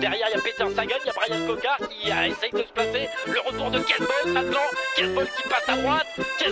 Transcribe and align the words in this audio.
Derrière, 0.00 0.28
il 0.28 0.36
y 0.36 0.38
a 0.38 0.42
Peter 0.42 0.74
Sagan, 0.74 0.96
il 1.02 1.06
y 1.06 1.10
a 1.10 1.12
Brian 1.12 1.46
Coca 1.46 1.76
qui 1.88 2.10
euh, 2.10 2.24
essaye 2.24 2.50
de 2.50 2.58
se 2.58 2.72
placer. 2.72 3.08
Le 3.26 3.40
retour 3.40 3.70
de 3.70 3.78
Ball 3.78 4.32
maintenant. 4.32 5.14
Ball 5.14 5.26
qui 5.36 5.48
passe 5.48 5.68
à 5.68 5.76
droite. 5.76 6.06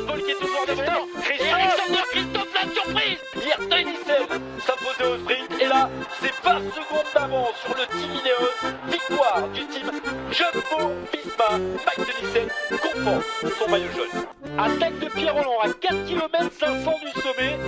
Ball 0.06 0.22
qui 0.22 0.30
est 0.30 0.34
toujours 0.34 0.66
devant. 0.66 0.82
Et 0.82 1.50
Alexander 1.50 2.02
Christophe, 2.10 2.54
la 2.54 2.62
surprise 2.72 3.18
Hier, 3.36 3.58
Nissen 3.84 4.40
s'imposait 4.66 5.08
au 5.08 5.18
sprint. 5.18 5.53
Et 5.64 5.68
là, 5.68 5.88
c'est 6.20 6.32
20 6.44 6.58
secondes 6.72 7.06
d'avance 7.14 7.54
sur 7.64 7.74
le 7.74 7.86
team 7.86 8.10
Ineos. 8.12 8.92
Victoire 8.92 9.48
du 9.48 9.66
team 9.66 9.90
Jumbo 10.30 10.92
Visma. 11.10 11.58
Mike 11.86 12.06
Tennyson 12.06 12.48
compense 12.82 13.24
son 13.58 13.70
maillot 13.70 13.88
jaune. 13.96 14.78
Tête 14.78 14.98
de 15.00 15.08
Pierre 15.08 15.34
Roland, 15.34 15.60
à 15.62 15.72
4 15.72 16.04
km 16.06 16.50
500 16.60 16.92
du 17.00 17.20
sommet. 17.20 17.58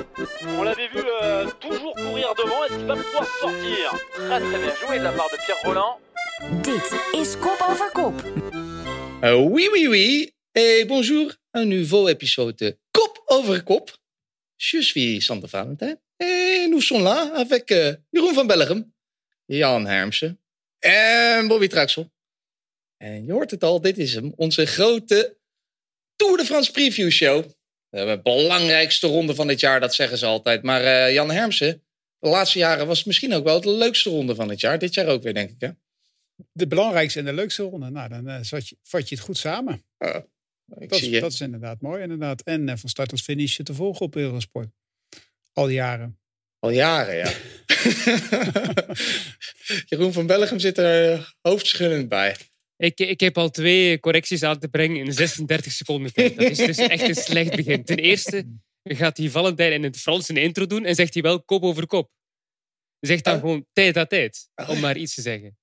On 0.58 0.62
l'avait 0.62 0.88
vu 0.88 1.00
euh, 1.22 1.46
toujours 1.58 1.94
courir 1.94 2.34
devant. 2.36 2.64
Est-ce 2.64 2.76
qu'il 2.76 2.86
va 2.86 2.96
pouvoir 2.96 3.26
sortir? 3.40 3.94
Très 4.14 4.40
très 4.40 4.58
bien 4.58 4.74
joué 4.86 4.98
de 4.98 5.04
la 5.04 5.12
part 5.12 5.30
de 5.30 5.36
Pierre 5.46 5.62
Roland. 5.64 5.98
Dit 6.62 7.18
is 7.18 7.36
Kop 7.40 7.58
over 7.66 7.90
Kop. 7.94 8.14
Uh, 9.24 9.32
oui, 9.36 9.68
oui, 9.72 9.86
oui. 9.88 10.34
Et 10.54 10.84
bonjour, 10.84 11.32
un 11.54 11.64
nouveau 11.64 12.10
épisode 12.10 12.56
de 12.56 12.76
Kop 12.92 13.18
over 13.30 13.60
Kop. 13.64 13.90
Je 14.58 14.80
suis 14.80 15.22
Sander 15.22 15.46
Valentin. 15.46 15.94
Et 16.16 16.68
nous 16.68 16.80
sommes 16.80 17.04
là 17.04 17.32
avec 17.34 17.70
uh, 17.70 17.94
Jeroen 18.10 18.34
van 18.34 18.46
Bellegem, 18.46 18.94
Jan 19.46 19.86
Hermsen 19.86 20.40
en 20.78 21.46
Bobby 21.46 21.66
Traxel. 21.66 22.10
En 22.96 23.24
je 23.24 23.32
hoort 23.32 23.50
het 23.50 23.64
al, 23.64 23.80
dit 23.80 23.98
is 23.98 24.14
hem, 24.14 24.32
onze 24.36 24.66
grote 24.66 25.36
Tour 26.16 26.36
de 26.36 26.44
France 26.44 26.70
Preview 26.70 27.10
Show. 27.10 27.44
De 27.88 28.20
belangrijkste 28.22 29.06
ronde 29.06 29.34
van 29.34 29.46
dit 29.46 29.60
jaar, 29.60 29.80
dat 29.80 29.94
zeggen 29.94 30.18
ze 30.18 30.26
altijd. 30.26 30.62
Maar 30.62 30.82
uh, 30.82 31.12
Jan 31.12 31.30
Hermsen, 31.30 31.82
de 32.18 32.28
laatste 32.28 32.58
jaren 32.58 32.86
was 32.86 33.04
misschien 33.04 33.32
ook 33.32 33.44
wel 33.44 33.60
de 33.60 33.70
leukste 33.70 34.10
ronde 34.10 34.34
van 34.34 34.48
het 34.48 34.60
jaar. 34.60 34.78
Dit 34.78 34.94
jaar 34.94 35.06
ook 35.06 35.22
weer, 35.22 35.34
denk 35.34 35.50
ik. 35.50 35.60
Hè? 35.60 35.70
De 36.52 36.66
belangrijkste 36.66 37.18
en 37.18 37.24
de 37.24 37.32
leukste 37.32 37.62
ronde. 37.62 37.90
Nou, 37.90 38.08
dan 38.08 38.28
uh, 38.28 38.42
je, 38.42 38.76
vat 38.82 39.08
je 39.08 39.14
het 39.14 39.24
goed 39.24 39.36
samen. 39.36 39.84
Uh, 39.98 40.14
dat, 40.64 40.92
is, 40.92 41.20
dat, 41.20 41.32
is, 41.32 41.40
inderdaad 41.40 41.80
mooi, 41.80 42.02
inderdaad. 42.02 42.42
En 42.42 42.68
uh, 42.68 42.76
van 42.76 42.88
start 42.88 43.08
tot 43.08 43.22
finish 43.22 43.56
te 43.56 43.74
volgen 43.74 44.06
op 44.06 44.16
Eurosport. 44.16 44.68
Al 45.56 45.68
jaren. 45.68 46.18
Al 46.58 46.70
jaren, 46.70 47.16
ja. 47.16 47.32
Jeroen 49.88 50.12
van 50.12 50.26
Bellegem 50.26 50.58
zit 50.58 50.78
er 50.78 51.34
hoofdschuddend 51.40 52.08
bij. 52.08 52.36
Ik, 52.76 52.98
ik 53.00 53.20
heb 53.20 53.38
al 53.38 53.50
twee 53.50 54.00
correcties 54.00 54.42
aan 54.42 54.58
te 54.58 54.68
brengen 54.68 54.96
in 54.96 55.12
36 55.12 55.72
seconden 55.72 56.12
tijd. 56.12 56.36
Dat 56.36 56.50
is 56.50 56.56
dus 56.56 56.78
echt 56.78 57.08
een 57.08 57.14
slecht 57.14 57.56
begin. 57.56 57.84
Ten 57.84 57.96
eerste 57.96 58.44
gaat 58.82 59.16
hij 59.16 59.30
Valentijn 59.30 59.72
in 59.72 59.82
het 59.82 59.96
Frans 59.96 60.28
een 60.28 60.36
intro 60.36 60.66
doen 60.66 60.84
en 60.84 60.94
zegt 60.94 61.14
hij 61.14 61.22
wel 61.22 61.42
kop 61.42 61.62
over 61.62 61.86
kop. 61.86 62.10
Zegt 63.00 63.24
dan 63.24 63.40
gewoon 63.40 63.66
tijd 63.72 63.96
à 63.96 64.04
tijd, 64.04 64.48
om 64.66 64.80
maar 64.80 64.96
iets 64.96 65.14
te 65.14 65.22
zeggen. 65.22 65.58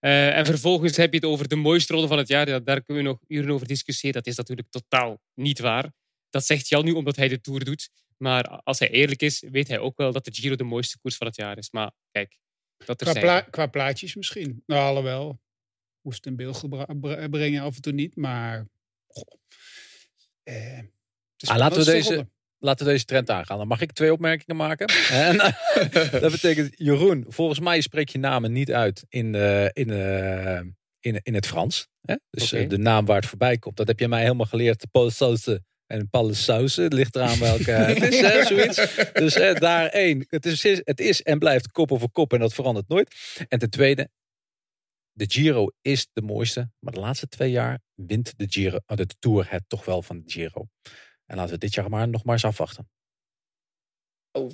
Uh, 0.00 0.36
en 0.36 0.46
vervolgens 0.46 0.96
heb 0.96 1.12
je 1.12 1.18
het 1.18 1.28
over 1.28 1.48
de 1.48 1.56
mooiste 1.56 1.92
ronde 1.92 2.08
van 2.08 2.18
het 2.18 2.28
jaar. 2.28 2.48
Ja, 2.48 2.58
daar 2.58 2.82
kunnen 2.82 3.04
we 3.04 3.10
nog 3.10 3.18
uren 3.26 3.50
over 3.50 3.66
discussiëren. 3.66 4.22
Dat 4.22 4.26
is 4.26 4.36
natuurlijk 4.36 4.68
totaal 4.70 5.20
niet 5.34 5.58
waar. 5.58 5.92
Dat 6.30 6.44
zegt 6.44 6.68
Jan 6.68 6.84
nu 6.84 6.92
omdat 6.92 7.16
hij 7.16 7.28
de 7.28 7.40
Tour 7.40 7.64
doet. 7.64 7.90
Maar 8.18 8.48
als 8.48 8.78
hij 8.78 8.90
eerlijk 8.90 9.22
is, 9.22 9.44
weet 9.50 9.68
hij 9.68 9.78
ook 9.78 9.96
wel 9.96 10.12
dat 10.12 10.24
de 10.24 10.34
Giro 10.34 10.56
de 10.56 10.64
mooiste 10.64 10.98
koers 10.98 11.16
van 11.16 11.26
het 11.26 11.36
jaar 11.36 11.58
is. 11.58 11.70
Maar 11.70 11.90
kijk, 12.10 12.36
dat 12.84 12.96
qua, 12.96 13.12
pla 13.12 13.40
qua 13.40 13.66
plaatjes 13.66 14.14
misschien. 14.14 14.62
Nou, 14.66 14.88
alhoewel 14.88 15.40
moest 16.00 16.26
in 16.26 16.36
beeld 16.36 16.68
brengen 17.30 17.62
af 17.62 17.76
en 17.76 17.82
toe 17.82 17.92
niet. 17.92 18.16
Maar 18.16 18.68
eh, 20.42 20.78
ah, 21.46 21.56
laten, 21.56 21.78
we 21.78 21.84
deze, 21.84 22.28
laten 22.58 22.86
we 22.86 22.92
deze 22.92 23.04
trend 23.04 23.30
aangaan. 23.30 23.58
Dan 23.58 23.68
mag 23.68 23.80
ik 23.80 23.92
twee 23.92 24.12
opmerkingen 24.12 24.56
maken. 24.56 24.86
en, 25.10 25.36
dat 26.20 26.30
betekent, 26.30 26.74
Jeroen, 26.76 27.24
volgens 27.28 27.60
mij 27.60 27.80
spreek 27.80 28.08
je 28.08 28.18
namen 28.18 28.52
niet 28.52 28.72
uit 28.72 29.04
in, 29.08 29.34
uh, 29.34 29.64
in, 29.64 29.88
uh, 29.88 30.60
in, 31.00 31.20
in 31.22 31.34
het 31.34 31.46
Frans. 31.46 31.88
Hè? 32.00 32.14
Dus 32.30 32.52
okay. 32.52 32.66
de 32.66 32.78
naam 32.78 33.04
waar 33.04 33.16
het 33.16 33.26
voorbij 33.26 33.58
komt. 33.58 33.76
Dat 33.76 33.86
heb 33.86 33.98
je 33.98 34.08
mij 34.08 34.22
helemaal 34.22 34.46
geleerd. 34.46 34.90
Paul 34.90 35.10
Sauce 35.10 35.62
en 35.88 36.10
Paul 36.10 36.34
Sauce. 36.34 36.82
Het 36.82 36.92
ligt 36.92 37.16
eraan 37.16 37.38
welke 37.38 37.70
het 37.92 38.02
is, 38.02 38.20
hè, 38.20 38.44
zoiets. 38.44 39.12
Dus 39.12 39.34
daar 39.60 39.86
één. 39.86 40.26
Het 40.28 40.46
is, 40.46 40.62
het 40.62 41.00
is 41.00 41.22
en 41.22 41.38
blijft 41.38 41.70
kop 41.70 41.92
over 41.92 42.10
kop 42.10 42.32
en 42.32 42.38
dat 42.38 42.54
verandert 42.54 42.88
nooit. 42.88 43.14
En 43.48 43.58
ten 43.58 43.70
tweede, 43.70 44.10
de 45.12 45.24
Giro 45.28 45.72
is 45.82 46.08
de 46.12 46.22
mooiste. 46.22 46.70
Maar 46.78 46.92
de 46.92 47.00
laatste 47.00 47.28
twee 47.28 47.50
jaar 47.50 47.80
wint 47.94 48.38
de, 48.38 48.46
Giro, 48.48 48.78
de 48.86 49.06
Tour 49.18 49.50
het 49.50 49.64
toch 49.66 49.84
wel 49.84 50.02
van 50.02 50.18
de 50.18 50.30
Giro. 50.30 50.68
En 51.26 51.36
laten 51.36 51.52
we 51.52 51.58
dit 51.58 51.74
jaar 51.74 51.90
maar 51.90 52.08
nog 52.08 52.24
maar 52.24 52.34
eens 52.34 52.44
afwachten. 52.44 52.90
Oh, 54.32 54.50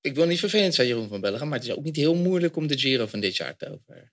ik 0.00 0.14
wil 0.14 0.26
niet 0.26 0.38
vervelend 0.38 0.74
zijn, 0.74 0.86
Jeroen 0.86 1.08
van 1.08 1.20
Bellegem. 1.20 1.48
Maar 1.48 1.58
het 1.58 1.68
is 1.68 1.74
ook 1.74 1.84
niet 1.84 1.96
heel 1.96 2.14
moeilijk 2.14 2.56
om 2.56 2.66
de 2.66 2.78
Giro 2.78 3.06
van 3.06 3.20
dit 3.20 3.36
jaar 3.36 3.56
te 3.56 3.68
over. 3.70 4.12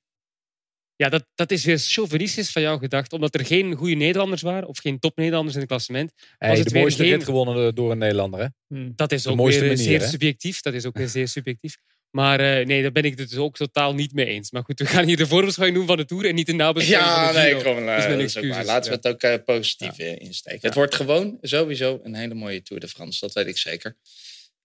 Ja, 0.97 1.09
dat, 1.09 1.25
dat 1.35 1.51
is 1.51 1.65
weer 1.65 1.77
chauvinistisch 1.77 2.51
van 2.51 2.61
jou 2.61 2.79
gedacht. 2.79 3.13
Omdat 3.13 3.35
er 3.35 3.45
geen 3.45 3.75
goede 3.75 3.95
Nederlanders 3.95 4.41
waren. 4.41 4.67
Of 4.67 4.77
geen 4.77 4.99
top-Nederlanders 4.99 5.53
in 5.53 5.59
het 5.59 5.69
klassement. 5.69 6.11
Hey, 6.37 6.57
het 6.57 6.69
de 6.69 6.79
mooiste 6.79 7.03
geen... 7.03 7.11
rit 7.11 7.23
gewonnen 7.23 7.75
door 7.75 7.91
een 7.91 7.97
Nederlander. 7.97 8.39
Hè? 8.39 8.47
Hmm. 8.67 8.93
Dat 8.95 9.11
is 9.11 9.27
ook 9.27 9.49
weer 9.49 9.77
zeer 9.77 10.01
subjectief. 10.01 10.61
Dat 10.61 10.73
is 10.73 10.85
ook 10.85 10.97
weer 10.97 11.07
zeer 11.07 11.27
subjectief. 11.27 11.77
Maar 12.11 12.39
uh, 12.39 12.65
nee, 12.65 12.81
daar 12.81 12.91
ben 12.91 13.03
ik 13.03 13.17
het 13.17 13.29
dus 13.29 13.37
ook 13.37 13.55
totaal 13.55 13.93
niet 13.93 14.13
mee 14.13 14.25
eens. 14.25 14.51
Maar 14.51 14.63
goed, 14.63 14.79
we 14.79 14.85
gaan 14.85 15.05
hier 15.05 15.17
de 15.17 15.27
voorbeschouwing 15.27 15.77
doen 15.77 15.87
van 15.87 15.97
de 15.97 16.05
Tour 16.05 16.25
en 16.25 16.35
niet 16.35 16.45
de 16.45 16.53
nabeschouwing 16.53 17.11
ja, 17.11 17.25
van 17.25 17.33
de 17.33 17.39
nee, 17.39 17.63
kom, 17.63 17.87
uh, 17.87 18.23
is 18.23 18.35
is 18.35 18.65
Laten 18.65 18.91
we 18.91 18.95
het 18.95 19.07
ook 19.07 19.23
uh, 19.23 19.43
positief 19.45 19.97
insteken. 19.99 20.59
Het 20.61 20.73
wordt 20.73 20.95
gewoon 20.95 21.37
sowieso 21.41 21.99
een 22.03 22.15
hele 22.15 22.33
mooie 22.33 22.61
Tour 22.61 22.81
de 22.81 22.87
France. 22.87 23.19
Dat 23.19 23.33
weet 23.33 23.47
ik 23.47 23.57
zeker. 23.57 23.97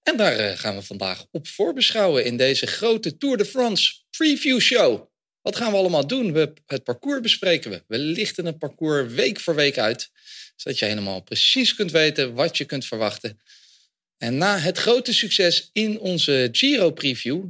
En 0.03 0.17
daar 0.17 0.59
gaan 0.59 0.75
we 0.75 0.83
vandaag 0.83 1.27
op 1.31 1.49
voorbeschouwen 1.49 2.25
in 2.25 2.37
deze 2.37 2.67
grote 2.67 3.17
Tour 3.17 3.37
de 3.37 3.45
France 3.45 3.95
preview 4.11 4.61
show. 4.61 5.11
Wat 5.43 5.57
gaan 5.57 5.71
we 5.71 5.77
allemaal 5.79 6.07
doen? 6.07 6.33
We, 6.33 6.53
het 6.67 6.85
parcours 6.85 7.21
bespreken 7.21 7.71
we. 7.71 7.83
We 7.87 7.99
lichten 7.99 8.47
het 8.47 8.59
parcours 8.59 9.13
week 9.13 9.41
voor 9.41 9.55
week 9.55 9.79
uit. 9.79 10.11
Zodat 10.57 10.79
je 10.79 10.85
helemaal 10.85 11.23
precies 11.23 11.75
kunt 11.75 11.91
weten 11.91 12.35
wat 12.35 12.57
je 12.57 12.65
kunt 12.65 12.87
verwachten. 12.87 13.41
En 14.19 14.37
na 14.37 14.59
het 14.59 14.79
grote 14.79 15.13
succes 15.13 15.71
in 15.73 15.99
onze 15.99 16.49
Giro-preview 16.53 17.45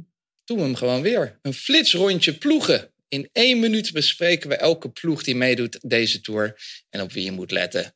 doen 0.45 0.57
we 0.57 0.63
hem 0.63 0.75
gewoon 0.75 1.01
weer. 1.01 1.39
Een 1.41 1.53
flitsrondje 1.53 2.33
ploegen. 2.33 2.91
In 3.07 3.29
één 3.31 3.59
minuut 3.59 3.91
bespreken 3.91 4.49
we 4.49 4.55
elke 4.55 4.89
ploeg 4.89 5.23
die 5.23 5.35
meedoet 5.35 5.77
deze 5.81 6.21
Tour 6.21 6.61
en 6.89 7.01
op 7.01 7.11
wie 7.11 7.23
je 7.23 7.31
moet 7.31 7.51
letten. 7.51 7.93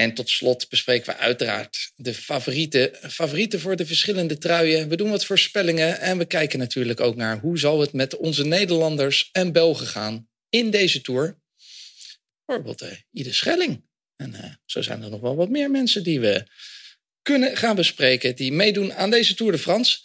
En 0.00 0.14
tot 0.14 0.30
slot 0.30 0.68
bespreken 0.68 1.12
we 1.12 1.18
uiteraard 1.18 1.92
de 1.96 2.14
favorieten, 2.14 3.10
favorieten 3.10 3.60
voor 3.60 3.76
de 3.76 3.86
verschillende 3.86 4.38
truien. 4.38 4.88
We 4.88 4.96
doen 4.96 5.10
wat 5.10 5.24
voorspellingen 5.24 6.00
en 6.00 6.18
we 6.18 6.24
kijken 6.24 6.58
natuurlijk 6.58 7.00
ook 7.00 7.16
naar 7.16 7.38
hoe 7.38 7.58
zal 7.58 7.80
het 7.80 7.92
met 7.92 8.16
onze 8.16 8.46
Nederlanders 8.46 9.28
en 9.32 9.52
Belgen 9.52 9.86
gaan 9.86 10.28
in 10.48 10.70
deze 10.70 11.00
Tour. 11.00 11.38
Bijvoorbeeld 12.44 12.82
uh, 12.82 12.88
Ide 13.12 13.32
Schelling. 13.32 13.84
En 14.16 14.34
uh, 14.34 14.44
zo 14.64 14.82
zijn 14.82 15.02
er 15.02 15.10
nog 15.10 15.20
wel 15.20 15.36
wat 15.36 15.48
meer 15.48 15.70
mensen 15.70 16.02
die 16.02 16.20
we 16.20 16.46
kunnen 17.22 17.56
gaan 17.56 17.76
bespreken 17.76 18.36
die 18.36 18.52
meedoen 18.52 18.94
aan 18.94 19.10
deze 19.10 19.34
Tour 19.34 19.52
de 19.52 19.58
France. 19.58 19.98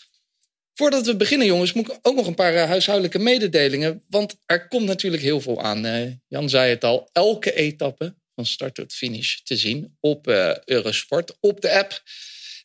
Voordat 0.74 1.06
we 1.06 1.16
beginnen, 1.16 1.48
jongens, 1.48 1.74
moet 1.74 1.92
ik 1.92 2.00
ook 2.02 2.16
nog 2.16 2.28
een 2.28 2.36
paar 2.36 2.54
eh, 2.54 2.68
huishoudelijke 2.68 3.20
mededelingen. 3.20 4.04
Want 4.10 4.36
er 4.46 4.68
komt 4.68 4.86
natuurlijk 4.86 5.24
heel 5.24 5.42
veel 5.42 5.62
aan. 5.62 6.22
Jan 6.28 6.50
zei 6.50 6.70
het 6.70 6.84
al, 6.84 7.10
elke 7.12 7.54
etappe 7.54 8.16
van 8.36 8.46
start 8.46 8.76
tot 8.76 8.94
finish 8.94 9.36
te 9.36 9.58
zien 9.58 9.98
op 10.00 10.28
uh, 10.28 10.58
Eurosport, 10.66 11.38
op 11.40 11.62
de 11.62 11.72
app. 11.72 12.04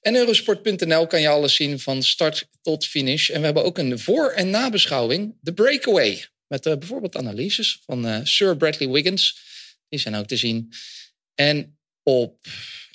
En 0.00 0.16
eurosport.nl 0.16 1.06
kan 1.06 1.20
je 1.20 1.28
alles 1.28 1.54
zien 1.54 1.80
van 1.80 2.02
start 2.02 2.48
tot 2.62 2.86
finish. 2.86 3.30
En 3.30 3.38
we 3.38 3.44
hebben 3.44 3.64
ook 3.64 3.78
een 3.78 3.98
voor- 3.98 4.30
en 4.30 4.50
nabeschouwing, 4.50 5.36
de 5.40 5.52
Breakaway. 5.52 6.26
Met 6.46 6.62
bijvoorbeeld 6.62 7.16
analyses 7.16 7.80
van 7.84 8.26
Sir 8.26 8.56
Bradley 8.56 8.88
Wiggins. 8.88 9.38
Die 9.88 10.00
zijn 10.00 10.14
ook 10.14 10.26
te 10.26 10.36
zien. 10.36 10.72
En 11.34 11.78
op 12.02 12.46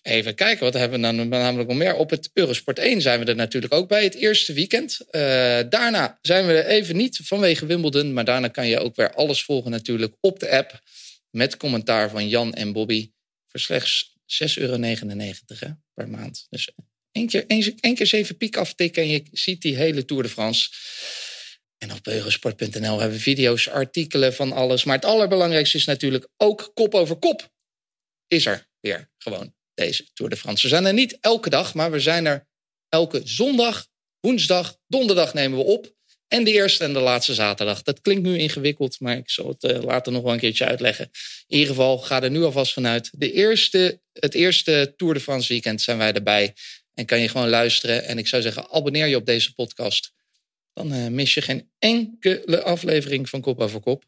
Even 0.03 0.35
kijken, 0.35 0.63
wat 0.63 0.73
hebben 0.73 1.01
we 1.01 1.05
dan 1.05 1.28
namelijk 1.28 1.69
nog 1.69 1.78
meer? 1.78 1.95
Op 1.95 2.09
het 2.09 2.29
Eurosport 2.34 2.79
1 2.79 3.01
zijn 3.01 3.19
we 3.19 3.25
er 3.25 3.35
natuurlijk 3.35 3.73
ook 3.73 3.88
bij, 3.88 4.03
het 4.03 4.16
eerste 4.16 4.53
weekend. 4.53 4.97
Daarna 5.69 6.19
zijn 6.22 6.47
we 6.47 6.53
er 6.53 6.66
even 6.66 6.95
niet 6.95 7.19
vanwege 7.23 7.66
Wimbledon. 7.66 8.14
Maar 8.14 8.25
daarna 8.25 8.47
kan 8.47 8.67
je 8.67 8.79
ook 8.79 8.96
weer 8.96 9.14
alles 9.14 9.43
volgen 9.43 9.72
natuurlijk 9.72 10.16
op 10.20 10.40
de 10.40 10.49
app. 10.49 10.81
Met 11.35 11.58
commentaar 11.58 12.09
van 12.09 12.28
Jan 12.28 12.53
en 12.53 12.72
Bobby. 12.72 13.12
Voor 13.47 13.59
slechts 13.59 14.14
6,99 14.44 14.56
euro 14.56 14.78
per 15.94 16.09
maand. 16.09 16.47
Dus 16.50 16.72
één 17.12 17.28
keer, 17.28 17.46
één, 17.80 17.96
keer 17.96 18.08
zeven 18.08 18.38
piek 18.38 18.58
aftikken 18.58 19.03
en 19.03 19.09
je 19.09 19.24
ziet 19.32 19.62
die 19.62 19.76
hele 19.76 20.06
Tour 20.06 20.24
de 20.24 20.30
France. 20.30 20.70
En 21.78 21.91
op 21.91 22.08
eurosport.nl 22.08 23.00
hebben 23.00 23.18
we 23.18 23.24
video's, 23.24 23.68
artikelen 23.68 24.34
van 24.34 24.52
alles. 24.52 24.84
Maar 24.84 24.96
het 24.96 25.06
allerbelangrijkste 25.06 25.78
is 25.78 25.85
natuurlijk 25.85 26.28
ook 26.38 26.72
kop 26.74 26.94
over 26.94 27.16
kop. 27.16 27.52
Is 28.28 28.46
er 28.46 28.70
weer 28.80 29.12
gewoon 29.18 29.56
deze 29.74 30.14
Tour 30.14 30.32
de 30.32 30.38
France. 30.38 30.62
We 30.62 30.68
zijn 30.68 30.85
er 30.85 30.94
niet 30.94 31.18
elke 31.20 31.50
dag, 31.50 31.74
maar 31.74 31.91
we 31.91 32.00
zijn 32.00 32.26
er 32.26 32.47
elke 32.90 33.22
zondag, 33.24 33.88
woensdag, 34.20 34.78
donderdag 34.88 35.34
nemen 35.34 35.58
we 35.58 35.64
op. 35.64 35.96
En 36.28 36.43
de 36.43 36.52
eerste 36.52 36.84
en 36.84 36.93
de 36.93 36.99
laatste 36.99 37.34
zaterdag. 37.34 37.81
Dat 37.81 38.02
klinkt 38.02 38.23
nu 38.23 38.37
ingewikkeld, 38.37 38.99
maar 38.99 39.17
ik 39.17 39.29
zal 39.29 39.47
het 39.47 39.64
uh, 39.64 39.84
later 39.84 40.11
nog 40.11 40.23
wel 40.23 40.34
een 40.34 40.40
keertje 40.40 40.66
uitleggen. 40.66 41.09
In 41.47 41.58
ieder 41.58 41.67
geval, 41.67 41.97
ga 41.97 42.22
er 42.22 42.29
nu 42.29 42.43
alvast 42.43 42.73
vanuit. 42.73 43.09
De 43.11 43.31
eerste, 43.31 44.02
het 44.14 44.34
eerste 44.34 44.93
Tour 44.97 45.14
de 45.14 45.20
France 45.20 45.47
weekend 45.47 45.81
zijn 45.81 45.97
wij 45.97 46.14
erbij. 46.14 46.53
En 46.93 47.05
kan 47.05 47.20
je 47.20 47.28
gewoon 47.28 47.49
luisteren. 47.49 48.05
En 48.05 48.17
ik 48.17 48.28
zou 48.28 48.41
zeggen, 48.41 48.70
abonneer 48.72 49.05
je 49.05 49.16
op 49.16 49.25
deze 49.25 49.53
podcast. 49.53 50.14
Dan 50.73 51.14
mis 51.14 51.34
je 51.34 51.41
geen 51.41 51.70
enkele 51.79 52.61
aflevering 52.64 53.29
van 53.29 53.41
Kop 53.41 53.59
over 53.59 53.79
Kop. 53.79 54.05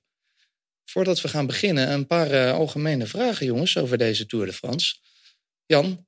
Voordat 0.85 1.21
we 1.21 1.27
gaan 1.27 1.45
beginnen, 1.45 1.91
een 1.91 2.07
paar 2.07 2.51
algemene 2.51 3.05
vragen, 3.05 3.45
jongens, 3.45 3.77
over 3.77 3.97
deze 3.97 4.25
Tour 4.25 4.45
de 4.45 4.53
France. 4.53 4.95
Jan, 5.65 6.07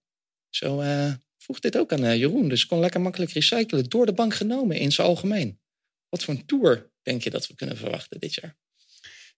zo 0.50 0.84
vroeg 1.38 1.60
dit 1.60 1.78
ook 1.78 1.92
aan 1.92 2.18
Jeroen, 2.18 2.50
dus 2.50 2.66
kon 2.66 2.80
lekker 2.80 3.02
makkelijk 3.02 3.32
recyclen. 3.32 3.90
Door 3.90 4.06
de 4.06 4.14
bank 4.14 4.34
genomen 4.34 4.78
in 4.78 4.92
zijn 4.92 5.08
algemeen. 5.08 5.60
Wat 6.10 6.24
voor 6.24 6.34
een 6.34 6.46
Tour 6.46 6.92
denk 7.02 7.22
je 7.24 7.30
dat 7.30 7.48
we 7.48 7.56
kunnen 7.56 7.78
verwachten 7.78 8.20
dit 8.20 8.34
jaar? 8.34 8.58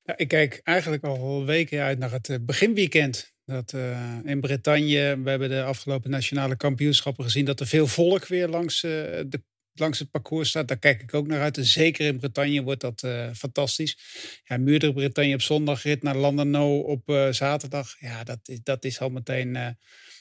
Ja, 0.04 0.18
ik 0.18 0.28
kijk 0.28 0.60
eigenlijk 0.64 1.04
al 1.04 1.46
weken 1.46 1.82
uit 1.82 2.00
naar 2.00 2.12
het 2.12 2.46
beginweekend. 2.46 3.34
Dat 3.46 3.74
uh, 3.74 4.18
in 4.24 4.42
Bretagne, 4.42 5.22
we 5.24 5.30
hebben 5.30 5.50
de 5.50 5.64
afgelopen 5.64 6.10
nationale 6.10 6.56
kampioenschappen 6.56 7.24
gezien 7.24 7.46
dat 7.46 7.60
er 7.60 7.68
veel 7.68 7.88
volk 7.88 8.28
weer 8.28 8.48
langs, 8.48 8.84
uh, 8.84 8.92
de, 9.28 9.44
langs 9.74 10.00
het 10.00 10.12
parcours 10.12 10.50
staat. 10.50 10.68
Daar 10.68 10.80
kijk 10.80 11.02
ik 11.02 11.14
ook 11.14 11.28
naar 11.28 11.42
uit. 11.42 11.58
En 11.58 11.66
zeker 11.66 12.06
in 12.06 12.18
Bretagne 12.18 12.62
wordt 12.64 12.82
dat 12.82 13.08
fantastisch. 13.36 13.98
Ja, 14.44 14.58
Muurder 14.58 14.94
Bretagne 14.94 15.34
op 15.34 15.42
zondag, 15.42 15.84
rit 15.84 16.04
naar 16.04 16.16
Landeno 16.16 16.80
op 16.80 17.28
zaterdag. 17.32 17.96
Ja, 18.00 18.24
dat 18.24 18.40
is, 18.44 18.60
dat 18.64 18.86
is 18.86 19.00
al 19.00 19.10
meteen 19.10 19.78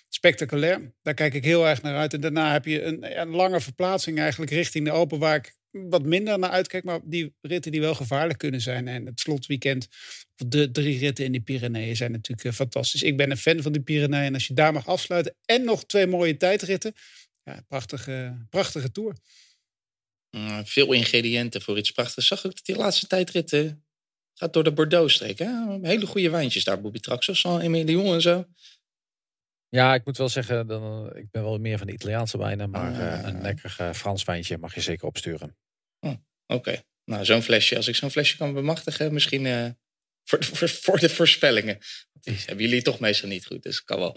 spectaculair. 0.09 0.95
Daar 1.03 1.15
kijk 1.15 1.35
ik 1.35 1.45
heel 1.45 1.67
erg 1.67 1.83
naar 1.83 1.97
uit. 1.97 2.15
En 2.15 2.21
daarna 2.21 2.53
heb 2.53 2.65
je 2.65 2.83
een, 2.83 3.21
een 3.21 3.31
lange 3.31 3.61
verplaatsing 3.61 4.19
eigenlijk 4.19 4.51
richting 4.51 4.85
de 4.85 5.35
ik 5.35 5.58
wat 5.71 6.03
minder 6.03 6.39
naar 6.39 6.51
uitkijk, 6.51 6.85
maar 6.85 7.01
die 7.05 7.35
ritten 7.41 7.73
die 7.73 7.81
wel 7.81 7.95
gevaarlijk 7.95 8.39
kunnen 8.39 8.61
zijn. 8.61 8.89
En 8.89 9.07
het 9.07 9.21
slotweekend, 9.21 9.89
de 10.35 10.71
drie 10.71 10.99
ritten 10.99 11.25
in 11.25 11.33
de 11.33 11.41
Pyreneeën 11.41 11.97
zijn 11.97 12.13
natuurlijk 12.13 12.49
eh, 12.49 12.55
fantastisch. 12.55 13.03
Ik 13.03 13.17
ben 13.17 13.31
een 13.31 13.37
fan 13.37 13.63
van 13.63 13.73
de 13.73 13.81
Pyreneeën. 13.81 14.25
En 14.25 14.35
als 14.35 14.47
je 14.47 14.55
daar 14.55 14.73
mag 14.73 14.87
afsluiten 14.87 15.35
en 15.45 15.65
nog 15.65 15.85
twee 15.85 16.07
mooie 16.07 16.37
tijdritten, 16.37 16.93
ja, 17.43 17.65
prachtige, 17.69 18.47
prachtige 18.51 18.91
tour. 18.91 19.17
Mm, 20.31 20.67
veel 20.67 20.93
ingrediënten 20.93 21.63
voor 21.63 21.79
iets 21.79 21.91
prachtigs. 21.91 22.27
Zag 22.27 22.45
ik 22.45 22.55
dat 22.55 22.67
die 22.67 22.77
laatste 22.77 23.07
tijdritten 23.07 23.85
gaat 24.35 24.53
door 24.53 24.65
de 24.65 24.73
Bordeaux-streek. 24.73 25.39
Hele 25.83 26.07
goede 26.07 26.31
wijntjes 26.31 26.65
daar, 26.65 26.81
Bobby 26.81 26.99
Traxos, 26.99 27.45
Emilion 27.45 28.15
en 28.15 28.21
zo. 28.23 28.47
Ja, 29.69 29.95
ik 29.95 30.05
moet 30.05 30.17
wel 30.17 30.29
zeggen, 30.29 30.67
dan, 30.67 31.17
ik 31.17 31.31
ben 31.31 31.43
wel 31.43 31.59
meer 31.59 31.79
van 31.79 31.87
de 31.87 31.93
Italiaanse 31.93 32.39
wijnen, 32.39 32.71
maar 32.71 32.93
ah. 33.01 33.27
een 33.29 33.43
lekker 33.43 33.77
uh, 33.81 33.93
Frans 33.93 34.25
wijntje 34.25 34.59
mag 34.59 34.75
je 34.75 34.81
zeker 34.81 35.07
opsturen. 35.07 35.57
Oh, 36.01 36.15
Oké, 36.47 36.83
nou 37.05 37.25
zo'n 37.25 37.43
flesje, 37.43 37.77
als 37.77 37.89
ik 37.89 37.95
zo'n 37.95 38.11
flesje 38.11 38.37
kan 38.37 38.55
bemachtigen, 38.55 39.13
misschien 39.13 39.45
uh, 39.45 39.67
voor, 40.25 40.45
voor, 40.55 40.69
voor, 40.69 40.99
de 40.99 41.09
voorspellingen. 41.09 41.79
Die 42.13 42.37
hebben 42.47 42.65
jullie 42.65 42.83
toch 42.83 43.01
meestal 43.01 43.29
niet 43.29 43.47
goed, 43.47 43.63
dus 43.63 43.85
kan 43.85 43.99
wel. 43.99 44.17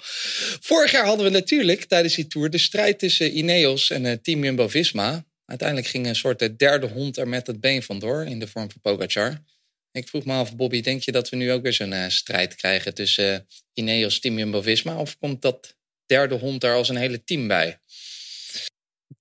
Vorig 0.59 0.92
jaar 0.92 1.06
hadden 1.06 1.25
we 1.25 1.31
natuurlijk 1.31 1.83
tijdens 1.83 2.15
die 2.15 2.27
tour 2.27 2.50
de 2.50 2.57
strijd 2.57 3.00
tussen 3.00 3.38
Ineos 3.38 3.89
en 3.89 4.06
uh, 4.06 4.12
Team 4.12 4.44
Jumbo-Visma. 4.44 5.25
Uiteindelijk 5.45 5.88
ging 5.88 6.07
een 6.07 6.15
soort 6.15 6.59
derde 6.59 6.88
hond 6.88 7.18
er 7.18 7.27
met 7.27 7.47
het 7.47 7.59
been 7.59 7.83
vandoor 7.83 8.25
in 8.25 8.39
de 8.39 8.47
vorm 8.47 8.71
van 8.71 8.81
Pogacar. 8.81 9.44
Ik 9.92 10.08
vroeg 10.08 10.26
me 10.26 10.34
af, 10.34 10.56
Bobby, 10.56 10.82
denk 10.82 11.02
je 11.02 11.12
dat 11.12 11.30
we 11.30 11.36
nu 11.36 11.52
ook 11.52 11.62
weer 11.62 11.74
zo'n 11.74 11.92
uh, 11.92 12.08
strijd 12.08 12.56
krijgen 12.56 12.94
tussen 12.94 13.34
uh, 13.34 13.40
Ineos, 13.74 14.20
Team 14.20 14.38
Jumbo-Visma? 14.38 14.98
Of 14.98 15.18
komt 15.18 15.42
dat 15.42 15.78
derde 16.06 16.36
hond 16.36 16.62
daar 16.62 16.76
als 16.76 16.90
een 16.90 16.96
hele 16.96 17.24
team 17.24 17.48
bij? 17.48 17.80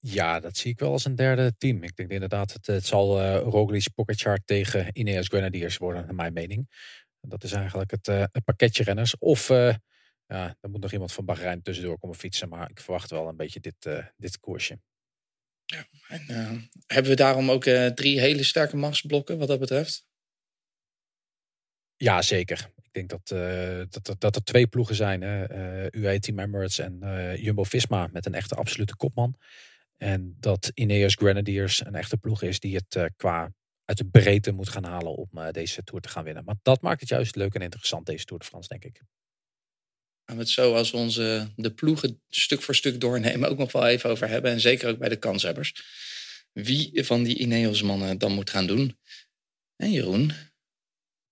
Ja, 0.01 0.41
dat 0.41 0.57
zie 0.57 0.71
ik 0.71 0.79
wel 0.79 0.93
als 0.93 1.05
een 1.05 1.15
derde 1.15 1.55
team. 1.59 1.83
Ik 1.83 1.97
denk 1.97 2.11
inderdaad, 2.11 2.53
het, 2.53 2.67
het 2.67 2.87
zal 2.87 3.21
uh, 3.21 3.37
Roglic 3.37 3.87
Pogacar 3.95 4.39
tegen 4.45 4.91
Ineos 4.93 5.27
Grenadiers 5.27 5.77
worden, 5.77 6.05
naar 6.05 6.15
mijn 6.15 6.33
mening. 6.33 6.69
Dat 7.21 7.45
is 7.45 7.53
eigenlijk 7.53 7.91
het, 7.91 8.09
uh, 8.09 8.25
het 8.33 8.45
pakketje 8.45 8.83
renners. 8.83 9.19
Of 9.19 9.49
ja, 10.27 10.57
er 10.61 10.71
moet 10.71 10.81
nog 10.81 10.93
iemand 10.93 11.13
van 11.13 11.25
Bahrein 11.25 11.63
tussendoor 11.63 11.99
komen 11.99 12.17
fietsen. 12.17 12.49
Maar 12.49 12.71
ik 12.71 12.81
verwacht 12.81 13.11
wel 13.11 13.29
een 13.29 13.37
beetje 13.37 13.61
dit, 13.61 13.89
dit 14.17 14.39
koersje. 14.39 14.81
Ja, 15.65 15.87
en, 16.09 16.71
hebben 16.87 17.11
we 17.11 17.17
daarom 17.17 17.51
ook 17.51 17.65
drie 17.95 18.21
hele 18.21 18.43
sterke 18.43 18.77
machtsblokken 18.77 19.39
wat 19.39 19.49
dat 19.49 19.61
betreft? 19.61 20.09
Ja, 22.03 22.23
zeker. 22.23 22.71
Ik 22.83 22.93
denk 22.93 23.09
dat, 23.09 23.31
uh, 23.39 23.83
dat, 23.89 24.21
dat, 24.21 24.37
er 24.37 24.45
twee 24.45 24.67
ploegen 24.67 24.95
zijn. 24.95 25.23
Hè? 25.23 25.51
Uh, 25.85 26.03
UAE 26.03 26.19
Team 26.19 26.39
Emirates 26.39 26.79
en 26.79 27.01
uh, 27.03 27.37
Jumbo-Visma 27.37 28.09
met 28.13 28.27
een 28.27 28.35
echte 28.35 28.55
absolute 28.55 28.97
kopman. 28.97 29.35
En 29.97 30.37
dat 30.39 30.71
Ineos 30.75 31.15
Grenadiers 31.15 31.85
een 31.85 31.95
echte 31.95 32.17
ploeg 32.17 32.43
is 32.43 32.61
die 32.61 32.75
het 32.75 33.13
qua 33.17 33.53
uit 33.85 33.99
de 33.99 34.05
breedte 34.05 34.53
moet 34.53 34.69
gaan 34.69 34.85
halen 34.85 35.17
om 35.17 35.29
deze 35.53 35.83
Tour 35.83 36.03
te 36.03 36.09
gaan 36.09 36.25
winnen. 36.25 36.45
Maar 36.45 36.57
dat 36.63 36.83
maakt 36.83 37.01
het 37.01 37.09
juist 37.09 37.37
leuk 37.37 37.55
en 37.55 37.61
interessant, 37.61 38.07
deze 38.07 38.25
Tour 38.25 38.43
de 38.43 38.49
France, 38.49 38.69
denk 38.69 38.85
ik. 38.85 39.03
Gaan 40.25 40.37
we 40.37 40.43
het 40.43 40.49
zo 40.49 40.75
als 40.75 40.93
onze, 40.93 41.53
de 41.57 41.75
ploegen 41.75 42.23
stuk 42.29 42.63
voor 42.63 42.75
stuk 42.75 43.01
doornemen 43.01 43.49
ook 43.49 43.59
nog 43.59 43.73
wel 43.73 43.87
even 43.87 44.11
over 44.11 44.29
hebben. 44.29 44.51
En 44.51 44.61
zeker 44.61 44.89
ook 44.89 44.99
bij 44.99 45.09
de 45.09 45.17
kanshebbers. 45.17 45.83
Wie 46.53 47.05
van 47.05 47.23
die 47.23 47.39
Ineos-mannen 47.39 48.19
dan 48.19 48.33
moet 48.33 48.51
gaan 48.51 48.67
doen. 48.67 48.99
En 49.77 49.91
Jeroen, 49.91 50.33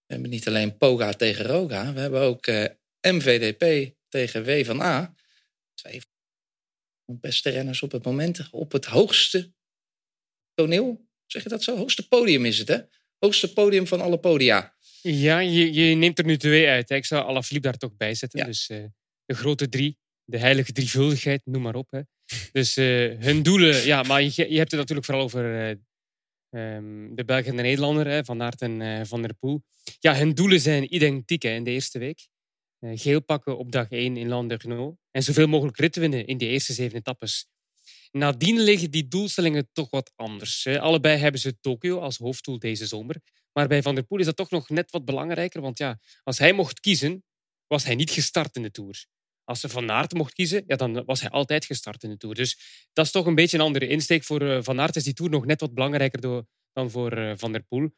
we 0.08 0.14
hebben 0.14 0.30
niet 0.30 0.46
alleen 0.48 0.76
Poga 0.76 1.12
tegen 1.12 1.44
Roga, 1.44 1.92
we 1.92 2.00
hebben 2.00 2.20
ook 2.20 2.46
uh, 2.46 2.64
eh, 2.64 2.70
MVDP 3.00 3.94
tegen 4.08 4.44
W 4.44 4.64
van 4.64 4.80
A. 4.80 5.14
Twee 5.74 6.00
beste 7.04 7.50
renners 7.50 7.82
op 7.82 7.92
het 7.92 8.04
moment 8.04 8.48
op 8.50 8.72
het 8.72 8.84
hoogste 8.84 9.52
toneel. 10.54 11.06
Zeg 11.26 11.42
je 11.42 11.48
dat 11.48 11.62
zo? 11.62 11.76
Hoogste 11.76 12.08
podium 12.08 12.44
is 12.44 12.58
het, 12.58 12.68
hè? 12.68 12.78
Hoogste 13.18 13.52
podium 13.52 13.86
van 13.86 14.00
alle 14.00 14.18
podia. 14.18 14.76
Ja, 15.02 15.38
je, 15.38 15.72
je 15.72 15.94
neemt 15.94 16.18
er 16.18 16.24
nu 16.24 16.36
twee 16.36 16.68
uit. 16.68 16.88
Hè. 16.88 16.96
Ik 16.96 17.04
zou 17.04 17.24
Alaphilippe 17.24 17.68
daar 17.68 17.78
toch 17.78 17.96
bij 17.96 18.14
zetten. 18.14 18.46
Dus 18.46 18.68
uh, 18.68 18.84
de 19.24 19.34
grote 19.34 19.68
drie, 19.68 19.98
de 20.24 20.38
heilige 20.38 20.72
drievuldigheid, 20.72 21.40
noem 21.44 21.62
maar 21.62 21.74
op. 21.74 21.90
Hè. 21.90 22.00
Dus 22.52 22.76
uh, 22.76 23.20
hun 23.20 23.42
doelen, 23.42 23.84
ja, 23.84 24.02
maar 24.02 24.22
je, 24.22 24.30
je 24.50 24.58
hebt 24.58 24.70
het 24.70 24.80
natuurlijk 24.80 25.06
vooral 25.06 25.24
over 25.24 25.78
Um, 26.50 27.14
de 27.14 27.24
Belg 27.24 27.44
en 27.44 27.56
de 27.56 27.62
Nederlander, 27.62 28.24
Van 28.24 28.42
Aert 28.42 28.62
en 28.62 28.80
uh, 28.80 29.00
Van 29.04 29.22
der 29.22 29.34
Poel. 29.34 29.62
Ja, 29.98 30.16
hun 30.16 30.34
doelen 30.34 30.60
zijn 30.60 30.94
identiek 30.94 31.44
in 31.44 31.64
de 31.64 31.70
eerste 31.70 31.98
week. 31.98 32.28
Uh, 32.80 32.90
geel 32.94 33.22
pakken 33.22 33.58
op 33.58 33.72
dag 33.72 33.88
1 33.88 34.16
in 34.16 34.28
Landerneau. 34.28 34.96
En 35.10 35.22
zoveel 35.22 35.46
mogelijk 35.46 35.78
ritten 35.78 36.00
winnen 36.00 36.26
in 36.26 36.38
de 36.38 36.46
eerste 36.46 36.72
zeven 36.72 36.98
etappes. 36.98 37.46
Nadien 38.10 38.60
liggen 38.60 38.90
die 38.90 39.08
doelstellingen 39.08 39.68
toch 39.72 39.90
wat 39.90 40.12
anders. 40.16 40.64
Hè. 40.64 40.80
Allebei 40.80 41.18
hebben 41.18 41.40
ze 41.40 41.60
Tokio 41.60 41.98
als 41.98 42.16
hoofddoel 42.16 42.58
deze 42.58 42.86
zomer. 42.86 43.16
Maar 43.52 43.68
bij 43.68 43.82
Van 43.82 43.94
der 43.94 44.04
Poel 44.04 44.18
is 44.18 44.24
dat 44.24 44.36
toch 44.36 44.50
nog 44.50 44.68
net 44.68 44.90
wat 44.90 45.04
belangrijker. 45.04 45.60
Want 45.60 45.78
ja, 45.78 45.98
als 46.22 46.38
hij 46.38 46.52
mocht 46.52 46.80
kiezen, 46.80 47.24
was 47.66 47.84
hij 47.84 47.94
niet 47.94 48.10
gestart 48.10 48.56
in 48.56 48.62
de 48.62 48.70
Tour. 48.70 49.06
Als 49.48 49.60
ze 49.60 49.68
Van 49.68 49.90
Aert 49.90 50.12
mocht 50.12 50.32
kiezen, 50.32 50.64
ja, 50.66 50.76
dan 50.76 51.04
was 51.04 51.20
hij 51.20 51.30
altijd 51.30 51.64
gestart 51.64 52.02
in 52.02 52.10
de 52.10 52.16
Tour. 52.16 52.34
Dus 52.34 52.58
dat 52.92 53.04
is 53.04 53.10
toch 53.10 53.26
een 53.26 53.34
beetje 53.34 53.56
een 53.56 53.64
andere 53.64 53.86
insteek. 53.86 54.24
Voor 54.24 54.42
uh, 54.42 54.58
Van 54.60 54.80
Aert 54.80 54.96
is 54.96 55.04
die 55.04 55.12
Tour 55.12 55.30
nog 55.30 55.46
net 55.46 55.60
wat 55.60 55.74
belangrijker 55.74 56.44
dan 56.72 56.90
voor 56.90 57.18
uh, 57.18 57.32
Van 57.36 57.52
der 57.52 57.62
Poel. 57.62 57.90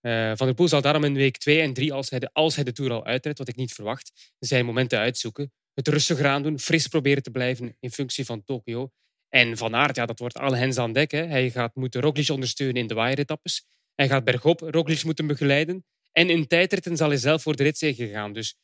Uh, 0.00 0.32
van 0.34 0.46
der 0.46 0.54
Poel 0.54 0.68
zal 0.68 0.80
daarom 0.80 1.04
in 1.04 1.14
week 1.14 1.36
2 1.36 1.60
en 1.60 1.72
3, 1.72 1.92
als 1.92 2.10
hij, 2.10 2.18
de, 2.18 2.30
als 2.32 2.54
hij 2.54 2.64
de 2.64 2.72
Tour 2.72 2.92
al 2.92 3.04
uitrijdt, 3.04 3.38
wat 3.38 3.48
ik 3.48 3.56
niet 3.56 3.72
verwacht, 3.72 4.34
zijn 4.38 4.64
momenten 4.64 4.98
uitzoeken. 4.98 5.52
Het 5.74 5.88
rustig 5.88 6.20
aan 6.20 6.42
doen, 6.42 6.58
fris 6.58 6.86
proberen 6.86 7.22
te 7.22 7.30
blijven 7.30 7.76
in 7.80 7.90
functie 7.90 8.24
van 8.24 8.44
Tokio. 8.44 8.90
En 9.28 9.56
Van 9.56 9.74
Aert, 9.74 9.96
ja, 9.96 10.06
dat 10.06 10.18
wordt 10.18 10.36
alle 10.36 10.56
hens 10.56 10.78
aan 10.78 10.92
dek. 10.92 11.10
Hè. 11.10 11.26
Hij 11.26 11.50
gaat 11.50 11.74
moeten 11.74 12.00
Roglic 12.00 12.28
ondersteunen 12.28 12.76
in 12.76 12.86
de 12.86 12.94
waaieretappes. 12.94 13.66
Hij 13.94 14.08
gaat 14.08 14.24
bergop 14.24 14.60
Roglic 14.60 15.04
moeten 15.04 15.26
begeleiden. 15.26 15.84
En 16.12 16.30
in 16.30 16.46
tijdritten 16.46 16.96
zal 16.96 17.08
hij 17.08 17.18
zelf 17.18 17.42
voor 17.42 17.56
de 17.56 17.62
ritzege 17.62 18.08
gaan. 18.08 18.32
Dus 18.32 18.56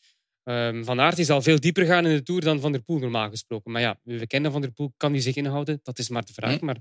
Um, 0.45 0.85
van 0.85 1.01
Aert 1.01 1.19
is 1.19 1.31
al 1.31 1.43
veel 1.43 1.61
dieper 1.61 1.87
gaan 1.87 2.07
in 2.07 2.17
de 2.17 2.23
Tour 2.23 2.41
dan 2.41 2.61
Van 2.61 2.73
der 2.73 2.83
Poel 2.83 2.99
normaal 2.99 3.31
gesproken. 3.31 3.73
Maar 3.73 3.81
ja, 3.81 4.01
we 4.03 4.27
kennen 4.27 4.53
Van 4.53 4.61
der 4.61 4.73
Poel, 4.73 4.93
kan 4.97 5.13
hij 5.13 5.21
zich 5.21 5.37
inhouden? 5.37 5.81
Dat 5.83 5.99
is 5.99 6.09
maar 6.09 6.25
de 6.25 6.33
vraag. 6.33 6.59
Hm. 6.59 6.65
Maar 6.65 6.77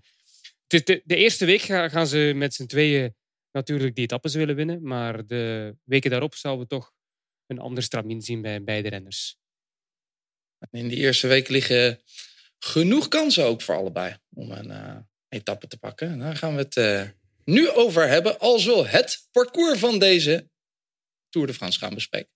de, 0.68 0.84
de, 0.84 1.02
de, 1.06 1.16
eerste 1.16 1.46
week 1.46 1.62
gaan 1.62 2.08
ze 2.08 2.32
met 2.36 2.54
z'n 2.54 2.66
tweeën 2.66 3.16
natuurlijk 3.52 3.96
die 3.96 4.04
etappes 4.04 4.34
willen 4.34 4.56
winnen. 4.56 4.84
Maar 4.88 5.26
de 5.26 5.76
weken 5.84 6.10
daarop 6.10 6.36
zouden 6.36 6.64
we 6.64 6.70
toch 6.70 6.92
een 7.48 7.60
ander 7.60 7.84
stramien 7.84 8.22
zien 8.22 8.42
bij 8.42 8.64
beide 8.64 8.90
renners. 8.90 9.38
In 10.72 10.88
die 10.88 10.98
eerste 10.98 11.28
week 11.28 11.48
liggen 11.48 12.02
genoeg 12.60 13.08
kansen 13.08 13.46
ook 13.46 13.62
voor 13.62 13.76
allebei 13.76 14.16
om 14.34 14.52
een 14.52 14.70
uh, 14.70 14.98
etappe 15.30 15.68
te 15.68 15.78
pakken. 15.78 16.20
daar 16.20 16.36
gaan 16.36 16.56
we 16.56 16.62
het 16.62 16.76
uh, 16.76 17.10
nu 17.44 17.70
over 17.70 18.08
hebben 18.08 18.40
als 18.40 18.66
we 18.66 18.88
het 18.88 19.28
parcours 19.32 19.80
van 19.80 20.00
deze 20.00 20.50
Tour 21.30 21.48
de 21.48 21.54
France 21.54 21.80
gaan 21.80 21.94
bespreken. 21.94 22.33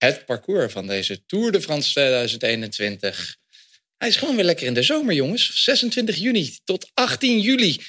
Het 0.00 0.26
parcours 0.26 0.72
van 0.72 0.86
deze 0.86 1.24
Tour 1.26 1.52
de 1.52 1.60
France 1.60 1.90
2021. 1.90 3.36
Hij 3.96 4.08
is 4.08 4.16
gewoon 4.16 4.36
weer 4.36 4.44
lekker 4.44 4.66
in 4.66 4.74
de 4.74 4.82
zomer, 4.82 5.14
jongens. 5.14 5.64
26 5.64 6.16
juni 6.16 6.58
tot 6.64 6.90
18 6.94 7.40
juli 7.40 7.80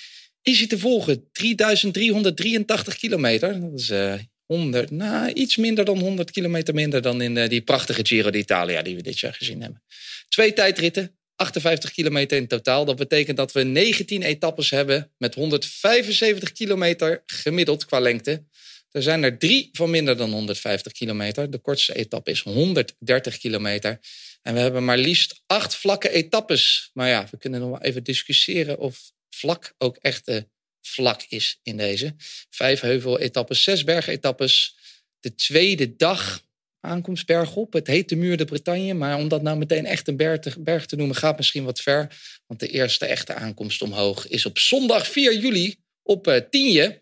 is 0.42 0.58
hij 0.58 0.68
te 0.68 0.80
volgen. 0.80 1.30
3383 1.32 2.98
kilometer. 2.98 3.62
Dat 3.62 3.80
is 3.80 3.90
uh, 3.90 4.14
100, 4.46 4.92
nou, 4.92 5.32
iets 5.32 5.58
minder 5.58 5.86
dan 5.86 6.00
100 6.00 6.32
kilometer 6.32 6.74
minder 6.74 7.02
dan 7.02 7.22
in 7.22 7.36
uh, 7.36 7.48
die 7.48 7.62
prachtige 7.62 8.06
Giro 8.06 8.30
d'Italia 8.30 8.82
die 8.82 8.96
we 8.96 9.02
dit 9.02 9.20
jaar 9.20 9.34
gezien 9.34 9.62
hebben. 9.62 9.84
Twee 10.30 10.54
tijdritten, 10.54 11.18
58 11.36 11.92
kilometer 11.92 12.38
in 12.38 12.48
totaal. 12.48 12.86
Dat 12.86 12.96
betekent 12.96 13.38
dat 13.38 13.52
we 13.52 13.64
19 13.64 14.24
etappes 14.24 14.70
hebben 14.70 15.12
met 15.18 15.36
175 15.36 16.52
kilometer 16.52 17.24
gemiddeld 17.26 17.86
qua 17.86 18.00
lengte. 18.00 18.46
Er 18.92 19.02
zijn 19.02 19.24
er 19.24 19.38
drie 19.38 19.70
van 19.72 19.90
minder 19.90 20.18
dan 20.18 20.32
150 20.32 20.92
kilometer. 20.92 21.52
De 21.52 21.58
kortste 21.58 21.96
etappe 21.96 22.32
is 22.32 22.42
130 22.42 23.38
kilometer. 23.38 24.00
En 24.42 24.54
we 24.54 24.60
hebben 24.60 24.86
maar 24.86 24.98
liefst 24.98 25.42
acht 25.48 25.76
vlakke 25.76 26.10
etappes. 26.10 26.90
Maar 26.94 27.08
ja, 27.08 27.28
we 27.32 27.38
kunnen 27.38 27.60
nog 27.60 27.70
wel 27.70 27.82
even 27.82 28.04
discussiëren 28.04 28.80
of 28.80 29.12
vlak 29.30 29.74
ook 29.78 29.98
echt 29.98 30.26
de 30.26 30.48
vlak 30.82 31.26
is 31.30 31.60
in 31.64 31.78
deze. 31.78 32.16
Vijf 32.50 32.80
heuvel-etappes, 32.80 33.64
zes 33.64 33.84
bergetappes. 33.84 34.76
De 35.20 35.36
tweede 35.36 35.96
dag 35.96 36.42
aankomst 36.80 37.26
bergop. 37.26 37.74
Het 37.74 37.88
heet 37.88 38.10
de 38.10 38.16
Muur 38.16 38.38
de 38.38 38.46
Bretagne, 38.46 38.94
maar 38.94 39.18
om 39.18 39.28
dat 39.28 39.42
nou 39.42 39.58
meteen 39.58 39.86
echt 39.86 40.08
een 40.08 40.18
berg 40.18 40.40
te, 40.40 40.54
berg 40.60 40.86
te 40.86 40.96
noemen 40.96 41.16
gaat 41.16 41.38
misschien 41.38 41.64
wat 41.64 41.80
ver. 41.80 42.20
Want 42.48 42.60
de 42.60 42.68
eerste 42.68 43.06
echte 43.06 43.34
aankomst 43.34 43.82
omhoog 43.82 44.28
is 44.28 44.46
op 44.46 44.60
zondag 44.60 45.08
4 45.08 45.38
juli 45.38 45.76
op 46.04 46.28
uh, 46.28 46.36
Tienje. 46.50 47.00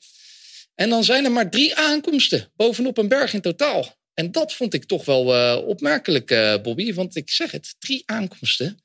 En 0.80 0.90
dan 0.90 1.04
zijn 1.04 1.26
er 1.26 1.32
maar 1.32 1.50
drie 1.50 1.76
aankomsten 1.76 2.52
bovenop 2.56 2.98
een 2.98 3.08
berg 3.08 3.34
in 3.34 3.42
totaal. 3.42 3.98
En 4.14 4.32
dat 4.32 4.54
vond 4.54 4.74
ik 4.74 4.86
toch 4.86 5.06
wel 5.06 5.36
uh, 5.36 5.68
opmerkelijk, 5.68 6.32
uh, 6.32 6.62
Bobby. 6.62 6.94
Want 6.94 7.16
ik 7.16 7.30
zeg 7.30 7.52
het, 7.52 7.76
drie 7.80 8.04
aankomsten 8.06 8.80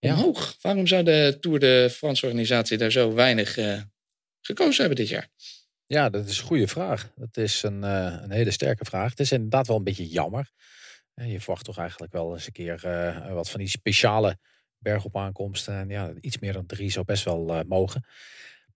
omhoog. 0.00 0.56
Waarom 0.60 0.86
zou 0.86 1.02
de 1.02 1.36
Tour 1.40 1.58
de 1.58 1.88
France 1.92 2.26
organisatie 2.26 2.78
daar 2.78 2.90
zo 2.90 3.14
weinig 3.14 3.58
gekozen 4.40 4.84
hebben 4.84 4.96
dit 4.96 5.08
jaar? 5.08 5.28
Ja, 5.86 6.10
dat 6.10 6.28
is 6.28 6.38
een 6.38 6.44
goede 6.44 6.68
vraag. 6.68 7.10
Dat 7.16 7.36
is 7.36 7.62
een, 7.62 7.82
uh, 7.82 8.18
een 8.22 8.30
hele 8.30 8.50
sterke 8.50 8.84
vraag. 8.84 9.10
Het 9.10 9.20
is 9.20 9.32
inderdaad 9.32 9.66
wel 9.66 9.76
een 9.76 9.84
beetje 9.84 10.08
jammer. 10.08 10.50
Je 11.14 11.40
verwacht 11.40 11.64
toch 11.64 11.78
eigenlijk 11.78 12.12
wel 12.12 12.32
eens 12.32 12.46
een 12.46 12.52
keer 12.52 12.82
uh, 12.86 13.32
wat 13.32 13.50
van 13.50 13.60
die 13.60 13.68
speciale 13.68 14.38
bergop 14.78 15.16
aankomsten. 15.16 15.74
En 15.74 15.88
ja, 15.88 16.12
iets 16.20 16.38
meer 16.38 16.52
dan 16.52 16.66
drie 16.66 16.90
zou 16.90 17.04
best 17.04 17.24
wel 17.24 17.54
uh, 17.54 17.60
mogen. 17.66 18.04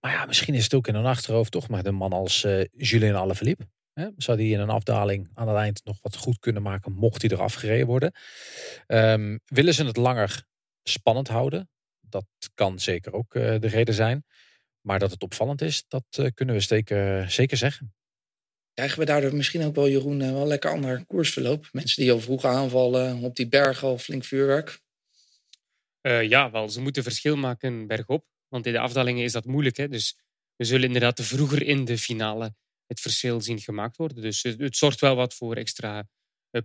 Maar 0.01 0.11
ja, 0.11 0.25
misschien 0.25 0.53
is 0.53 0.63
het 0.63 0.73
ook 0.73 0.87
in 0.87 0.95
een 0.95 1.05
achterhoofd 1.05 1.51
toch 1.51 1.69
met 1.69 1.85
een 1.85 1.95
man 1.95 2.13
als 2.13 2.41
Julien 2.71 3.15
Alaphilippe. 3.15 3.67
Hè? 3.93 4.07
Zou 4.17 4.37
die 4.37 4.53
in 4.53 4.59
een 4.59 4.69
afdaling 4.69 5.29
aan 5.33 5.47
het 5.47 5.57
eind 5.57 5.81
nog 5.83 5.97
wat 6.01 6.15
goed 6.15 6.39
kunnen 6.39 6.61
maken, 6.61 6.91
mocht 6.91 7.21
hij 7.21 7.31
eraf 7.31 7.53
gereden 7.53 7.87
worden? 7.87 8.11
Um, 8.87 9.39
willen 9.45 9.73
ze 9.73 9.85
het 9.85 9.97
langer 9.97 10.43
spannend 10.83 11.27
houden? 11.27 11.69
Dat 11.99 12.25
kan 12.53 12.79
zeker 12.79 13.13
ook 13.13 13.33
de 13.33 13.67
reden 13.67 13.93
zijn. 13.93 14.25
Maar 14.81 14.99
dat 14.99 15.11
het 15.11 15.23
opvallend 15.23 15.61
is, 15.61 15.85
dat 15.87 16.03
uh, 16.19 16.27
kunnen 16.33 16.55
we 16.55 16.61
zeker, 16.61 17.31
zeker 17.31 17.57
zeggen. 17.57 17.93
Krijgen 18.73 18.99
we 18.99 19.05
daardoor 19.05 19.35
misschien 19.35 19.63
ook 19.63 19.75
wel, 19.75 19.89
Jeroen, 19.89 20.19
uh, 20.19 20.31
wel 20.31 20.47
lekker 20.47 20.71
ander 20.71 21.05
koersverloop? 21.05 21.69
Mensen 21.71 22.01
die 22.01 22.11
al 22.11 22.19
vroeg 22.19 22.45
aanvallen 22.45 23.19
op 23.23 23.35
die 23.35 23.47
bergen 23.47 23.87
al 23.87 23.97
flink 23.97 24.23
vuurwerk? 24.23 24.81
Uh, 26.01 26.29
ja, 26.29 26.51
wel. 26.51 26.69
Ze 26.69 26.81
moeten 26.81 27.03
verschil 27.03 27.35
maken 27.35 27.87
bergop. 27.87 28.25
Want 28.51 28.65
in 28.65 28.73
de 28.73 28.79
afdalingen 28.79 29.23
is 29.23 29.31
dat 29.31 29.45
moeilijk. 29.45 29.77
Hè? 29.77 29.87
Dus 29.87 30.17
we 30.55 30.65
zullen 30.65 30.85
inderdaad 30.85 31.21
vroeger 31.21 31.63
in 31.63 31.85
de 31.85 31.97
finale 31.97 32.55
het 32.85 32.99
verschil 32.99 33.41
zien 33.41 33.59
gemaakt 33.59 33.97
worden. 33.97 34.21
Dus 34.21 34.43
het, 34.43 34.77
zorgt 34.77 34.99
wel 34.99 35.15
wat 35.15 35.33
voor 35.33 35.55
extra 35.55 36.07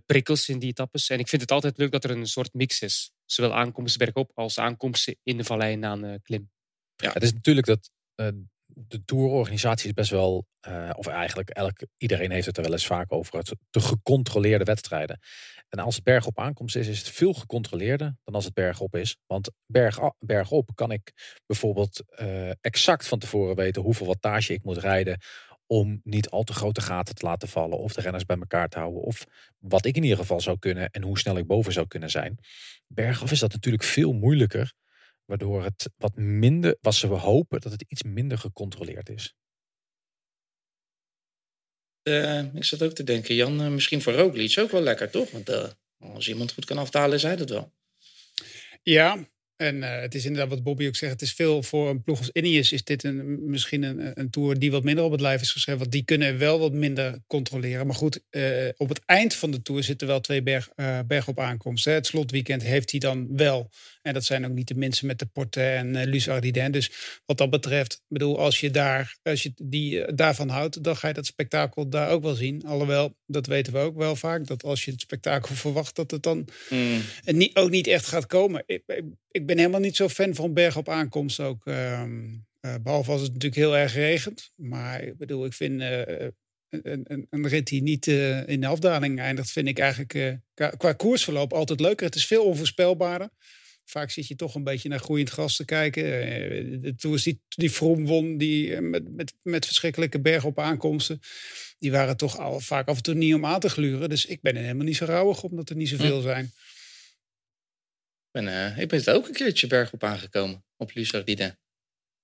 prikkels 0.05 0.49
in 0.49 0.59
die 0.59 0.69
etappes. 0.69 1.09
En 1.09 1.19
ik 1.19 1.27
vind 1.27 1.41
het 1.41 1.51
altijd 1.51 1.77
leuk 1.77 1.91
dat 1.91 2.03
er 2.03 2.11
een 2.11 2.27
soort 2.27 2.53
mix 2.53 2.81
is. 2.81 3.11
Zowel 3.25 3.55
aankomsten 3.55 4.05
bergop 4.05 4.31
als 4.33 4.59
aankomsten 4.59 5.15
in 5.23 5.37
de 5.37 5.43
vallei 5.43 5.75
na 5.75 5.91
een 5.91 6.21
klim. 6.21 6.51
Ja, 6.95 7.13
het 7.13 7.23
is 7.23 7.33
natuurlijk 7.33 7.67
dat 7.67 7.91
uh, 8.15 8.27
de 8.87 9.03
tourorganisatie 9.05 9.87
is 9.87 9.93
best 9.93 10.09
wel, 10.09 10.45
uh, 10.67 10.89
of 10.95 11.07
eigenlijk 11.07 11.49
elk, 11.49 11.85
iedereen 11.97 12.31
heeft 12.31 12.45
het 12.45 12.57
er 12.57 12.63
wel 12.63 12.71
eens 12.71 12.85
vaak 12.85 13.11
over, 13.11 13.37
het 13.37 13.55
te 13.69 13.79
gecontroleerde 13.79 14.63
wedstrijden. 14.63 15.19
En 15.69 15.79
als 15.79 15.95
het 15.95 16.03
bergop 16.03 16.39
aankomst 16.39 16.75
is, 16.75 16.87
is 16.87 16.97
het 16.97 17.09
veel 17.09 17.33
gecontroleerder 17.33 18.15
dan 18.23 18.35
als 18.35 18.45
het 18.45 18.53
bergop 18.53 18.95
is. 18.95 19.17
Want 19.25 19.51
berg, 19.65 19.99
bergop 20.19 20.69
kan 20.75 20.91
ik 20.91 21.13
bijvoorbeeld 21.45 22.03
uh, 22.21 22.49
exact 22.61 23.07
van 23.07 23.19
tevoren 23.19 23.55
weten 23.55 23.81
hoeveel 23.81 24.07
wattage 24.07 24.53
ik 24.53 24.63
moet 24.63 24.77
rijden 24.77 25.19
om 25.65 26.01
niet 26.03 26.29
al 26.29 26.43
te 26.43 26.53
grote 26.53 26.81
gaten 26.81 27.15
te 27.15 27.25
laten 27.25 27.47
vallen 27.47 27.77
of 27.77 27.93
de 27.93 28.01
renners 28.01 28.25
bij 28.25 28.37
elkaar 28.37 28.69
te 28.69 28.79
houden. 28.79 29.01
Of 29.01 29.25
wat 29.57 29.85
ik 29.85 29.95
in 29.95 30.03
ieder 30.03 30.17
geval 30.17 30.39
zou 30.41 30.59
kunnen 30.59 30.89
en 30.89 31.03
hoe 31.03 31.19
snel 31.19 31.37
ik 31.37 31.47
boven 31.47 31.73
zou 31.73 31.87
kunnen 31.87 32.09
zijn. 32.09 32.39
Bergaf 32.87 33.31
is 33.31 33.39
dat 33.39 33.53
natuurlijk 33.53 33.83
veel 33.83 34.13
moeilijker 34.13 34.73
Waardoor 35.27 35.63
het 35.63 35.89
wat 35.97 36.15
minder, 36.15 36.77
wat 36.81 36.95
ze 36.95 37.07
hopen, 37.07 37.61
dat 37.61 37.71
het 37.71 37.83
iets 37.87 38.03
minder 38.03 38.37
gecontroleerd 38.37 39.09
is. 39.09 39.35
Uh, 42.03 42.53
ik 42.53 42.63
zat 42.63 42.83
ook 42.83 42.93
te 42.93 43.03
denken, 43.03 43.35
Jan, 43.35 43.61
uh, 43.61 43.67
misschien 43.67 44.01
voor 44.01 44.13
Roglic 44.13 44.57
ook 44.59 44.71
wel 44.71 44.81
lekker, 44.81 45.09
toch? 45.09 45.31
Want 45.31 45.49
uh, 45.49 45.67
als 45.97 46.27
iemand 46.27 46.51
goed 46.51 46.65
kan 46.65 46.77
aftalen, 46.77 47.15
is 47.15 47.23
hij 47.23 47.35
dat 47.35 47.49
wel. 47.49 47.73
Ja, 48.83 49.27
en 49.57 49.75
uh, 49.75 49.99
het 49.99 50.15
is 50.15 50.25
inderdaad 50.25 50.49
wat 50.49 50.63
Bobby 50.63 50.87
ook 50.87 50.95
zegt. 50.95 51.11
Het 51.11 51.21
is 51.21 51.33
veel 51.33 51.63
voor 51.63 51.89
een 51.89 52.03
ploeg 52.03 52.17
als 52.17 52.29
Ineos 52.31 52.71
is 52.71 52.83
dit 52.83 53.03
een, 53.03 53.49
misschien 53.49 53.83
een, 53.83 54.19
een 54.19 54.29
tour 54.29 54.59
die 54.59 54.71
wat 54.71 54.83
minder 54.83 55.03
op 55.03 55.11
het 55.11 55.21
lijf 55.21 55.41
is 55.41 55.51
geschreven. 55.51 55.79
Want 55.81 55.91
die 55.91 56.03
kunnen 56.03 56.37
wel 56.37 56.59
wat 56.59 56.73
minder 56.73 57.19
controleren. 57.27 57.85
Maar 57.85 57.95
goed, 57.95 58.21
uh, 58.31 58.69
op 58.77 58.89
het 58.89 59.01
eind 59.05 59.33
van 59.33 59.51
de 59.51 59.61
tour 59.61 59.83
zitten 59.83 60.07
wel 60.07 60.19
twee 60.19 60.43
berg, 60.43 60.69
uh, 60.75 60.99
bergop 61.07 61.39
aankomsten. 61.39 61.93
Het 61.93 62.05
slotweekend 62.05 62.63
heeft 62.63 62.91
hij 62.91 62.99
dan 62.99 63.27
wel. 63.35 63.69
En 64.07 64.13
dat 64.13 64.25
zijn 64.25 64.45
ook 64.45 64.51
niet 64.51 64.67
de 64.67 64.75
mensen 64.75 65.07
met 65.07 65.19
de 65.19 65.25
Porte 65.25 65.61
en 65.61 65.95
uh, 65.95 66.03
Luce 66.03 66.31
Ardiden. 66.31 66.71
Dus 66.71 66.91
wat 67.25 67.37
dat 67.37 67.49
betreft, 67.49 68.01
bedoel, 68.07 68.39
als 68.39 68.59
je, 68.59 68.71
daar, 68.71 69.17
als 69.23 69.43
je 69.43 69.51
die 69.55 70.13
daarvan 70.13 70.49
houdt, 70.49 70.83
dan 70.83 70.97
ga 70.97 71.07
je 71.07 71.13
dat 71.13 71.25
spektakel 71.25 71.89
daar 71.89 72.09
ook 72.09 72.23
wel 72.23 72.33
zien. 72.33 72.65
Alhoewel, 72.65 73.15
dat 73.25 73.47
weten 73.47 73.73
we 73.73 73.79
ook 73.79 73.97
wel 73.97 74.15
vaak, 74.15 74.47
dat 74.47 74.63
als 74.63 74.85
je 74.85 74.91
het 74.91 75.01
spektakel 75.01 75.55
verwacht, 75.55 75.95
dat 75.95 76.11
het 76.11 76.23
dan 76.23 76.47
mm. 76.69 77.01
niet, 77.25 77.55
ook 77.55 77.69
niet 77.69 77.87
echt 77.87 78.05
gaat 78.07 78.25
komen. 78.25 78.63
Ik, 78.65 78.83
ik, 78.85 79.03
ik 79.31 79.45
ben 79.45 79.57
helemaal 79.57 79.79
niet 79.79 79.95
zo 79.95 80.09
fan 80.09 80.35
van 80.35 80.53
berg 80.53 80.77
op 80.77 80.89
aankomst 80.89 81.39
ook. 81.39 81.65
Uh, 81.65 82.03
behalve 82.81 83.11
als 83.11 83.21
het 83.21 83.33
natuurlijk 83.33 83.61
heel 83.61 83.77
erg 83.77 83.93
regent. 83.93 84.51
Maar 84.55 85.03
ik 85.03 85.17
bedoel, 85.17 85.45
ik 85.45 85.53
vind 85.53 85.81
een, 85.81 86.33
een, 87.03 87.27
een, 87.29 87.47
rit 87.47 87.67
die 87.67 87.81
niet 87.81 88.07
uh, 88.07 88.47
in 88.47 88.61
de 88.61 88.67
afdaling 88.67 89.19
eindigt, 89.19 89.51
vind 89.51 89.67
ik 89.67 89.79
eigenlijk 89.79 90.39
qua, 90.53 90.69
qua, 90.69 90.93
koersverloop 90.93 91.53
altijd 91.53 91.79
leuker. 91.79 92.05
Het 92.05 92.15
is 92.15 92.27
veel 92.27 92.43
onvoorspelbaarder. 92.43 93.29
Vaak 93.89 94.11
zit 94.11 94.27
je 94.27 94.35
toch 94.35 94.55
een 94.55 94.63
beetje 94.63 94.89
naar 94.89 94.99
groeiend 94.99 95.29
gras 95.29 95.55
te 95.55 95.65
kijken. 95.65 96.03
de 96.81 96.95
tours 96.95 97.23
die, 97.23 97.41
die 97.47 97.71
Vroom 97.71 98.05
won, 98.05 98.37
die 98.37 98.81
met, 98.81 99.15
met, 99.15 99.33
met 99.41 99.65
verschrikkelijke 99.65 100.19
berg 100.19 100.43
op 100.43 100.59
aankomsten. 100.59 101.19
Die 101.79 101.91
waren 101.91 102.17
toch 102.17 102.37
al, 102.37 102.59
vaak 102.59 102.87
af 102.87 102.97
en 102.97 103.03
toe 103.03 103.13
niet 103.13 103.33
om 103.33 103.45
aan 103.45 103.59
te 103.59 103.69
gluren. 103.69 104.09
Dus 104.09 104.25
ik 104.25 104.41
ben 104.41 104.55
er 104.55 104.61
helemaal 104.61 104.85
niet 104.85 104.95
zo 104.95 105.05
rouwig 105.05 105.43
omdat 105.43 105.69
er 105.69 105.75
niet 105.75 105.89
zoveel 105.89 106.17
hm. 106.17 106.23
zijn 106.23 106.51
ben, 108.43 108.53
uh, 108.53 108.77
ik 108.77 108.87
ben 108.87 108.99
het 108.99 109.09
ook 109.09 109.27
een 109.27 109.33
keertje 109.33 109.67
bergop 109.67 110.03
aangekomen. 110.03 110.63
Op 110.77 110.93
Luzardine. 110.93 111.57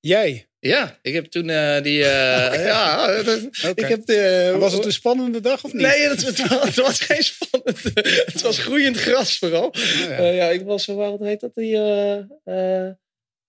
Jij? 0.06 0.48
Ja, 0.60 1.00
ik 1.02 1.14
heb 1.14 1.26
toen 1.26 1.50
uh, 1.50 1.82
die. 1.82 2.00
Uh, 2.54 2.66
ja, 2.66 3.22
dat, 3.24 3.46
okay. 3.46 3.72
ik 3.76 3.88
heb 3.88 4.06
de, 4.06 4.56
was 4.60 4.74
het 4.74 4.86
een 4.86 4.92
spannende 4.92 5.40
dag 5.40 5.64
of 5.64 5.74
niet? 5.74 5.82
Nee, 5.82 6.08
het, 6.08 6.26
het, 6.26 6.38
het 6.64 6.76
was 6.76 7.00
geen 7.00 7.24
spannend. 7.24 7.84
het 8.32 8.42
was 8.42 8.58
groeiend 8.58 8.98
gras 8.98 9.38
vooral. 9.38 9.68
Oh, 9.68 9.74
ja. 10.00 10.20
Uh, 10.20 10.36
ja. 10.36 10.50
ik 10.50 10.62
was, 10.62 10.86
wat 10.86 11.20
heet 11.20 11.40
dat? 11.40 11.56
Die. 11.56 11.78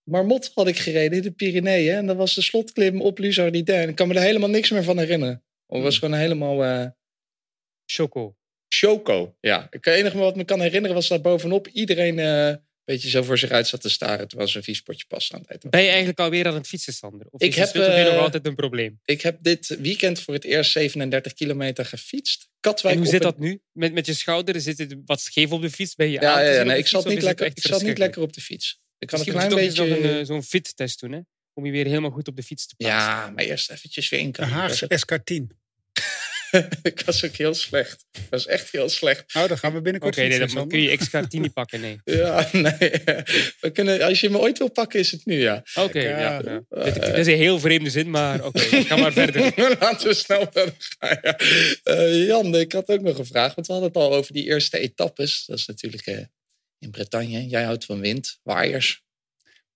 Marmot 0.03 0.51
had 0.55 0.67
ik 0.67 0.79
gereden 0.79 1.17
in 1.17 1.23
de 1.23 1.31
Pyreneeën. 1.31 1.95
En 1.95 2.07
dat 2.07 2.17
was 2.17 2.35
de 2.35 2.43
slotklim 2.43 3.01
op 3.01 3.19
Luzardine. 3.19 3.73
En 3.73 3.89
ik 3.89 3.95
kan 3.95 4.09
me 4.09 4.15
er 4.15 4.21
helemaal 4.21 4.51
niks 4.51 4.71
meer 4.71 4.85
van 4.85 4.99
herinneren. 4.99 5.45
Het 5.67 5.83
was 5.83 5.99
gewoon 5.99 6.19
helemaal. 6.19 6.93
Choco. 7.87 8.37
Choco. 8.69 9.37
Ja, 9.41 9.67
het 9.71 9.87
enige 9.87 10.19
wat 10.19 10.37
me 10.37 10.45
kan 10.45 10.61
herinneren 10.61 10.97
was 10.97 11.09
dat 11.09 11.23
bovenop 11.23 11.69
iedereen 11.69 12.19
een 12.19 12.64
beetje 12.85 13.09
zo 13.09 13.23
voor 13.23 13.39
zich 13.39 13.51
uit 13.51 13.67
zat 13.67 13.81
te 13.81 13.89
staren. 13.89 14.29
Terwijl 14.29 14.49
ze 14.49 14.57
een 14.57 14.63
vies 14.63 14.81
potje 14.81 15.05
pas 15.09 15.33
aan 15.33 15.41
het 15.41 15.51
eten 15.51 15.71
Ben 15.71 15.83
je 15.83 15.89
eigenlijk 15.89 16.19
alweer 16.19 16.47
aan 16.47 16.55
het 16.55 16.67
fietsen, 16.67 16.93
Sander? 16.93 17.27
Of 17.31 17.41
ik 17.41 17.55
heb, 17.55 17.75
uh, 17.75 18.05
nog 18.05 18.17
altijd 18.17 18.47
een 18.47 18.55
probleem? 18.55 19.01
Ik 19.05 19.23
heb 19.23 19.39
dit 19.41 19.77
weekend 19.81 20.21
voor 20.21 20.35
het 20.35 20.45
eerst 20.45 20.73
37 20.73 21.33
kilometer 21.33 21.87
gefietst. 21.87 22.49
Katwijk 22.61 22.95
en 22.95 23.01
hoe 23.01 23.11
zit 23.11 23.23
dat 23.23 23.39
nu? 23.39 23.61
Met, 23.73 23.93
met 23.93 24.07
je 24.07 24.15
schouder? 24.15 24.61
Zit 24.61 24.79
het 24.79 24.97
wat 25.05 25.21
scheef 25.21 25.51
op 25.51 25.63
de 25.63 25.71
fiets? 25.71 25.95
Ben 25.95 26.11
je 26.11 26.21
ja, 26.21 26.41
ja, 26.41 26.51
ja 26.51 26.63
nee, 26.63 26.79
ik 26.79 26.87
zat, 26.87 27.09
niet 27.09 27.23
lekker, 27.23 27.47
ik 27.47 27.61
zat 27.61 27.83
niet 27.83 27.99
lekker 27.99 28.23
op 28.23 28.33
de 28.33 28.41
fiets. 28.41 28.81
Ik 28.99 29.07
kan 29.07 29.19
Misschien 29.19 29.41
een 29.41 29.49
klein 29.49 29.67
beetje... 29.67 30.09
een, 30.09 30.19
uh, 30.19 30.25
zo'n 30.25 30.43
fit-test 30.43 31.01
doen, 31.01 31.13
hè? 31.13 31.21
Om 31.53 31.67
je 31.67 31.73
weer 31.73 31.87
helemaal 31.87 32.11
goed 32.11 32.29
op 32.29 32.37
de 32.37 32.43
fiets 32.43 32.67
te 32.67 32.75
plaatsen. 32.77 33.01
Ja, 33.01 33.31
maar 33.31 33.45
eerst 33.45 33.71
eventjes 33.71 34.09
weer 34.09 34.21
in. 34.21 34.33
De 34.33 34.45
Haagse 34.45 34.87
SK10. 34.87 35.64
ik 36.83 37.03
was 37.07 37.25
ook 37.25 37.35
heel 37.35 37.55
slecht. 37.55 38.05
Ik 38.13 38.27
was 38.31 38.47
echt 38.47 38.71
heel 38.71 38.89
slecht. 38.89 39.35
Nou, 39.35 39.49
dan 39.49 39.59
gaan 39.59 39.73
we 39.73 39.81
binnenkort 39.81 40.19
Oké, 40.19 40.35
okay, 40.35 40.47
dan 40.47 40.69
kun 40.69 40.83
je 40.83 40.89
extra 40.89 41.27
tini 41.27 41.51
pakken, 41.51 41.81
nee. 41.81 42.01
ja, 42.05 42.49
nee. 42.53 42.91
We 43.61 43.71
kunnen, 43.73 44.03
als 44.03 44.21
je 44.21 44.31
me 44.31 44.39
ooit 44.39 44.59
wil 44.59 44.71
pakken, 44.71 45.01
is 45.01 45.11
het 45.11 45.27
nu, 45.27 45.41
ja. 45.41 45.65
Oké, 45.75 45.81
okay, 45.81 46.03
ja. 46.03 46.41
ja. 46.45 46.63
Uh, 46.71 46.85
dit, 46.85 47.17
is 47.17 47.27
een 47.27 47.37
heel 47.37 47.59
vreemde 47.59 47.91
zin, 47.91 48.11
maar 48.11 48.45
oké, 48.45 48.65
okay, 48.65 48.85
ga 48.89 48.97
maar 48.97 49.13
verder. 49.13 49.53
Laten 49.81 50.09
we 50.09 50.15
snel 50.15 50.47
verder 50.51 50.75
gaan, 50.99 51.19
ja. 51.23 51.41
uh, 51.85 52.27
Jan, 52.27 52.55
ik 52.55 52.73
had 52.73 52.89
ook 52.89 53.01
nog 53.01 53.19
een 53.19 53.27
vraag, 53.27 53.55
want 53.55 53.67
we 53.67 53.73
hadden 53.73 53.93
het 53.93 54.03
al 54.03 54.15
over 54.15 54.33
die 54.33 54.45
eerste 54.45 54.79
etappes. 54.79 55.45
Dat 55.47 55.59
is 55.59 55.67
natuurlijk 55.67 56.07
uh, 56.07 56.19
in 56.79 56.91
Bretagne. 56.91 57.47
Jij 57.47 57.63
houdt 57.63 57.85
van 57.85 58.01
wind, 58.01 58.39
waaiers. 58.43 59.04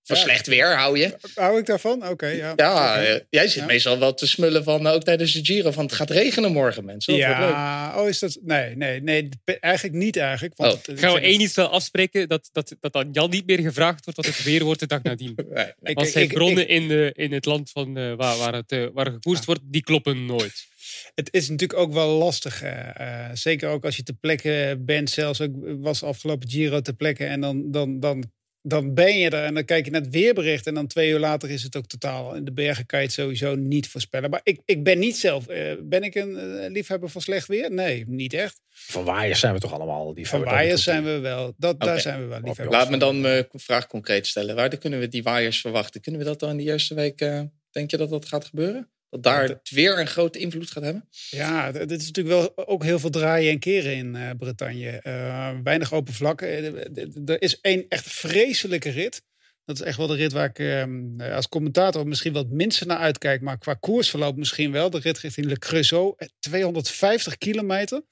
Voor 0.09 0.17
slecht 0.17 0.47
weer 0.47 0.77
hou 0.77 0.99
je. 0.99 1.17
Hou 1.35 1.59
ik 1.59 1.67
daarvan? 1.67 2.09
Oké, 2.09 2.27
ja. 2.27 2.53
Ja, 2.57 3.03
eh, 3.03 3.21
jij 3.31 3.49
zit 3.49 3.67
meestal 3.67 3.99
wel 3.99 4.15
te 4.15 4.27
smullen 4.27 4.65
van, 4.65 4.87
ook 4.87 5.03
tijdens 5.03 5.33
de 5.33 5.45
Giro, 5.45 5.71
van 5.71 5.85
het 5.85 5.93
gaat 5.95 6.11
regenen 6.11 6.53
morgen, 6.53 6.85
mensen. 6.85 7.13
Dat 7.19 7.27
wordt 7.27 7.41
leuk. 7.41 7.49
Ja, 7.51 8.01
oh, 8.03 8.09
is 8.09 8.19
dat... 8.19 8.39
Nee, 8.43 8.77
nee, 8.77 9.03
nee, 9.03 9.29
eigenlijk 9.61 9.97
niet 9.97 10.17
eigenlijk. 10.17 10.57
Want 10.57 10.89
Oh. 10.89 10.99
Gaan 10.99 11.15
we 11.15 11.21
één 11.21 11.41
iets 11.41 11.55
wel 11.55 11.69
afspreken 11.69 12.29
dat, 12.29 12.49
dat, 12.53 12.77
dat 12.81 12.93
dan 12.93 13.09
Jan 13.13 13.31
niet 13.31 13.47
meer 13.47 13.59
gevraagd 13.61 14.05
wordt 14.05 14.27
wat 14.27 14.35
het 14.37 14.43
weer 14.45 14.65
wordt 14.65 14.81
de 14.81 14.87
dag 14.87 15.03
nadien. 15.03 15.33
Nee, 15.49 15.55
nee. 15.55 15.73
ik- 15.83 15.97
Want 15.97 16.09
zijn 16.09 16.25
ik- 16.25 16.33
bronnen 16.33 16.69
in, 16.69 16.89
de, 16.89 17.13
in 17.15 17.33
het 17.33 17.45
land 17.45 17.71
van, 17.71 17.97
eh, 17.97 18.15
waar, 18.15 18.37
waar, 18.39 18.55
het, 18.55 18.73
eh, 18.73 18.87
waar 18.93 19.07
gekoerst 19.11 19.45
wordt, 19.45 19.61
die 19.65 19.83
kloppen 19.83 20.27
nooit. 20.27 20.67
Het 21.15 21.29
is 21.33 21.49
natuurlijk 21.49 21.79
ook 21.79 21.93
wel 21.93 22.09
lastig. 22.09 22.63
eh, 22.63 23.01
eh, 23.01 23.31
zeker 23.35 23.69
ook 23.69 23.85
als 23.85 23.97
je 23.97 24.03
ter 24.03 24.15
plekke 24.21 24.77
bent. 24.81 25.11
Zelfs 25.11 25.41
ook 25.41 25.51
was 25.81 26.03
afgelopen 26.03 26.51
Giro 26.51 26.81
ter 26.81 26.95
plekke. 26.95 27.25
En 27.25 27.41
dan, 27.41 27.71
dan, 27.71 28.01
dan, 28.01 28.31
dan 28.69 28.95
ben 28.95 29.19
je 29.19 29.31
er. 29.31 29.45
En 29.45 29.55
dan 29.55 29.65
kijk 29.65 29.85
je 29.85 29.91
naar 29.91 30.01
het 30.01 30.11
weerbericht. 30.11 30.67
En 30.67 30.75
dan 30.75 30.87
twee 30.87 31.11
uur 31.11 31.19
later 31.19 31.51
is 31.51 31.63
het 31.63 31.77
ook 31.77 31.87
totaal. 31.87 32.35
In 32.35 32.45
de 32.45 32.53
bergen 32.53 32.87
kan 32.87 32.99
je 32.99 33.05
het 33.05 33.15
sowieso 33.15 33.55
niet 33.55 33.89
voorspellen. 33.89 34.31
Maar 34.31 34.41
ik, 34.43 34.61
ik 34.65 34.85
ben 34.85 34.99
niet 34.99 35.17
zelf. 35.17 35.47
eh, 35.47 35.73
ben 35.81 36.03
ik 36.03 36.15
een 36.15 36.37
eh, 36.37 36.71
liefhebber 36.71 37.09
van 37.09 37.21
slecht 37.21 37.47
weer? 37.49 37.73
Nee, 37.73 38.05
niet 38.07 38.33
echt. 38.33 38.61
Van 38.69 39.05
waaiers 39.05 39.41
zijn 39.41 39.55
we 39.55 39.61
toch 39.61 39.73
allemaal 39.73 40.15
die 40.15 40.29
Van 40.29 40.45
waaiers 40.45 40.83
zijn 40.83 41.05
we 41.05 41.19
wel. 41.19 41.55
Dat, 41.57 41.81
Daar 41.81 42.01
zijn 42.01 42.21
we 42.21 42.27
wel 42.27 42.41
liefhebbers 42.41 42.77
Laat 42.77 42.91
me 42.91 42.97
dan 42.97 43.21
mijn 43.21 43.47
vraag 43.53 43.87
concreet 43.87 44.27
stellen. 44.27 44.55
Waar 44.55 44.79
kunnen 44.79 44.99
we 44.99 45.09
die 45.09 45.23
waaiers 45.23 45.61
verwachten? 45.61 46.01
Kunnen 46.01 46.21
we 46.21 46.27
dat 46.27 46.41
dan 46.41 46.51
in 46.51 46.57
de 46.57 46.63
eerste 46.63 46.95
week, 46.95 47.21
eh, 47.21 47.41
denk 47.71 47.91
je 47.91 47.97
dat 47.97 48.11
dat 48.11 48.27
gaat 48.27 48.45
gebeuren? 48.45 48.89
Dat 49.11 49.23
daar 49.23 49.43
het 49.49 49.71
weer 49.71 49.99
een 49.99 50.07
grote 50.07 50.39
invloed 50.39 50.71
gaat 50.71 50.83
hebben? 50.83 51.09
Ja, 51.31 51.73
dit 51.73 52.01
is 52.01 52.07
natuurlijk 52.07 52.55
wel 52.55 52.67
ook 52.67 52.83
heel 52.85 52.99
veel 52.99 53.11
draaien 53.11 53.51
en 53.53 53.59
keren 53.59 53.95
in 53.97 54.17
eh, 54.17 54.31
Bretagne. 54.39 54.91
Eh, 54.91 55.51
weinig 55.63 55.93
open 55.93 56.15
vlakken. 56.15 56.49
Eh, 56.49 57.35
Er 57.35 57.43
is 57.43 57.61
één 57.61 57.85
echt 57.89 58.13
vreselijke 58.13 58.91
rit. 58.91 59.23
Dat 59.65 59.77
is 59.81 59.83
echt 59.87 59.97
wel 59.97 60.07
de 60.07 60.15
rit 60.15 60.33
waar 60.33 60.49
ik 60.49 60.59
ehm, 60.59 61.21
als 61.21 61.49
commentator 61.49 62.07
misschien 62.07 62.33
wat 62.33 62.49
minste 62.51 62.87
naar 62.87 62.99
uitkijk. 62.99 63.41
Maar 63.41 63.59
qua 63.59 63.75
koersverloop 63.75 64.37
misschien 64.37 64.73
wel. 64.73 64.91
De 64.91 64.99
rit 64.99 65.19
richting 65.19 65.47
Le 65.47 65.59
Creusot. 65.59 66.19
eh, 66.21 66.29
250 66.39 67.39
kilometer. 67.39 68.03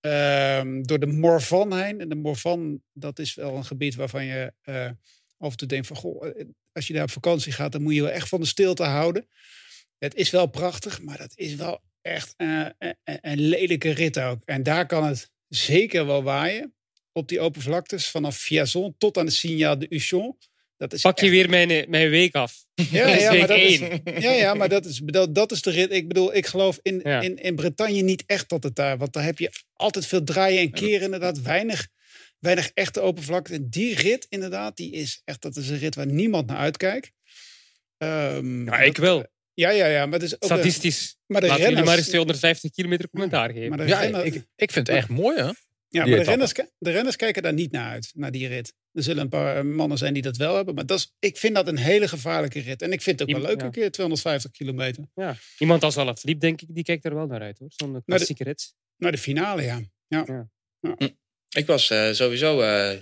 Ehm, 0.00 0.82
door 0.82 0.98
de 0.98 1.06
Morvan 1.06 1.76
heen. 1.82 2.00
En 2.00 2.08
de 2.08 2.14
Morvan, 2.14 2.82
dat 2.92 3.18
is 3.18 3.34
wel 3.34 3.56
een 3.56 3.64
gebied 3.64 3.94
waarvan 3.94 4.24
je 4.24 4.52
eh, 4.62 4.90
af 5.38 5.50
en 5.50 5.56
toe 5.56 5.68
denkt 5.68 5.86
van... 5.86 5.96
Goh, 5.96 6.26
eh, 6.26 6.44
als 6.72 6.86
je 6.86 6.92
daar 6.92 7.02
op 7.02 7.10
vakantie 7.10 7.52
gaat, 7.52 7.72
dan 7.72 7.82
moet 7.82 7.94
je 7.94 8.02
wel 8.02 8.10
echt 8.10 8.28
van 8.28 8.40
de 8.40 8.46
stilte 8.46 8.82
houden. 8.84 9.28
Het 9.98 10.14
is 10.14 10.30
wel 10.30 10.46
prachtig, 10.46 11.02
maar 11.02 11.18
dat 11.18 11.32
is 11.34 11.54
wel 11.54 11.80
echt 12.02 12.34
eh, 12.36 12.66
een, 12.78 12.94
een 13.04 13.38
lelijke 13.40 13.90
rit 13.90 14.18
ook. 14.18 14.42
En 14.44 14.62
daar 14.62 14.86
kan 14.86 15.04
het 15.04 15.30
zeker 15.48 16.06
wel 16.06 16.22
waaien. 16.22 16.74
Op 17.12 17.28
die 17.28 17.40
open 17.40 17.62
vlaktes, 17.62 18.06
vanaf 18.06 18.36
Fiazon 18.38 18.94
tot 18.98 19.18
aan 19.18 19.26
de 19.26 19.32
Signal 19.32 19.78
de 19.78 19.86
Uchon. 19.88 20.36
Dat 20.76 20.92
is 20.92 21.00
Pak 21.00 21.18
je 21.18 21.24
echt- 21.26 21.34
weer 21.34 21.48
mijn, 21.50 21.70
eh, 21.70 21.86
mijn 21.86 22.10
week 22.10 22.34
af. 22.34 22.64
Ja, 22.90 23.06
is 23.14 23.22
ja, 23.22 23.30
week 23.30 23.38
maar 23.38 23.48
dat 23.48 23.58
is, 23.58 23.80
één. 23.80 24.00
ja, 24.20 24.30
ja, 24.30 24.54
maar 24.54 24.68
dat 24.68 24.84
is, 24.86 25.00
dat, 25.04 25.34
dat 25.34 25.52
is 25.52 25.62
de 25.62 25.70
rit. 25.70 25.92
Ik 25.92 26.08
bedoel, 26.08 26.34
ik 26.34 26.46
geloof 26.46 26.78
in, 26.82 27.00
Ja. 27.04 27.20
in, 27.20 27.36
in 27.36 27.54
Bretagne 27.54 28.00
niet 28.00 28.22
echt 28.26 28.48
dat 28.48 28.62
het 28.62 28.76
daar... 28.76 28.98
Want 28.98 29.12
daar 29.12 29.24
heb 29.24 29.38
je 29.38 29.50
altijd 29.72 30.06
veel 30.06 30.24
draaien 30.24 30.60
en 30.60 30.70
keren. 30.70 31.00
Inderdaad, 31.04 31.42
weinig, 31.42 31.88
weinig 32.38 32.70
echte 32.74 33.00
open 33.00 33.22
vlakte. 33.22 33.54
En 33.54 33.68
die 33.70 33.94
rit, 33.94 34.26
inderdaad, 34.28 34.76
die 34.76 34.92
is 34.92 35.20
echt... 35.24 35.42
Dat 35.42 35.56
is 35.56 35.68
een 35.68 35.78
rit 35.78 35.94
waar 35.94 36.06
niemand 36.06 36.46
naar 36.46 36.56
uitkijkt. 36.56 37.10
Ehm, 37.98 38.64
Ja, 38.64 38.78
ik 38.78 38.94
dat- 38.94 39.04
wel. 39.04 39.26
Ja, 39.56 39.70
ja, 39.70 39.86
ja. 39.86 40.04
Maar, 40.06 40.12
het 40.18 40.22
is 40.22 40.34
ook 40.34 40.42
een- 40.42 40.48
Statistisch. 40.48 41.16
maar 41.26 41.40
de 41.40 41.46
Laten 41.46 41.62
jullie 41.62 41.66
renners... 41.66 41.86
maar 41.86 41.96
eens 41.98 42.06
250 42.08 42.70
kilometer 42.70 43.08
commentaar 43.10 43.52
geven. 43.52 43.76
de 43.76 43.84
Ja, 43.86 44.00
renner- 44.00 44.24
ik, 44.24 44.34
ik 44.56 44.72
vind 44.72 44.86
het 44.86 44.96
echt 44.96 45.08
mooi, 45.08 45.36
hè? 45.36 45.50
Ja, 45.88 46.06
maar 46.06 46.18
de 46.18 46.22
renners, 46.24 46.52
de 46.78 46.90
renners 46.90 47.16
kijken 47.16 47.42
daar 47.42 47.52
niet 47.52 47.70
naar 47.72 47.90
uit, 47.90 48.10
naar 48.14 48.30
die 48.30 48.48
rit. 48.48 48.72
Er 48.92 49.02
zullen 49.02 49.22
een 49.22 49.28
paar 49.28 49.56
eh, 49.56 49.62
mannen 49.62 49.98
zijn 49.98 50.12
die 50.14 50.22
dat 50.22 50.36
wel 50.36 50.54
hebben. 50.56 50.74
Maar 50.74 50.86
dat 50.86 50.98
is, 50.98 51.14
ik 51.18 51.36
vind 51.36 51.54
dat 51.54 51.68
een 51.68 51.76
hele 51.78 52.08
gevaarlijke 52.08 52.60
rit. 52.60 52.82
En 52.82 52.92
ik 52.92 53.02
vind 53.02 53.18
het 53.20 53.28
ook 53.28 53.34
wel 53.36 53.44
leuk, 53.46 53.60
ja. 53.60 53.66
een 53.66 53.70
keer 53.72 53.90
250 53.90 54.50
kilometer. 54.50 55.04
Ja. 55.14 55.36
Iemand 55.58 55.82
als 55.82 55.96
Alaphilippe, 55.96 56.40
denk 56.46 56.60
ik, 56.60 56.68
die 56.74 56.84
kijkt 56.84 57.04
er 57.04 57.14
wel 57.14 57.26
naar 57.26 57.40
uit. 57.40 57.58
hoor. 57.58 57.68
Zo'n 57.70 58.02
klassieke 58.04 58.44
rit. 58.44 58.74
Naar 58.96 59.12
de 59.12 59.18
finale, 59.18 59.62
ja. 59.62 59.80
Ik 61.56 61.66
was 61.66 61.90
eh, 61.90 62.12
sowieso, 62.12 62.60
eh, 62.60 62.98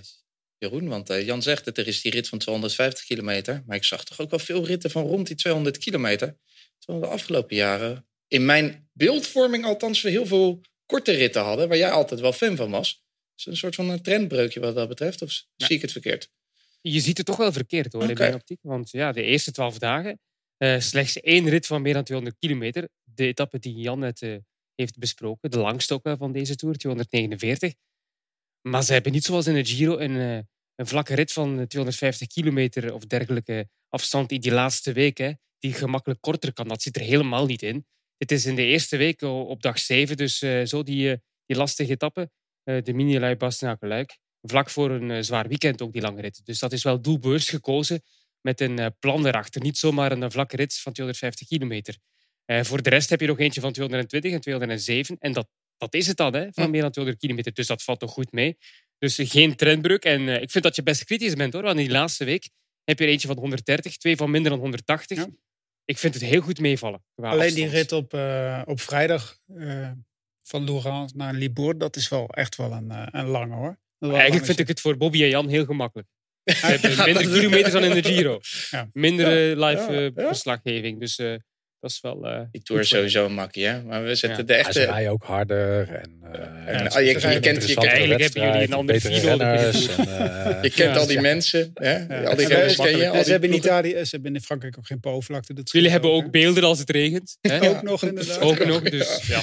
Jeroen, 0.57 0.87
want 0.87 1.09
eh, 1.09 1.25
Jan 1.25 1.41
zegt 1.41 1.65
dat 1.65 1.77
er 1.77 1.87
is 1.87 2.01
die 2.01 2.11
rit 2.11 2.27
van 2.27 2.37
250 2.37 3.05
kilometer. 3.05 3.63
Maar 3.65 3.75
ik 3.75 3.83
zag 3.83 4.03
toch 4.03 4.19
ook 4.19 4.29
wel 4.29 4.39
veel 4.39 4.65
ritten 4.65 4.91
van 4.91 5.03
rond 5.03 5.27
die 5.27 5.35
200 5.35 5.77
kilometer. 5.77 6.37
Terwijl 6.79 7.05
de 7.05 7.11
afgelopen 7.11 7.55
jaren, 7.55 8.07
in 8.27 8.45
mijn 8.45 8.89
beeldvorming 8.93 9.65
althans, 9.65 10.01
we 10.01 10.09
heel 10.09 10.25
veel 10.25 10.61
korte 10.85 11.11
ritten 11.11 11.41
hadden. 11.41 11.67
Waar 11.67 11.77
jij 11.77 11.91
altijd 11.91 12.19
wel 12.19 12.33
fan 12.33 12.55
van 12.55 12.71
was. 12.71 13.03
Is 13.35 13.45
een 13.45 13.57
soort 13.57 13.75
van 13.75 13.89
een 13.89 14.01
trendbreukje 14.01 14.59
wat 14.59 14.75
dat 14.75 14.87
betreft? 14.87 15.21
Of 15.21 15.43
zie 15.55 15.75
ik 15.75 15.81
het 15.81 15.91
verkeerd? 15.91 16.29
Je 16.81 16.99
ziet 16.99 17.17
het 17.17 17.25
toch 17.25 17.37
wel 17.37 17.51
verkeerd 17.51 17.93
hoor, 17.93 18.09
in 18.09 18.17
mijn 18.17 18.33
optiek. 18.33 18.59
Want 18.61 18.91
ja, 18.91 19.11
de 19.11 19.21
eerste 19.21 19.51
twaalf 19.51 19.77
dagen, 19.77 20.19
eh, 20.57 20.79
slechts 20.79 21.19
één 21.19 21.49
rit 21.49 21.65
van 21.65 21.81
meer 21.81 21.93
dan 21.93 22.03
200 22.03 22.39
kilometer. 22.39 22.89
De 23.03 23.25
etappe 23.25 23.59
die 23.59 23.75
Jan 23.75 23.99
net 23.99 24.21
eh, 24.21 24.35
heeft 24.75 24.97
besproken, 24.97 25.51
de 25.51 25.57
langste 25.57 25.93
ook 25.93 26.03
wel 26.03 26.17
van 26.17 26.31
deze 26.31 26.55
Tour, 26.55 26.75
249. 26.75 27.73
Maar 28.61 28.83
ze 28.83 28.93
hebben 28.93 29.11
niet 29.11 29.23
zoals 29.23 29.47
in 29.47 29.53
de 29.53 29.65
Giro 29.65 29.97
een, 29.97 30.47
een 30.75 30.87
vlakke 30.87 31.15
rit 31.15 31.31
van 31.31 31.59
eh, 31.59 31.65
250 31.65 32.27
kilometer 32.27 32.93
of 32.93 33.05
dergelijke 33.05 33.69
afstand 33.89 34.31
in 34.31 34.39
die 34.39 34.51
laatste 34.51 34.91
week, 34.91 35.17
hè, 35.17 35.31
die 35.59 35.73
gemakkelijk 35.73 36.21
korter 36.21 36.53
kan. 36.53 36.67
Dat 36.67 36.81
zit 36.81 36.95
er 36.95 37.01
helemaal 37.01 37.45
niet 37.45 37.61
in. 37.61 37.85
Dit 38.17 38.31
is 38.31 38.45
in 38.45 38.55
de 38.55 38.65
eerste 38.65 38.97
week 38.97 39.21
op 39.21 39.61
dag 39.61 39.79
7, 39.79 40.17
dus 40.17 40.41
eh, 40.41 40.65
zo 40.65 40.83
die, 40.83 41.11
eh, 41.11 41.17
die 41.45 41.57
lastige 41.57 41.91
etappe, 41.91 42.29
eh, 42.63 42.83
de 42.83 42.93
mini-lui 42.93 43.35
Bastenaken-Luik 43.35 44.17
vlak 44.47 44.69
voor 44.69 44.91
een 44.91 45.11
eh, 45.11 45.21
zwaar 45.21 45.47
weekend 45.47 45.81
ook 45.81 45.93
die 45.93 46.01
lange 46.01 46.21
rit. 46.21 46.41
Dus 46.45 46.59
dat 46.59 46.71
is 46.71 46.83
wel 46.83 47.01
doelbewust 47.01 47.49
gekozen 47.49 48.01
met 48.41 48.61
een 48.61 48.79
eh, 48.79 48.87
plan 48.99 49.25
erachter. 49.25 49.61
Niet 49.61 49.77
zomaar 49.77 50.11
een 50.11 50.23
eh, 50.23 50.29
vlakke 50.29 50.55
rit 50.55 50.79
van 50.79 50.93
250 50.93 51.47
kilometer. 51.47 51.97
Eh, 52.45 52.63
voor 52.63 52.81
de 52.81 52.89
rest 52.89 53.09
heb 53.09 53.19
je 53.21 53.27
nog 53.27 53.39
eentje 53.39 53.61
van 53.61 53.73
220 53.73 54.31
en 54.31 54.41
207. 54.41 55.15
En 55.19 55.31
dat, 55.31 55.47
dat 55.77 55.93
is 55.93 56.07
het 56.07 56.17
dan, 56.17 56.33
hè, 56.33 56.47
van 56.51 56.69
meer 56.69 56.81
dan 56.81 56.91
200 56.91 57.25
kilometer. 57.25 57.53
Dus 57.53 57.67
dat 57.67 57.83
valt 57.83 57.99
toch 57.99 58.11
goed 58.11 58.31
mee. 58.31 58.57
Dus 58.97 59.19
geen 59.21 59.55
trendbreuk. 59.55 60.03
En 60.03 60.29
eh, 60.29 60.41
ik 60.41 60.51
vind 60.51 60.63
dat 60.63 60.75
je 60.75 60.83
best 60.83 61.03
kritisch 61.03 61.33
bent, 61.33 61.53
hoor. 61.53 61.61
Want 61.61 61.77
in 61.77 61.83
die 61.83 61.93
laatste 61.93 62.25
week 62.25 62.49
heb 62.83 62.99
je 62.99 63.05
er 63.05 63.11
eentje 63.11 63.27
van 63.27 63.37
130, 63.37 63.97
twee 63.97 64.15
van 64.15 64.31
minder 64.31 64.51
dan 64.51 64.59
180. 64.59 65.17
Ja. 65.17 65.27
Ik 65.85 65.97
vind 65.97 66.13
het 66.13 66.23
heel 66.23 66.41
goed 66.41 66.59
meevallen. 66.59 67.03
Alleen 67.15 67.53
die 67.53 67.67
rit 67.67 67.91
op, 67.91 68.13
eh, 68.13 68.61
op 68.65 68.81
vrijdag 68.81 69.37
eh, 69.55 69.91
van 70.41 70.65
Lourans 70.65 71.13
naar 71.13 71.33
Libourne, 71.33 71.79
dat 71.79 71.95
is 71.95 72.09
wel 72.09 72.27
echt 72.27 72.55
wel 72.55 72.71
een, 72.71 73.17
een 73.17 73.27
lange 73.27 73.55
hoor. 73.55 73.77
Eigenlijk 73.99 74.45
vind 74.45 74.59
ik 74.59 74.67
het 74.67 74.81
voor 74.81 74.97
Bobby 74.97 75.23
en 75.23 75.29
Jan 75.29 75.47
heel 75.47 75.65
gemakkelijk. 75.65 76.07
Ze 76.43 76.65
hebben 76.65 77.05
minder 77.05 77.23
kilometers 77.23 77.73
dan 77.73 77.83
in 77.83 78.01
de 78.01 78.03
Giro. 78.03 78.39
Ja. 78.69 78.89
Minder 78.93 79.59
live 79.65 80.11
verslaggeving. 80.15 80.99
Dus 80.99 81.19
is 81.89 82.01
wel... 82.01 82.25
eh, 82.27 82.41
Die 82.51 82.61
Tour 82.61 82.81
is 82.81 82.89
sowieso 82.89 83.25
een 83.25 83.33
makkie, 83.33 83.65
hè? 83.65 83.81
Maar 83.83 84.03
we 84.03 84.15
zetten 84.15 84.39
Ja. 84.39 84.45
de 84.45 84.53
Ja, 84.53 84.59
ze 84.61 84.65
echte... 84.79 84.83
rijden 84.91 85.11
ook 85.11 85.23
harder. 85.23 85.89
En, 85.89 86.11
eh, 86.33 86.79
en, 86.81 86.89
ah, 86.89 87.05
je- 87.05 87.11
kent- 87.41 87.67
je 87.67 87.75
Eigenlijk 87.75 88.21
hebben 88.21 88.43
jullie 88.51 88.67
een 88.67 88.73
andere 88.73 88.99
en, 88.99 89.39
eh, 89.39 89.73
Je 90.63 90.69
kent 90.69 90.93
Ja. 90.93 90.95
al 90.95 91.07
die 91.07 91.21
mensen, 91.21 91.71
hè? 91.73 91.91
Ja. 91.97 92.23
Al 92.23 92.35
die 92.35 92.47
renners 92.47 92.75
ze- 92.75 92.81
ken 92.81 92.97
je. 92.97 93.03
al 93.07 93.09
en 93.09 93.13
die 93.13 93.23
ze 93.23 93.31
hebben 93.31 93.49
in. 93.49 93.55
Italië, 93.55 93.89
ze 93.91 94.07
hebben 94.09 94.35
in 94.35 94.41
Frankrijk 94.41 94.77
ook 94.77 94.87
geen 94.87 94.99
po-vlakte. 94.99 95.53
dat 95.53 95.71
Jullie 95.71 95.89
hebben 95.89 96.11
ook 96.11 96.31
beelden 96.31 96.63
als 96.63 96.79
het 96.79 96.89
regent. 96.89 97.37
Hè? 97.41 97.59
Ook 97.69 97.81
nog 97.81 98.03
inderdaad. 98.03 98.39
Ook 98.39 98.65
nog, 98.65 98.81
dus 98.81 99.27
ja. 99.27 99.41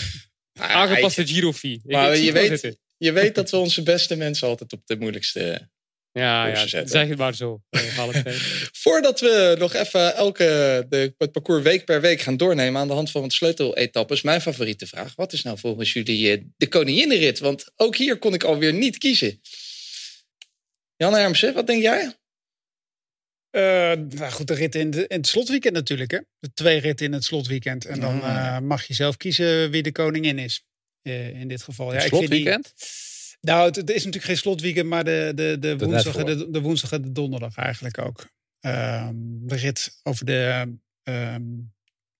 Aangepaste 0.60 1.26
Giro-fee. 1.26 1.72
Ik- 1.72 1.80
Maar 1.84 2.16
je 2.16 2.32
weet-. 2.32 2.76
Je 2.96 3.12
weet 3.12 3.34
dat 3.34 3.50
we 3.50 3.56
onze 3.56 3.82
beste 3.82 4.16
mensen 4.16 4.48
altijd 4.48 4.72
op 4.72 4.80
de 4.86 4.96
moeilijkste 4.98 5.68
Ja, 6.12 6.46
ja 6.46 6.66
zeg 6.66 7.08
het 7.08 7.18
maar 7.18 7.34
zo. 7.34 7.62
eh. 7.70 7.80
Voordat 8.82 9.20
we 9.20 9.56
nog 9.58 9.74
even 9.74 10.14
elke, 10.14 10.44
de, 10.88 11.14
het 11.18 11.32
parcours 11.32 11.62
week 11.62 11.84
per 11.84 12.00
week 12.00 12.20
gaan 12.20 12.36
doornemen 12.36 12.80
aan 12.80 12.88
de 12.88 12.94
hand 12.94 13.10
van 13.10 13.20
wat 13.20 13.32
sleuteletappes, 13.32 14.22
mijn 14.22 14.40
favoriete 14.40 14.86
vraag. 14.86 15.14
Wat 15.14 15.32
is 15.32 15.42
nou 15.42 15.58
volgens 15.58 15.92
jullie 15.92 16.32
eh, 16.36 16.42
de 16.56 16.68
koninginnenrit? 16.68 17.38
Want 17.38 17.64
ook 17.76 17.96
hier 17.96 18.18
kon 18.18 18.34
ik 18.34 18.42
alweer 18.44 18.72
niet 18.72 18.98
kiezen. 18.98 19.40
Jan 20.96 21.14
Hermsen, 21.14 21.54
wat 21.54 21.66
denk 21.66 21.82
jij? 21.82 22.16
Eh, 23.50 23.62
nou 24.18 24.30
goed, 24.30 24.46
de 24.46 24.54
rit 24.54 24.74
in, 24.74 24.90
de, 24.90 25.06
in 25.06 25.16
het 25.16 25.26
slotweekend 25.26 25.74
natuurlijk. 25.74 26.10
Hè? 26.10 26.18
De 26.38 26.52
twee 26.52 26.78
ritten 26.80 27.06
in 27.06 27.12
het 27.12 27.24
slotweekend. 27.24 27.84
En 27.84 28.00
dan 28.00 28.16
Ja. 28.16 28.56
eh, 28.56 28.62
mag 28.62 28.86
je 28.86 28.94
zelf 28.94 29.16
kiezen 29.16 29.70
wie 29.70 29.82
de 29.82 29.92
koningin 29.92 30.38
is. 30.38 30.64
Eh, 31.02 31.40
in 31.40 31.48
dit 31.48 31.62
geval. 31.62 31.88
Ja, 31.92 31.94
het 31.96 32.04
ik 32.04 32.08
vind 32.14 32.30
die- 32.30 32.40
slotweekend? 32.40 32.72
Nou, 33.46 33.66
het, 33.66 33.76
het 33.76 33.88
is 33.90 33.96
natuurlijk 33.96 34.24
geen 34.24 34.36
slotweekend, 34.36 34.88
maar 34.88 35.04
de, 35.04 35.32
de, 35.34 35.56
de, 35.60 35.76
De 35.76 35.84
woensdag, 35.86 36.16
en 36.16 36.26
de, 36.26 36.50
de 36.50 36.60
woensdag 36.60 36.92
en 36.92 37.02
de 37.02 37.12
donderdag 37.12 37.56
eigenlijk 37.56 37.98
ook. 37.98 38.26
Ehm, 38.60 39.14
de 39.18 39.56
rit 39.56 40.00
over 40.02 40.26
de, 40.26 40.66
ehm, 41.02 41.42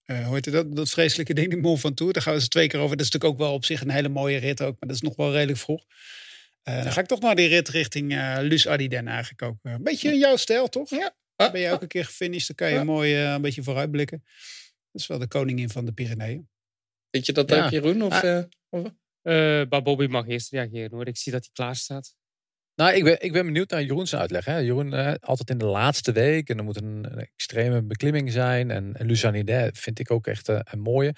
eh, 0.02 0.24
hoe 0.26 0.34
heet 0.34 0.44
het 0.44 0.54
dat, 0.54 0.76
dat 0.76 0.90
vreselijke 0.90 1.34
ding, 1.34 1.50
de 1.50 1.56
Mont 1.56 1.80
Ventoux. 1.80 2.12
Daar 2.12 2.22
gaan 2.22 2.32
we 2.32 2.38
eens 2.38 2.48
twee 2.48 2.66
keer 2.68 2.80
over. 2.80 2.96
Dat 2.96 3.06
is 3.06 3.12
natuurlijk 3.12 3.40
ook 3.40 3.46
wel 3.46 3.54
op 3.56 3.64
zich 3.64 3.80
een 3.80 3.90
hele 3.90 4.08
mooie 4.08 4.38
rit 4.38 4.60
ook, 4.62 4.76
maar 4.80 4.88
dat 4.88 4.96
is 4.96 5.02
nog 5.02 5.16
wel 5.16 5.32
redelijk 5.32 5.58
vroeg. 5.58 5.84
Eh, 6.62 6.82
Dan 6.82 6.92
ga 6.92 7.00
ik 7.00 7.06
toch 7.06 7.20
naar 7.20 7.34
die 7.36 7.48
rit 7.48 7.68
richting 7.68 8.12
eh 8.12 8.36
Luz 8.40 8.66
Ardiden 8.66 9.08
eigenlijk 9.08 9.42
ook. 9.42 9.56
Een 9.62 9.82
beetje 9.82 10.16
jouw 10.18 10.36
stijl, 10.36 10.68
toch? 10.68 10.90
Ja. 10.90 11.14
Ben 11.36 11.60
je 11.60 11.70
ook 11.70 11.82
een 11.82 11.88
keer 11.88 12.04
gefinished, 12.04 12.46
dan 12.46 12.56
kan 12.56 12.68
je 12.68 12.74
Ja. 12.74 12.84
mooi 12.84 13.16
een 13.16 13.42
beetje 13.42 13.62
vooruitblikken. 13.62 14.22
Dat 14.92 15.00
is 15.02 15.06
wel 15.06 15.18
de 15.18 15.28
koningin 15.28 15.70
van 15.70 15.84
de 15.84 15.92
Pyreneeën. 15.92 16.48
Weet 17.10 17.26
je 17.26 17.32
dat 17.32 17.50
Ja. 17.50 17.64
ook, 17.64 17.70
Jeroen? 17.70 18.02
Of, 18.02 18.22
Ah. 18.22 18.44
of- 18.68 18.90
maar 19.68 19.82
Bobby 19.82 20.06
mag 20.06 20.28
eerst 20.28 20.50
reageren 20.50 20.90
hoor. 20.90 21.06
Ik 21.06 21.16
zie 21.16 21.32
dat 21.32 21.40
hij 21.40 21.50
klaar 21.52 21.76
staat. 21.76 22.14
Nou, 22.74 22.94
ik 22.94 23.04
ben, 23.04 23.22
ik 23.22 23.32
ben 23.32 23.44
benieuwd 23.44 23.70
naar 23.70 23.82
Jeroen's 23.82 24.14
uitleg. 24.14 24.44
Hè. 24.44 24.56
Jeroen, 24.56 24.94
uh, 24.94 25.14
altijd 25.20 25.50
in 25.50 25.58
de 25.58 25.64
laatste 25.64 26.12
week. 26.12 26.48
En 26.48 26.58
er 26.58 26.64
moet 26.64 26.76
een, 26.76 27.06
een 27.10 27.18
extreme 27.18 27.82
beklimming 27.82 28.32
zijn. 28.32 28.70
En, 28.70 28.94
en 28.96 29.06
Luzanide 29.06 29.70
vind 29.74 29.98
ik 29.98 30.10
ook 30.10 30.26
echt 30.26 30.48
uh, 30.48 30.58
een 30.62 30.80
mooie. 30.80 31.14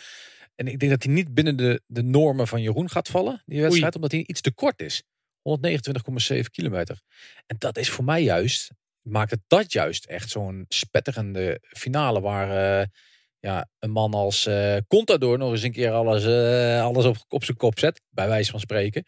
En 0.55 0.67
ik 0.67 0.79
denk 0.79 0.93
dat 0.93 1.03
hij 1.03 1.12
niet 1.12 1.35
binnen 1.35 1.57
de, 1.57 1.83
de 1.87 2.03
normen 2.03 2.49
van 2.49 2.62
Jeroen 2.62 2.90
gaat 2.90 3.09
vallen, 3.09 3.43
die 3.47 3.61
wedstrijd. 3.61 3.95
Oei. 3.95 3.95
Omdat 3.95 4.12
hij 4.12 4.25
iets 4.27 4.40
te 4.40 4.53
kort 4.53 4.81
is. 4.81 5.03
129,7 5.43 6.40
kilometer. 6.51 7.01
En 7.47 7.57
dat 7.59 7.79
is 7.79 7.90
voor 7.90 8.05
mij 8.05 8.23
juist, 8.23 8.71
maakt 9.03 9.31
het 9.31 9.40
dat 9.47 9.73
juist 9.73 10.05
echt 10.05 10.31
zo'n 10.31 10.64
spetterende 10.69 11.59
finale. 11.62 12.21
Waar 12.21 12.81
uh, 12.81 12.87
ja, 13.44 13.68
een 13.78 13.90
man 13.90 14.14
als 14.14 14.46
uh, 14.46 14.76
Contador 14.88 15.38
nog 15.38 15.50
eens 15.50 15.62
een 15.62 15.72
keer 15.72 15.90
alles, 15.90 16.24
uh, 16.24 16.83
alles 16.83 17.04
op, 17.04 17.16
op 17.28 17.44
zijn 17.44 17.57
kop 17.57 17.78
zet. 17.78 18.00
Bij 18.11 18.28
wijze 18.28 18.50
van 18.50 18.61
spreken. 18.61 19.04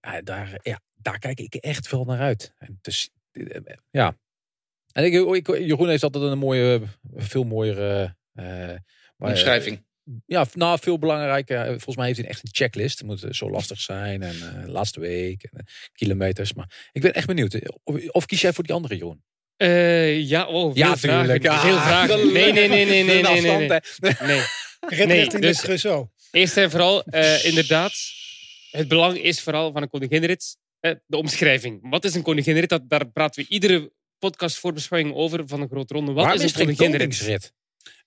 Ja, 0.00 0.22
daar, 0.22 0.58
ja, 0.62 0.80
daar 0.94 1.18
kijk 1.18 1.40
ik 1.40 1.54
echt 1.54 1.88
veel 1.88 2.04
naar 2.04 2.20
uit. 2.20 2.54
En 2.58 2.78
dus, 2.80 3.10
ja. 3.90 4.16
En 4.92 5.04
ik, 5.04 5.12
ik, 5.12 5.58
Jeroen 5.58 5.88
heeft 5.88 6.02
altijd 6.02 6.24
een 6.24 6.38
mooie, 6.38 6.82
veel 7.14 7.44
mooiere... 7.44 8.16
Omschrijving. 9.18 9.84
Ja, 10.26 10.46
nou, 10.52 10.78
veel 10.78 10.98
belangrijker. 10.98 11.66
Volgens 11.66 11.96
mij 11.96 12.06
heeft 12.06 12.18
hij 12.18 12.28
echt 12.28 12.42
een 12.42 12.54
checklist. 12.54 12.98
Het 12.98 13.06
moet 13.06 13.26
zo 13.30 13.50
lastig 13.50 13.80
zijn. 13.80 14.22
En 14.22 14.36
uh, 14.36 14.66
laatste 14.66 15.00
week. 15.00 15.42
En, 15.42 15.50
uh, 15.54 15.60
kilometers. 15.92 16.52
Maar 16.52 16.90
ik 16.92 17.02
ben 17.02 17.14
echt 17.14 17.26
benieuwd. 17.26 17.80
Of, 17.82 18.08
of 18.08 18.26
kies 18.26 18.40
jij 18.40 18.52
voor 18.52 18.64
die 18.64 18.74
andere, 18.74 18.96
Jeroen? 18.96 19.24
Uh, 19.58 20.28
ja, 20.28 20.46
oh, 20.46 20.74
veel 20.74 20.86
ja, 20.86 20.96
vragen. 20.96 21.42
Ja, 21.42 21.60
veel 21.60 21.78
vragen. 21.78 22.32
Nee, 22.32 22.52
nee, 22.52 22.68
nee, 22.68 22.84
nee, 22.84 23.04
nee, 23.04 23.22
nee, 23.22 23.40
nee. 23.40 23.68
nee. 23.68 23.68
nee. 24.88 25.06
nee 25.06 25.28
dus, 25.28 25.60
Crusoe. 25.60 26.08
Eerst 26.30 26.56
en 26.56 26.70
vooral, 26.70 27.02
inderdaad, 27.42 27.92
het 28.70 28.88
belang 28.88 29.18
is 29.18 29.40
vooral 29.40 29.72
van 29.72 29.82
een 29.82 29.90
koninginrit 29.90 30.56
de 31.06 31.16
omschrijving. 31.16 31.78
Wat 31.90 32.04
is 32.04 32.14
een 32.14 32.22
koninginrit? 32.22 32.68
Dat, 32.68 32.88
daar 32.88 33.08
praten 33.10 33.42
we 33.42 33.50
iedere 33.50 33.92
podcast 34.18 34.58
voorbeschouwing 34.58 35.14
over 35.14 35.42
van 35.46 35.60
een 35.60 35.68
grote 35.68 35.94
ronde. 35.94 36.12
Wat 36.12 36.24
Waarom 36.24 36.42
is 36.42 36.54
een 36.54 36.76
koninginrit? 36.76 37.52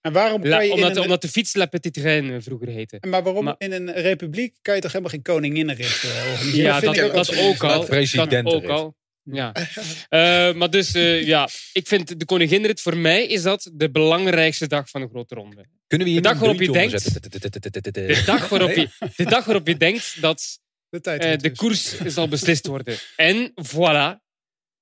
En 0.01 0.13
waarom 0.13 0.41
kan 0.41 0.65
je 0.65 0.71
omdat, 0.71 0.95
een... 0.95 1.01
omdat 1.01 1.21
de 1.21 1.27
fiets 1.27 1.55
La 1.55 1.65
Petite 1.65 2.01
Reine 2.01 2.41
vroeger 2.41 2.67
heette. 2.67 2.97
Maar 3.07 3.23
waarom 3.23 3.43
maar... 3.43 3.55
in 3.57 3.71
een 3.71 3.91
republiek 3.91 4.55
kan 4.61 4.75
je 4.75 4.81
toch 4.81 4.91
helemaal 4.91 5.13
geen 5.13 5.23
uh, 5.27 5.33
organiseren? 5.33 6.63
Ja, 6.63 6.79
dat, 6.79 6.95
dat, 6.95 7.13
dat 7.13 7.37
ook 7.37 7.63
al. 7.63 7.85
Dat 8.13 8.45
ook 8.45 8.65
al. 8.65 8.95
Ja. 9.31 9.55
uh, 10.09 10.53
maar 10.59 10.69
dus 10.69 10.95
uh, 10.95 11.25
ja, 11.25 11.49
ik 11.73 11.87
vind 11.87 12.19
de 12.19 12.25
koninginrit, 12.25 12.81
voor 12.81 12.97
mij 12.97 13.25
is 13.25 13.41
dat 13.41 13.69
de 13.73 13.91
belangrijkste 13.91 14.67
dag 14.67 14.89
van 14.89 15.01
de 15.01 15.07
grote 15.07 15.35
ronde. 15.35 15.65
Kunnen 15.87 16.07
we 16.07 16.13
hier 16.13 16.21
de 16.21 16.29
dag 16.29 16.39
waarop 16.39 16.59
je 16.59 16.71
denkt, 16.71 17.31
de 17.93 18.23
dag 18.25 18.49
waarop 18.49 18.71
je, 18.71 18.89
de 19.15 19.25
dag 19.25 19.45
waarop 19.45 19.67
je 19.67 19.77
denkt 19.77 20.21
dat 20.21 20.59
de, 20.89 21.01
tijd 21.01 21.41
de 21.41 21.51
koers 21.51 21.97
zal 22.05 22.27
beslist 22.27 22.67
worden. 22.67 22.97
En 23.15 23.53
voilà, 23.55 24.27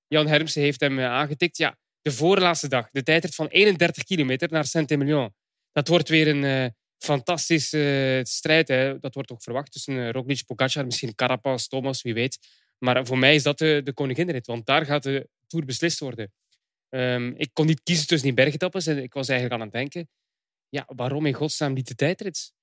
Jan 0.07 0.27
Hermsen 0.27 0.61
heeft 0.61 0.79
hem 0.79 0.99
aangetikt. 0.99 1.57
Ja, 1.57 1.77
de 2.01 2.11
voorlaatste 2.11 2.67
dag. 2.67 2.89
De 2.91 3.03
tijdrit 3.03 3.35
van 3.35 3.47
31 3.47 4.03
kilometer 4.03 4.51
naar 4.51 4.65
Saint-Emilion. 4.65 5.33
Dat 5.71 5.87
wordt 5.87 6.09
weer 6.09 6.27
een 6.27 6.43
uh, 6.43 6.65
fantastische 6.97 8.19
strijd. 8.23 8.67
Hè. 8.67 8.99
Dat 8.99 9.13
wordt 9.13 9.31
ook 9.31 9.43
verwacht 9.43 9.71
tussen 9.71 10.11
Roglic, 10.11 10.45
Pogacar, 10.45 10.85
misschien 10.85 11.15
Carapaz, 11.15 11.67
Thomas, 11.67 12.01
wie 12.01 12.13
weet. 12.13 12.37
Maar 12.77 13.05
voor 13.05 13.17
mij 13.17 13.35
is 13.35 13.43
dat 13.43 13.57
de, 13.57 13.81
de 13.83 13.93
koninginrit, 13.93 14.45
want 14.45 14.65
daar 14.65 14.85
gaat 14.85 15.03
de 15.03 15.29
Tour 15.47 15.65
beslist 15.65 15.99
worden. 15.99 16.31
Um, 16.89 17.33
ik 17.37 17.49
kon 17.53 17.65
niet 17.65 17.83
kiezen 17.83 18.07
tussen 18.07 18.27
die 18.27 18.43
bergetappes 18.43 18.87
en 18.87 19.03
ik 19.03 19.13
was 19.13 19.27
eigenlijk 19.29 19.61
aan 19.61 19.67
het 19.67 19.75
denken, 19.75 20.09
ja, 20.69 20.83
waarom 20.95 21.25
in 21.25 21.33
godsnaam 21.33 21.73
niet 21.73 21.87
de 21.87 21.95
tijdrit? 21.95 22.53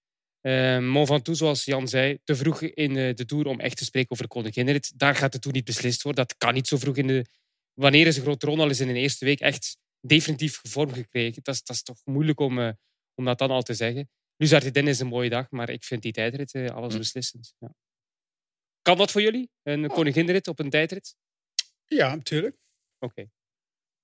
Uh, 0.42 0.78
Mont 0.78 1.08
Ventoux, 1.08 1.38
zoals 1.38 1.64
Jan 1.64 1.88
zei, 1.88 2.18
te 2.24 2.36
vroeg 2.36 2.62
in 2.62 2.94
de 2.94 3.24
Tour 3.24 3.46
om 3.46 3.60
echt 3.60 3.76
te 3.76 3.84
spreken 3.84 4.10
over 4.10 4.28
koninginrit. 4.28 4.98
Daar 4.98 5.14
gaat 5.14 5.32
de 5.32 5.38
Tour 5.38 5.56
niet 5.56 5.64
beslist 5.64 6.02
worden. 6.02 6.26
Dat 6.26 6.36
kan 6.36 6.54
niet 6.54 6.68
zo 6.68 6.76
vroeg 6.76 6.96
in 6.96 7.06
de, 7.06 7.26
wanneer 7.72 8.06
is 8.06 8.16
een 8.16 8.22
grote 8.22 8.46
ronde 8.46 8.62
al 8.62 8.68
eens 8.68 8.80
in 8.80 8.86
de 8.86 8.94
eerste 8.94 9.24
week 9.24 9.40
echt 9.40 9.76
definitief 10.00 10.60
vorm 10.62 10.92
gekregen? 10.92 11.42
Dat 11.42 11.54
is, 11.54 11.62
dat 11.62 11.76
is 11.76 11.82
toch 11.82 12.00
moeilijk 12.04 12.40
om, 12.40 12.58
uh, 12.58 12.70
om 13.14 13.24
dat 13.24 13.38
dan 13.38 13.50
al 13.50 13.62
te 13.62 13.74
zeggen. 13.74 14.10
Luzardiden 14.36 14.88
is 14.88 15.00
een 15.00 15.06
mooie 15.06 15.28
dag, 15.28 15.50
maar 15.50 15.70
ik 15.70 15.84
vind 15.84 16.02
die 16.02 16.12
tijdrit 16.12 16.54
uh, 16.54 16.68
alles 16.68 16.96
beslissend. 16.96 17.54
Ja. 17.58 17.74
Kan 18.84 18.96
dat 18.96 19.10
voor 19.10 19.22
jullie? 19.22 19.50
Een 19.62 19.86
koninginrit 19.88 20.48
op 20.48 20.58
een 20.58 20.70
tijdrit? 20.70 21.16
Ja, 21.86 22.14
natuurlijk. 22.14 22.56
Oké. 22.98 23.12
Okay. 23.12 23.30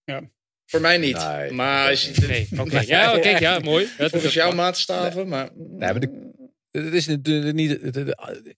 Ja. 0.04 0.30
Voor 0.66 0.80
mij 0.80 0.98
niet. 0.98 1.16
Nee, 1.16 1.50
maar 1.50 1.88
als 1.88 2.04
je... 2.04 2.26
Nee, 2.26 2.48
oké. 2.52 2.62
Okay. 2.70 2.86
Ja, 2.86 3.18
kijk, 3.18 3.38
ja, 3.38 3.58
mooi. 3.58 3.86
Volgens 3.86 4.34
jouw 4.34 4.52
maatstaven, 4.52 5.28
maar... 5.28 5.50
Nee, 5.54 5.78
maar 5.78 6.00
de, 6.00 6.30
het 6.70 6.94
is 6.94 7.06
niet. 7.06 7.78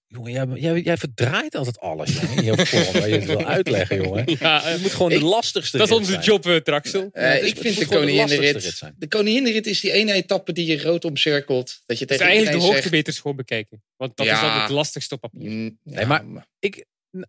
Jongen, 0.06 0.32
jij, 0.32 0.46
jij, 0.54 0.80
jij, 0.80 0.96
verdraait 0.96 1.54
altijd 1.54 1.80
alles. 1.80 2.20
Jongen, 2.20 2.44
je 2.44 2.54
waar 2.92 3.08
je 3.08 3.14
het 3.14 3.24
wil 3.24 3.44
uitleggen, 3.56 4.02
jongen. 4.02 4.36
Ja, 4.40 4.68
je 4.68 4.78
moet 4.80 4.90
gewoon 4.90 5.10
de 5.10 5.24
lastigste. 5.24 5.78
Dat 5.78 5.88
is 5.90 5.94
onze 5.94 6.18
job, 6.18 6.46
uh, 6.46 6.56
Traxel. 6.56 7.10
Uh, 7.12 7.44
ik 7.44 7.56
vind 7.56 7.78
de 7.78 7.86
koninginrit. 7.86 8.80
De, 8.80 8.92
de 8.96 9.08
koninginrit 9.08 9.66
is 9.66 9.80
die 9.80 9.92
ene 9.92 10.12
etappe 10.12 10.52
die 10.52 10.66
je 10.66 10.82
rood 10.82 11.04
omcirkelt. 11.04 11.82
Dat 11.86 11.98
je 11.98 12.04
tegen 12.04 12.26
is 12.26 12.32
eigenlijk 12.32 12.60
de 12.60 12.72
hoogte 12.72 12.90
beter 12.90 13.12
gewoon 13.12 13.36
bekijken. 13.36 13.82
Want 13.96 14.16
dat 14.16 14.26
ja, 14.26 14.34
is 14.34 14.40
dan 14.40 14.60
het 14.60 14.70
lastigste 14.70 15.14
op 15.14 15.20
papier. 15.20 15.50
Mm, 15.50 15.78
ja, 15.82 15.94
nee, 15.94 16.06
maar 16.06 16.46
ik, 16.58 16.84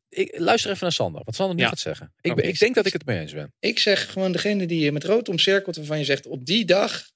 ik, 0.10 0.40
luister 0.40 0.70
even 0.72 0.84
naar 0.84 0.92
Sander. 0.92 1.22
Wat 1.24 1.36
Sander 1.36 1.56
nu 1.56 1.62
ja. 1.62 1.68
gaat 1.68 1.80
zeggen. 1.80 2.14
Ik, 2.22 2.32
okay. 2.32 2.46
ik 2.46 2.60
denk 2.60 2.76
dat 2.76 2.86
ik 2.86 2.94
het 2.94 3.06
mee 3.06 3.20
eens 3.20 3.34
ben. 3.34 3.54
Ik 3.60 3.80
zeg 3.80 4.12
gewoon 4.12 4.32
degene 4.32 4.66
die 4.66 4.80
je 4.80 4.92
met 4.92 5.04
rood 5.04 5.30
omcirkelt. 5.30 5.76
Waarvan 5.76 5.98
je 5.98 6.06
zegt 6.06 6.26
op 6.26 6.46
die 6.46 6.66
dag 6.66 7.12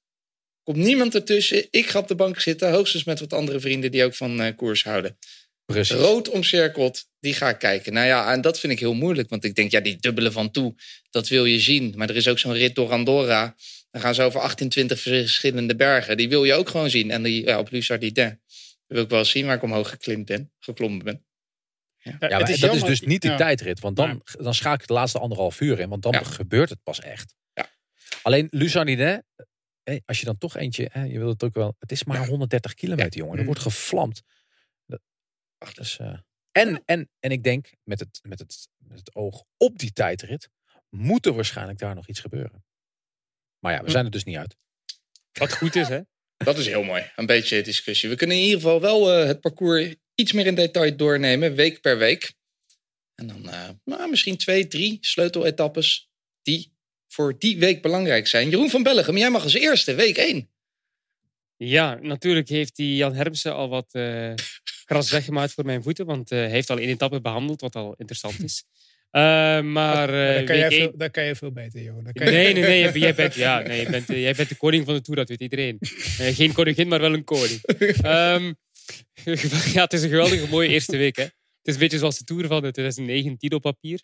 Komt 0.68 0.80
niemand 0.80 1.16
ertussen. 1.16 1.68
Ik 1.70 1.88
ga 1.88 2.00
op 2.00 2.08
de 2.08 2.16
bank 2.16 2.40
zitten. 2.40 2.72
Hoogstens 2.72 3.04
met 3.04 3.20
wat 3.20 3.34
andere 3.34 3.60
vrienden 3.60 3.92
die 3.92 4.04
ook 4.04 4.16
van 4.16 4.42
uh, 4.42 4.48
koers 4.56 4.84
houden. 4.84 5.18
Precies. 5.66 5.96
Rood 5.96 6.30
omcirkeld, 6.30 7.06
die 7.20 7.34
ga 7.34 7.50
ik 7.50 7.60
kijken. 7.60 7.94
Nou 7.94 8.08
ja, 8.08 8.34
en 8.34 8.42
dat 8.42 8.60
vind 8.60 8.74
ik 8.74 8.80
heel 8.80 8.94
moeilijk. 8.94 9.30
Want 9.30 9.44
ik 9.44 9.56
denk, 9.56 9.72
ja, 9.72 9.80
die 9.80 9.98
dubbele 10.00 10.32
van 10.32 10.52
toe, 10.52 10.76
dat 11.10 11.28
wil 11.28 11.46
je 11.46 11.60
zien. 11.60 11.94
Maar 11.96 12.10
er 12.10 12.16
is 12.16 12.28
ook 12.28 12.40
zo'n 12.40 12.54
rit 12.54 12.76
door 12.76 12.92
Andorra. 12.92 13.56
Dan 13.92 14.02
gaan 14.02 14.16
ze 14.16 14.22
over 14.22 14.40
28 14.40 15.00
verschillende 15.00 15.76
bergen. 15.76 16.18
Die 16.18 16.30
wil 16.30 16.44
je 16.44 16.54
ook 16.54 16.70
gewoon 16.70 16.90
zien. 16.90 17.12
En 17.12 17.24
die, 17.24 17.46
ja, 17.46 17.60
op 17.60 17.72
Luzardidin 17.72 18.42
wil 18.88 19.04
ik 19.04 19.10
wel 19.10 19.26
zien 19.26 19.46
waar 19.46 19.56
ik 19.56 19.64
omhoog 19.64 19.90
geklimd 19.90 20.26
ben, 20.26 20.52
geklommen 20.60 21.04
ben. 21.04 21.26
Ja, 21.98 22.16
ja 22.20 22.40
maar 22.40 22.50
is 22.50 22.60
dat 22.60 22.76
is 22.76 22.84
dus 22.84 23.02
niet 23.02 23.22
die 23.22 23.32
ja. 23.32 23.38
tijdrit. 23.38 23.80
Want 23.80 23.96
dan, 23.96 24.22
dan 24.40 24.54
schakel 24.54 24.82
ik 24.82 24.88
de 24.88 24.94
laatste 24.94 25.20
anderhalf 25.20 25.62
uur 25.62 25.80
in. 25.80 25.90
Want 25.90 26.04
dan 26.04 26.26
gebeurt 26.26 26.70
het 26.70 26.84
pas 26.84 27.00
echt. 27.00 27.36
Alleen 28.22 28.48
Als 30.06 30.20
je 30.20 30.26
dan 30.26 30.38
toch 30.38 30.58
eentje, 30.58 30.90
hè, 30.92 31.04
je 31.04 31.20
wil 31.20 31.30
het 31.30 31.44
ook 31.44 31.54
wel. 31.54 31.76
Het 31.80 31.92
is 31.92 32.04
maar 32.04 32.28
130 32.28 32.74
kilometer, 32.74 33.20
jongen. 33.20 33.38
Er 33.38 33.46
wordt 33.46 33.60
gevlamd. 33.60 34.22
Ach, 35.58 35.74
dus, 35.74 36.00
uh, 36.00 36.20
en, 36.52 36.82
en, 36.86 37.10
en 37.20 37.32
ik 37.32 37.44
denk, 37.44 37.72
met 37.84 38.00
het, 38.00 38.20
met, 38.24 38.40
het, 38.40 38.68
met 38.78 38.98
het 38.98 39.16
oog 39.16 39.44
op 39.58 39.80
die 39.80 39.94
tijdrit, 39.94 40.50
moet 40.90 41.26
er 41.26 41.34
waarschijnlijk 41.34 41.80
daar 41.80 41.96
nog 41.96 42.08
iets 42.08 42.20
gebeuren. 42.20 42.66
Maar 43.60 43.74
ja, 43.74 43.84
we 43.84 43.90
zijn 43.90 44.06
er 44.06 44.12
dus 44.12 44.24
niet 44.24 44.38
uit. 44.38 44.56
Wat 45.32 45.54
goed 45.54 45.76
is, 45.76 45.88
hè? 45.88 46.02
Dat 46.38 46.58
is 46.58 46.68
heel 46.68 46.84
mooi. 46.84 47.12
Een 47.16 47.26
beetje 47.26 47.62
discussie. 47.62 48.10
We 48.10 48.16
kunnen 48.16 48.38
in 48.38 48.44
ieder 48.44 48.60
geval 48.60 48.82
wel 48.82 49.20
uh, 49.20 49.26
het 49.26 49.42
parcours 49.42 49.96
iets 50.16 50.32
meer 50.32 50.46
in 50.46 50.56
detail 50.56 50.98
doornemen, 50.98 51.56
week 51.56 51.82
per 51.82 51.98
week. 51.98 52.34
En 53.16 53.28
dan 53.28 53.46
uh, 53.46 53.70
nou, 53.84 54.10
misschien 54.10 54.38
twee, 54.38 54.68
drie 54.68 54.98
sleuteletappes 55.02 56.10
die 56.42 56.77
voor 57.08 57.36
die 57.38 57.58
week 57.60 57.82
belangrijk 57.82 58.28
zijn. 58.28 58.50
Jeroen 58.50 58.70
van 58.70 58.84
Bellegem, 58.84 59.18
jij 59.18 59.30
mag 59.30 59.44
als 59.44 59.54
eerste, 59.54 59.96
week 59.96 60.18
1. 60.18 60.50
Ja, 61.58 62.00
natuurlijk 62.02 62.50
heeft 62.50 62.76
die 62.76 62.96
Jan 62.96 63.14
Hermsen 63.14 63.56
al 63.56 63.70
wat 63.70 63.90
uh, 63.92 64.34
gras 64.86 65.12
weggemaakt 65.12 65.54
voor 65.54 65.66
mijn 65.66 65.84
voeten. 65.84 66.06
Want 66.06 66.32
uh, 66.32 66.40
hij 66.40 66.50
heeft 66.50 66.70
al 66.70 66.78
één 66.78 66.90
etappe 66.90 67.22
behandeld, 67.22 67.62
wat 67.62 67.76
al 67.76 67.94
interessant 67.98 68.44
is. 68.44 68.64
Uh, 69.12 69.22
maar, 69.62 70.08
daar, 70.08 70.44
kan 70.44 70.58
jij 70.58 70.72
veel, 70.72 70.92
daar 70.98 71.12
kan 71.12 71.24
je 71.24 71.36
veel 71.36 71.52
beter, 71.52 71.82
Jeroen. 71.82 72.08
Nee, 72.14 72.54
nee, 72.54 72.54
nee. 72.84 73.00
Jij 73.00 73.16
bent, 73.16 73.34
ja, 73.34 73.60
nee 73.60 73.82
jij, 73.82 73.92
bent, 73.92 74.08
jij 74.08 74.34
bent 74.34 74.50
de 74.50 74.56
koning 74.56 74.86
van 74.86 74.94
de 74.94 75.02
Tour, 75.02 75.20
dat 75.20 75.30
weet 75.30 75.42
iedereen. 75.42 75.78
geen 76.18 76.54
koningin, 76.54 76.88
maar 76.88 77.00
wel 77.00 77.14
een 77.14 77.24
koning. 77.24 77.62
Um, 78.06 78.56
ja, 79.74 79.84
het 79.84 79.94
is 79.94 80.04
een 80.04 80.10
geweldige 80.10 80.48
mooie 80.50 80.70
eerste 80.70 80.98
week. 80.98 81.16
Hè. 81.16 81.24
Het 81.24 81.34
is 81.62 81.74
een 81.74 81.80
beetje 81.80 81.98
zoals 81.98 82.18
de 82.18 82.24
Tour 82.24 82.48
van 82.48 82.60
2019 82.60 83.54
op 83.54 83.62
papier. 83.62 84.02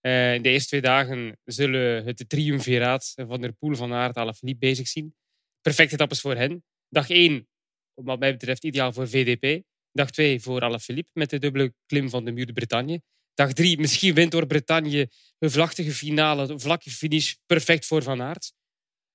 In 0.00 0.42
de 0.42 0.48
eerste 0.48 0.68
twee 0.68 0.80
dagen 0.80 1.38
zullen 1.44 2.04
het 2.04 2.24
triumviraat 2.28 3.12
van 3.14 3.40
der 3.40 3.52
Poel, 3.52 3.74
van 3.74 3.92
Aert, 3.92 4.16
Alaphilippe 4.16 4.66
bezig 4.66 4.88
zien. 4.88 5.14
Perfecte 5.60 5.94
etappes 5.94 6.20
voor 6.20 6.34
hen. 6.34 6.64
Dag 6.88 7.10
1, 7.10 7.48
wat 7.94 8.18
mij 8.18 8.32
betreft, 8.32 8.64
ideaal 8.64 8.92
voor 8.92 9.08
VDP. 9.08 9.62
Dag 9.92 10.10
2 10.10 10.40
voor 10.40 10.60
Alaphilippe 10.60 11.10
met 11.12 11.30
de 11.30 11.38
dubbele 11.38 11.74
klim 11.86 12.10
van 12.10 12.24
de 12.24 12.32
Muur 12.32 12.46
de 12.46 12.52
Bretagne. 12.52 13.02
Dag 13.34 13.52
3, 13.52 13.78
misschien 13.78 14.14
wint 14.14 14.30
door 14.30 14.46
Bretagne 14.46 15.10
een 15.38 15.50
vlachtige 15.50 15.92
finale, 15.92 16.58
vlakke 16.58 16.90
finish, 16.90 17.34
perfect 17.46 17.86
voor 17.86 18.02
Van 18.02 18.22
Aert. 18.22 18.52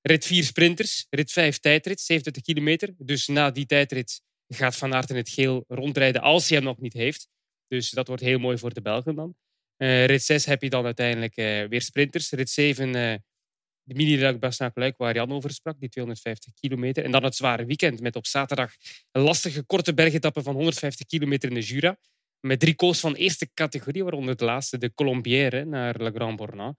Rit 0.01 0.25
4 0.25 0.43
sprinters, 0.43 1.07
rit 1.09 1.31
5 1.31 1.59
tijdrit, 1.59 1.99
27 1.99 2.43
kilometer. 2.43 2.93
Dus 2.97 3.27
na 3.27 3.51
die 3.51 3.65
tijdrit 3.65 4.21
gaat 4.47 4.75
Van 4.75 4.93
Aert 4.93 5.09
in 5.09 5.15
het 5.15 5.29
geel 5.29 5.63
rondrijden 5.67 6.21
als 6.21 6.47
hij 6.47 6.57
hem 6.57 6.65
nog 6.65 6.79
niet 6.79 6.93
heeft. 6.93 7.27
Dus 7.67 7.89
dat 7.89 8.07
wordt 8.07 8.23
heel 8.23 8.39
mooi 8.39 8.57
voor 8.57 8.73
de 8.73 8.81
Belgen 8.81 9.15
dan. 9.15 9.35
Uh, 9.81 10.05
rit 10.05 10.23
6 10.23 10.45
heb 10.45 10.61
je 10.61 10.69
dan 10.69 10.85
uiteindelijk 10.85 11.37
uh, 11.37 11.63
weer 11.63 11.81
sprinters. 11.81 12.31
Rit 12.31 12.49
7 12.49 12.87
uh, 12.87 12.93
de 13.83 13.93
mini 13.93 14.19
luik 14.73 14.97
waar 14.97 15.15
Jan 15.15 15.31
over 15.31 15.51
sprak, 15.51 15.79
die 15.79 15.89
250 15.89 16.53
kilometer. 16.53 17.03
En 17.03 17.11
dan 17.11 17.23
het 17.23 17.35
zware 17.35 17.65
weekend 17.65 18.01
met 18.01 18.15
op 18.15 18.25
zaterdag 18.25 18.73
een 19.11 19.21
lastige 19.21 19.63
korte 19.63 19.93
bergetappe 19.93 20.43
van 20.43 20.55
150 20.55 21.07
kilometer 21.07 21.49
in 21.49 21.55
de 21.55 21.61
Jura. 21.61 21.97
Met 22.39 22.59
drie 22.59 22.75
kools 22.75 22.99
van 22.99 23.13
eerste 23.13 23.49
categorie, 23.53 24.03
waaronder 24.03 24.31
het 24.31 24.41
laatste, 24.41 24.77
de 24.77 24.93
Colombière, 24.93 25.65
naar 25.65 26.01
Le 26.01 26.11
Grand 26.11 26.35
Bornand. 26.35 26.77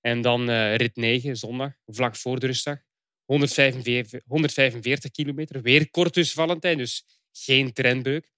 En 0.00 0.20
dan 0.20 0.50
rit 0.50 0.96
9, 0.96 1.36
zondag, 1.36 1.72
vlak 1.86 2.16
voor 2.16 2.40
de 2.40 2.46
rustdag. 2.46 2.78
145, 3.24 4.22
145 4.26 5.10
kilometer. 5.10 5.62
Weer 5.62 5.90
kort 5.90 6.14
dus, 6.14 6.32
Valentijn. 6.32 6.78
Dus 6.78 7.04
geen 7.32 7.72
trendbeuk. 7.72 8.32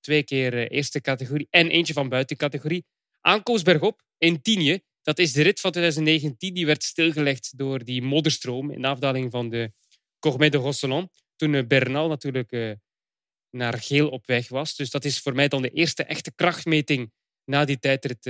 Twee 0.00 0.22
keer 0.22 0.70
eerste 0.70 1.00
categorie 1.00 1.46
en 1.50 1.68
eentje 1.68 1.92
van 1.92 2.08
buitencategorie. 2.08 2.84
Aankomst 3.26 3.64
bergop 3.64 4.02
in 4.18 4.42
Tienje. 4.42 4.84
Dat 5.02 5.18
is 5.18 5.32
de 5.32 5.42
rit 5.42 5.60
van 5.60 5.70
2019. 5.70 6.54
Die 6.54 6.66
werd 6.66 6.82
stilgelegd 6.82 7.58
door 7.58 7.84
die 7.84 8.02
modderstroom 8.02 8.70
in 8.70 8.82
de 8.82 8.88
afdaling 8.88 9.30
van 9.30 9.48
de 9.48 9.72
Cormet 10.18 10.52
de 10.52 10.58
Rosselon. 10.58 11.10
Toen 11.36 11.52
uh, 11.52 11.66
Bernal 11.66 12.08
natuurlijk 12.08 12.76
naar 13.50 13.78
geel 13.78 14.08
op 14.08 14.26
weg 14.26 14.48
was. 14.48 14.76
Dus 14.76 14.90
dat 14.90 15.04
is 15.04 15.20
voor 15.20 15.34
mij 15.34 15.48
dan 15.48 15.62
de 15.62 15.70
eerste 15.70 16.04
echte 16.04 16.34
krachtmeting 16.34 17.12
na 17.44 17.64
die 17.64 17.78
tijdrit 17.78 18.22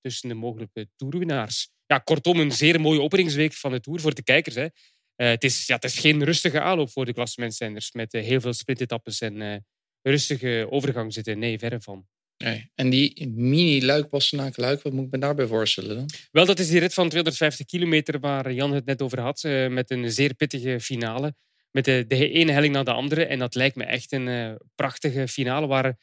tussen 0.00 0.28
de 0.28 0.34
mogelijke 0.34 0.88
toerwinnaars 0.96 1.70
ja, 1.90 1.98
kortom, 1.98 2.40
een 2.40 2.52
zeer 2.52 2.80
mooie 2.80 3.00
openingsweek 3.00 3.52
van 3.52 3.70
de 3.70 3.80
Tour 3.80 4.00
voor 4.00 4.14
de 4.14 4.22
kijkers. 4.22 4.54
Hè. 4.54 4.66
Het, 5.14 5.44
is, 5.44 5.66
ja, 5.66 5.74
het 5.74 5.84
is 5.84 5.98
geen 5.98 6.24
rustige 6.24 6.60
aanloop 6.60 6.90
voor 6.90 7.04
de 7.04 7.12
klassementzenders 7.12 7.92
met 7.92 8.12
heel 8.12 8.40
veel 8.40 8.52
sprintetappes 8.52 9.20
en 9.20 9.40
uh, 9.40 9.56
rustige 10.02 10.66
overgang 10.70 11.12
zitten. 11.12 11.38
Nee, 11.38 11.58
verre 11.58 11.80
van. 11.80 12.06
Nee. 12.44 12.70
En 12.74 12.90
die 12.90 13.28
mini-luik, 13.28 14.08
luik 14.56 14.82
wat 14.82 14.92
moet 14.92 15.04
ik 15.04 15.10
me 15.10 15.18
daarbij 15.18 15.46
voorstellen 15.46 15.96
dan? 15.96 16.10
Wel, 16.30 16.46
dat 16.46 16.58
is 16.58 16.68
die 16.68 16.78
rit 16.80 16.94
van 16.94 17.08
250 17.08 17.66
kilometer 17.66 18.20
waar 18.20 18.52
Jan 18.52 18.72
het 18.72 18.84
net 18.84 19.02
over 19.02 19.20
had. 19.20 19.42
met 19.68 19.90
een 19.90 20.12
zeer 20.12 20.34
pittige 20.34 20.80
finale. 20.80 21.34
Met 21.70 21.84
de, 21.84 22.04
de 22.06 22.30
ene 22.30 22.52
helling 22.52 22.74
na 22.74 22.82
de 22.82 22.92
andere. 22.92 23.24
En 23.26 23.38
dat 23.38 23.54
lijkt 23.54 23.76
me 23.76 23.84
echt 23.84 24.12
een 24.12 24.58
prachtige 24.74 25.28
finale. 25.28 25.66
Waar, 25.66 25.98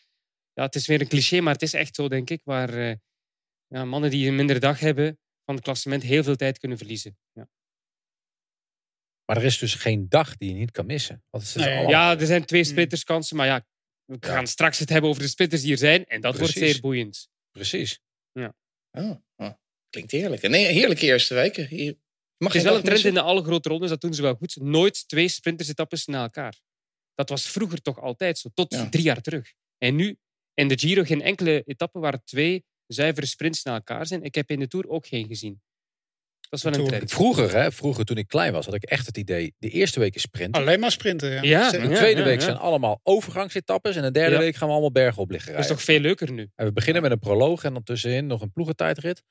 ja, 0.54 0.64
het 0.64 0.76
is 0.76 0.88
weer 0.88 1.02
een 1.02 1.08
cliché, 1.08 1.42
maar 1.42 1.54
het 1.54 1.62
is 1.62 1.74
echt 1.74 1.96
zo, 1.96 2.08
denk 2.08 2.30
ik. 2.30 2.42
Waar 2.44 2.98
ja, 3.68 3.86
mannen 3.86 4.10
die 4.10 4.28
een 4.28 4.36
minder 4.36 4.60
dag 4.60 4.80
hebben, 4.80 5.20
van 5.46 5.56
het 5.56 5.64
klassement 5.64 6.04
heel 6.04 6.24
veel 6.24 6.36
tijd 6.36 6.60
kunnen 6.60 6.78
verliezen. 6.78 7.18
Ja. 7.32 7.50
Maar 9.26 9.38
er 9.38 9.44
is 9.44 9.58
dus 9.58 9.74
geen 9.74 10.10
dag 10.10 10.38
die 10.38 10.50
je 10.50 10.56
niet 10.56 10.72
kan 10.72 10.86
missen. 10.86 11.24
Nee, 11.56 11.88
Ja, 11.88 12.20
er 12.20 12.26
zijn 12.26 12.46
twee 12.46 12.62
hmm. 12.62 12.72
sprinterskansen. 12.72 13.38
Maar 13.38 13.46
ja, 13.46 13.66
we 14.08 14.18
gaan 14.20 14.48
straks 14.48 14.80
het 14.80 14.90
hebben 14.90 15.10
over 15.10 15.22
de 15.22 15.28
sprinters 15.28 15.62
die 15.62 15.72
er 15.72 15.78
zijn. 15.78 16.06
En 16.06 16.22
dat 16.22 16.38
wordt 16.38 16.54
zeer 16.54 16.80
boeiend. 16.80 17.30
Precies. 17.52 18.00
Ja. 18.32 18.56
Oh, 18.92 19.16
oh. 19.36 19.54
Klinkt 19.90 20.12
heerlijk. 20.12 20.48
Nee, 20.48 20.66
heerlijke 20.66 21.06
eerste 21.06 21.34
weken. 21.34 21.68
Hier 21.68 21.98
mag 22.38 22.54
het 22.54 22.62
is 22.62 22.68
wel 22.68 22.78
een 22.78 22.84
trend 22.84 23.06
in 23.06 23.14
de 23.14 23.22
alle 23.22 23.44
grote 23.44 23.70
rondes. 23.70 23.90
Dat 23.90 24.02
doen 24.02 24.14
ze 24.14 24.22
wel 24.22 24.36
goed. 24.36 24.56
Nooit 24.56 25.08
twee 25.08 25.28
sprintersetappes 25.28 26.06
na 26.06 26.22
elkaar. 26.22 26.60
Dat 27.16 27.30
was 27.30 27.48
vroeger 27.48 27.82
toch 27.82 28.02
altijd 28.02 28.38
zo. 28.38 28.50
Tot 28.54 28.92
drie 28.92 29.04
jaar 29.04 29.22
terug. 29.22 29.54
En 29.78 29.96
nu 29.96 30.18
in 30.54 30.68
de 30.68 30.78
Giro 30.78 31.04
geen 31.04 31.22
enkele 31.22 31.64
etappe 31.64 32.00
waar 32.00 32.24
twee 32.24 32.66
zuivere 32.88 33.26
sprints 33.26 33.64
naar 33.64 33.76
elkaar 33.76 34.08
zijn. 34.08 34.24
Ik 34.24 34.36
heb 34.36 34.50
in 34.50 34.60
de 34.60 34.68
Tour 34.68 34.88
ook 34.88 35.08
geen 35.08 35.28
gezien. 35.28 35.62
Dat 36.50 36.60
is 36.60 36.66
wel 36.66 36.74
een 36.74 36.88
trend. 36.88 37.12
Vroeger, 37.12 37.54
hè, 37.54 37.72
vroeger 37.72 38.06
toen 38.06 38.18
ik 38.18 38.28
klein 38.28 38.54
was, 38.54 38.66
had 38.66 38.74
ik 38.74 38.84
echt 38.84 39.06
het 39.06 39.18
idee... 39.18 39.56
de 39.58 39.70
eerste 39.70 40.00
week 40.00 40.16
is 40.16 40.22
sprinten. 40.22 40.62
Alleen 40.62 40.80
maar 40.80 40.92
sprinten, 40.92 41.32
ja. 41.32 41.42
ja 41.42 41.72
de 41.72 41.96
tweede 41.96 42.24
week 42.24 42.42
zijn 42.42 42.58
allemaal 42.58 43.00
overgangsetappes... 43.04 43.96
en 43.96 44.02
de 44.02 44.12
derde 44.12 44.38
week 44.38 44.56
gaan 44.56 44.68
we 44.68 44.74
allemaal 44.74 44.92
bergen 44.92 45.22
op 45.22 45.30
liggen 45.30 45.52
rijden. 45.52 45.68
Dat 45.68 45.78
is 45.78 45.86
toch 45.86 45.96
veel 45.96 46.04
leuker 46.04 46.32
nu? 46.32 46.50
En 46.56 46.66
we 46.66 46.72
beginnen 46.72 47.02
met 47.02 47.12
een 47.12 47.20
proloog 47.20 47.64
en 47.64 47.74
dan 47.74 47.84
tussenin 47.84 48.28
nog 48.28 48.42
een 48.42 48.52
ploegentijdrit. 48.52 49.24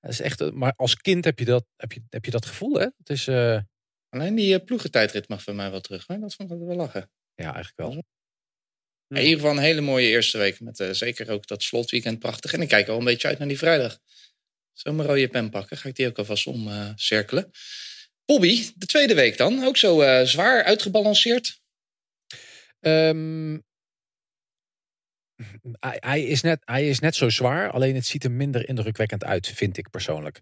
Dat 0.00 0.10
is 0.10 0.20
echt, 0.20 0.52
maar 0.52 0.72
als 0.76 0.96
kind 0.96 1.24
heb 1.24 1.38
je 1.38 1.44
dat, 1.44 1.64
heb 1.76 1.92
je, 1.92 2.02
heb 2.08 2.24
je 2.24 2.30
dat 2.30 2.46
gevoel, 2.46 2.74
hè? 2.74 2.86
Het 2.96 3.10
is, 3.10 3.26
uh... 3.26 3.58
Alleen 4.08 4.34
die 4.34 4.58
uh, 4.58 4.64
ploegentijdrit 4.64 5.28
mag 5.28 5.42
voor 5.42 5.54
mij 5.54 5.70
wel 5.70 5.80
terug. 5.80 6.06
Hè? 6.06 6.18
Dat 6.18 6.34
vond 6.34 6.50
ik 6.50 6.58
wel 6.58 6.76
lachen. 6.76 7.10
Ja, 7.34 7.54
eigenlijk 7.54 7.76
wel. 7.76 8.04
In 9.08 9.22
ieder 9.22 9.34
geval 9.34 9.50
een 9.50 9.62
hele 9.62 9.80
mooie 9.80 10.08
eerste 10.08 10.38
week. 10.38 10.60
Met 10.60 10.80
uh, 10.80 10.90
zeker 10.90 11.30
ook 11.30 11.46
dat 11.46 11.62
slotweekend 11.62 12.18
prachtig. 12.18 12.52
En 12.52 12.60
ik 12.60 12.68
kijk 12.68 12.88
al 12.88 12.98
een 12.98 13.04
beetje 13.04 13.28
uit 13.28 13.38
naar 13.38 13.48
die 13.48 13.58
vrijdag. 13.58 13.98
Zo 14.72 14.92
mijn 14.92 15.08
rode 15.08 15.28
pen 15.28 15.50
pakken. 15.50 15.76
Ga 15.76 15.88
ik 15.88 15.94
die 15.96 16.06
ook 16.06 16.18
alvast 16.18 16.46
omcirkelen. 16.46 17.50
Bobby, 18.24 18.72
de 18.74 18.86
tweede 18.86 19.14
week 19.14 19.36
dan. 19.36 19.64
Ook 19.64 19.76
zo 19.76 20.02
uh, 20.02 20.22
zwaar 20.22 20.64
uitgebalanceerd? 20.64 21.60
Um, 22.80 23.62
hij, 25.78 26.22
is 26.22 26.40
net, 26.42 26.60
hij 26.64 26.88
is 26.88 26.98
net 26.98 27.14
zo 27.14 27.28
zwaar. 27.28 27.70
Alleen 27.70 27.94
het 27.94 28.06
ziet 28.06 28.24
er 28.24 28.30
minder 28.30 28.68
indrukwekkend 28.68 29.24
uit, 29.24 29.46
vind 29.46 29.76
ik 29.76 29.90
persoonlijk. 29.90 30.40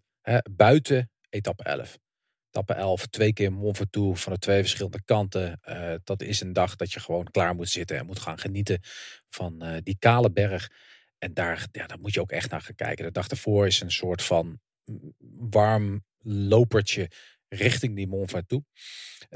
Buiten 0.50 1.10
etappe 1.28 1.62
11. 1.62 1.98
Etappe 2.50 2.72
11, 2.74 3.06
twee 3.06 3.32
keer 3.32 3.52
Mont 3.52 3.76
van 4.20 4.32
de 4.32 4.38
twee 4.38 4.60
verschillende 4.60 5.02
kanten. 5.04 5.60
Uh, 5.68 5.94
dat 6.04 6.22
is 6.22 6.40
een 6.40 6.52
dag 6.52 6.76
dat 6.76 6.92
je 6.92 7.00
gewoon 7.00 7.24
klaar 7.24 7.54
moet 7.54 7.68
zitten 7.68 7.98
en 7.98 8.06
moet 8.06 8.18
gaan 8.18 8.38
genieten 8.38 8.80
van 9.30 9.64
uh, 9.64 9.76
die 9.82 9.96
kale 9.98 10.30
berg. 10.30 10.70
En 11.18 11.34
daar, 11.34 11.68
ja, 11.72 11.86
daar 11.86 12.00
moet 12.00 12.14
je 12.14 12.20
ook 12.20 12.30
echt 12.30 12.50
naar 12.50 12.60
gaan 12.60 12.74
kijken. 12.74 13.04
De 13.04 13.10
dag 13.10 13.28
ervoor 13.28 13.66
is 13.66 13.80
een 13.80 13.90
soort 13.90 14.22
van 14.22 14.60
warm 15.50 16.04
lopertje 16.22 17.10
richting 17.48 17.96
die 17.96 18.06
Mont 18.06 18.30
Ventoux. 18.30 18.66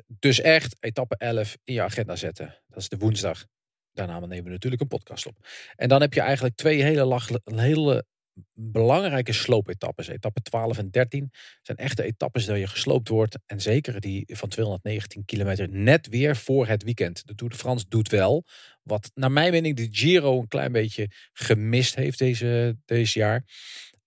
Dus 0.06 0.40
echt 0.40 0.76
etappe 0.80 1.16
11 1.16 1.56
in 1.64 1.74
je 1.74 1.82
agenda 1.82 2.16
zetten. 2.16 2.62
Dat 2.66 2.78
is 2.78 2.88
de 2.88 2.98
woensdag. 2.98 3.46
Daarna 3.92 4.18
nemen 4.18 4.44
we 4.44 4.50
natuurlijk 4.50 4.82
een 4.82 4.88
podcast 4.88 5.26
op. 5.26 5.46
En 5.76 5.88
dan 5.88 6.00
heb 6.00 6.14
je 6.14 6.20
eigenlijk 6.20 6.56
twee 6.56 6.82
hele, 6.82 7.04
lach, 7.04 7.28
hele 7.44 8.04
belangrijke 8.54 9.32
sloopetappes. 9.32 10.08
Etappe 10.08 10.42
12 10.42 10.78
en 10.78 10.90
13 10.90 11.30
zijn 11.62 11.78
echte 11.78 12.02
etappes 12.02 12.44
dat 12.44 12.58
je 12.58 12.66
gesloopt 12.66 13.08
wordt. 13.08 13.38
En 13.46 13.60
zeker 13.60 14.00
die 14.00 14.24
van 14.26 14.48
219 14.48 15.24
kilometer 15.24 15.68
net 15.68 16.08
weer 16.08 16.36
voor 16.36 16.66
het 16.66 16.82
weekend. 16.82 17.26
De 17.26 17.34
Tour 17.34 17.52
de 17.52 17.58
France 17.58 17.84
doet 17.88 18.08
wel. 18.08 18.44
Wat 18.82 19.10
naar 19.14 19.32
mijn 19.32 19.52
mening 19.52 19.76
de 19.76 19.88
Giro 19.90 20.40
een 20.40 20.48
klein 20.48 20.72
beetje 20.72 21.10
gemist 21.32 21.94
heeft 21.94 22.18
deze, 22.18 22.76
deze 22.84 23.18
jaar. 23.18 23.44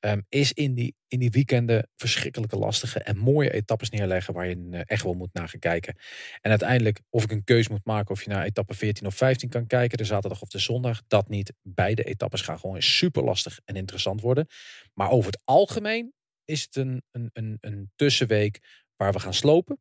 Ehm, 0.06 0.22
is 0.30 0.54
in 0.54 0.74
die, 0.74 0.96
in 1.08 1.20
die 1.20 1.30
weekenden 1.30 1.90
verschrikkelijke 1.96 2.58
lastige 2.58 3.00
en 3.00 3.18
mooie 3.18 3.52
etappes 3.52 3.90
neerleggen 3.90 4.34
waar 4.34 4.48
je 4.48 4.56
uh, 4.56 4.82
echt 4.86 5.04
wel 5.04 5.14
moet 5.14 5.34
naar 5.34 5.50
gaan 5.50 5.60
kijken. 5.60 5.96
En 6.42 6.50
uiteindelijk 6.50 7.02
of 7.10 7.24
ik 7.24 7.32
een 7.32 7.44
keus 7.44 7.68
moet 7.68 7.86
maken 7.86 8.12
of 8.12 8.24
je 8.24 8.30
naar 8.30 8.44
etappe 8.44 8.74
14 8.74 9.08
of 9.08 9.16
15 9.16 9.50
kan 9.50 9.68
kijken, 9.68 9.98
de 9.98 10.04
zaterdag 10.04 10.42
of 10.42 10.50
de 10.50 10.60
zondag, 10.60 11.02
dat 11.08 11.30
niet. 11.30 11.54
Beide 11.62 12.04
etappes 12.04 12.42
gaan 12.42 12.60
gewoon 12.60 12.82
super 12.82 13.24
lastig 13.24 13.60
en 13.64 13.76
interessant 13.76 14.22
worden. 14.22 14.48
Maar 14.94 15.10
over 15.10 15.32
het 15.32 15.42
algemeen 15.44 16.14
is 16.44 16.62
het 16.62 16.76
een, 16.76 17.04
een, 17.12 17.30
een, 17.34 17.58
een 17.60 17.92
tussenweek 17.96 18.60
waar 18.96 19.14
we 19.14 19.20
gaan 19.20 19.34
slopen. 19.34 19.80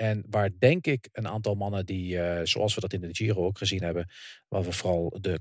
En 0.00 0.24
waar 0.30 0.50
denk 0.58 0.86
ik 0.86 1.08
een 1.12 1.28
aantal 1.28 1.54
mannen 1.54 1.86
die, 1.86 2.14
uh, 2.14 2.40
zoals 2.42 2.74
we 2.74 2.80
dat 2.80 2.92
in 2.92 3.00
de 3.00 3.14
Giro 3.14 3.44
ook 3.44 3.58
gezien 3.58 3.82
hebben, 3.82 4.08
waar 4.48 4.62
we 4.62 4.72
vooral 4.72 5.16
de 5.20 5.40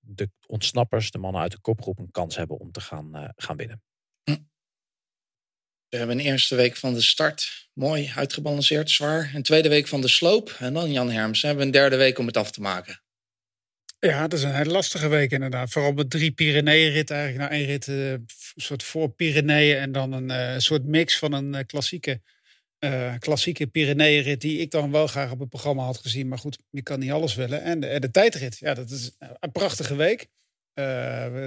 de 0.00 0.30
ontsnappers, 0.46 1.10
de 1.10 1.18
mannen 1.18 1.40
uit 1.40 1.52
de 1.52 1.60
kopgroep, 1.60 1.98
een 1.98 2.10
kans 2.10 2.36
hebben 2.36 2.58
om 2.58 2.72
te 2.72 2.80
gaan, 2.80 3.16
uh, 3.16 3.28
gaan 3.36 3.56
winnen. 3.56 3.82
Hm. 4.22 4.36
We 5.88 5.96
hebben 5.96 6.18
een 6.18 6.24
eerste 6.24 6.54
week 6.54 6.76
van 6.76 6.94
de 6.94 7.00
start. 7.00 7.68
Mooi, 7.72 8.12
uitgebalanceerd, 8.14 8.90
zwaar. 8.90 9.30
Een 9.34 9.42
tweede 9.42 9.68
week 9.68 9.86
van 9.88 10.00
de 10.00 10.08
sloop. 10.08 10.56
En 10.58 10.74
dan 10.74 10.92
Jan 10.92 11.10
Herms. 11.10 11.42
hebben 11.42 11.60
we 11.60 11.66
een 11.66 11.72
derde 11.72 11.96
week 11.96 12.18
om 12.18 12.26
het 12.26 12.36
af 12.36 12.50
te 12.50 12.60
maken. 12.60 13.02
Ja, 13.98 14.28
dat 14.28 14.38
is 14.38 14.44
een 14.44 14.54
hele 14.54 14.70
lastige 14.70 15.08
week 15.08 15.30
inderdaad. 15.30 15.70
Vooral 15.70 15.92
met 15.92 16.10
drie 16.10 16.30
Pyreneeën-ritten 16.30 17.16
eigenlijk. 17.16 17.50
Nou, 17.50 17.60
één 17.60 17.70
rit, 17.70 17.86
uh, 17.86 18.10
een 18.10 18.26
soort 18.54 18.82
voor 18.82 19.10
Pyreneeën 19.10 19.78
en 19.78 19.92
dan 19.92 20.12
een 20.12 20.30
uh, 20.30 20.58
soort 20.58 20.84
mix 20.84 21.18
van 21.18 21.32
een 21.32 21.66
klassieke 21.66 22.20
uh, 22.80 23.14
klassieke 23.18 23.66
Pyreneeënrit 23.66 24.40
die 24.40 24.58
ik 24.58 24.70
dan 24.70 24.90
wel 24.90 25.06
graag 25.06 25.30
op 25.30 25.38
het 25.38 25.48
programma 25.48 25.82
had 25.82 25.98
gezien. 25.98 26.28
Maar 26.28 26.38
goed, 26.38 26.58
je 26.70 26.82
kan 26.82 26.98
niet 26.98 27.10
alles 27.10 27.34
willen. 27.34 27.62
En 27.62 27.80
de, 27.80 28.10
tijdrit, 28.10 28.58
ja, 28.58 28.74
dat 28.74 28.90
is 28.90 29.16
een 29.18 29.52
prachtige 29.52 29.96
week. 29.96 30.28
Uh, 30.74 30.84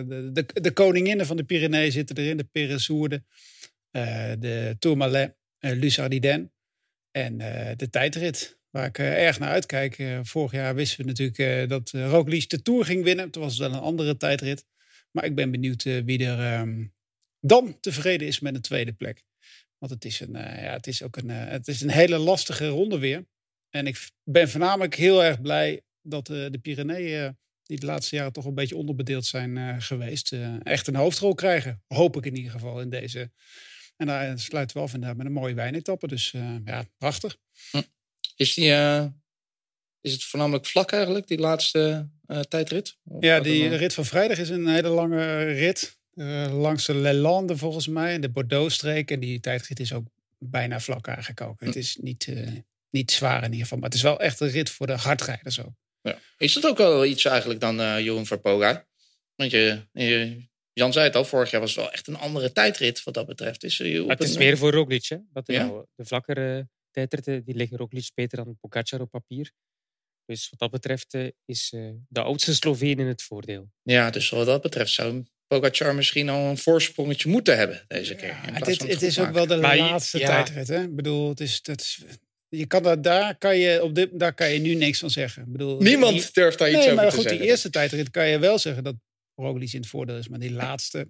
de, 0.08 0.30
de, 0.34 0.46
de, 0.62 0.72
koninginnen 0.72 1.26
van 1.26 1.38
de 1.38 1.44
Pyreneeën 1.44 1.92
zitten 1.92 2.18
erin. 2.18 2.38
De 2.38 2.44
Peresourde, 2.44 3.24
uh, 3.92 4.32
de 4.40 4.76
Tourmalet, 4.80 5.36
Luzardiden 5.60 6.54
en 7.12 7.38
de 7.78 7.90
tijdrit. 7.90 8.60
Waar 8.70 8.86
ik 8.86 8.98
erg 8.98 9.40
naar 9.40 9.50
uitkijk. 9.50 10.20
vorig 10.22 10.52
jaar 10.52 10.76
wisten 10.76 11.06
we 11.06 11.12
natuurlijk 11.12 11.70
dat 11.70 11.90
Roglic 11.90 12.50
de 12.50 12.62
Tour 12.62 12.86
ging 12.86 13.04
winnen. 13.04 13.32
Toen 13.32 13.42
was 13.42 13.52
het 13.52 13.62
wel 13.62 13.74
een 13.74 13.84
andere 13.84 14.18
tijdrit. 14.18 14.66
Maar 15.12 15.26
ik 15.26 15.36
ben 15.36 15.52
benieuwd 15.52 15.84
wie 15.84 16.26
er 16.26 16.60
um, 16.60 16.94
dan 17.40 17.80
tevreden 17.80 18.28
is 18.28 18.40
met 18.40 18.56
een 18.56 18.62
tweede 18.62 18.94
plek. 18.94 19.24
Want 19.82 19.94
het 19.94 20.06
is, 20.06 20.20
een, 20.20 20.36
uh, 20.36 20.64
ja, 20.64 20.74
het 20.74 20.88
is 20.88 21.04
ook 21.04 21.18
een, 21.18 21.30
uh, 21.30 21.48
het 21.48 21.68
is 21.68 21.82
een 21.82 21.90
hele 21.90 22.18
lastige 22.18 22.68
ronde 22.68 23.00
weer. 23.00 23.26
En 23.70 23.88
ik 23.88 24.10
ben 24.24 24.50
voornamelijk 24.50 24.96
heel 24.96 25.24
erg 25.24 25.42
blij 25.42 25.82
dat 26.02 26.30
uh, 26.30 26.46
de 26.50 26.58
Pyreneeën, 26.58 27.38
die 27.64 27.80
de 27.80 27.86
laatste 27.86 28.16
jaren 28.16 28.34
toch 28.34 28.46
een 28.46 28.56
beetje 28.56 28.76
onderbedeeld 28.76 29.26
zijn 29.26 29.82
geweest, 29.82 30.36
echt 30.64 30.88
een 30.88 30.96
hoofdrol 30.96 31.34
krijgen. 31.34 31.84
Hoop 31.88 32.18
ik 32.18 32.26
in 32.26 32.36
ieder 32.36 32.52
geval 32.52 32.82
in 32.82 32.90
deze. 32.90 33.32
En 33.98 34.08
daar 34.08 34.40
sluiten 34.40 34.78
we 34.78 34.84
af 34.84 34.94
inderdaad 34.94 35.18
met 35.18 35.26
een 35.26 35.32
mooie 35.32 35.54
wijnetappe. 35.54 36.08
Dus 36.08 36.32
ja, 36.66 36.86
prachtig. 36.98 37.38
Hm. 37.72 37.82
Is, 38.36 38.54
die, 38.54 38.72
is 40.02 40.14
het 40.14 40.24
voornamelijk 40.24 40.66
vlak 40.66 40.92
eigenlijk, 40.92 41.28
die 41.28 41.40
laatste 41.40 42.10
tijdrit? 42.48 42.98
Of 43.04 43.24
ja, 43.24 43.40
die, 43.40 43.76
rit 43.76 43.94
van 43.94 44.06
vrijdag 44.06 44.38
is 44.38 44.50
een 44.50 44.68
hele 44.68 44.90
lange 44.90 45.44
rit. 45.44 46.00
Uh, 46.14 46.60
langs 46.62 46.86
de 46.86 46.96
Lelande 46.96 47.58
volgens 47.58 47.88
mij, 47.88 48.20
de 48.20 48.30
Bordeaux-streek. 48.30 49.12
En 49.12 49.20
die 49.20 49.40
tijdrit 49.40 49.80
is 49.80 49.94
ook 49.94 50.06
bijna 50.38 50.80
vlak 50.80 51.08
eigenlijk 51.08 51.42
ook. 51.42 51.60
Het 51.60 51.74
hm. 51.74 51.80
is 51.80 51.96
niet, 51.96 52.28
uh, 52.28 52.48
niet 52.90 53.12
zwaar 53.12 53.38
in 53.38 53.44
ieder 53.44 53.62
geval, 53.62 53.78
maar 53.78 53.90
het 53.90 53.98
is 53.98 54.04
wel 54.04 54.20
echt 54.20 54.40
een 54.40 54.50
rit 54.50 54.70
voor 54.70 54.88
de 54.88 54.94
hardrijders 54.94 55.60
ook. 55.60 55.74
Ja. 56.02 56.20
Is 56.38 56.54
dat 56.54 56.66
ook 56.66 56.78
wel 56.78 57.06
iets 57.06 57.26
eigenlijk 57.26 57.60
dan, 57.60 57.80
uh, 57.80 58.00
Jeroen 58.00 58.26
Verpoga? 58.26 58.88
Want 59.36 59.52
je, 59.52 59.88
je, 59.92 60.46
Jan 60.74 60.94
zei 60.94 61.06
het 61.06 61.16
al, 61.16 61.26
vorig 61.26 61.52
jaar 61.52 61.62
was 61.62 61.76
het 61.76 61.80
wel 61.80 61.92
echt 61.92 62.08
een 62.08 62.18
andere 62.18 62.52
tijdrit 62.52 63.04
wat 63.04 63.14
dat 63.14 63.26
betreft. 63.26 63.64
Is, 63.64 63.78
je 63.78 64.06
het 64.08 64.24
is 64.24 64.38
meer 64.38 64.58
voor 64.58 64.72
Roglic. 64.72 65.06
Hè? 65.06 65.18
Dat 65.34 65.48
nou, 65.48 65.86
de 65.96 66.06
vlakkere 66.06 66.70
tijdritten 66.92 67.44
die 67.44 67.56
liggen 67.56 67.78
Roglic 67.78 68.12
beter 68.14 68.38
dan 68.38 68.58
Pogacar 68.60 69.02
op 69.02 69.10
papier. 69.10 69.52
Dus 70.26 70.50
wat 70.50 70.60
dat 70.60 70.72
betreft 70.72 71.18
is 71.46 71.70
de 72.08 72.22
oudste 72.22 72.56
Sloveen 72.56 73.00
in 73.00 73.08
het 73.08 73.22
voordeel. 73.22 73.72
Ja, 73.82 74.10
dus 74.10 74.30
wat 74.30 74.46
dat 74.46 74.62
betreft 74.62 74.92
zou 74.92 75.26
Pogacar 75.52 75.96
misschien 75.96 76.30
al 76.30 76.50
een 76.50 76.58
voorsprongetje 76.58 77.30
moeten 77.30 77.58
hebben 77.58 77.84
deze 77.88 78.16
keer. 78.16 78.28
Ja, 78.28 78.54
het, 78.54 78.82
het 78.82 79.02
is 79.02 79.20
ook 79.20 79.32
wel 79.32 79.48
de 79.48 79.56
laatste 79.56 80.20
tijdrit. 80.20 80.68
Hè? 80.68 80.84
Ik 80.84 80.96
bedoel, 80.96 81.30
het 81.30 81.40
is, 81.40 81.60
het 81.64 81.82
is, 81.82 82.04
je 82.48 82.66
kan 82.66 82.84
dat, 82.84 83.04
daar, 83.04 83.38
kan 83.38 83.58
je 83.58 83.84
op 83.84 83.96
dit, 83.96 84.20
daar 84.20 84.34
kan 84.34 84.50
je 84.50 84.60
nu 84.60 84.74
niks 84.74 85.00
van 85.00 85.10
zeggen. 85.10 85.44
Ik 85.44 85.52
bedoel, 85.52 85.82
Niemand 85.82 86.34
durft 86.34 86.58
daar 86.58 86.68
iets 86.68 86.78
nee, 86.78 86.86
over 86.86 86.96
maar 86.96 87.10
te 87.10 87.16
goed, 87.16 87.22
zeggen. 87.22 87.42
Die 87.42 87.50
eerste 87.50 87.70
tijdrit 87.70 88.10
kan 88.10 88.28
je 88.28 88.40
wel 88.40 88.60
zeggen 88.60 88.84
dat 88.84 88.96
Roglic 89.36 89.74
in 89.74 89.80
het 89.80 89.90
voordeel 89.90 90.18
is. 90.18 90.28
Maar 90.28 90.40
die 90.40 90.52
laatste, 90.52 91.08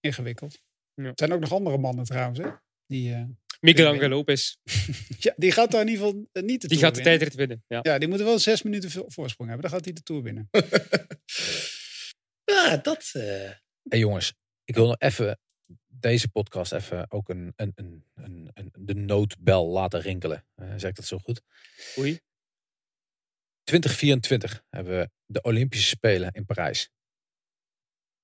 ingewikkeld. 0.00 0.60
Ja. 0.94 1.04
Er 1.04 1.12
zijn 1.14 1.32
ook 1.32 1.40
nog 1.40 1.52
andere 1.52 1.78
mannen 1.78 2.04
trouwens. 2.04 2.38
Hè? 2.38 2.48
Die, 2.86 3.10
uh, 3.10 3.22
Miguel 3.60 3.88
Angel 3.88 4.08
Lopez. 4.08 4.56
ja, 5.18 5.34
die 5.36 5.52
gaat 5.52 5.70
daar 5.70 5.80
in 5.80 5.88
ieder 5.88 6.06
geval 6.06 6.26
niet 6.32 6.60
de 6.60 6.68
Die 6.68 6.78
gaat 6.78 6.94
de 6.94 7.02
tijdrit 7.02 7.34
winnen. 7.34 7.64
Ja. 7.66 7.78
ja, 7.82 7.98
die 7.98 8.08
moeten 8.08 8.26
wel 8.26 8.38
zes 8.38 8.62
minuten 8.62 8.90
voorsprong 8.90 9.50
hebben. 9.50 9.60
Dan 9.60 9.70
gaat 9.70 9.84
hij 9.84 9.92
de 9.92 10.02
Tour 10.02 10.22
winnen. 10.22 10.48
ja, 12.68 12.76
dat... 12.76 13.12
Uh... 13.16 13.50
Hey 13.88 13.98
jongens, 13.98 14.34
ik 14.64 14.74
wil 14.74 14.86
nog 14.86 14.98
even 14.98 15.38
deze 15.86 16.28
podcast 16.28 16.72
even 16.72 17.10
ook 17.10 17.28
een, 17.28 17.52
een, 17.56 17.72
een, 17.74 18.04
een, 18.14 18.50
een 18.52 18.72
de 18.78 18.94
noodbel 18.94 19.68
laten 19.68 20.00
rinkelen. 20.00 20.46
Uh, 20.56 20.72
zeg 20.76 20.90
ik 20.90 20.96
dat 20.96 21.06
zo 21.06 21.18
goed? 21.18 21.42
Oei. 21.98 22.20
2024 23.64 24.62
hebben 24.68 24.98
we 24.98 25.10
de 25.26 25.42
Olympische 25.42 25.88
Spelen 25.88 26.32
in 26.32 26.46
Parijs. 26.46 26.90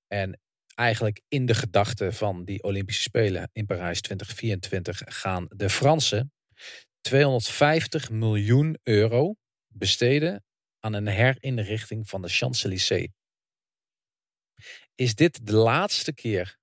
En 0.07 0.39
eigenlijk 0.75 1.21
in 1.27 1.45
de 1.45 1.55
gedachte 1.55 2.11
van 2.11 2.45
die 2.45 2.63
Olympische 2.63 3.01
Spelen 3.01 3.49
in 3.51 3.65
Parijs 3.65 4.01
2024 4.01 5.01
gaan 5.05 5.45
de 5.49 5.69
Fransen 5.69 6.33
250 7.01 8.09
miljoen 8.09 8.77
euro 8.83 9.35
besteden 9.67 10.43
aan 10.79 10.93
een 10.93 11.07
herinrichting 11.07 12.09
van 12.09 12.21
de 12.21 12.29
Champs-Élysées. 12.29 13.09
Is 14.99 15.15
dit 15.15 15.45
de 15.45 15.55
laatste 15.55 16.13
keer 16.13 16.57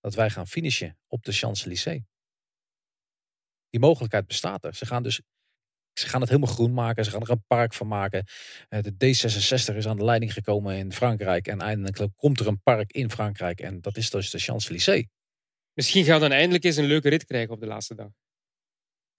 dat 0.00 0.14
wij 0.14 0.30
gaan 0.30 0.46
finishen 0.46 0.98
op 1.06 1.22
de 1.22 1.32
Champs-Élysées? 1.32 2.02
Die 3.68 3.80
mogelijkheid 3.80 4.26
bestaat 4.26 4.64
er. 4.64 4.74
Ze 4.74 4.86
gaan 4.86 5.02
dus 5.02 5.20
ze 5.92 6.08
gaan 6.08 6.20
het 6.20 6.30
helemaal 6.30 6.54
groen 6.54 6.72
maken. 6.72 7.04
Ze 7.04 7.10
gaan 7.10 7.20
er 7.20 7.30
een 7.30 7.44
park 7.46 7.74
van 7.74 7.86
maken. 7.86 8.24
Eh, 8.68 8.82
de 8.82 8.92
D66 8.92 9.76
is 9.76 9.86
aan 9.86 9.96
de 9.96 10.04
leiding 10.04 10.32
gekomen 10.32 10.76
in 10.76 10.92
Frankrijk. 10.92 11.46
En 11.46 11.60
eindelijk 11.60 12.08
komt 12.16 12.40
er 12.40 12.46
een 12.46 12.62
park 12.62 12.92
in 12.92 13.10
Frankrijk. 13.10 13.60
En 13.60 13.80
dat 13.80 13.96
is 13.96 14.10
dus 14.10 14.30
de 14.30 14.38
Champs-Élysées. 14.38 15.06
Misschien 15.72 16.04
gaan 16.04 16.14
we 16.14 16.28
dan 16.28 16.38
eindelijk 16.38 16.64
eens 16.64 16.76
een 16.76 16.84
leuke 16.84 17.08
rit 17.08 17.24
krijgen 17.24 17.54
op 17.54 17.60
de 17.60 17.66
laatste 17.66 17.94
dag. 17.94 18.10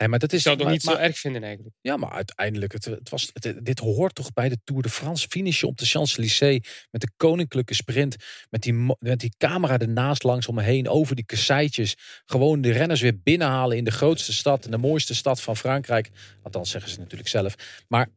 Nee, 0.02 0.10
maar 0.10 0.20
dat 0.20 0.34
is, 0.34 0.38
ik 0.38 0.44
zou 0.44 0.56
het 0.56 0.64
nog 0.64 0.74
niet 0.74 0.84
zo 0.84 0.96
erg 0.96 1.18
vinden 1.18 1.44
eigenlijk. 1.44 1.76
Ja, 1.82 1.98
maar 1.98 2.12
uiteindelijk, 2.12 2.74
het, 2.74 2.86
het 2.86 3.10
was, 3.10 3.32
dit 3.62 3.80
hoort 3.80 4.16
toch 4.16 4.34
bij 4.34 4.50
de 4.50 4.58
Tour 4.64 4.82
de 4.82 4.90
France. 4.90 5.28
Finishen 5.28 5.68
op 5.68 5.78
de 5.78 5.86
Champs-Élysées 5.86 6.88
met 6.92 7.02
de 7.02 7.12
koninklijke 7.18 7.74
sprint. 7.74 8.16
Met 8.50 8.62
die, 8.62 8.74
met 9.00 9.20
die 9.20 9.34
camera 9.38 9.78
ernaast 9.78 10.24
langs 10.24 10.48
om 10.48 10.56
me 10.56 10.62
heen, 10.62 10.88
over 10.88 11.16
die 11.16 11.26
kasseitjes. 11.26 11.96
Gewoon 12.26 12.62
de 12.62 12.72
renners 12.72 13.02
weer 13.02 13.22
binnenhalen 13.24 13.78
in 13.78 13.84
de 13.84 13.92
grootste 13.92 14.34
stad. 14.34 14.66
En 14.66 14.72
de 14.72 14.78
mooiste 14.78 15.16
stad 15.16 15.42
van 15.42 15.58
Frankrijk. 15.58 16.10
Althans 16.44 16.70
zeggen 16.70 16.92
ze 16.92 17.00
natuurlijk 17.00 17.30
zelf. 17.30 17.56
Maar 17.88 18.08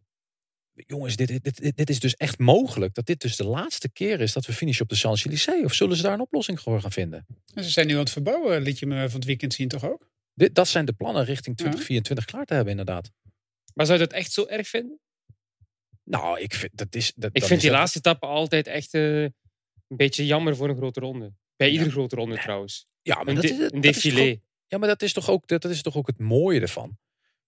jongens, 0.75 1.17
dit, 1.17 1.29
dit, 1.29 1.61
dit, 1.61 1.77
dit 1.77 1.91
is 1.91 2.01
dus 2.01 2.15
echt 2.15 2.39
mogelijk. 2.39 2.95
Dat 2.95 3.07
dit 3.07 3.21
dus 3.21 3.37
de 3.37 3.47
laatste 3.47 3.91
keer 3.91 4.21
is 4.21 4.33
dat 4.33 4.47
we 4.47 4.53
finishen 4.53 4.83
op 4.83 4.89
de 4.89 4.97
Champs-Élysées. 4.97 5.65
Of 5.65 5.75
zullen 5.75 5.97
ze 5.97 6.03
daar 6.03 6.13
een 6.13 6.21
oplossing 6.21 6.61
voor 6.61 6.81
gaan 6.81 6.93
vinden? 6.93 7.27
Ze 7.55 7.71
zijn 7.71 7.87
nu 7.87 7.93
aan 7.93 7.99
het 7.99 8.11
verbouwen, 8.11 8.63
liet 8.63 8.79
je 8.79 8.87
me 8.87 9.09
van 9.09 9.19
het 9.19 9.25
weekend 9.25 9.55
zien 9.55 9.69
toch 9.69 9.85
ook? 9.85 10.13
Dit, 10.35 10.55
dat 10.55 10.69
zijn 10.69 10.85
de 10.85 10.93
plannen 10.93 11.25
richting 11.25 11.57
2024 11.57 12.25
klaar 12.25 12.45
te 12.45 12.55
hebben, 12.55 12.71
inderdaad. 12.71 13.11
Maar 13.75 13.87
zou 13.87 13.99
je 13.99 14.05
dat 14.05 14.15
echt 14.15 14.33
zo 14.33 14.47
erg 14.47 14.69
vinden? 14.69 15.01
Nou, 16.05 16.41
ik 16.41 16.55
vind 16.55 16.77
dat 16.77 16.95
is. 16.95 17.13
Dat, 17.15 17.31
ik 17.33 17.41
dat 17.41 17.49
vind 17.49 17.63
is 17.63 17.67
die 17.67 17.77
laatste 17.77 17.99
etappe 17.99 18.27
altijd 18.27 18.67
echt 18.67 18.95
uh, 18.95 19.23
een 19.23 19.33
beetje 19.89 20.27
jammer 20.27 20.57
voor 20.57 20.69
een 20.69 20.77
grote 20.77 21.01
ronde. 21.01 21.33
Bij 21.57 21.71
iedere 21.71 21.91
grote 21.91 22.17
ronde 22.17 22.39
trouwens. 22.39 22.87
Ja, 23.03 23.15
maar 23.15 23.29
een, 23.29 23.35
dat 23.35 23.45
is, 23.45 23.59
een 23.59 23.81
défilé. 23.81 24.41
Ja, 24.67 24.79
maar 24.79 24.89
dat 24.89 25.03
is 25.03 25.13
toch 25.13 25.31
ook, 25.31 25.47
dat, 25.47 25.63
dat 25.63 25.71
is 25.71 25.83
toch 25.83 25.97
ook 25.97 26.07
het 26.07 26.19
mooie 26.19 26.61
ervan. 26.61 26.99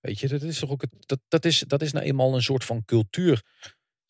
Weet 0.01 0.21
je, 0.21 0.29
dat 0.29 0.43
is 0.43 0.59
toch 0.59 0.71
ook 0.71 0.81
het, 0.81 0.91
dat, 0.99 1.21
dat, 1.29 1.45
is, 1.45 1.59
dat 1.59 1.83
is 1.83 1.93
nou 1.93 2.05
eenmaal 2.05 2.35
een 2.35 2.43
soort 2.43 2.65
van 2.65 2.85
cultuur. 2.85 3.43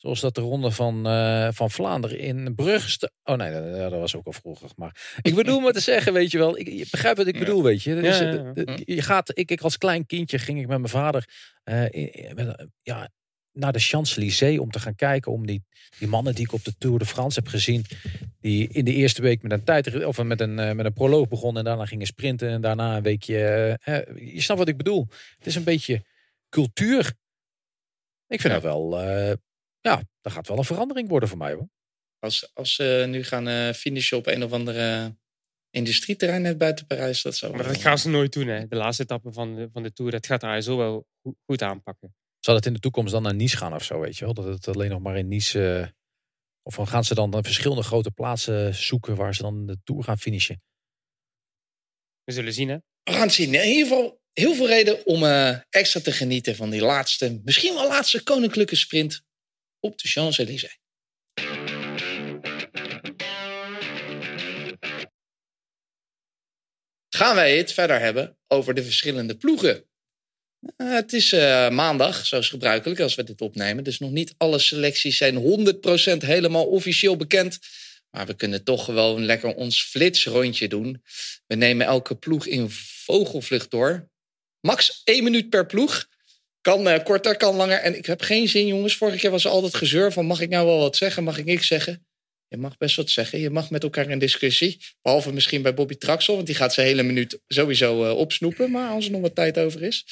Zoals 0.07 0.21
dat 0.21 0.35
de 0.35 0.41
ronde 0.41 0.71
van, 0.71 1.07
uh, 1.07 1.49
van 1.53 1.71
Vlaanderen 1.71 2.19
in 2.19 2.55
Brugge. 2.55 3.11
Oh 3.25 3.37
nee, 3.37 3.53
dat, 3.53 3.91
dat, 3.91 4.01
was 4.01 4.17
ook 4.17 4.27
al 4.27 4.33
vroeger. 4.33 4.71
Maar 4.77 5.19
ik 5.23 5.35
bedoel 5.35 5.61
maar 5.61 5.73
te 5.73 5.81
zeggen, 5.81 6.13
weet 6.13 6.31
je 6.31 6.39
wel. 6.39 6.59
Ik, 6.59 6.69
je 6.69 6.87
begrijpt 6.91 7.19
wat 7.19 7.27
ik 7.27 7.39
bedoel, 7.39 7.63
weet 7.63 7.83
je. 7.83 7.95
Dus, 7.95 8.19
ja, 8.19 8.31
ja, 8.31 8.53
ja. 8.55 8.77
Je 8.85 9.03
gaat, 9.03 9.39
ik, 9.39 9.51
ik 9.51 9.61
als 9.61 9.79
klein 9.79 10.07
kindje 10.07 10.39
ging 10.39 10.59
ik 10.61 10.67
met 10.67 10.79
mijn 10.79 10.91
vader 10.91 11.29
uh, 11.65 11.85
in, 11.91 12.35
met, 12.35 12.69
ja, 12.83 13.09
naar 13.53 13.73
de 13.73 13.79
Champs-Élysées 13.79 14.59
om 14.59 14.71
te 14.71 14.81
gaan 14.81 14.95
kijken. 14.95 15.33
Om 15.33 15.47
die, 15.47 15.63
die 15.99 16.09
mannen 16.09 16.35
die 16.35 16.45
ik 16.45 16.53
op 16.53 16.65
de 16.65 16.75
Tour 16.79 16.99
de 16.99 17.07
France 17.07 17.39
heb 17.39 17.49
gezien. 17.49 17.85
Die 18.41 18.69
in 18.69 18.85
de 18.85 18.93
eerste 18.93 19.23
week 19.23 19.43
met 19.43 19.53
een 19.53 19.65
tijd 19.65 20.05
of 20.05 20.23
met 20.23 20.41
een, 20.41 20.59
uh, 20.59 20.73
met 20.73 20.87
een 20.87 20.93
proloog 20.93 21.29
begonnen. 21.29 21.63
En 21.63 21.69
daarna 21.69 21.87
gingen 21.87 22.07
sprinten. 22.07 22.49
En 22.49 22.61
daarna 22.61 22.97
een 22.97 23.03
weekje. 23.03 23.35
je 24.15 24.41
snapt 24.41 24.61
wat 24.61 24.69
ik 24.69 24.77
bedoel. 24.77 25.07
Het 25.39 25.47
is 25.47 25.55
een 25.55 25.65
beetje 25.65 26.05
cultuur. 26.49 27.13
Ik 28.29 28.41
vind 28.41 28.53
dat 28.53 28.63
wel. 28.63 28.99
Ja, 29.87 30.03
dat 30.21 30.33
gaat 30.33 30.49
wel 30.49 30.59
een 30.59 30.65
verandering 30.65 31.09
worden 31.09 31.29
voor 31.29 31.39
mij 31.39 31.53
hoor. 31.53 31.69
Als, 32.19 32.55
als 32.55 32.75
ze 32.75 33.05
nu 33.09 33.25
gaan 33.25 33.49
uh, 33.49 33.73
finishen 33.73 34.19
op 34.19 34.27
een 34.27 34.45
of 34.45 34.53
andere 34.53 35.17
industrieterrein 35.71 36.43
net 36.43 36.59
buiten 36.59 36.87
Parijs, 36.87 37.23
dat 37.23 37.37
zou 37.37 37.57
Maar 37.57 37.67
dat 37.67 37.77
gaan 37.77 37.99
ze 37.99 38.09
nooit 38.09 38.33
doen, 38.33 38.47
hè. 38.47 38.67
De 38.67 38.77
laatste 38.77 39.03
etappe 39.03 39.33
van 39.33 39.55
de, 39.55 39.69
van 39.73 39.83
de 39.83 39.93
Tour, 39.93 40.11
dat 40.11 40.27
gaat 40.27 40.43
hij 40.43 40.61
zo 40.61 40.77
wel 40.77 41.07
goed, 41.23 41.37
goed 41.45 41.63
aanpakken. 41.63 42.15
Zal 42.41 42.55
het 42.55 42.67
in 42.67 42.73
de 42.73 42.79
toekomst 42.79 43.13
dan 43.13 43.23
naar 43.23 43.35
Nice 43.35 43.57
gaan 43.57 43.75
of 43.75 43.85
zo, 43.85 44.01
weet 44.01 44.17
je 44.17 44.25
wel? 44.25 44.35
Dat 44.35 44.45
het 44.45 44.69
alleen 44.69 44.91
nog 44.91 45.01
maar 45.01 45.17
in 45.17 45.29
Nice... 45.29 45.59
Uh, 45.59 45.87
of 46.63 46.75
gaan 46.89 47.05
ze 47.05 47.15
dan 47.15 47.45
verschillende 47.45 47.83
grote 47.83 48.11
plaatsen 48.11 48.75
zoeken 48.75 49.17
waar 49.17 49.35
ze 49.35 49.43
dan 49.43 49.67
de 49.67 49.79
Tour 49.85 50.05
gaan 50.05 50.19
finishen? 50.19 50.63
We 52.25 52.33
zullen 52.33 52.53
zien, 52.53 52.69
hè. 52.69 52.77
We 53.03 53.13
gaan 53.13 53.21
het 53.21 53.33
zien. 53.33 53.55
In 53.55 53.69
ieder 53.69 53.87
geval 53.87 54.21
heel 54.33 54.55
veel 54.55 54.67
reden 54.67 55.07
om 55.07 55.23
uh, 55.23 55.59
extra 55.71 56.01
te 56.01 56.13
genieten 56.13 56.57
van 56.57 56.71
die 56.71 56.81
laatste, 56.81 57.41
misschien 57.45 57.75
wel 57.75 57.89
laatste 57.89 58.23
koninklijke 58.23 58.77
sprint 58.77 59.26
op 59.87 59.99
de 59.99 60.09
Champs-Élysées. 60.09 60.79
Gaan 67.17 67.35
wij 67.35 67.57
het 67.57 67.73
verder 67.73 68.01
hebben 68.01 68.37
over 68.47 68.75
de 68.75 68.83
verschillende 68.83 69.37
ploegen. 69.37 69.85
Uh, 70.77 70.95
het 70.95 71.13
is 71.13 71.33
uh, 71.33 71.71
maandag, 71.71 72.27
zoals 72.27 72.49
gebruikelijk, 72.49 73.01
als 73.01 73.15
we 73.15 73.25
dit 73.25 73.41
opnemen. 73.41 73.85
Dus 73.85 73.99
nog 73.99 74.11
niet 74.11 74.35
alle 74.37 74.59
selecties 74.59 75.17
zijn 75.17 75.37
100% 76.15 76.17
helemaal 76.19 76.67
officieel 76.67 77.17
bekend. 77.17 77.59
Maar 78.11 78.27
we 78.27 78.35
kunnen 78.35 78.65
toch 78.65 78.85
gewoon 78.85 79.25
lekker 79.25 79.55
ons 79.55 79.83
flitsrondje 79.83 80.69
doen. 80.69 81.03
We 81.47 81.55
nemen 81.55 81.87
elke 81.87 82.15
ploeg 82.15 82.47
in 82.47 82.71
vogelvlucht 83.05 83.71
door. 83.71 84.09
Max 84.61 85.01
één 85.05 85.25
minuut 85.25 85.49
per 85.49 85.67
ploeg. 85.67 86.09
Kan 86.67 86.89
uh, 86.89 87.05
korter, 87.05 87.37
kan 87.37 87.57
langer. 87.57 87.79
En 87.79 87.97
ik 87.97 88.07
heb 88.07 88.21
geen 88.23 88.49
zin, 88.49 88.67
jongens. 88.67 88.97
Vorige 88.97 89.19
keer 89.19 89.31
was 89.31 89.45
er 89.45 89.51
altijd 89.51 89.75
gezeur 89.75 90.13
van... 90.13 90.27
mag 90.27 90.41
ik 90.41 90.49
nou 90.49 90.67
wel 90.67 90.79
wat 90.79 90.97
zeggen, 90.97 91.25
mag 91.25 91.39
ik 91.39 91.45
niks 91.45 91.67
zeggen? 91.67 92.07
Je 92.49 92.57
mag 92.57 92.77
best 92.77 92.97
wat 92.97 93.11
zeggen. 93.11 93.39
Je 93.39 93.51
mag 93.51 93.71
met 93.71 93.83
elkaar 93.83 94.11
in 94.11 94.19
discussie. 94.19 94.81
Behalve 95.03 95.33
misschien 95.33 95.63
bij 95.63 95.75
Bobby 95.75 95.95
Traxel. 95.95 96.35
Want 96.35 96.47
die 96.47 96.55
gaat 96.55 96.75
zijn 96.75 96.87
hele 96.87 97.03
minuut 97.03 97.39
sowieso 97.47 98.05
uh, 98.05 98.17
opsnoepen. 98.17 98.71
Maar 98.71 98.91
als 98.91 99.05
er 99.05 99.11
nog 99.11 99.21
wat 99.21 99.35
tijd 99.35 99.59
over 99.59 99.83
is. 99.83 100.05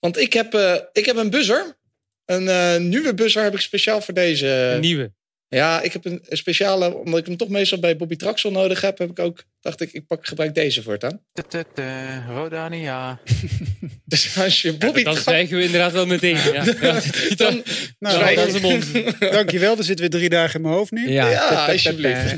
Want 0.00 0.18
ik 0.18 0.32
heb, 0.32 0.54
uh, 0.54 0.76
ik 0.92 1.06
heb 1.06 1.16
een 1.16 1.30
buzzer. 1.30 1.78
Een 2.24 2.88
nieuwe 2.88 3.14
buzzer 3.14 3.42
heb 3.42 3.54
ik 3.54 3.60
speciaal 3.60 4.00
voor 4.00 4.14
deze. 4.14 4.46
Een 4.46 4.80
nieuwe? 4.80 5.12
Ja, 5.52 5.80
ik 5.80 5.92
heb 5.92 6.04
een 6.04 6.22
speciale, 6.28 6.94
omdat 6.94 7.20
ik 7.20 7.26
hem 7.26 7.36
toch 7.36 7.48
meestal 7.48 7.78
bij 7.78 7.96
Bobby 7.96 8.16
Traxel 8.16 8.50
nodig 8.50 8.80
heb, 8.80 8.98
heb 8.98 9.10
ik 9.10 9.18
ook, 9.18 9.44
dacht 9.60 9.80
ik, 9.80 9.92
ik 9.92 10.06
pak, 10.06 10.26
gebruik 10.26 10.54
deze 10.54 10.82
voortaan. 10.82 11.20
Rodania. 12.36 13.20
dus 14.04 14.38
als 14.38 14.62
je 14.62 14.72
Bobby 14.72 14.98
ja, 14.98 15.04
dan 15.04 15.16
zwijgen 15.16 15.56
we 15.56 15.62
inderdaad 15.62 15.92
wel 15.92 16.06
meteen. 16.06 16.36
Ja. 16.36 16.64
dan, 17.36 17.62
nou, 17.98 18.16
zwijgen 18.16 18.52
we 18.52 19.14
Dankjewel, 19.18 19.76
er 19.76 19.84
zit 19.84 20.00
weer 20.00 20.10
drie 20.10 20.28
dagen 20.28 20.54
in 20.54 20.62
mijn 20.62 20.74
hoofd 20.74 20.90
nu. 20.90 21.10
Ja, 21.10 21.30
ja 21.30 21.66
alsjeblieft. 21.66 22.36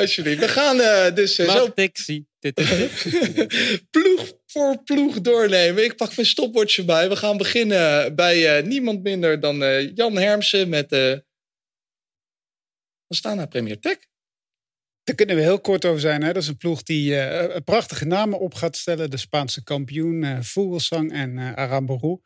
alsjeblieft. 0.00 0.40
We 0.40 0.48
gaan 0.48 0.76
uh, 0.76 1.14
dus 1.14 1.38
uh, 1.38 1.50
zo... 1.50 1.72
taxi. 1.72 2.24
ploeg 3.90 4.32
voor 4.54 4.82
ploeg 4.82 5.20
doornemen. 5.20 5.84
Ik 5.84 5.96
pak 5.96 6.16
mijn 6.16 6.28
stopwatch 6.28 6.84
bij. 6.84 7.08
We 7.08 7.16
gaan 7.16 7.36
beginnen 7.36 8.14
bij 8.14 8.58
uh, 8.58 8.66
niemand 8.66 9.02
minder 9.02 9.40
dan 9.40 9.62
uh, 9.62 9.94
Jan 9.94 10.16
Hermsen 10.16 10.68
met 10.68 10.88
de. 10.88 11.14
Uh... 11.16 11.32
Astana 13.06 13.46
Premier 13.46 13.80
Tech. 13.80 13.98
Daar 15.02 15.14
kunnen 15.14 15.36
we 15.36 15.42
heel 15.42 15.60
kort 15.60 15.84
over 15.84 16.00
zijn. 16.00 16.22
Hè? 16.22 16.32
Dat 16.32 16.42
is 16.42 16.48
een 16.48 16.56
ploeg 16.56 16.82
die 16.82 17.10
uh, 17.12 17.56
prachtige 17.64 18.04
namen 18.04 18.38
op 18.38 18.54
gaat 18.54 18.76
stellen. 18.76 19.10
De 19.10 19.16
Spaanse 19.16 19.62
kampioen 19.62 20.22
uh, 20.22 20.40
Vogelsang 20.40 21.12
en 21.12 21.36
uh, 21.36 21.52
Aramburu. 21.52 22.18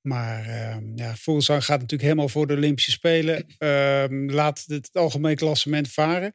Maar 0.00 0.46
uh, 0.46 0.76
ja, 0.94 1.16
Fuglsang 1.16 1.64
gaat 1.64 1.80
natuurlijk 1.80 2.02
helemaal 2.02 2.28
voor 2.28 2.46
de 2.46 2.54
Olympische 2.54 2.90
Spelen. 2.90 3.46
Uh, 3.58 4.04
laat 4.08 4.64
het 4.66 4.90
algemeen 4.92 5.36
klassement 5.36 5.92
varen. 5.92 6.34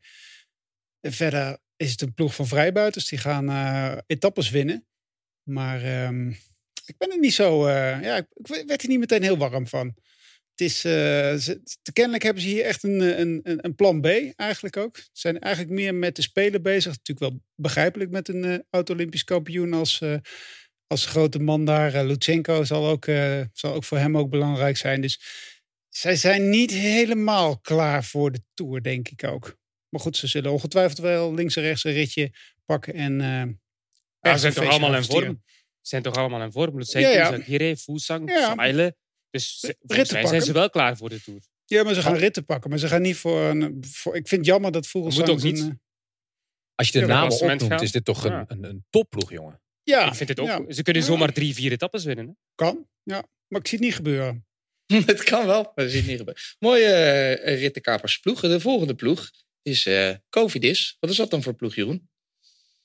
En 1.00 1.14
verder 1.14 1.58
is 1.76 1.92
het 1.92 2.02
een 2.02 2.14
ploeg 2.14 2.36
van 2.36 2.48
vrijbuiters. 2.48 3.08
Die 3.08 3.20
gaan 3.20 3.50
etappes 4.08 4.50
winnen. 4.50 4.88
Maar 5.44 5.84
ehm, 5.84 6.30
ik 6.86 6.98
ben 6.98 7.12
er 7.12 7.20
niet 7.20 7.34
zo... 7.34 7.68
Uh, 7.68 8.02
ja, 8.02 8.18
ik 8.18 8.48
werd 8.48 8.82
er 8.84 8.90
niet 8.90 9.00
meteen 9.00 9.24
heel 9.24 9.38
warm 9.38 9.68
van. 9.68 9.96
Het 10.50 10.62
is, 10.62 10.80
ze, 10.80 11.62
kennelijk 11.94 12.24
hebben 12.24 12.44
ze 12.44 12.50
hier 12.50 12.64
echt 12.64 12.84
een, 12.84 13.20
een, 13.20 13.42
een 13.44 13.76
plan 13.76 14.02
B 14.02 14.06
eigenlijk 14.36 14.78
ook. 14.78 14.98
Ze 14.98 15.10
zijn 15.12 15.40
eigenlijk 15.40 15.74
meer 15.74 15.96
met 15.96 16.16
de 16.16 16.22
Spelen 16.22 16.62
bezig. 16.62 16.92
Natuurlijk 16.92 17.32
wel 17.32 17.42
begrijpelijk 17.56 18.12
met 18.12 18.28
een 18.28 18.44
uh, 18.44 18.58
oud-Olympisch 18.70 19.24
kampioen 19.24 19.74
als, 19.74 20.02
als 20.88 21.06
grote 21.06 21.40
man 21.40 21.66
daar. 21.66 22.06
Lutsenko 22.06 22.64
zal 22.64 22.88
ook, 22.88 23.06
zal 23.54 23.74
ook 23.74 23.84
voor 23.84 23.98
hem 23.98 24.18
ook 24.18 24.30
belangrijk 24.30 24.78
zijn. 24.78 25.02
Dus 25.02 25.22
zij 25.90 26.16
zijn 26.16 26.50
niet 26.50 26.72
helemaal 26.72 27.60
klaar 27.60 28.04
voor 28.04 28.32
de 28.32 28.44
Tour, 28.54 28.84
denk 28.84 29.10
ik 29.10 29.24
ook. 29.24 29.58
Maar 29.90 30.02
goed, 30.02 30.18
ze 30.18 30.28
zullen 30.28 30.52
ongetwijfeld 30.52 30.98
wel 30.98 31.34
links 31.34 31.56
en 31.56 31.64
rechts 31.64 31.84
een 31.84 31.94
ritje 31.94 32.32
pakken. 32.66 32.94
En, 32.94 33.22
ja, 34.28 34.34
ze 34.34 34.40
zijn 34.40 34.54
toch 34.54 34.68
allemaal 34.68 34.96
in 34.96 35.04
vorm? 35.04 35.44
Ze 35.46 35.90
zijn 35.90 36.02
toch 36.02 36.16
allemaal 36.16 36.42
in 36.42 36.52
vorm? 36.52 36.78
Lutsenko, 36.78 37.08
ja, 37.08 37.14
ja. 37.14 37.30
Ja. 38.66 38.92
Dus 39.30 39.74
ritten 39.80 40.28
zijn 40.28 40.42
ze 40.42 40.54
wel 40.54 40.70
klaar 40.70 40.98
voor 40.98 41.10
de 41.10 41.22
Tour. 41.22 41.42
Ja, 41.66 41.84
maar 41.84 41.94
ze 41.94 42.02
gaan 42.02 42.16
ritten 42.16 42.46
pakken. 42.46 42.70
Maar 42.70 42.80
ze 42.80 42.88
gaan 42.88 43.02
niet 43.02 43.16
voor 43.16 43.42
een... 43.42 43.84
Voor, 43.88 44.16
ik 44.16 44.28
vind 44.28 44.42
het 44.42 44.50
jammer 44.50 44.72
dat 44.72 44.88
Vogelsang... 44.88 45.28
Moet 45.28 45.36
ook 45.36 45.44
niet. 45.44 45.60
Een, 45.60 45.82
Als 46.76 46.90
je 46.90 47.00
de 47.00 47.06
namen 47.06 47.34
opnoemt, 47.34 47.64
gaan. 47.64 47.82
is 47.82 47.92
dit 47.92 48.06
toch 48.06 48.24
een, 48.24 48.44
een, 48.48 48.64
een 48.64 48.86
topploeg, 48.90 49.32
jongen. 49.32 49.62
Ja. 49.84 50.08
Ik 50.08 50.14
vind 50.14 50.30
het 50.30 50.40
ook. 50.40 50.74
Ze 50.74 50.82
kunnen 50.84 51.04
zomaar 51.04 51.34
drie, 51.34 51.54
vier 51.54 51.72
etappes 51.72 52.04
winnen. 52.04 52.28
Hè? 52.28 52.34
Kan, 52.56 52.88
ja. 53.04 53.24
Maar 53.48 53.60
ik 53.60 53.68
zie 53.68 53.78
het 53.78 53.88
niet 53.88 53.96
gebeuren. 53.96 54.46
het 55.06 55.24
kan 55.24 55.46
wel, 55.46 55.72
maar 55.76 55.86
je 55.86 55.92
ziet 55.92 56.00
het 56.00 56.10
niet 56.10 56.18
gebeuren. 56.18 56.44
Mooie 56.60 56.88
uh, 57.46 57.60
rittenkapersploeg. 57.60 58.40
De 58.40 58.60
volgende 58.60 58.96
ploeg 58.96 59.30
is 59.62 59.86
uh, 59.86 60.14
Covidis. 60.30 60.98
Wat 61.00 61.10
is 61.10 61.16
dat 61.16 61.30
dan 61.30 61.44
voor 61.44 61.54
ploeg, 61.54 61.76
Jeroen? 61.76 62.10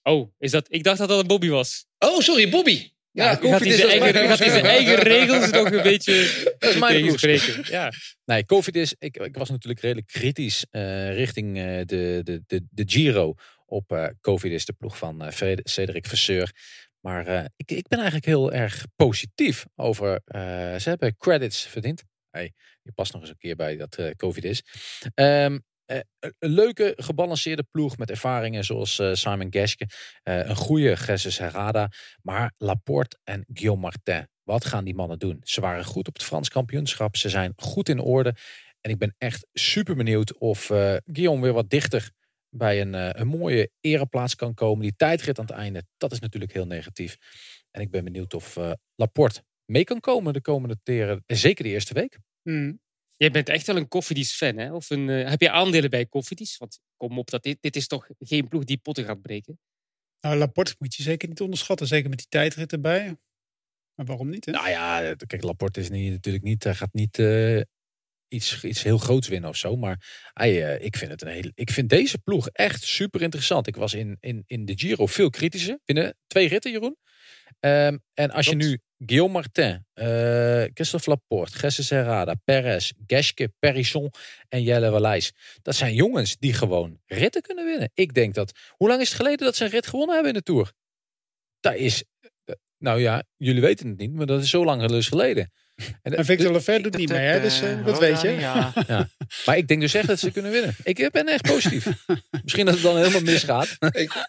Oh, 0.08 0.32
is 0.38 0.50
dat, 0.50 0.66
ik 0.68 0.82
dacht 0.82 0.98
dat 0.98 1.08
dat 1.08 1.20
een 1.20 1.26
Bobby 1.26 1.48
was. 1.48 1.86
Oh, 1.98 2.20
sorry, 2.20 2.50
Bobby. 2.50 2.90
Ja, 3.10 3.24
ja 3.24 3.34
gaat 3.34 3.60
hij 3.60 3.72
zijn 3.72 4.00
eigen, 4.00 4.28
gaat 4.28 4.38
zijn 4.38 4.64
eigen 4.64 4.94
regels 4.94 5.50
nog 5.50 5.70
een 5.70 5.82
beetje 5.82 6.52
dat 6.58 6.74
is 6.74 6.80
tegenspreken. 6.80 7.64
Ja. 7.72 7.92
Nee, 8.24 8.44
COVID 8.44 8.76
is... 8.76 8.94
Ik, 8.98 9.16
ik 9.16 9.36
was 9.36 9.50
natuurlijk 9.50 9.80
redelijk 9.80 10.06
kritisch 10.06 10.66
uh, 10.70 11.14
richting 11.14 11.56
uh, 11.56 11.64
de, 11.64 12.20
de, 12.22 12.42
de, 12.46 12.66
de 12.70 12.82
Giro 12.86 13.34
op 13.66 13.92
uh, 13.92 14.06
COVID 14.20 14.52
is 14.52 14.64
de 14.64 14.72
ploeg 14.72 14.98
van 14.98 15.24
uh, 15.24 15.56
Cedric 15.62 16.06
Verseur. 16.06 16.52
Maar 17.00 17.50
ik, 17.56 17.70
ik 17.70 17.88
ben 17.88 17.98
eigenlijk 17.98 18.26
heel 18.26 18.52
erg 18.52 18.84
positief 18.96 19.64
over... 19.76 20.20
ze 20.80 20.88
hebben 20.88 21.16
credits 21.16 21.66
verdiend. 21.66 22.02
Hey, 22.30 22.52
die 22.82 22.92
past 22.92 23.12
nog 23.12 23.20
eens 23.20 23.30
een 23.30 23.38
keer 23.38 23.56
bij 23.56 23.76
dat 23.76 23.98
COVID 24.16 24.44
is. 24.44 24.62
Um, 25.14 25.52
uh, 25.52 25.58
een 25.88 26.50
leuke, 26.50 26.92
gebalanceerde 26.96 27.66
ploeg 27.70 27.96
met 27.96 28.10
ervaringen 28.10 28.64
zoals 28.64 28.98
uh, 28.98 29.14
Simon 29.14 29.52
Geske. 29.52 29.88
Uh, 30.24 30.46
een 30.46 30.56
goede 30.56 30.96
Jesus 31.06 31.38
Herrada. 31.38 31.90
Maar 32.22 32.52
Laporte 32.58 33.18
en 33.24 33.44
Guillaume 33.52 33.80
Martin. 33.80 34.28
Wat 34.42 34.64
gaan 34.64 34.84
die 34.84 34.94
mannen 34.94 35.18
doen? 35.18 35.40
Ze 35.42 35.60
waren 35.60 35.84
goed 35.84 36.08
op 36.08 36.14
het 36.14 36.22
Frans 36.22 36.48
kampioenschap. 36.48 37.16
Ze 37.16 37.28
zijn 37.28 37.52
goed 37.56 37.88
in 37.88 38.00
orde. 38.00 38.34
En 38.80 38.90
ik 38.90 38.98
ben 38.98 39.14
echt 39.18 39.46
super 39.52 39.96
benieuwd 39.96 40.38
of 40.38 40.66
Guillaume 41.04 41.42
weer 41.42 41.52
wat 41.52 41.70
dichter 41.70 42.10
bij 42.50 42.80
een, 42.80 43.20
een 43.20 43.26
mooie 43.26 43.70
ereplaats 43.80 44.34
kan 44.34 44.54
komen. 44.54 44.82
Die 44.82 44.96
tijdrit 44.96 45.38
aan 45.38 45.46
het 45.46 45.54
einde, 45.54 45.84
dat 45.96 46.12
is 46.12 46.18
natuurlijk 46.18 46.52
heel 46.52 46.66
negatief. 46.66 47.16
En 47.70 47.80
ik 47.80 47.90
ben 47.90 48.04
benieuwd 48.04 48.34
of 48.34 48.58
Laporte 48.94 49.42
mee 49.64 49.84
kan 49.84 50.00
komen 50.00 50.32
de 50.32 50.40
komende 50.40 50.76
teren. 50.82 51.22
Zeker 51.26 51.64
de 51.64 51.70
eerste 51.70 51.94
week. 51.94 52.18
Mm. 52.42 52.80
Jij 53.18 53.30
bent 53.30 53.48
echt 53.48 53.66
wel 53.66 53.76
een 53.76 53.88
koffiedies 53.88 54.34
fan, 54.34 54.56
hè? 54.56 54.72
Of 54.72 54.90
een, 54.90 55.08
uh, 55.08 55.28
heb 55.28 55.40
je 55.40 55.50
aandelen 55.50 55.90
bij 55.90 56.06
koffiedies? 56.06 56.56
Want 56.56 56.80
kom 56.96 57.18
op, 57.18 57.30
dat 57.30 57.42
dit, 57.42 57.58
dit 57.60 57.76
is 57.76 57.86
toch 57.86 58.08
geen 58.18 58.48
ploeg 58.48 58.64
die 58.64 58.78
potten 58.78 59.04
gaat 59.04 59.22
breken? 59.22 59.60
Nou, 60.20 60.36
Laporte 60.36 60.74
moet 60.78 60.94
je 60.94 61.02
zeker 61.02 61.28
niet 61.28 61.40
onderschatten. 61.40 61.86
Zeker 61.86 62.08
met 62.08 62.18
die 62.18 62.28
tijdrit 62.28 62.72
erbij. 62.72 63.16
Maar 63.94 64.06
waarom 64.06 64.28
niet? 64.28 64.44
Hè? 64.44 64.52
Nou 64.52 64.68
ja, 64.68 65.14
kijk, 65.14 65.42
Laporte 65.42 65.80
is 65.80 65.90
niet, 65.90 66.10
natuurlijk 66.10 66.44
niet, 66.44 66.64
hij 66.64 66.74
gaat 66.74 66.92
niet 66.92 67.18
uh, 67.18 67.60
iets, 68.28 68.64
iets 68.64 68.82
heel 68.82 68.98
groots 68.98 69.28
winnen 69.28 69.50
of 69.50 69.56
zo. 69.56 69.76
Maar 69.76 70.30
hij, 70.32 70.78
uh, 70.78 70.84
ik, 70.84 70.96
vind 70.96 71.10
het 71.10 71.22
een 71.22 71.28
hele, 71.28 71.52
ik 71.54 71.70
vind 71.70 71.88
deze 71.88 72.18
ploeg 72.18 72.48
echt 72.48 72.82
super 72.82 73.22
interessant. 73.22 73.66
Ik 73.66 73.76
was 73.76 73.94
in, 73.94 74.16
in, 74.20 74.44
in 74.46 74.64
de 74.64 74.78
Giro 74.78 75.06
veel 75.06 75.30
kritischer. 75.30 75.78
Binnen 75.84 76.16
twee 76.26 76.48
ritten, 76.48 76.70
Jeroen. 76.70 76.96
Um, 77.60 78.02
en 78.14 78.30
als 78.30 78.46
Klopt. 78.46 78.62
je 78.62 78.68
nu 78.68 78.78
Guillaume 79.06 79.32
Martin, 79.32 79.86
uh, 79.94 80.64
Christophe 80.74 81.10
Laporte, 81.10 81.58
Gesse 81.58 81.82
Serrada, 81.82 82.34
Perez, 82.44 82.92
Geske, 83.06 83.52
Perisson 83.58 84.10
en 84.48 84.62
Jelle 84.62 84.90
Wallijs. 84.90 85.32
Dat 85.62 85.74
zijn 85.74 85.94
jongens 85.94 86.36
die 86.38 86.52
gewoon 86.52 87.00
ritten 87.06 87.42
kunnen 87.42 87.64
winnen. 87.64 87.90
Ik 87.94 88.14
denk 88.14 88.34
dat... 88.34 88.52
Hoe 88.70 88.88
lang 88.88 89.00
is 89.00 89.08
het 89.08 89.16
geleden 89.16 89.46
dat 89.46 89.56
ze 89.56 89.64
een 89.64 89.70
rit 89.70 89.86
gewonnen 89.86 90.14
hebben 90.14 90.32
in 90.32 90.38
de 90.38 90.44
Tour? 90.44 90.72
Dat 91.60 91.74
is... 91.74 92.04
Uh, 92.20 92.54
nou 92.78 93.00
ja, 93.00 93.22
jullie 93.36 93.60
weten 93.60 93.88
het 93.88 93.98
niet, 93.98 94.12
maar 94.12 94.26
dat 94.26 94.42
is 94.42 94.50
zo 94.50 94.64
lang 94.64 94.86
dus 94.86 95.08
geleden. 95.08 95.52
En, 96.02 96.16
en 96.16 96.24
Victor 96.24 96.52
Lefebvre 96.52 96.82
doet 96.82 96.96
niet 96.96 97.08
mee, 97.08 97.26
hè? 97.26 97.40
dus 97.40 97.62
uh, 97.62 97.84
dat 97.84 97.98
weet 97.98 98.20
je. 98.20 98.28
Ja. 98.28 98.72
ja. 98.88 99.08
Maar 99.46 99.56
ik 99.56 99.68
denk 99.68 99.80
dus 99.80 99.94
echt 99.94 100.06
dat 100.06 100.18
ze 100.18 100.30
kunnen 100.30 100.50
winnen. 100.50 100.76
Ik 100.82 101.08
ben 101.12 101.28
echt 101.28 101.42
positief. 101.42 101.86
Misschien 102.42 102.64
dat 102.64 102.74
het 102.74 102.82
dan 102.82 102.96
helemaal 102.96 103.20
misgaat. 103.20 103.76
Ik, 103.90 104.28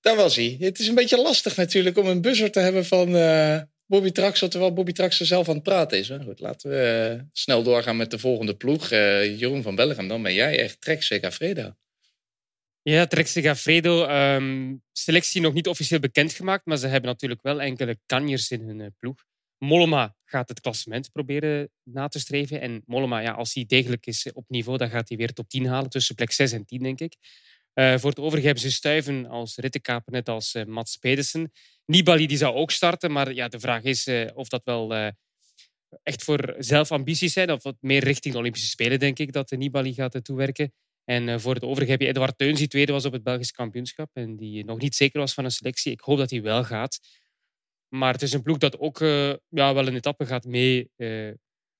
daar 0.00 0.16
was 0.16 0.36
hij. 0.36 0.56
Het 0.60 0.78
is 0.78 0.88
een 0.88 0.94
beetje 0.94 1.22
lastig 1.22 1.56
natuurlijk 1.56 1.98
om 1.98 2.06
een 2.06 2.20
buzzer 2.20 2.50
te 2.50 2.60
hebben 2.60 2.86
van 2.86 3.08
uh, 3.08 3.60
Bobby 3.86 4.10
Traxel, 4.10 4.48
terwijl 4.48 4.72
Bobby 4.72 4.92
Traxel 4.92 5.26
zelf 5.26 5.48
aan 5.48 5.54
het 5.54 5.62
praten 5.62 5.98
is. 5.98 6.10
Goed, 6.24 6.40
laten 6.40 6.70
we 6.70 7.12
uh, 7.16 7.22
snel 7.32 7.62
doorgaan 7.62 7.96
met 7.96 8.10
de 8.10 8.18
volgende 8.18 8.56
ploeg. 8.56 8.88
Jeroen 8.88 9.62
van 9.62 9.74
Bellegem, 9.74 10.08
dan 10.08 10.22
ben 10.22 10.34
jij 10.34 10.58
echt 10.58 10.80
Trek 10.80 11.02
Segafredo. 11.02 11.74
Ja, 12.82 13.06
Trek 13.06 13.26
Segafredo. 13.26 14.08
Um, 14.08 14.82
selectie 14.92 15.40
nog 15.40 15.52
niet 15.52 15.68
officieel 15.68 16.00
bekendgemaakt, 16.00 16.66
maar 16.66 16.76
ze 16.76 16.86
hebben 16.86 17.10
natuurlijk 17.10 17.42
wel 17.42 17.60
enkele 17.60 17.98
kanjers 18.06 18.50
in 18.50 18.60
hun 18.60 18.94
ploeg. 18.98 19.24
Mollema 19.58 20.16
gaat 20.24 20.48
het 20.48 20.60
klassement 20.60 21.12
proberen 21.12 21.70
na 21.82 22.08
te 22.08 22.18
streven. 22.18 22.60
En 22.60 22.82
Mollema, 22.86 23.18
ja, 23.18 23.32
als 23.32 23.54
hij 23.54 23.64
degelijk 23.66 24.06
is 24.06 24.32
op 24.32 24.44
niveau, 24.48 24.78
dan 24.78 24.90
gaat 24.90 25.08
hij 25.08 25.18
weer 25.18 25.32
top 25.32 25.48
10 25.48 25.66
halen. 25.66 25.90
Tussen 25.90 26.14
plek 26.14 26.32
6 26.32 26.52
en 26.52 26.64
10, 26.64 26.82
denk 26.82 27.00
ik. 27.00 27.16
Uh, 27.74 27.98
voor 27.98 28.10
het 28.10 28.18
overige 28.18 28.46
hebben 28.46 28.62
ze 28.62 28.72
Stuiven 28.72 29.26
als 29.26 29.56
rittenkaper, 29.56 30.12
net 30.12 30.28
als 30.28 30.54
uh, 30.54 30.64
Mats 30.64 30.96
Pedersen. 30.96 31.52
Nibali 31.86 32.26
die 32.26 32.36
zou 32.36 32.54
ook 32.54 32.70
starten, 32.70 33.12
maar 33.12 33.32
ja, 33.32 33.48
de 33.48 33.60
vraag 33.60 33.82
is 33.82 34.06
uh, 34.06 34.30
of 34.34 34.48
dat 34.48 34.64
wel 34.64 35.12
echt 36.02 36.22
voor 36.24 36.54
zelfambities 36.58 37.32
zijn. 37.32 37.52
Of 37.52 37.62
wat 37.62 37.76
meer 37.80 38.04
richting 38.04 38.34
de 38.34 38.40
Olympische 38.40 38.68
Spelen, 38.68 38.98
denk 38.98 39.18
ik, 39.18 39.32
dat 39.32 39.50
Nibali 39.50 39.94
gaat 39.94 40.24
toewerken. 40.24 40.72
En 41.04 41.40
voor 41.40 41.54
het 41.54 41.62
overige 41.62 41.90
heb 41.90 42.00
je 42.00 42.06
Edward 42.06 42.38
Teuns, 42.38 42.58
die 42.58 42.68
tweede 42.68 42.92
was 42.92 43.04
op 43.04 43.12
het 43.12 43.22
Belgisch 43.22 43.52
kampioenschap. 43.52 44.10
En 44.12 44.36
die 44.36 44.64
nog 44.64 44.78
niet 44.78 44.94
zeker 44.94 45.20
was 45.20 45.34
van 45.34 45.44
een 45.44 45.50
selectie. 45.50 45.92
Ik 45.92 46.00
hoop 46.00 46.18
dat 46.18 46.30
hij 46.30 46.42
wel 46.42 46.64
gaat. 46.64 46.98
Maar 47.88 48.12
het 48.12 48.22
is 48.22 48.32
een 48.32 48.42
ploeg 48.42 48.58
dat 48.58 48.78
ook 48.78 48.98
ja, 49.48 49.74
wel 49.74 49.86
een 49.86 49.94
etappe 49.94 50.26
gaat 50.26 50.44
mee 50.44 50.90
uh, 50.96 51.32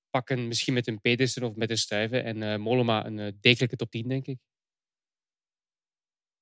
pakken. 0.09 0.47
Misschien 0.47 0.73
met 0.73 0.87
een 0.87 1.01
Pedersen 1.01 1.43
of 1.43 1.55
met 1.55 1.69
een 1.69 1.77
Stuiven. 1.77 2.23
En 2.23 2.61
Molema 2.61 3.05
een 3.05 3.37
degelijke 3.41 3.75
top 3.75 3.91
10, 3.91 4.07
denk 4.07 4.27
ik. 4.27 4.37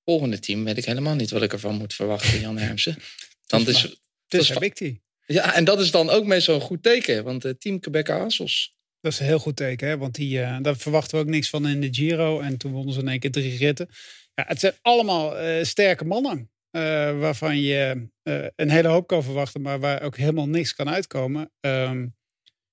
Volgende 0.06 0.40
team 0.40 0.64
weet 0.64 0.78
ik 0.78 0.86
helemaal 0.86 1.16
niet 1.16 1.32
wat 1.32 1.42
ik 1.42 1.54
ervan 1.54 1.76
moet 1.76 1.94
verwachten, 1.94 2.40
Jan 2.40 2.58
Hermsen. 2.58 2.98
Dan 3.48 3.68
is, 3.68 3.82
het 4.28 4.42
is 4.42 4.52
Victy. 4.52 5.00
Ja, 5.26 5.56
en 5.56 5.64
dat 5.64 5.80
is 5.80 5.92
dan 5.92 6.10
ook 6.10 6.26
meestal 6.26 6.56
een 6.56 6.62
goed 6.62 6.84
teken. 6.84 7.24
Want 7.24 7.54
team 7.60 7.80
Quebec 7.80 8.10
Assos. 8.10 8.76
Dat 9.00 9.12
is 9.12 9.20
een 9.20 9.26
heel 9.26 9.40
goed 9.40 9.56
teken, 9.56 9.88
hè? 9.88 9.98
want 9.98 10.16
die, 10.16 10.62
daar 10.62 10.78
verwachten 10.78 11.18
we 11.18 11.24
ook 11.24 11.30
niks 11.30 11.50
van 11.50 11.68
in 11.68 11.82
de 11.82 11.94
Giro. 11.94 12.40
En 12.40 12.58
toen 12.58 12.72
wonnen 12.72 12.94
ze 12.94 13.00
in 13.00 13.08
één 13.08 13.20
keer 13.20 13.32
drie 13.32 13.58
ritten. 13.58 13.88
Ja, 14.34 14.44
het 14.48 14.60
zijn 14.60 14.74
allemaal 14.82 15.36
sterke 15.66 16.06
mannen. 16.06 16.52
Uh, 16.76 17.20
waarvan 17.20 17.62
je 17.62 18.10
uh, 18.24 18.46
een 18.56 18.70
hele 18.70 18.88
hoop 18.88 19.08
kan 19.08 19.24
verwachten, 19.24 19.62
maar 19.62 19.80
waar 19.80 20.02
ook 20.02 20.18
helemaal 20.18 20.48
niks 20.48 20.74
kan 20.74 20.90
uitkomen. 20.90 21.52
Um, 21.60 22.16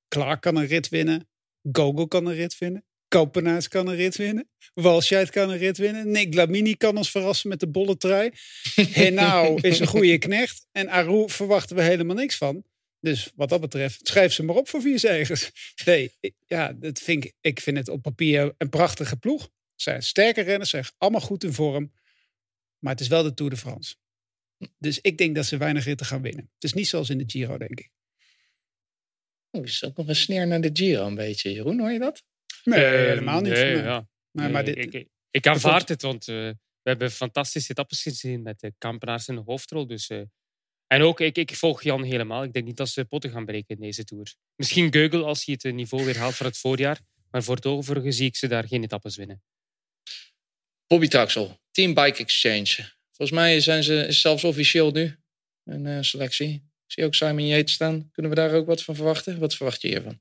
Clark 0.08 0.40
kan 0.40 0.56
een 0.56 0.66
rit 0.66 0.88
winnen. 0.88 1.28
Gogol 1.72 2.08
kan 2.08 2.26
een 2.26 2.34
rit 2.34 2.58
winnen. 2.58 2.84
Kopenaars 3.10 3.68
kan 3.68 3.86
een 3.86 3.96
rit 3.96 4.16
winnen. 4.16 4.48
Walscheid 4.74 5.30
kan 5.30 5.50
een 5.50 5.58
rit 5.58 5.78
winnen. 5.78 6.10
Nick 6.10 6.34
Lamini 6.34 6.74
kan 6.76 6.96
ons 6.96 7.10
verrassen 7.10 7.48
met 7.48 7.60
de 7.60 7.68
bolle 7.68 7.96
trui. 7.96 8.30
Henao 8.74 9.56
is 9.56 9.78
een 9.78 9.86
goede 9.86 10.18
knecht. 10.18 10.66
En 10.72 10.88
Aru 10.88 11.28
verwachten 11.28 11.76
we 11.76 11.82
helemaal 11.82 12.16
niks 12.16 12.36
van. 12.36 12.64
Dus 13.00 13.30
wat 13.34 13.48
dat 13.48 13.60
betreft, 13.60 14.08
schrijf 14.08 14.32
ze 14.32 14.42
maar 14.42 14.56
op 14.56 14.68
voor 14.68 14.80
vier 14.80 14.98
zegers. 14.98 15.50
Nee, 15.84 16.12
ja, 16.46 16.72
dat 16.72 16.98
vind 16.98 17.24
ik, 17.24 17.32
ik 17.40 17.60
vind 17.60 17.76
het 17.76 17.88
op 17.88 18.02
papier 18.02 18.54
een 18.58 18.68
prachtige 18.68 19.16
ploeg. 19.16 19.42
Ze 19.42 19.50
zijn 19.90 20.02
sterke 20.02 20.40
renners, 20.40 20.70
zijn 20.70 20.84
allemaal 20.98 21.20
goed 21.20 21.44
in 21.44 21.52
vorm. 21.52 21.92
Maar 22.78 22.92
het 22.92 23.00
is 23.00 23.08
wel 23.08 23.22
de 23.22 23.34
Tour 23.34 23.50
de 23.50 23.56
France. 23.56 23.94
Dus 24.78 24.98
ik 25.00 25.18
denk 25.18 25.34
dat 25.34 25.46
ze 25.46 25.56
weinig 25.56 25.84
ritten 25.84 26.06
gaan 26.06 26.22
winnen. 26.22 26.50
Het 26.54 26.64
is 26.64 26.72
niet 26.72 26.88
zoals 26.88 27.10
in 27.10 27.18
de 27.18 27.24
Giro, 27.26 27.58
denk 27.58 27.80
ik. 27.80 27.90
Oh, 29.50 29.64
is 29.64 29.84
ook 29.84 29.96
nog 29.96 30.08
een 30.08 30.16
sneer 30.16 30.46
naar 30.46 30.60
de 30.60 30.70
Giro 30.72 31.06
een 31.06 31.14
beetje, 31.14 31.52
Jeroen. 31.52 31.80
Hoor 31.80 31.92
je 31.92 31.98
dat? 31.98 32.22
Nee, 32.64 32.84
helemaal 32.84 33.40
niet. 33.40 33.52
Nee, 33.52 33.76
ja. 33.76 34.08
nee, 34.30 34.48
maar 34.48 34.64
dit, 34.64 34.76
ik, 34.76 34.92
ik, 34.92 35.08
ik 35.30 35.46
aanvaard 35.46 35.88
het, 35.88 36.02
want 36.02 36.28
uh, 36.28 36.36
we 36.82 36.90
hebben 36.90 37.10
fantastische 37.10 37.70
etappes 37.70 38.02
gezien 38.02 38.42
met 38.42 38.60
de 38.60 38.72
kampenaars 38.78 39.28
in 39.28 39.34
de 39.34 39.42
hoofdrol. 39.44 39.86
Dus 39.86 40.10
uh, 40.10 40.22
En 40.86 41.02
ook, 41.02 41.20
ik, 41.20 41.38
ik 41.38 41.56
volg 41.56 41.82
Jan 41.82 42.02
helemaal. 42.02 42.42
Ik 42.42 42.52
denk 42.52 42.66
niet 42.66 42.76
dat 42.76 42.88
ze 42.88 43.04
potten 43.04 43.30
gaan 43.30 43.44
breken 43.44 43.74
in 43.74 43.80
deze 43.80 44.04
Tour. 44.04 44.34
Misschien 44.56 44.92
Geugel 44.92 45.26
als 45.26 45.44
hij 45.44 45.58
het 45.62 45.74
niveau 45.74 46.04
weer 46.04 46.18
haalt 46.18 46.34
voor 46.34 46.46
het 46.46 46.58
voorjaar. 46.58 47.00
Maar 47.30 47.42
voor 47.42 47.54
het 47.54 47.66
overige 47.66 48.12
zie 48.12 48.26
ik 48.26 48.36
ze 48.36 48.48
daar 48.48 48.66
geen 48.66 48.82
etappes 48.82 49.16
winnen. 49.16 49.42
Bobby 50.86 51.08
Traxel, 51.08 51.60
Team 51.70 51.94
Bike 51.94 52.22
Exchange. 52.22 52.92
Volgens 53.10 53.38
mij 53.38 53.60
zijn 53.60 53.82
ze 53.82 54.06
is 54.06 54.20
zelfs 54.20 54.44
officieel 54.44 54.90
nu 54.90 55.16
een 55.64 55.84
uh, 55.84 56.02
selectie. 56.02 56.52
Ik 56.86 56.92
zie 56.92 57.04
ook 57.04 57.14
Simon 57.14 57.46
Yates 57.46 57.72
staan. 57.72 58.10
Kunnen 58.12 58.32
we 58.32 58.38
daar 58.38 58.52
ook 58.52 58.66
wat 58.66 58.82
van 58.82 58.94
verwachten? 58.94 59.38
Wat 59.38 59.54
verwacht 59.54 59.82
je 59.82 59.88
hiervan? 59.88 60.20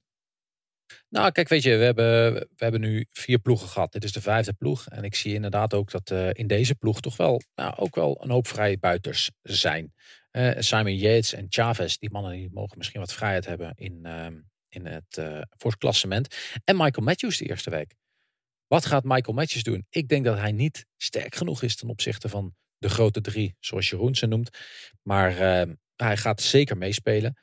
Nou, 1.10 1.32
kijk, 1.32 1.48
weet 1.48 1.64
je, 1.64 1.78
we 1.78 1.84
hebben, 1.84 2.34
we 2.34 2.48
hebben 2.56 2.82
nu 2.82 3.06
vier 3.12 3.40
ploegen 3.40 3.68
gehad. 3.68 3.92
Dit 3.92 4.04
is 4.04 4.12
de 4.12 4.22
vijfde 4.22 4.54
ploeg. 4.54 4.88
En 4.88 5.04
ik 5.04 5.16
zie 5.16 5.34
inderdaad 5.34 5.74
ook 5.74 5.92
dat 5.92 6.10
uh, 6.12 6.30
in 6.34 6.48
deze 6.48 6.76
ploeg 6.76 7.02
toch 7.02 7.18
wel, 7.18 7.42
nou, 7.56 7.76
ook 7.76 7.96
wel 7.96 8.24
een 8.24 8.30
hoop 8.30 8.48
vrije 8.48 8.78
buiters 8.78 9.32
zijn. 9.42 9.94
Uh, 10.32 10.52
Simon 10.60 10.96
Yates 10.96 11.34
en 11.34 11.46
Chavez, 11.50 11.98
die 11.98 12.12
mannen 12.12 12.32
die 12.32 12.50
mogen 12.52 12.78
misschien 12.78 13.00
wat 13.00 13.14
vrijheid 13.14 13.46
hebben 13.46 13.74
in, 13.76 14.00
uh, 14.04 14.28
in 14.70 14.86
het, 14.86 15.22
voor 15.58 15.72
het 15.72 15.80
klassement. 15.80 16.36
En 16.64 16.78
Michael 16.78 17.06
Matthews 17.06 17.38
de 17.38 17.46
eerste 17.50 17.70
week. 17.70 17.96
Wat 18.68 18.86
gaat 18.86 19.04
Michael 19.04 19.36
Matthews 19.36 19.64
doen? 19.64 19.86
Ik 19.90 20.08
denk 20.08 20.26
dat 20.26 20.38
hij 20.38 20.52
niet 20.52 20.86
sterk 20.98 21.36
genoeg 21.36 21.64
is 21.64 21.76
ten 21.76 21.90
opzichte 21.90 22.30
van 22.30 22.56
de 22.78 22.90
grote 22.90 23.22
drie, 23.22 23.56
zoals 23.60 23.90
Jeroen 23.90 24.16
ze 24.16 24.26
noemt. 24.26 24.58
Maar 25.02 25.36
hij 25.96 26.18
gaat 26.18 26.42
zeker 26.42 26.78
meespelen. 26.78 27.38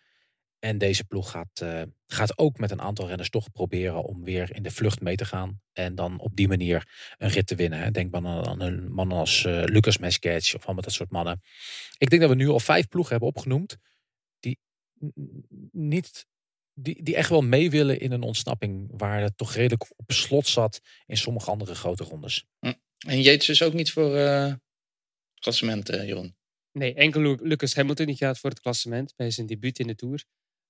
En 0.66 0.78
deze 0.78 1.04
ploeg 1.04 1.30
gaat, 1.30 1.60
uh, 1.62 1.82
gaat 2.06 2.38
ook 2.38 2.58
met 2.58 2.70
een 2.70 2.80
aantal 2.80 3.06
renners 3.06 3.30
toch 3.30 3.52
proberen 3.52 4.04
om 4.04 4.24
weer 4.24 4.54
in 4.54 4.62
de 4.62 4.70
vlucht 4.70 5.00
mee 5.00 5.16
te 5.16 5.24
gaan. 5.24 5.60
En 5.72 5.94
dan 5.94 6.20
op 6.20 6.36
die 6.36 6.48
manier 6.48 6.88
een 7.18 7.28
rit 7.28 7.46
te 7.46 7.54
winnen. 7.54 7.78
Hè. 7.78 7.90
Denk 7.90 8.10
maar 8.10 8.46
aan, 8.46 8.60
een 8.60 8.92
man 8.92 9.12
als 9.12 9.44
uh, 9.44 9.62
Lucas 9.64 9.98
Mesquets 9.98 10.54
of 10.54 10.64
allemaal 10.64 10.82
dat 10.82 10.92
soort 10.92 11.10
mannen. 11.10 11.42
Ik 11.98 12.10
denk 12.10 12.22
dat 12.22 12.30
we 12.30 12.36
nu 12.36 12.48
al 12.48 12.60
vijf 12.60 12.88
ploegen 12.88 13.10
hebben 13.10 13.28
opgenoemd. 13.28 13.76
Die, 14.40 14.58
niet, 15.72 16.26
die, 16.74 17.02
die 17.02 17.16
echt 17.16 17.30
wel 17.30 17.42
mee 17.42 17.70
willen 17.70 18.00
in 18.00 18.12
een 18.12 18.22
ontsnapping. 18.22 18.90
Waar 18.96 19.20
het 19.20 19.36
toch 19.36 19.54
redelijk 19.54 19.86
op 19.96 20.12
slot 20.12 20.46
zat 20.46 20.80
in 21.06 21.16
sommige 21.16 21.50
andere 21.50 21.74
grote 21.74 22.04
rondes. 22.04 22.44
Hm. 22.58 22.72
En 23.06 23.22
Jeets 23.22 23.48
is 23.48 23.62
ook 23.62 23.72
niet 23.72 23.90
voor 23.90 24.16
uh, 24.16 24.52
klassement, 25.34 25.88
Jeroen? 25.88 26.36
Nee, 26.72 26.94
enkel 26.94 27.36
Lucas 27.42 27.74
Hamilton 27.74 28.06
die 28.06 28.16
gaat 28.16 28.38
voor 28.38 28.50
het 28.50 28.60
klassement 28.60 29.12
bij 29.16 29.30
zijn 29.30 29.46
debuut 29.46 29.78
in 29.78 29.86
de 29.86 29.94
Tour. 29.94 30.24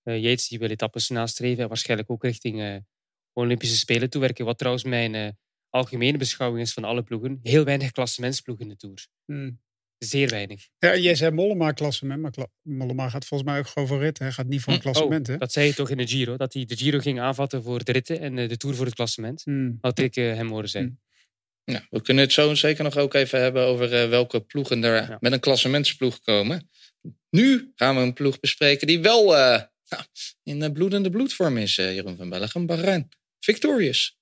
Uh, 0.09 0.23
Yates 0.23 0.49
die 0.49 0.59
wil 0.59 0.71
etappes 0.71 1.09
nastreven 1.09 1.63
en 1.63 1.69
waarschijnlijk 1.69 2.11
ook 2.11 2.23
richting 2.23 2.61
uh, 2.61 2.77
Olympische 3.33 3.77
Spelen 3.77 4.11
toewerken. 4.11 4.45
Wat 4.45 4.59
trouwens 4.59 4.85
mijn 4.85 5.15
uh, 5.15 5.29
algemene 5.71 6.19
beschouwing 6.19 6.63
is 6.63 6.73
van 6.73 6.85
alle 6.85 7.03
ploegen. 7.03 7.41
Heel 7.43 7.65
weinig 7.65 7.91
klassementsploegen 7.91 8.65
in 8.65 8.71
de 8.71 8.77
Tour. 8.77 9.07
Hmm. 9.25 9.61
Zeer 9.99 10.29
weinig. 10.29 10.69
Ja, 10.79 10.97
jij 10.97 11.15
zei 11.15 11.31
Mollema 11.31 11.73
klassement, 11.73 12.21
maar 12.21 12.31
Kla 12.31 12.47
Mollema 12.63 13.09
gaat 13.09 13.27
volgens 13.27 13.51
mij 13.51 13.59
ook 13.59 13.67
gewoon 13.67 13.89
voor 13.89 14.01
ritten. 14.01 14.25
Hij 14.25 14.33
gaat 14.33 14.47
niet 14.47 14.61
voor 14.61 14.73
een 14.73 14.81
klassement. 14.81 15.27
Oh, 15.27 15.33
hè? 15.33 15.39
Dat 15.39 15.53
zei 15.53 15.67
je 15.67 15.75
toch 15.75 15.91
in 15.91 15.97
de 15.97 16.07
Giro, 16.07 16.37
dat 16.37 16.53
hij 16.53 16.65
de 16.65 16.77
Giro 16.77 16.99
ging 16.99 17.21
aanvatten 17.21 17.63
voor 17.63 17.85
de 17.85 17.93
ritten 17.93 18.21
en 18.21 18.49
de 18.49 18.57
Tour 18.57 18.77
voor 18.77 18.85
het 18.87 18.95
klassement. 18.95 19.43
Hmm. 19.45 19.79
Had 19.81 19.99
ik 19.99 20.15
hem 20.15 20.49
horen 20.49 20.69
zeggen. 20.69 21.01
Hmm. 21.65 21.75
Ja, 21.75 21.87
we 21.91 22.03
kunnen 22.03 22.25
het 22.25 22.33
zo 22.33 22.55
zeker 22.55 22.85
nog 22.85 22.97
ook 22.97 23.15
even 23.15 23.41
hebben 23.41 23.65
over 23.67 24.03
uh, 24.03 24.09
welke 24.09 24.41
ploegen 24.41 24.85
er 24.85 25.11
ja. 25.11 25.17
met 25.21 25.33
een 25.33 25.41
klassementsploeg 25.41 26.21
komen. 26.21 26.71
Nu 27.31 27.73
gaan 27.75 27.97
we 27.97 28.03
een 28.03 28.13
ploeg 28.13 28.41
bespreken 28.41 28.87
die 28.87 29.01
wel 29.01 29.37
uh, 29.37 29.63
nou, 29.89 30.03
in 30.43 30.73
bloedende 30.73 31.11
bloedvorm 31.11 31.57
is, 31.57 31.75
Jeroen 31.75 32.17
van 32.17 32.29
Bellegem. 32.29 32.67
Bahrein. 32.67 33.09
Victorious. 33.39 34.19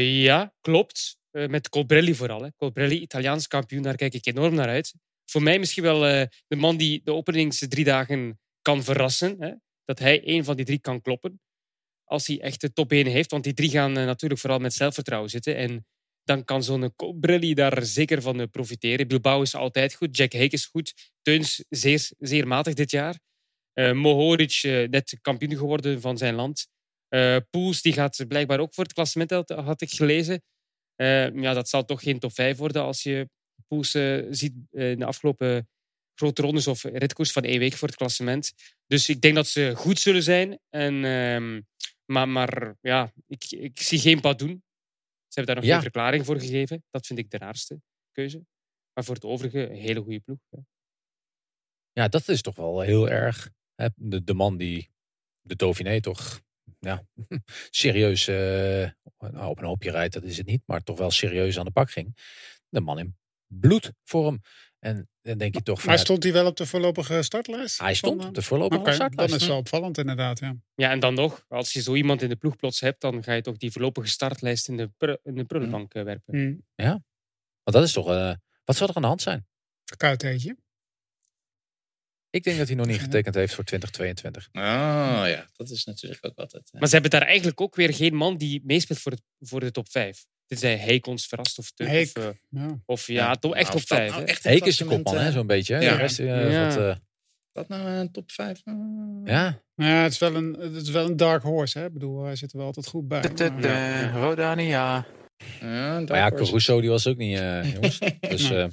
ja, 0.00 0.54
klopt. 0.60 1.18
met 1.30 1.68
Colbrelli 1.68 2.14
vooral. 2.14 2.42
Hè. 2.42 2.48
Colbrelli, 2.56 3.00
Italiaans 3.00 3.46
kampioen, 3.46 3.82
daar 3.82 3.96
kijk 3.96 4.14
ik 4.14 4.26
enorm 4.26 4.54
naar 4.54 4.68
uit. 4.68 4.94
Voor 5.24 5.42
mij 5.42 5.58
misschien 5.58 5.82
wel 5.82 6.00
de 6.46 6.56
man 6.56 6.76
die 6.76 7.00
de 7.04 7.12
openingse 7.12 7.68
drie 7.68 7.84
dagen 7.84 8.40
kan 8.62 8.84
verrassen. 8.84 9.36
Hè. 9.38 9.52
Dat 9.84 9.98
hij 9.98 10.20
een 10.24 10.44
van 10.44 10.56
die 10.56 10.64
drie 10.64 10.78
kan 10.78 11.00
kloppen. 11.00 11.40
Als 12.04 12.26
hij 12.26 12.40
echt 12.40 12.60
de 12.60 12.72
top 12.72 12.92
1 12.92 13.06
heeft. 13.06 13.30
Want 13.30 13.44
die 13.44 13.54
drie 13.54 13.70
gaan 13.70 13.92
natuurlijk 13.92 14.40
vooral 14.40 14.58
met 14.58 14.74
zelfvertrouwen 14.74 15.30
zitten. 15.30 15.56
En 15.56 15.86
dan 16.24 16.44
kan 16.44 16.62
zo'n 16.62 16.94
Colbrelli 16.96 17.54
daar 17.54 17.84
zeker 17.84 18.22
van 18.22 18.50
profiteren. 18.50 19.08
Bilbao 19.08 19.42
is 19.42 19.54
altijd 19.54 19.94
goed, 19.94 20.16
Jack 20.16 20.32
Hake 20.32 20.54
is 20.54 20.66
goed, 20.66 21.12
Teuns 21.22 21.64
zeer, 21.68 22.10
zeer 22.18 22.46
matig 22.46 22.74
dit 22.74 22.90
jaar. 22.90 23.18
Uh, 23.80 23.92
Mohoric 23.92 24.62
uh, 24.62 24.88
net 24.88 25.18
kampioen 25.20 25.56
geworden 25.56 26.00
van 26.00 26.18
zijn 26.18 26.34
land. 26.34 26.68
Uh, 27.08 27.36
Poels 27.50 27.82
die 27.82 27.92
gaat 27.92 28.24
blijkbaar 28.28 28.60
ook 28.60 28.74
voor 28.74 28.84
het 28.84 28.92
klassement, 28.92 29.30
had 29.48 29.80
ik 29.80 29.90
gelezen. 29.90 30.42
ja, 31.34 31.52
dat 31.52 31.68
zal 31.68 31.84
toch 31.84 32.02
geen 32.02 32.18
top 32.18 32.32
5 32.32 32.56
worden 32.56 32.82
als 32.82 33.02
je 33.02 33.28
Poels 33.66 33.90
ziet 34.30 34.52
in 34.70 34.98
de 34.98 35.04
afgelopen 35.04 35.68
grote 36.14 36.42
rondes 36.42 36.66
of 36.66 36.82
ritkoers 36.82 37.32
van 37.32 37.42
één 37.42 37.58
week 37.58 37.72
voor 37.72 37.88
het 37.88 37.96
klassement. 37.96 38.52
Dus 38.86 39.08
ik 39.08 39.20
denk 39.20 39.34
dat 39.34 39.46
ze 39.46 39.72
goed 39.76 39.98
zullen 39.98 40.22
zijn. 40.22 40.58
En, 40.68 41.04
ehm, 41.04 41.60
maar, 42.04 42.28
maar 42.28 42.76
ja, 42.80 43.12
ik, 43.26 43.44
ik 43.50 43.80
zie 43.80 43.98
geen 43.98 44.20
pad 44.20 44.38
doen. 44.38 44.62
Ze 45.28 45.40
hebben 45.40 45.54
daar 45.54 45.54
nog 45.54 45.64
Ja. 45.64 45.72
geen 45.72 45.82
verklaring 45.82 46.24
voor 46.24 46.40
gegeven. 46.40 46.84
Dat 46.90 47.06
vind 47.06 47.18
ik 47.18 47.30
de 47.30 47.38
raarste 47.38 47.80
keuze. 48.12 48.46
Maar 48.92 49.04
voor 49.04 49.14
het 49.14 49.24
overige, 49.24 49.70
een 49.70 49.76
hele 49.76 50.00
goede 50.00 50.20
ploeg. 50.20 50.38
Ja. 50.48 50.64
Ja, 51.92 52.08
dat 52.08 52.28
is 52.28 52.42
toch 52.42 52.56
wel 52.56 52.80
heel 52.80 53.10
erg. 53.10 53.50
Hè? 53.80 53.88
De, 53.94 54.24
de 54.24 54.34
man 54.34 54.56
die 54.56 54.90
de 55.40 55.56
Dauphiné 55.56 56.00
toch 56.00 56.40
ja, 56.78 57.04
serieus 57.70 58.28
eh, 58.28 58.88
nou, 59.18 59.48
op 59.48 59.58
een 59.58 59.64
hoopje 59.64 59.90
rijdt, 59.90 60.14
dat 60.14 60.24
is 60.24 60.36
het 60.36 60.46
niet, 60.46 60.62
maar 60.66 60.82
toch 60.82 60.98
wel 60.98 61.10
serieus 61.10 61.58
aan 61.58 61.64
de 61.64 61.70
pak 61.70 61.90
ging. 61.90 62.16
De 62.68 62.80
man 62.80 62.98
in 62.98 63.16
bloedvorm. 63.46 64.40
En 64.78 65.08
dan 65.22 65.38
denk 65.38 65.54
je 65.54 65.62
toch 65.62 65.78
van, 65.78 65.88
Maar 65.88 65.96
ja, 65.96 66.02
stond 66.04 66.22
hij 66.22 66.32
wel 66.32 66.46
op 66.46 66.56
de 66.56 66.66
voorlopige 66.66 67.22
startlijst? 67.22 67.78
hij 67.78 67.94
stond 67.94 68.20
op 68.20 68.26
eh, 68.26 68.32
de 68.32 68.42
voorlopige 68.42 68.80
Oké, 68.80 68.88
dan 68.88 68.94
startlijst. 68.94 69.34
is 69.34 69.40
het 69.40 69.50
wel 69.50 69.58
opvallend 69.58 69.98
inderdaad, 69.98 70.38
ja. 70.38 70.56
ja, 70.74 70.90
en 70.90 71.00
dan 71.00 71.14
nog, 71.14 71.44
als 71.48 71.72
je 71.72 71.82
zo 71.82 71.94
iemand 71.94 72.22
in 72.22 72.28
de 72.28 72.36
ploeg 72.36 72.56
plots 72.56 72.80
hebt, 72.80 73.00
dan 73.00 73.22
ga 73.22 73.32
je 73.32 73.42
toch 73.42 73.56
die 73.56 73.70
voorlopige 73.70 74.08
startlijst 74.08 74.68
in 74.68 74.76
de, 74.76 74.88
pr- 74.96 75.16
in 75.22 75.34
de 75.34 75.44
prullenbank 75.44 75.94
eh, 75.94 76.02
werpen. 76.02 76.36
Hmm. 76.36 76.64
Want 77.62 77.76
dat 77.76 77.82
is 77.82 77.92
toch, 77.92 78.10
eh, 78.10 78.34
wat 78.64 78.76
zou 78.76 78.90
er 78.90 78.96
aan 78.96 79.02
de 79.02 79.08
hand 79.08 79.22
zijn? 79.22 79.46
Verkoudheidje. 79.84 80.56
Ik 82.30 82.42
denk 82.44 82.58
dat 82.58 82.66
hij 82.66 82.76
nog 82.76 82.86
niet 82.86 83.00
getekend 83.00 83.34
heeft 83.34 83.54
voor 83.54 83.64
2022. 83.64 84.48
Oh 84.52 84.62
ja, 85.26 85.46
dat 85.56 85.70
is 85.70 85.84
natuurlijk 85.84 86.26
ook 86.26 86.36
altijd. 86.38 86.70
eh, 86.72 86.78
Maar 86.80 86.88
ze 86.88 86.92
hebben 86.94 87.10
daar 87.10 87.22
eigenlijk 87.28 87.60
ook 87.60 87.74
weer 87.74 87.94
geen 87.94 88.14
man 88.14 88.36
die 88.36 88.60
meespeelt 88.64 88.98
voor, 88.98 89.12
het, 89.12 89.22
voor 89.40 89.60
de 89.60 89.70
top 89.70 89.90
5. 89.90 90.24
Tenzij 90.46 90.76
Heik 90.76 91.06
ons 91.06 91.26
verrast 91.26 91.58
of 91.58 91.70
te. 91.70 91.84
Of, 91.84 92.24
eh, 92.24 92.30
Ja. 92.48 92.80
of 92.86 93.06
ja, 93.06 93.14
Ja. 93.14 93.34
toch 93.34 93.54
echt 93.54 93.68
Nou, 93.68 93.80
top 93.80 93.82
of 93.82 93.86
dat 93.88 93.98
5. 93.98 94.10
nou 94.10 94.22
hè. 94.22 94.28
echt 94.28 94.44
een 94.44 94.50
Heek 94.50 94.64
is 94.64 94.76
de 94.76 94.84
kopman, 94.84 95.16
hè, 95.16 95.26
eh, 95.26 95.32
zo'n 95.32 95.46
beetje. 95.46 95.74
Hè? 95.74 95.80
ja. 95.80 95.90
De 95.90 95.96
rest, 95.96 96.18
eh, 96.18 96.50
Ja. 96.52 96.66
wat, 96.66 96.76
eh, 96.76 96.94
Dat 97.52 97.68
nou 97.68 97.88
een 97.88 98.10
top 98.12 98.30
5? 98.30 98.60
ja. 99.24 99.62
Ja, 99.74 100.02
het 100.02 100.12
is 100.12 100.18
wel 100.18 100.34
een, 100.34 100.52
het 100.60 100.74
is 100.82 100.90
wel 100.90 101.06
een 101.06 101.16
dark 101.16 101.42
horse. 101.42 101.78
Hè? 101.78 101.86
Ik 101.86 101.92
bedoel, 101.92 102.24
hij 102.24 102.36
zit 102.36 102.52
er 102.52 102.58
wel 102.58 102.66
altijd 102.66 102.86
goed 102.86 103.08
bij. 103.08 103.20
Tut, 103.20 103.36
tut, 103.36 103.52
maar- 103.60 104.02
eh, 104.14 104.14
Rodani, 104.22 104.62
ja. 104.62 105.06
Ja, 105.60 106.00
Maar 106.00 106.16
ja, 106.16 106.30
Caruso 106.30 106.80
die 106.80 106.90
was 106.90 107.06
ook 107.06 107.16
niet, 107.16 107.38
eh, 107.38 107.62
jongens. 107.74 107.98
Dus 108.20 108.50
eh, 108.50 108.66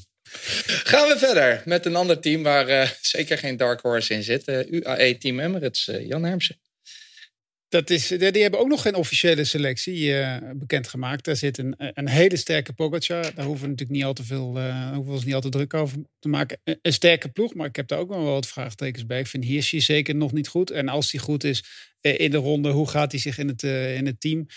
Gaan 0.83 1.07
we 1.07 1.17
verder 1.17 1.61
met 1.65 1.85
een 1.85 1.95
ander 1.95 2.19
team 2.19 2.43
waar 2.43 2.67
eh, 2.67 2.89
zeker 3.01 3.37
geen 3.37 3.57
dark 3.57 3.81
horse 3.81 4.13
in 4.13 4.23
zit. 4.23 4.47
Eh, 4.47 4.71
UAE 4.71 5.17
Team 5.17 5.39
Emirates, 5.39 5.87
eh, 5.87 6.07
Jan 6.07 6.23
Hermsen. 6.23 6.59
Dat 7.69 7.89
is, 7.89 8.07
die 8.07 8.31
die 8.31 8.41
hebben 8.41 8.59
ook 8.59 8.67
nog 8.67 8.81
geen 8.81 8.95
officiële 8.95 9.43
selectie 9.43 10.13
bekendgemaakt. 10.55 11.25
Daar 11.25 11.35
zit 11.35 11.57
een, 11.57 11.75
een 11.77 12.07
hele 12.07 12.37
sterke 12.37 12.73
Pogacar. 12.73 13.21
Daar 13.21 13.45
hoeven 13.45 13.63
we 13.63 13.69
natuurlijk 13.69 13.97
niet 13.97 14.03
al 14.03 14.13
te 14.13 14.23
veel, 14.23 14.45
hoeven 14.93 15.05
we 15.05 15.11
ons 15.11 15.25
niet 15.25 15.33
al 15.33 15.41
te 15.41 15.49
druk 15.49 15.73
over 15.73 15.97
te 16.19 16.27
maken. 16.27 16.59
Een, 16.63 16.93
sterke 16.93 17.29
ploeg, 17.29 17.53
maar 17.53 17.67
ik 17.67 17.75
heb 17.75 17.87
daar 17.87 17.99
ook 17.99 18.09
wel 18.09 18.23
wat 18.23 18.47
vraagtekens 18.47 19.05
bij. 19.05 19.19
Ik 19.19 19.27
vind 19.27 19.43
Hirschi 19.43 19.81
zeker 19.81 20.15
nog 20.15 20.31
niet 20.31 20.47
goed. 20.47 20.71
En 20.71 20.87
als 20.87 21.11
hij 21.11 21.21
goed 21.21 21.43
is 21.43 21.63
in 22.01 22.31
de 22.31 22.37
ronde, 22.37 22.69
hoe 22.69 22.89
gaat 22.89 23.11
hij 23.11 23.21
zich 23.21 23.37
in 23.37 23.47
het, 23.47 23.63
in 23.63 24.05
het 24.05 24.21
team 24.21 24.47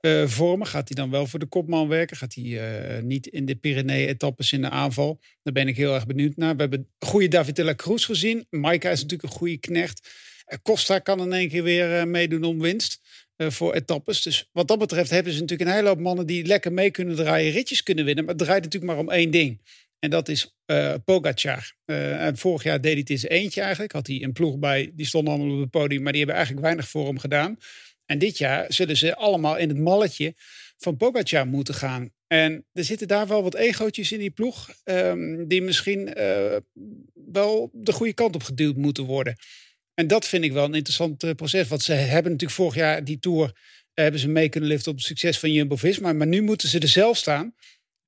eh, 0.00 0.26
vormen? 0.26 0.66
Gaat 0.66 0.88
hij 0.88 0.96
dan 0.96 1.10
wel 1.10 1.26
voor 1.26 1.38
de 1.38 1.46
kopman 1.46 1.88
werken? 1.88 2.16
Gaat 2.16 2.34
hij 2.34 2.44
eh, 2.44 3.02
niet 3.02 3.26
in 3.26 3.44
de 3.44 3.54
Pyrenee-etappes 3.54 4.52
in 4.52 4.60
de 4.60 4.70
aanval? 4.70 5.20
Daar 5.42 5.52
ben 5.52 5.68
ik 5.68 5.76
heel 5.76 5.94
erg 5.94 6.06
benieuwd 6.06 6.36
naar. 6.36 6.54
We 6.54 6.60
hebben 6.60 6.88
goede 6.98 7.28
David 7.28 7.58
la 7.58 7.74
Cruz 7.74 8.06
gezien. 8.06 8.46
Maika 8.50 8.90
is 8.90 9.02
natuurlijk 9.02 9.32
een 9.32 9.38
goede 9.38 9.58
knecht. 9.58 10.08
Eh, 10.44 10.58
Costa 10.62 10.98
kan 10.98 11.20
in 11.20 11.32
één 11.32 11.48
keer 11.48 11.62
weer 11.62 12.08
meedoen 12.08 12.44
om 12.44 12.60
winst 12.60 13.00
voor 13.36 13.74
etappes. 13.74 14.22
Dus 14.22 14.48
wat 14.52 14.68
dat 14.68 14.78
betreft 14.78 15.10
hebben 15.10 15.32
ze 15.32 15.40
natuurlijk 15.40 15.70
een 15.70 15.76
hele 15.76 15.88
hoop 15.88 16.00
mannen 16.00 16.26
die 16.26 16.46
lekker 16.46 16.72
mee 16.72 16.90
kunnen 16.90 17.16
draaien, 17.16 17.52
ritjes 17.52 17.82
kunnen 17.82 18.04
winnen. 18.04 18.24
Maar 18.24 18.34
het 18.34 18.42
draait 18.42 18.62
natuurlijk 18.62 18.92
maar 18.92 19.00
om 19.00 19.10
één 19.10 19.30
ding. 19.30 19.60
En 19.98 20.10
dat 20.10 20.28
is 20.28 20.56
eh 20.66 20.94
Pogacar. 21.04 21.72
En 21.84 22.36
vorig 22.36 22.62
jaar 22.62 22.80
deed 22.80 22.90
hij 22.92 23.00
het 23.00 23.10
in 23.10 23.18
zijn 23.18 23.32
eentje 23.32 23.60
eigenlijk. 23.60 23.92
Had 23.92 24.06
hij 24.06 24.22
een 24.22 24.32
ploeg 24.32 24.58
bij, 24.58 24.90
die 24.94 25.06
stonden 25.06 25.34
allemaal 25.34 25.54
op 25.54 25.60
het 25.60 25.70
podium, 25.70 26.02
maar 26.02 26.12
die 26.12 26.20
hebben 26.20 26.36
eigenlijk 26.36 26.66
weinig 26.66 26.88
voor 26.88 27.06
hem 27.06 27.18
gedaan. 27.18 27.58
En 28.10 28.18
dit 28.18 28.38
jaar 28.38 28.72
zullen 28.72 28.96
ze 28.96 29.16
allemaal 29.16 29.56
in 29.56 29.68
het 29.68 29.78
malletje 29.78 30.34
van 30.76 30.96
Pogacar 30.96 31.46
moeten 31.46 31.74
gaan. 31.74 32.10
En 32.26 32.66
er 32.72 32.84
zitten 32.84 33.08
daar 33.08 33.26
wel 33.26 33.42
wat 33.42 33.54
egootjes 33.54 34.12
in 34.12 34.18
die 34.18 34.30
ploeg, 34.30 34.70
ehm, 34.84 35.46
die 35.46 35.62
misschien 35.62 36.14
eh, 36.14 36.56
wel 37.14 37.70
de 37.72 37.92
goede 37.92 38.12
kant 38.12 38.34
op 38.34 38.42
geduwd 38.42 38.76
moeten 38.76 39.04
worden. 39.04 39.36
En 39.94 40.06
dat 40.06 40.26
vind 40.26 40.44
ik 40.44 40.52
wel 40.52 40.64
een 40.64 40.74
interessant 40.74 41.22
eh, 41.22 41.30
proces. 41.30 41.68
Want 41.68 41.82
ze 41.82 41.92
hebben 41.92 42.32
natuurlijk 42.32 42.60
vorig 42.60 42.74
jaar 42.74 43.04
die 43.04 43.18
Tour... 43.18 43.44
eh, 43.44 43.52
hebben 44.02 44.20
ze 44.20 44.28
mee 44.28 44.48
kunnen 44.48 44.68
liften 44.68 44.90
op 44.90 44.96
het 44.96 45.06
succes 45.06 45.38
van 45.38 45.52
Jumbo-Visma. 45.52 46.12
Maar 46.12 46.26
nu 46.26 46.42
moeten 46.42 46.68
ze 46.68 46.78
er 46.78 46.88
zelf 46.88 47.16
staan. 47.16 47.54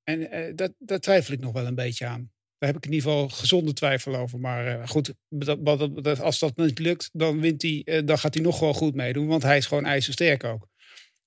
En 0.05 0.53
dat, 0.57 0.73
daar 0.79 1.01
twijfel 1.01 1.35
ik 1.35 1.41
nog 1.41 1.53
wel 1.53 1.67
een 1.67 1.75
beetje 1.75 2.07
aan. 2.07 2.33
Daar 2.63 2.71
heb 2.73 2.81
ik 2.81 2.87
in 2.91 2.97
ieder 2.97 3.11
geval 3.11 3.29
gezonde 3.29 3.73
twijfel 3.73 4.17
over. 4.17 4.41
Maar 4.41 4.89
goed, 4.89 5.15
dat, 5.29 6.21
als 6.21 6.39
dat 6.39 6.57
niet 6.57 6.79
lukt, 6.79 7.11
dan, 7.13 7.41
wint 7.41 7.63
hij, 7.63 8.03
dan 8.05 8.19
gaat 8.19 8.35
hij 8.35 8.43
nog 8.43 8.59
wel 8.59 8.75
goed 8.75 8.95
meedoen. 8.95 9.27
Want 9.27 9.43
hij 9.43 9.57
is 9.57 9.67
gewoon 9.67 9.85
ijzersterk 9.85 10.45
ook. 10.45 10.69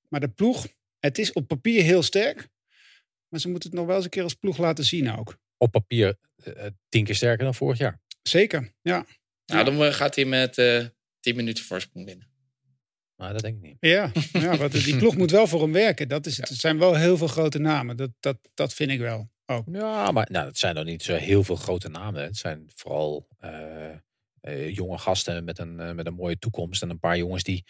Maar 0.09 0.19
de 0.19 0.29
ploeg, 0.29 0.67
het 0.99 1.17
is 1.17 1.33
op 1.33 1.47
papier 1.47 1.83
heel 1.83 2.03
sterk. 2.03 2.49
Maar 3.27 3.39
ze 3.39 3.49
moeten 3.49 3.69
het 3.69 3.77
nog 3.77 3.87
wel 3.87 3.95
eens 3.95 4.03
een 4.03 4.09
keer 4.09 4.23
als 4.23 4.33
ploeg 4.33 4.57
laten 4.57 4.85
zien 4.85 5.11
ook. 5.11 5.37
Op 5.57 5.71
papier 5.71 6.17
tien 6.89 7.03
keer 7.03 7.15
sterker 7.15 7.43
dan 7.43 7.55
vorig 7.55 7.77
jaar. 7.77 8.01
Zeker, 8.21 8.73
ja. 8.81 9.05
Nou, 9.45 9.65
dan 9.65 9.93
gaat 9.93 10.15
hij 10.15 10.25
met 10.25 10.57
uh, 10.57 10.85
tien 11.19 11.35
minuten 11.35 11.63
voorsprong 11.63 12.05
winnen. 12.05 12.27
Maar 13.15 13.33
dat 13.33 13.41
denk 13.41 13.55
ik 13.55 13.61
niet. 13.61 13.77
Ja, 13.79 14.11
ja 14.31 14.57
want 14.57 14.83
die 14.83 14.97
ploeg 14.97 15.17
moet 15.21 15.31
wel 15.31 15.47
voor 15.47 15.61
hem 15.61 15.71
werken. 15.71 16.07
Dat 16.07 16.25
is, 16.25 16.37
het. 16.37 16.49
het 16.49 16.57
zijn 16.57 16.77
wel 16.77 16.95
heel 16.95 17.17
veel 17.17 17.27
grote 17.27 17.59
namen. 17.59 17.97
Dat, 17.97 18.11
dat, 18.19 18.37
dat 18.53 18.73
vind 18.73 18.91
ik 18.91 18.99
wel. 18.99 19.33
Ook. 19.45 19.63
Ja, 19.71 20.11
maar 20.11 20.27
nou, 20.31 20.47
het 20.47 20.57
zijn 20.57 20.75
dan 20.75 20.85
niet 20.85 21.03
zo 21.03 21.15
heel 21.15 21.43
veel 21.43 21.55
grote 21.55 21.89
namen. 21.89 22.23
Het 22.23 22.37
zijn 22.37 22.69
vooral 22.75 23.27
uh, 23.43 23.89
uh, 24.41 24.75
jonge 24.75 24.97
gasten 24.97 25.43
met 25.43 25.59
een, 25.59 25.79
uh, 25.79 25.91
met 25.91 26.05
een 26.05 26.13
mooie 26.13 26.37
toekomst. 26.37 26.81
En 26.81 26.89
een 26.89 26.99
paar 26.99 27.17
jongens 27.17 27.43
die, 27.43 27.63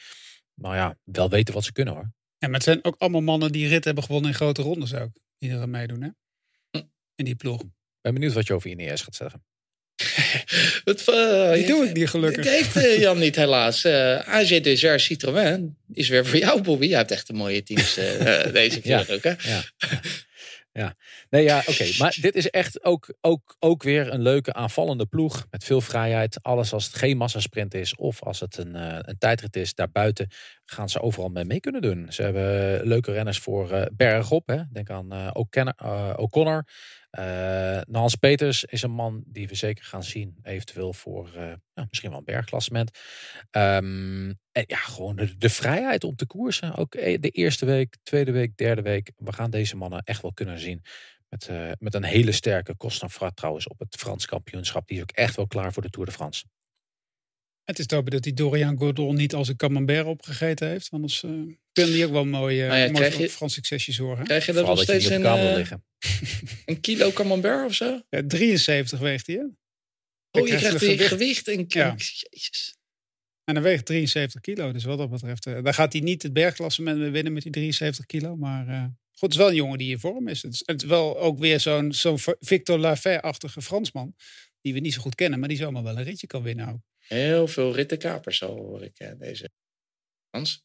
nou 0.54 0.76
ja, 0.76 0.98
wel 1.04 1.30
weten 1.30 1.54
wat 1.54 1.64
ze 1.64 1.72
kunnen 1.72 1.94
hoor. 1.94 2.12
Ja, 2.38 2.48
maar 2.48 2.54
het 2.54 2.64
zijn 2.64 2.84
ook 2.84 2.96
allemaal 2.98 3.22
mannen 3.22 3.52
die 3.52 3.68
rit 3.68 3.84
hebben 3.84 4.04
gewonnen 4.04 4.30
in 4.30 4.36
grote 4.36 4.62
rondes 4.62 4.94
ook. 4.94 5.12
Die 5.38 5.52
er 5.52 5.70
meedoen, 5.70 6.02
hè? 6.02 6.10
In 7.16 7.26
die 7.26 7.36
ploeg. 7.36 7.64
ben 8.02 8.14
benieuwd 8.14 8.34
wat 8.34 8.48
je 8.48 8.54
over 8.54 8.70
Ineos 8.70 9.02
gaat 9.02 9.16
zeggen. 9.16 9.44
Het, 10.84 11.08
uh, 11.08 11.54
die 11.54 11.68
doe 11.68 11.86
ik 11.86 11.94
niet 11.94 12.10
gelukkig. 12.10 12.44
Dat 12.44 12.54
heeft 12.54 12.76
uh, 12.76 13.00
Jan 13.00 13.20
niet 13.20 13.36
helaas. 13.36 13.86
Uh, 13.86 14.20
AG 14.20 14.48
Desert 14.62 15.02
Citroën 15.02 15.78
is 15.94 16.10
weer 16.10 16.26
voor 16.26 16.40
jou, 16.40 16.62
Bobby. 16.62 16.88
Je 16.88 16.96
hebt 16.96 17.12
echt 17.12 17.30
een 17.30 17.36
mooie 17.36 17.64
teams 17.64 17.94
deze 18.52 18.82
keer 18.82 19.08
ja. 19.08 19.14
ook, 19.14 19.24
hè? 19.24 19.34
Ja. 19.40 19.64
ja. 20.80 20.96
Nee, 21.30 21.44
ja, 21.44 21.64
oké. 21.66 21.86
Maar 21.98 22.18
dit 22.22 22.36
is 22.36 22.50
echt 22.50 22.84
ook, 22.84 23.14
ook, 23.22 23.56
ook 23.60 23.84
weer 23.84 24.14
een 24.14 24.22
leuke 24.22 24.54
aanvallende 24.54 25.06
ploeg. 25.06 25.46
Met 25.50 25.64
veel 25.64 25.82
vrijheid. 25.82 26.40
Alles 26.44 26.74
als 26.74 26.86
het 26.86 26.96
geen 26.96 27.18
massasprint 27.18 27.74
is 27.74 27.96
of 27.96 28.24
als 28.24 28.40
het 28.40 28.58
een, 28.58 28.76
een 29.10 29.18
tijdrit 29.18 29.56
is. 29.56 29.74
Daarbuiten 29.74 30.30
gaan 30.66 30.90
ze 30.90 31.02
overal 31.02 31.30
mee, 31.30 31.60
kunnen 31.60 31.82
doen. 31.82 32.06
Ze 32.10 32.22
hebben 32.22 32.88
leuke 32.88 33.12
renners 33.12 33.40
voor 33.40 33.90
bergop. 33.94 34.48
Hè. 34.48 34.62
Denk 34.72 34.90
aan 34.90 35.36
O'Connor. 36.18 36.68
Uh, 37.20 38.06
Peters 38.20 38.64
is 38.64 38.82
een 38.82 38.92
man 38.92 39.24
die 39.26 39.48
we 39.48 39.56
zeker 39.56 39.84
gaan 39.84 40.04
zien. 40.04 40.38
Eventueel 40.44 40.94
voor 40.94 41.30
nou, 41.74 41.88
misschien 41.90 42.10
wel 42.10 42.20
een 42.20 42.26
bergklassement. 42.26 43.00
Um, 43.52 44.28
en 44.52 44.64
ja, 44.68 44.78
gewoon 44.78 45.16
de, 45.38 45.50
vrijheid 45.50 46.04
om 46.04 46.16
te 46.16 46.26
koersen. 46.26 46.76
Ook 46.76 46.96
e, 46.96 47.18
de 47.20 47.30
eerste 47.30 47.66
week, 47.66 47.98
tweede 48.04 48.32
week, 48.32 48.58
derde 48.58 48.82
week. 48.82 49.12
We 49.16 49.34
gaan 49.34 49.50
deze 49.50 49.76
mannen 49.76 50.04
echt 50.04 50.22
wel 50.22 50.34
kunnen 50.34 50.60
zien. 50.60 50.82
Met, 51.30 51.50
met 51.80 51.94
een 51.94 52.04
hele 52.04 52.32
sterke 52.32 52.78
Cosnefrat 52.78 53.36
trouwens 53.36 53.68
op 53.68 53.80
het 53.80 53.96
Frans 53.96 54.26
kampioenschap. 54.26 54.88
Die 54.88 54.98
is 54.98 55.04
ook 55.04 55.12
echt 55.12 55.36
wel 55.36 55.48
klaar 55.48 55.74
voor 55.74 55.84
de 55.84 55.90
Tour 55.90 56.08
de 56.08 56.14
France. 56.14 56.46
Het 57.66 57.80
is 57.80 57.86
te 57.86 57.96
hopen 57.96 58.12
dat 58.12 58.24
die 58.24 58.34
Dorian 58.34 58.78
Gordon 58.78 59.16
niet 59.16 59.34
als 59.34 59.48
een 59.48 59.56
camembert 59.56 60.06
opgegeten 60.06 60.68
heeft. 60.68 60.88
Anders 60.92 61.24
uh, 61.24 61.32
kunnen 61.72 61.94
die 61.94 62.06
ook 62.06 62.12
wel 62.12 62.26
mooi, 62.26 62.62
uh, 62.62 62.68
nou 62.68 62.80
ja, 62.80 62.92
mooi 62.92 63.18
je, 63.18 63.30
Frans 63.30 63.54
succesjes 63.54 63.96
zorgen. 63.96 64.26
Krijg 64.26 64.46
je 64.46 64.54
dat 64.54 64.66
nog 64.66 64.82
steeds 64.82 65.08
kamer 65.08 65.50
uh, 65.50 65.56
liggen. 65.56 65.84
een 66.66 66.80
kilo 66.80 67.12
camembert 67.12 67.66
of 67.66 67.74
zo? 67.74 68.02
Ja, 68.10 68.22
73 68.28 69.00
weegt 69.00 69.28
hij? 69.28 69.50
Oh, 70.32 70.48
je 70.48 70.56
krijgt 70.56 70.80
die 70.80 71.00
gewicht 71.00 71.48
en 71.48 71.66
Ja. 71.68 71.96
Jezus. 71.98 72.76
En 73.44 73.54
dan 73.54 73.64
weegt 73.64 73.86
73 73.86 74.42
kilo. 74.42 74.72
Dus 74.72 74.84
wat 74.84 74.98
dat 74.98 75.10
betreft, 75.10 75.46
uh, 75.46 75.64
daar 75.64 75.74
gaat 75.74 75.94
hij 75.94 76.02
niet 76.02 76.24
het 76.24 76.34
bergklassement 76.34 77.12
winnen 77.12 77.34
met 77.34 77.44
die 77.44 77.52
73 77.52 78.06
kilo. 78.06 78.36
Maar 78.36 78.68
uh, 78.68 78.82
goed, 78.84 78.94
het 79.20 79.32
is 79.32 79.38
wel 79.38 79.50
een 79.50 79.56
jongen 79.56 79.78
die 79.78 79.92
in 79.92 80.00
vorm 80.00 80.28
is. 80.28 80.42
Het 80.42 80.54
is, 80.54 80.64
het 80.66 80.82
is 80.82 80.88
wel 80.88 81.20
ook 81.20 81.40
weer 81.40 81.60
zo'n 81.60 81.94
zo'n 81.94 82.18
Victor 82.40 82.78
Lafay-achtige 82.78 83.62
Fransman. 83.62 84.16
Die 84.62 84.74
we 84.74 84.80
niet 84.80 84.94
zo 84.94 85.02
goed 85.02 85.16
kennen, 85.16 85.40
maar 85.40 85.50
die 85.50 85.58
zomaar 85.58 85.84
wel 85.84 85.98
een 85.98 86.04
ritje 86.04 86.28
kan 86.28 86.44
winnen 86.44 86.68
ook. 86.68 86.80
Heel 87.08 87.48
veel 87.48 87.76
rittenkapers, 87.76 88.38
zo 88.38 88.48
hoor 88.48 88.84
ik 88.84 89.00
uh, 89.00 89.10
deze. 89.18 89.50
Frans. 90.30 90.64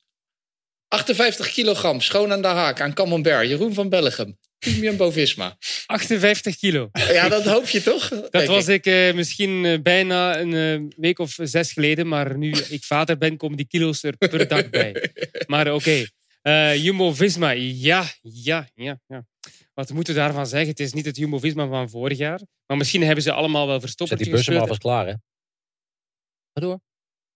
58 0.89 1.53
kilogram, 1.53 2.01
schoon 2.01 2.33
aan 2.33 2.43
de 2.43 2.49
haak, 2.49 2.81
aan 2.81 2.95
Camembert. 2.95 3.49
Jeroen 3.49 3.75
van 3.75 3.89
Bellegem. 3.89 4.39
Team 4.61 4.83
Jumbo-Visma. 4.83 5.57
58 5.87 6.57
kilo. 6.57 6.89
Ja, 6.93 7.29
dat 7.29 7.45
hoop 7.45 7.69
je 7.69 7.83
toch? 7.83 8.09
Dat 8.31 8.47
was 8.47 8.69
ik 8.69 8.87
uh, 8.87 9.15
misschien 9.15 9.65
uh, 9.65 9.79
bijna 9.83 10.39
een 10.39 10.53
uh, 10.53 10.89
week 10.97 11.19
of 11.19 11.37
zes 11.43 11.73
geleden. 11.73 12.09
Maar 12.09 12.39
nu 12.39 12.51
ik 12.51 12.85
vader 12.85 13.19
ben, 13.19 13.37
komen 13.37 13.57
die 13.57 13.67
kilo's 13.67 14.03
er 14.03 14.17
per 14.17 14.49
dag 14.49 14.71
bij. 14.71 15.13
Maar 15.47 15.75
oké. 15.75 16.07
Okay. 16.43 16.79
Jumbo-Visma, 16.79 17.51
ja, 17.51 18.05
ja, 18.23 18.69
ja, 18.75 19.01
ja. 19.07 19.27
Wat 19.75 19.93
moeten 19.93 20.15
we 20.15 20.21
daarvan 20.21 20.47
zeggen? 20.47 20.69
Het 20.69 20.81
is 20.81 20.93
niet 20.93 21.05
het 21.05 21.17
Jumbo-Visma 21.17 21.67
van 21.67 21.91
vorig 21.91 22.19
jaar. 22.19 22.41
Maar 22.67 22.77
misschien 22.77 23.03
hebben 23.03 23.23
ze 23.23 23.33
allemaal 23.33 23.67
wel 23.67 23.81
verstopt. 23.81 24.11
Zet 24.11 24.19
die 24.19 24.31
bussen 24.31 24.55
maar 24.55 24.67
vast 24.67 24.81
klaar, 24.81 25.07
hè? 25.07 25.15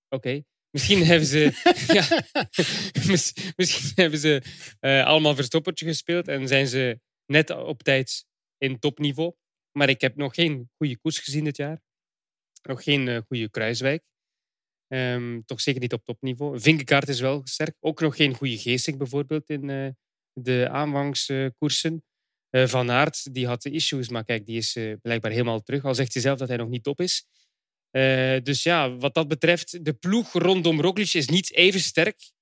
Oké. 0.09 0.43
Misschien 0.75 1.05
hebben 1.05 1.27
ze, 1.27 1.41
ja, 1.87 2.25
misschien 3.57 3.93
hebben 3.95 4.19
ze 4.19 4.43
allemaal 4.81 5.35
verstoppertje 5.35 5.87
gespeeld 5.87 6.29
en 6.29 6.49
zijn 6.49 6.67
ze 6.67 7.01
net 7.27 7.51
op 7.51 7.83
tijd 7.83 8.27
in 8.59 8.79
topniveau. 8.79 9.35
Maar 9.73 9.89
ik 9.89 10.01
heb 10.01 10.17
nog 10.17 10.35
geen 10.35 10.71
goede 10.77 10.99
koers 10.99 11.19
gezien 11.19 11.45
dit 11.45 11.57
jaar. 11.57 11.83
Nog 12.63 12.83
geen 12.83 13.07
uh, 13.07 13.19
goede 13.27 13.51
Kruiswijk. 13.51 14.03
Um, 14.89 15.45
toch 15.45 15.61
zeker 15.61 15.81
niet 15.81 15.93
op 15.93 16.05
topniveau. 16.05 16.61
Vinkegaard 16.61 17.09
is 17.09 17.21
wel 17.21 17.41
sterk. 17.45 17.77
Ook 17.81 18.01
nog 18.01 18.17
geen 18.17 18.35
goede 18.35 18.59
Geesink 18.59 18.99
bijvoorbeeld 18.99 19.49
in 19.49 19.69
uh, 19.69 19.89
de 20.33 20.69
aanvangskoersen. 20.71 22.05
Van 22.51 22.91
Aert 22.91 23.35
die 23.35 23.47
had 23.47 23.65
issues, 23.65 24.09
maar 24.09 24.25
kijk, 24.25 24.47
die 24.47 24.57
is 24.57 24.79
blijkbaar 25.03 25.31
helemaal 25.31 25.61
terug. 25.61 25.85
Al 25.85 25.95
zegt 25.95 26.13
hij 26.13 26.23
zelf 26.23 26.39
dat 26.39 26.49
hij 26.49 26.57
nog 26.57 26.69
niet 26.69 26.83
top 26.83 27.01
is. 27.01 27.27
Uh, 27.97 28.41
dus 28.43 28.63
ja, 28.63 28.97
wat 28.97 29.15
dat 29.15 29.29
betreft, 29.29 29.85
de 29.85 29.93
ploeg 29.93 30.33
rondom 30.33 30.81
Roglic 30.81 31.13
is 31.13 31.29
niet 31.29 31.53
even 31.53 31.81
sterk, 31.81 32.33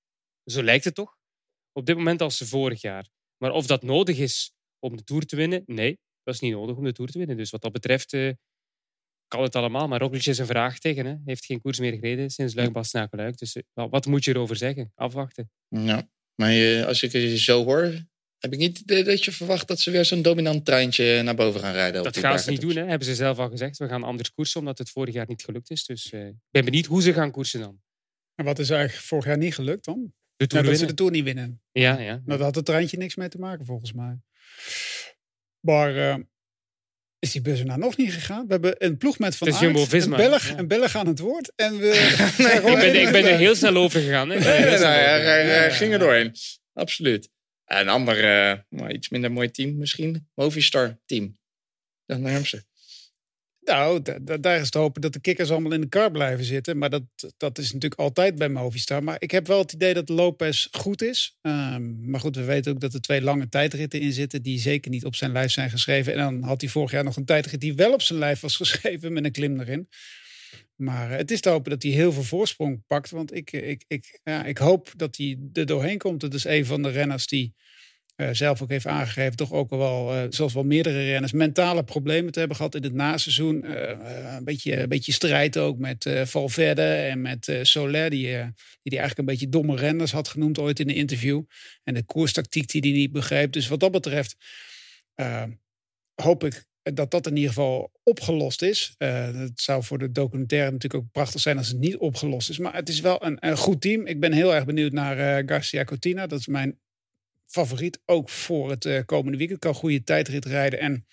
zo 0.44 0.62
lijkt 0.62 0.84
het 0.84 0.94
toch, 0.94 1.16
op 1.72 1.86
dit 1.86 1.96
moment 1.96 2.20
als 2.20 2.38
vorig 2.38 2.80
jaar. 2.80 3.08
Maar 3.36 3.52
of 3.52 3.66
dat 3.66 3.82
nodig 3.82 4.18
is 4.18 4.52
om 4.78 4.96
de 4.96 5.04
Tour 5.04 5.26
te 5.26 5.36
winnen, 5.36 5.62
nee, 5.66 5.98
dat 6.22 6.34
is 6.34 6.40
niet 6.40 6.52
nodig 6.52 6.76
om 6.76 6.84
de 6.84 6.92
Tour 6.92 7.10
te 7.10 7.18
winnen. 7.18 7.36
Dus 7.36 7.50
wat 7.50 7.62
dat 7.62 7.72
betreft 7.72 8.12
uh, 8.12 8.32
kan 9.26 9.42
het 9.42 9.56
allemaal. 9.56 9.88
Maar 9.88 10.00
Roglic 10.00 10.26
is 10.26 10.38
een 10.38 10.46
vraagteken, 10.46 11.06
hè. 11.06 11.14
heeft 11.24 11.44
geen 11.44 11.60
koers 11.60 11.78
meer 11.78 11.92
gereden 11.92 12.30
sinds 12.30 12.54
Luik-Bastenaken-Luik. 12.54 13.38
Dus 13.38 13.56
uh, 13.56 13.62
wat 13.90 14.06
moet 14.06 14.24
je 14.24 14.30
erover 14.30 14.56
zeggen? 14.56 14.92
Afwachten. 14.94 15.50
Ja, 15.68 16.08
maar 16.34 16.84
als 16.86 17.02
ik 17.02 17.12
je 17.12 17.38
zo 17.38 17.64
hoor, 17.64 18.10
heb 18.42 18.52
ik 18.52 18.58
niet 18.58 18.86
dat 19.06 19.24
je 19.24 19.32
verwacht 19.32 19.68
dat 19.68 19.80
ze 19.80 19.90
weer 19.90 20.04
zo'n 20.04 20.22
dominant 20.22 20.64
treintje 20.64 21.22
naar 21.22 21.34
boven 21.34 21.60
gaan 21.60 21.72
rijden. 21.72 22.02
Dat 22.02 22.16
gaan 22.16 22.38
ze 22.38 22.50
niet 22.50 22.60
doen, 22.60 22.76
hè? 22.76 22.84
hebben 22.84 23.06
ze 23.06 23.14
zelf 23.14 23.38
al 23.38 23.48
gezegd. 23.48 23.78
We 23.78 23.88
gaan 23.88 24.02
anders 24.02 24.32
koersen, 24.32 24.60
omdat 24.60 24.78
het 24.78 24.90
vorig 24.90 25.14
jaar 25.14 25.26
niet 25.28 25.44
gelukt 25.44 25.70
is. 25.70 25.84
Dus 25.84 26.12
uh, 26.12 26.26
ik 26.26 26.34
ben 26.50 26.64
benieuwd 26.64 26.86
hoe 26.86 27.02
ze 27.02 27.12
gaan 27.12 27.30
koersen 27.30 27.60
dan. 27.60 27.80
En 28.34 28.44
wat 28.44 28.58
is 28.58 28.70
eigenlijk 28.70 29.04
vorig 29.04 29.24
jaar 29.24 29.38
niet 29.38 29.54
gelukt 29.54 29.84
dan? 29.84 30.12
De 30.36 30.46
tour 30.46 30.64
ja, 30.64 30.70
dat 30.70 30.78
ze 30.78 30.86
de 30.86 30.94
Tour 30.94 31.10
niet 31.10 31.24
winnen. 31.24 31.62
Ja, 31.72 31.98
ja. 31.98 32.12
Nou, 32.12 32.22
daar 32.24 32.38
had 32.38 32.54
het 32.54 32.64
treintje 32.64 32.96
niks 32.96 33.14
mee 33.14 33.28
te 33.28 33.38
maken, 33.38 33.66
volgens 33.66 33.92
mij. 33.92 34.18
Maar 35.60 35.94
uh, 35.96 36.16
is 37.18 37.32
die 37.32 37.40
bus 37.40 37.64
nou 37.64 37.78
nog 37.78 37.96
niet 37.96 38.12
gegaan? 38.12 38.46
We 38.46 38.52
hebben 38.52 38.74
een 38.78 38.96
ploeg 38.96 39.18
met 39.18 39.36
Van 39.36 39.46
Het 39.46 39.56
is 39.56 39.62
Aert, 39.62 39.72
Jumbo-Visma, 39.72 40.18
een, 40.18 40.28
Belg, 40.28 40.46
ja. 40.48 40.58
een 40.58 40.68
Belg 40.68 40.96
aan 40.96 41.06
het 41.06 41.18
woord. 41.18 41.52
En 41.56 41.78
we 41.78 41.88
ik, 42.66 42.78
ben, 42.78 43.00
ik 43.02 43.12
ben 43.12 43.24
er 43.24 43.36
heel 43.38 43.54
snel 43.54 43.76
over 43.76 44.00
gegaan. 44.00 44.30
Hè? 44.30 44.38
Nee, 44.38 44.60
nee, 44.64 44.76
snel 44.76 44.88
hij, 44.88 45.14
over 45.14 45.26
hij- 45.26 45.44
gegaan. 45.44 45.58
hij 45.60 45.72
ging 45.72 45.92
er 45.92 45.98
doorheen. 45.98 46.34
Absoluut. 46.72 47.28
Een 47.80 47.88
ander, 47.88 48.24
eh, 48.24 48.58
maar 48.68 48.92
iets 48.92 49.08
minder 49.08 49.32
mooi 49.32 49.50
team 49.50 49.76
misschien. 49.76 50.28
Movistar 50.34 50.98
team. 51.06 51.38
Dat 52.06 52.20
Hermsen. 52.20 52.64
Nou, 53.64 54.02
da- 54.02 54.18
da- 54.18 54.36
daar 54.36 54.60
is 54.60 54.70
te 54.70 54.78
hopen 54.78 55.00
dat 55.02 55.12
de 55.12 55.20
kikkers 55.20 55.50
allemaal 55.50 55.72
in 55.72 55.80
de 55.80 55.88
kar 55.88 56.10
blijven 56.10 56.44
zitten. 56.44 56.78
Maar 56.78 56.90
dat, 56.90 57.02
dat 57.36 57.58
is 57.58 57.72
natuurlijk 57.72 58.00
altijd 58.00 58.34
bij 58.34 58.48
Movistar. 58.48 59.02
Maar 59.02 59.16
ik 59.18 59.30
heb 59.30 59.46
wel 59.46 59.58
het 59.58 59.72
idee 59.72 59.94
dat 59.94 60.08
Lopez 60.08 60.68
goed 60.70 61.02
is. 61.02 61.38
Ehm, 61.40 62.10
maar 62.10 62.20
goed, 62.20 62.36
we 62.36 62.44
weten 62.44 62.72
ook 62.72 62.80
dat 62.80 62.94
er 62.94 63.00
twee 63.00 63.22
lange 63.22 63.48
tijdritten 63.48 64.00
in 64.00 64.12
zitten... 64.12 64.42
die 64.42 64.58
zeker 64.58 64.90
niet 64.90 65.04
op 65.04 65.14
zijn 65.14 65.32
lijf 65.32 65.50
zijn 65.50 65.70
geschreven. 65.70 66.12
En 66.12 66.18
dan 66.18 66.42
had 66.42 66.60
hij 66.60 66.70
vorig 66.70 66.90
jaar 66.90 67.04
nog 67.04 67.16
een 67.16 67.24
tijdrit 67.24 67.60
die 67.60 67.74
wel 67.74 67.92
op 67.92 68.02
zijn 68.02 68.18
lijf 68.18 68.40
was 68.40 68.56
geschreven... 68.62 69.12
met 69.12 69.24
een 69.24 69.32
klim 69.32 69.60
erin. 69.60 69.88
Maar 70.76 71.10
eh, 71.10 71.16
het 71.16 71.30
is 71.30 71.40
te 71.40 71.48
hopen 71.48 71.70
dat 71.70 71.82
hij 71.82 71.92
heel 71.92 72.12
veel 72.12 72.22
voorsprong 72.22 72.86
pakt. 72.86 73.10
Want 73.10 73.34
ik, 73.34 73.52
ik, 73.52 73.84
ik, 73.86 74.20
ja, 74.24 74.44
ik 74.44 74.58
hoop 74.58 74.92
dat 74.96 75.16
hij 75.16 75.38
er 75.52 75.66
doorheen 75.66 75.98
komt. 75.98 76.22
Het 76.22 76.34
is 76.34 76.44
een 76.44 76.66
van 76.66 76.82
de 76.82 76.90
renners 76.90 77.26
die 77.26 77.54
eh, 78.16 78.28
zelf 78.32 78.62
ook 78.62 78.68
heeft 78.68 78.86
aangegeven... 78.86 79.36
toch 79.36 79.52
ook 79.52 79.70
wel, 79.70 80.14
eh, 80.14 80.26
zoals 80.28 80.52
wel 80.52 80.64
meerdere 80.64 81.04
renners... 81.04 81.32
mentale 81.32 81.84
problemen 81.84 82.32
te 82.32 82.38
hebben 82.38 82.56
gehad 82.56 82.74
in 82.74 82.82
het 82.82 82.94
naseizoen. 82.94 83.64
Eh, 83.64 83.90
eh, 83.90 84.34
een, 84.34 84.44
beetje, 84.44 84.80
een 84.80 84.88
beetje 84.88 85.12
strijd 85.12 85.58
ook 85.58 85.78
met 85.78 86.06
eh, 86.06 86.24
Valverde 86.24 86.82
en 86.82 87.20
met 87.20 87.48
eh, 87.48 87.62
Soler... 87.62 88.10
Die, 88.10 88.36
eh, 88.36 88.46
die 88.82 88.98
eigenlijk 88.98 89.18
een 89.18 89.34
beetje 89.34 89.48
domme 89.48 89.76
renners 89.76 90.12
had 90.12 90.28
genoemd 90.28 90.58
ooit 90.58 90.80
in 90.80 90.88
een 90.88 90.94
interview. 90.94 91.42
En 91.84 91.94
de 91.94 92.02
koerstactiek 92.02 92.68
die 92.70 92.80
hij 92.80 92.90
niet 92.90 93.12
begreep. 93.12 93.52
Dus 93.52 93.68
wat 93.68 93.80
dat 93.80 93.90
betreft 93.90 94.36
eh, 95.14 95.44
hoop 96.14 96.44
ik 96.44 96.64
dat 96.82 97.10
dat 97.10 97.26
in 97.26 97.36
ieder 97.36 97.52
geval 97.52 97.92
opgelost 98.02 98.62
is. 98.62 98.94
Eh, 98.98 99.34
het 99.34 99.60
zou 99.60 99.84
voor 99.84 99.98
de 99.98 100.12
documentaire 100.12 100.70
natuurlijk 100.70 101.04
ook 101.04 101.12
prachtig 101.12 101.40
zijn 101.40 101.58
als 101.58 101.68
het 101.68 101.78
niet 101.78 101.96
opgelost 101.96 102.50
is. 102.50 102.58
Maar 102.58 102.74
het 102.74 102.88
is 102.88 103.00
wel 103.00 103.24
een, 103.24 103.36
een 103.40 103.56
goed 103.56 103.80
team. 103.80 104.06
Ik 104.06 104.20
ben 104.20 104.32
heel 104.32 104.54
erg 104.54 104.64
benieuwd 104.64 104.92
naar 104.92 105.18
eh, 105.18 105.42
Garcia 105.46 105.84
Cortina. 105.84 106.26
Dat 106.26 106.38
is 106.38 106.46
mijn 106.46 106.80
favoriet 107.46 108.00
ook 108.04 108.30
voor 108.30 108.70
het 108.70 108.84
eh, 108.84 109.00
komende 109.04 109.38
weekend. 109.38 109.58
Kan 109.58 109.74
goede 109.74 110.02
tijdrit 110.02 110.44
rijden. 110.44 110.78
En 110.78 111.06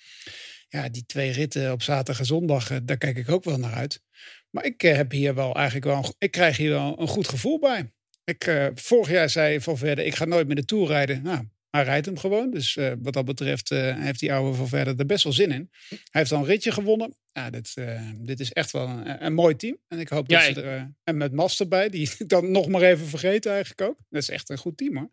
ja, 0.67 0.89
die 0.89 1.05
twee 1.05 1.31
ritten 1.31 1.71
op 1.71 1.81
zaterdag 1.81 2.19
en 2.19 2.25
zondag, 2.25 2.83
daar 2.83 2.97
kijk 2.97 3.17
ik 3.17 3.29
ook 3.29 3.43
wel 3.43 3.57
naar 3.57 3.73
uit. 3.73 4.01
Maar 4.49 4.65
ik 4.65 4.81
heb 4.81 5.11
hier 5.11 5.35
wel 5.35 5.55
eigenlijk 5.55 5.85
wel, 5.85 6.13
ik 6.17 6.31
krijg 6.31 6.57
hier 6.57 6.69
wel 6.69 7.01
een 7.01 7.07
goed 7.07 7.27
gevoel 7.27 7.59
bij. 7.59 7.91
Ik, 8.23 8.71
vorig 8.75 9.09
jaar 9.09 9.29
zei 9.29 9.61
Valverde, 9.61 10.05
ik 10.05 10.15
ga 10.15 10.25
nooit 10.25 10.47
meer 10.47 10.55
de 10.55 10.65
Tour 10.65 10.87
rijden. 10.87 11.21
Nou, 11.23 11.47
hij 11.69 11.83
rijdt 11.83 12.05
hem 12.05 12.17
gewoon. 12.17 12.51
Dus 12.51 12.75
uh, 12.75 12.93
wat 12.99 13.13
dat 13.13 13.25
betreft 13.25 13.71
uh, 13.71 13.97
heeft 13.97 14.19
die 14.19 14.33
oude 14.33 14.57
Valverde 14.57 14.93
er 14.97 15.05
best 15.05 15.23
wel 15.23 15.33
zin 15.33 15.51
in. 15.51 15.69
Hij 15.89 15.99
heeft 16.11 16.31
al 16.31 16.39
een 16.39 16.45
ritje 16.45 16.71
gewonnen. 16.71 17.15
Ja, 17.31 17.49
dit, 17.49 17.71
uh, 17.75 18.11
dit 18.17 18.39
is 18.39 18.51
echt 18.51 18.71
wel 18.71 18.87
een, 18.87 19.25
een, 19.25 19.33
mooi 19.33 19.55
team. 19.55 19.77
En 19.87 19.99
ik 19.99 20.09
hoop 20.09 20.29
ja, 20.29 20.45
dat 20.45 20.55
ze 20.55 20.61
er... 20.61 20.93
en 21.03 21.17
met 21.17 21.33
Mas 21.33 21.59
erbij, 21.59 21.89
die 21.89 22.11
ik 22.17 22.29
dan 22.29 22.51
nog 22.51 22.67
maar 22.67 22.81
even 22.81 23.07
vergeten 23.07 23.51
eigenlijk 23.51 23.81
ook. 23.81 23.97
Dat 24.09 24.21
is 24.21 24.29
echt 24.29 24.49
een 24.49 24.57
goed 24.57 24.77
team 24.77 24.97
hoor. 24.97 25.09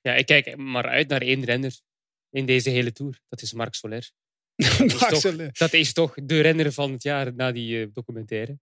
Ja, 0.00 0.14
ik 0.14 0.26
kijk 0.26 0.56
maar 0.56 0.88
uit 0.88 1.08
naar 1.08 1.22
één 1.22 1.44
renner 1.44 1.80
in 2.30 2.46
deze 2.46 2.70
hele 2.70 2.92
Tour. 2.92 3.20
Dat 3.28 3.42
is 3.42 3.52
Marc 3.52 3.74
Soler. 3.74 4.10
Dat, 4.56 5.12
is, 5.12 5.20
toch, 5.20 5.52
dat 5.52 5.72
is 5.72 5.92
toch 5.92 6.14
de 6.22 6.40
renner 6.40 6.72
van 6.72 6.92
het 6.92 7.02
jaar 7.02 7.34
na 7.34 7.52
die 7.52 7.92
documentaire. 7.92 8.58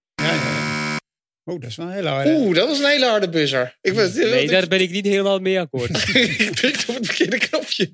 Oeh, 1.47 1.61
dat 1.61 1.71
is 1.71 1.77
wel 1.77 1.87
een 1.87 1.93
hele 1.93 2.09
harde. 2.09 2.31
Oeh, 2.31 2.55
dat 2.55 2.69
was 2.69 2.79
een 2.79 2.87
hele 2.87 3.07
harde 3.07 3.29
buzzer. 3.29 3.79
Ik 3.81 3.93
was, 3.93 4.15
nee, 4.15 4.47
daar 4.47 4.69
ben 4.69 4.81
ik 4.81 4.91
niet 4.91 5.05
helemaal 5.05 5.39
mee 5.39 5.61
akkoord. 5.61 5.91
ik 6.39 6.55
drukte 6.55 6.85
op 6.89 6.95
het 6.95 7.07
verkeerde 7.07 7.39
knopje. 7.39 7.91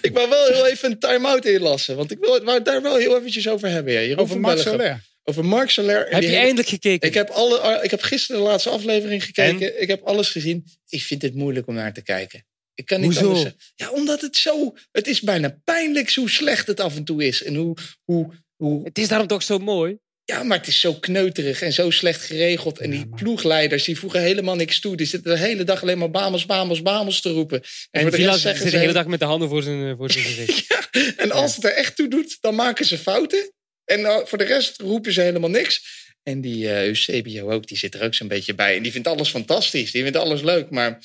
ik 0.00 0.10
wou 0.12 0.28
wel 0.28 0.46
heel 0.46 0.66
even 0.66 0.90
een 0.90 0.98
time-out 0.98 1.44
inlassen. 1.44 1.96
Want 1.96 2.10
ik 2.10 2.18
wil 2.18 2.40
het 2.44 2.64
daar 2.64 2.82
wel 2.82 2.96
heel 2.96 3.16
eventjes 3.18 3.48
over 3.48 3.68
hebben. 3.68 3.92
Ja. 3.92 4.16
over 4.16 4.40
Mark 4.40 4.58
Soler. 4.58 5.04
Over 5.24 5.44
Mark 5.44 5.70
Soler. 5.70 6.06
Heb 6.08 6.22
je 6.22 6.36
eindelijk 6.36 6.68
gekeken? 6.68 7.08
Ik 7.08 7.14
heb, 7.14 7.28
alle, 7.28 7.80
ik 7.82 7.90
heb 7.90 8.02
gisteren 8.02 8.42
de 8.42 8.48
laatste 8.48 8.70
aflevering 8.70 9.24
gekeken. 9.24 9.80
Ik 9.80 9.88
heb 9.88 10.02
alles 10.02 10.30
gezien. 10.30 10.64
Ik 10.88 11.02
vind 11.02 11.22
het 11.22 11.34
moeilijk 11.34 11.66
om 11.66 11.74
naar 11.74 11.92
te 11.92 12.02
kijken. 12.02 12.46
Ik 12.74 12.86
kan 12.86 13.00
niet 13.00 13.18
Hoezo? 13.18 13.32
anders 13.32 13.54
Ja, 13.74 13.90
omdat 13.90 14.20
het 14.20 14.36
zo... 14.36 14.74
Het 14.92 15.06
is 15.06 15.20
bijna 15.20 15.60
pijnlijk 15.64 16.14
hoe 16.14 16.30
slecht 16.30 16.66
het 16.66 16.80
af 16.80 16.96
en 16.96 17.04
toe 17.04 17.24
is. 17.24 17.42
En 17.42 17.54
hoe... 17.54 17.76
hoe, 18.04 18.32
hoe... 18.56 18.84
Het 18.84 18.98
is 18.98 19.08
daarom 19.08 19.26
toch 19.26 19.42
zo 19.42 19.58
mooi? 19.58 19.98
Ja, 20.26 20.42
maar 20.42 20.58
het 20.58 20.66
is 20.66 20.80
zo 20.80 20.94
kneuterig 20.94 21.62
en 21.62 21.72
zo 21.72 21.90
slecht 21.90 22.22
geregeld. 22.22 22.78
En 22.78 22.90
die 22.90 23.08
ploegleiders 23.08 23.84
die 23.84 23.98
voegen 23.98 24.20
helemaal 24.20 24.54
niks 24.54 24.80
toe. 24.80 24.96
Die 24.96 25.06
zitten 25.06 25.32
de 25.32 25.38
hele 25.38 25.64
dag 25.64 25.82
alleen 25.82 25.98
maar 25.98 26.10
bamos, 26.10 26.46
bamos, 26.46 26.82
bamos 26.82 27.20
te 27.20 27.30
roepen. 27.30 27.62
En, 27.90 28.06
en 28.06 28.12
Villa 28.12 28.36
zit 28.36 28.70
de 28.70 28.78
hele 28.78 28.92
dag 28.92 29.06
met 29.06 29.18
de 29.18 29.24
handen 29.24 29.48
voor 29.48 29.62
zijn, 29.62 29.90
eh, 29.90 29.96
voor 29.96 30.10
zijn 30.10 30.24
gezicht. 30.34 30.66
ja, 30.68 30.88
en 31.16 31.30
als 31.30 31.54
het 31.54 31.64
er 31.64 31.70
echt 31.72 31.96
toe 31.96 32.08
doet, 32.08 32.36
dan 32.40 32.54
maken 32.54 32.84
ze 32.84 32.98
fouten. 32.98 33.52
En 33.84 34.00
uh, 34.00 34.18
voor 34.24 34.38
de 34.38 34.44
rest 34.44 34.80
roepen 34.80 35.12
ze 35.12 35.20
helemaal 35.20 35.50
niks. 35.50 35.82
En 36.22 36.40
die 36.40 36.64
uh, 36.64 36.86
Eusebio 36.86 37.50
ook, 37.50 37.66
die 37.66 37.78
zit 37.78 37.94
er 37.94 38.02
ook 38.02 38.14
zo'n 38.14 38.28
beetje 38.28 38.54
bij. 38.54 38.76
En 38.76 38.82
die 38.82 38.92
vindt 38.92 39.08
alles 39.08 39.30
fantastisch. 39.30 39.90
Die 39.90 40.02
vindt 40.02 40.18
alles 40.18 40.42
leuk. 40.42 40.70
Maar, 40.70 40.98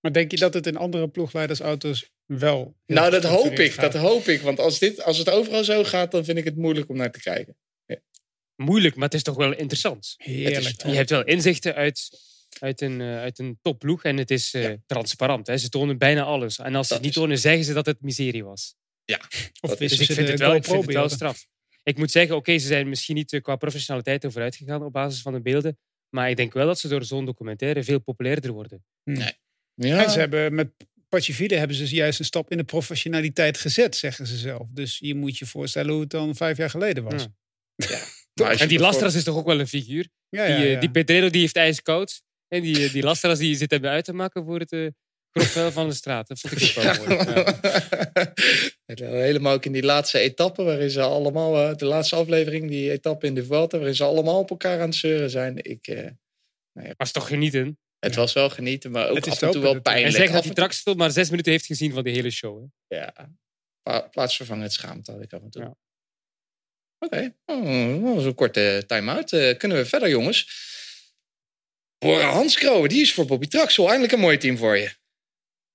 maar 0.00 0.12
denk 0.12 0.30
je 0.30 0.36
dat 0.36 0.54
het 0.54 0.66
in 0.66 0.76
andere 0.76 1.08
ploegleidersauto's 1.08 2.10
wel... 2.26 2.76
Nou, 2.86 3.10
dat 3.10 3.24
hoop 3.24 3.58
ik. 3.58 3.80
Dat 3.80 3.94
hoop 3.94 4.28
ik. 4.28 4.40
Want 4.40 4.58
als, 4.58 4.78
dit, 4.78 5.02
als 5.02 5.18
het 5.18 5.30
overal 5.30 5.64
zo 5.64 5.84
gaat, 5.84 6.10
dan 6.10 6.24
vind 6.24 6.38
ik 6.38 6.44
het 6.44 6.56
moeilijk 6.56 6.88
om 6.88 6.96
naar 6.96 7.12
te 7.12 7.20
kijken 7.20 7.56
moeilijk, 8.56 8.94
maar 8.94 9.04
het 9.04 9.14
is 9.14 9.22
toch 9.22 9.36
wel 9.36 9.54
interessant. 9.54 10.14
Heerlijk. 10.16 10.82
je 10.82 10.94
hebt 10.94 11.10
wel 11.10 11.24
inzichten 11.24 11.74
uit, 11.74 12.10
uit 12.60 12.80
een, 12.80 13.00
uh, 13.00 13.18
uit 13.18 13.38
een 13.38 13.58
topploeg 13.62 14.04
en 14.04 14.16
het 14.16 14.30
is 14.30 14.54
uh, 14.54 14.72
transparant. 14.86 15.46
Hè. 15.46 15.58
Ze 15.58 15.68
tonen 15.68 15.98
bijna 15.98 16.22
alles. 16.22 16.58
En 16.58 16.74
als 16.74 16.86
ze 16.86 16.94
het 16.94 17.02
niet 17.02 17.12
tonen, 17.12 17.38
zeggen 17.38 17.64
ze 17.64 17.72
dat 17.72 17.86
het 17.86 18.00
miserie 18.00 18.44
was. 18.44 18.74
Ja. 19.04 19.20
Of 19.60 19.76
dus 19.76 19.98
ik 19.98 20.12
vind, 20.12 20.28
het 20.28 20.38
wel, 20.38 20.54
ik 20.54 20.64
vind 20.64 20.84
het 20.84 20.94
wel 20.94 21.08
straf. 21.08 21.46
Ik 21.82 21.98
moet 21.98 22.10
zeggen, 22.10 22.36
oké, 22.36 22.58
ze 22.58 22.66
zijn 22.66 22.88
misschien 22.88 23.14
niet 23.14 23.32
uh, 23.32 23.40
qua 23.40 23.56
professionaliteit 23.56 24.26
overuit 24.26 24.56
gegaan 24.56 24.82
op 24.82 24.92
basis 24.92 25.22
van 25.22 25.32
de 25.32 25.40
beelden. 25.40 25.78
Maar 26.08 26.30
ik 26.30 26.36
denk 26.36 26.52
wel 26.52 26.66
dat 26.66 26.78
ze 26.78 26.88
door 26.88 27.04
zo'n 27.04 27.24
documentaire 27.24 27.84
veel 27.84 28.00
populairder 28.00 28.52
worden. 28.52 28.84
Nee. 29.04 29.32
Ja. 29.74 30.04
En 30.04 30.10
ze 30.10 30.18
hebben 30.18 30.54
met 30.54 30.70
Pacifide 31.08 31.56
hebben 31.56 31.76
ze 31.76 31.94
juist 31.94 32.18
een 32.18 32.24
stap 32.24 32.50
in 32.50 32.56
de 32.56 32.64
professionaliteit 32.64 33.58
gezet, 33.58 33.96
zeggen 33.96 34.26
ze 34.26 34.36
zelf. 34.36 34.68
Dus 34.70 34.98
je 34.98 35.14
moet 35.14 35.38
je 35.38 35.46
voorstellen 35.46 35.92
hoe 35.92 36.00
het 36.00 36.10
dan 36.10 36.36
vijf 36.36 36.56
jaar 36.56 36.70
geleden 36.70 37.04
was. 37.04 37.26
Ja. 37.74 38.04
En 38.34 38.68
die 38.68 38.78
Lastras 38.78 39.14
is 39.14 39.24
toch 39.24 39.36
ook 39.36 39.46
wel 39.46 39.60
een 39.60 39.68
figuur? 39.68 40.08
Ja, 40.28 40.44
ja, 40.44 40.56
die, 40.56 40.74
uh, 40.74 40.80
die 40.80 40.90
Pedrero 40.90 41.30
die 41.30 41.40
heeft 41.40 41.56
ijskoud. 41.56 42.22
En 42.48 42.62
die, 42.62 42.84
eh, 42.84 42.92
die 42.92 43.02
Lastras 43.02 43.38
die 43.38 43.56
zit 43.56 43.70
hebben 43.70 43.90
uit 43.90 44.04
te 44.04 44.12
maken 44.12 44.44
voor 44.44 44.58
het 44.58 44.72
uh, 44.72 44.88
grofvel 45.30 45.72
van 45.72 45.88
de 45.88 45.94
straat. 45.94 46.28
Dat 46.28 46.40
vond 46.40 46.60
ik 46.60 46.76
ook 46.76 47.06
wel 47.06 47.16
mooi. 48.94 49.22
Helemaal 49.24 49.54
ook 49.54 49.64
in 49.64 49.72
die 49.72 49.82
laatste 49.82 50.18
etappe, 50.18 50.62
waarin 50.62 50.90
ze 50.90 51.00
allemaal, 51.00 51.76
de 51.76 51.84
laatste 51.84 52.16
aflevering, 52.16 52.68
die 52.68 52.90
etappe 52.90 53.26
in 53.26 53.34
de 53.34 53.44
Vuelta, 53.44 53.76
waarin 53.76 53.96
ze 53.96 54.04
allemaal 54.04 54.38
op 54.38 54.50
elkaar 54.50 54.80
aan 54.80 54.88
het 54.88 54.94
zeuren 54.94 55.30
zijn. 55.30 55.56
Ik, 55.56 55.86
nou 56.72 56.88
ja. 56.88 56.94
Was 56.96 57.12
toch 57.12 57.28
genieten? 57.28 57.78
Het 57.98 58.14
was 58.14 58.32
wel 58.32 58.50
genieten, 58.50 58.90
maar 58.90 59.08
ook 59.08 59.26
af 59.26 59.42
en 59.42 59.50
toe 59.50 59.62
wel 59.62 59.80
pijnlijk. 59.80 60.14
En 60.14 60.20
zeg 60.20 60.30
dat 60.30 60.42
hij 60.42 60.52
straks 60.52 60.84
maar 60.96 61.10
zes 61.10 61.30
minuten 61.30 61.52
heeft 61.52 61.66
gezien 61.66 61.92
van 61.92 62.04
de 62.04 62.10
hele 62.10 62.30
show. 62.30 62.66
Hè? 62.86 62.96
Ja, 62.96 63.30
plaatsvervangend 64.10 64.72
schaamte 64.72 65.12
had 65.12 65.22
ik 65.22 65.32
af 65.32 65.42
en 65.42 65.50
toe. 65.50 65.76
Oké, 67.04 67.32
okay. 67.46 68.24
een 68.24 68.34
korte 68.34 68.84
time-out. 68.86 69.32
Uh, 69.32 69.56
kunnen 69.56 69.78
we 69.78 69.86
verder, 69.86 70.08
jongens? 70.08 70.48
Bora 71.98 72.30
Hans 72.30 72.56
die 72.56 73.00
is 73.00 73.14
voor 73.14 73.26
Bobby 73.26 73.46
Traxel. 73.46 73.84
Eindelijk 73.84 74.12
een 74.12 74.20
mooi 74.20 74.36
team 74.36 74.56
voor 74.56 74.76
je. 74.76 74.90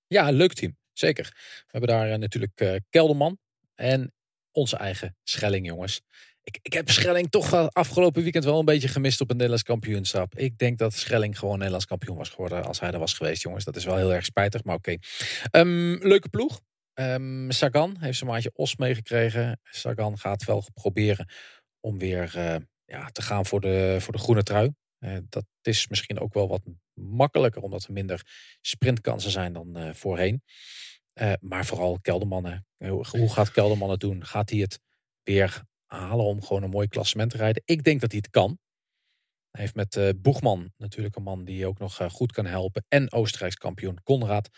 Ja, 0.08 0.30
leuk 0.32 0.54
team. 0.54 0.78
Zeker. 0.94 1.24
We 1.34 1.68
hebben 1.68 1.90
daar 1.90 2.10
uh, 2.10 2.16
natuurlijk 2.16 2.62
uh, 2.62 2.76
Kelderman 2.90 3.38
en 3.76 4.14
onze 4.52 4.78
eigen 4.78 5.18
Schelling, 5.24 5.66
jongens. 5.66 6.02
Ik, 6.44 6.60
ik 6.62 6.74
heb 6.74 6.90
Schelling 6.90 7.30
toch 7.30 7.74
afgelopen 7.74 8.24
weekend 8.24 8.44
wel 8.44 8.60
een 8.60 8.66
beetje 8.66 8.88
gemist 8.88 9.22
op 9.22 9.30
een 9.30 9.36
Nederlands 9.36 9.64
kampioenschap. 9.64 10.38
Ik 10.38 10.58
denk 10.58 10.78
dat 10.78 10.94
Schelling 10.94 11.40
gewoon 11.40 11.56
Nederlands 11.56 11.86
kampioen 11.86 12.18
was 12.18 12.30
geworden 12.30 12.64
als 12.64 12.80
hij 12.80 12.92
er 12.92 13.00
was 13.00 13.14
geweest, 13.14 13.42
jongens. 13.42 13.64
Dat 13.64 13.76
is 13.76 13.86
wel 13.86 13.98
heel 13.98 14.14
erg 14.14 14.26
spijtig, 14.26 14.64
maar 14.64 14.76
oké. 14.76 14.96
Ehm, 15.52 16.08
leuke 16.08 16.30
ploeg. 16.30 16.62
Um, 17.00 17.52
Sagan 17.52 17.96
heeft 18.00 18.18
zijn 18.18 18.30
maatje 18.30 18.52
Os 18.54 18.76
meegekregen. 18.76 19.60
Sagan 19.64 20.18
gaat 20.18 20.44
wel 20.44 20.64
proberen 20.74 21.30
om 21.80 21.98
weer 21.98 22.34
uh, 22.38 22.56
ja, 22.86 23.08
te 23.08 23.22
gaan 23.22 23.46
voor 23.46 23.62
de, 23.62 23.98
voor 24.00 24.14
de 24.14 24.20
groene 24.20 24.44
trui. 24.44 24.74
Uh, 25.00 25.18
dat 25.30 25.46
is 25.62 25.88
misschien 25.88 26.20
ook 26.20 26.34
wel 26.34 26.48
wat 26.48 26.62
makkelijker, 26.94 27.62
omdat 27.62 27.84
er 27.84 27.94
minder 27.94 28.22
sprintkansen 28.62 29.32
zijn 29.32 29.54
dan 29.54 29.78
uh, 29.78 29.94
voorheen. 29.94 30.44
maar 31.40 31.66
vooral 31.66 32.00
Keldermannen. 32.02 32.66
Hoe 32.78 33.30
gaat 33.30 33.52
Kelderman 33.52 33.90
het 33.90 34.00
doen? 34.00 34.26
Gaat 34.26 34.50
hij 34.50 34.60
het 34.60 34.80
weer 35.24 35.64
halen 35.86 36.26
om 36.26 36.44
gewoon 36.44 36.64
een 36.64 36.70
mooi 36.70 36.88
klassement 36.88 37.32
te 37.32 37.38
rijden? 37.38 37.62
Ik 37.66 37.84
denk 37.84 38.02
dat 38.02 38.12
hij 38.12 38.20
het 38.24 38.32
kan. 38.32 38.58
Hij 39.52 39.62
heeft 39.62 39.76
met 39.76 40.22
Boegman 40.22 40.74
natuurlijk 40.78 41.16
een 41.16 41.24
man 41.24 41.44
die 41.44 41.68
ook 41.68 41.80
nog 41.80 42.00
goed 42.12 42.32
kan 42.32 42.46
helpen. 42.46 42.86
En 42.88 43.12
Oostenrijks 43.12 43.56
kampioen 43.56 44.04
Konrad. 44.04 44.50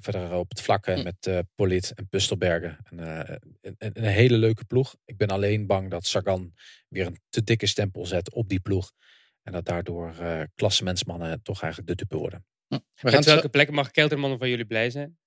Verder 0.00 0.32
op 0.32 0.48
het 0.48 0.60
vlak 0.60 0.86
hm. 0.86 1.02
met 1.02 1.26
uh, 1.26 1.38
Polit 1.54 1.92
en 1.94 2.08
Pustelbergen. 2.08 2.78
Uh, 2.90 3.20
een, 3.60 3.76
een, 3.78 4.04
hele 4.04 4.36
leuke 4.36 4.64
ploeg. 4.64 4.96
Ik 5.04 5.16
ben 5.16 5.28
alleen 5.28 5.66
bang 5.66 5.90
dat 5.90 6.06
Sagan 6.06 6.54
weer 6.88 7.06
een 7.06 7.20
te 7.28 7.42
dikke 7.42 7.66
stempel 7.66 8.06
zet 8.06 8.32
op 8.32 8.48
die 8.48 8.60
ploeg. 8.60 8.92
En 9.42 9.52
dat 9.52 9.64
daardoor 9.64 10.14
uh, 10.20 10.42
klassementsmannen 10.54 11.42
toch 11.42 11.62
eigenlijk 11.62 11.90
de 11.90 11.96
dupe 12.04 12.16
worden. 12.16 12.46
Hm. 12.66 12.78
Met 13.00 13.24
welke 13.24 13.48
plekken 13.48 13.74
mag 13.74 13.90
Kelterman 13.90 14.38
van 14.38 14.48
jullie 14.48 14.66
blij 14.66 14.90
zijn? 14.90 15.18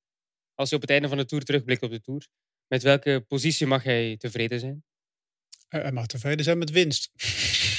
Als 0.56 0.70
je 0.70 0.76
op 0.76 0.82
het 0.82 0.90
einde 0.90 1.08
van 1.08 1.18
de 1.18 1.26
Tour 1.26 1.44
terugblikt 1.44 1.84
op 1.84 1.92
de 1.92 2.02
Tour. 2.02 2.28
Met 2.68 2.84
welke 2.84 3.26
positie 3.28 3.68
mag 3.68 3.84
hij 3.84 4.18
tevreden 4.18 4.60
zijn? 4.60 4.84
Hij 5.68 5.92
mag 5.92 6.06
tevreden 6.06 6.44
zijn 6.44 6.58
met 6.58 6.70
winst. 6.70 7.12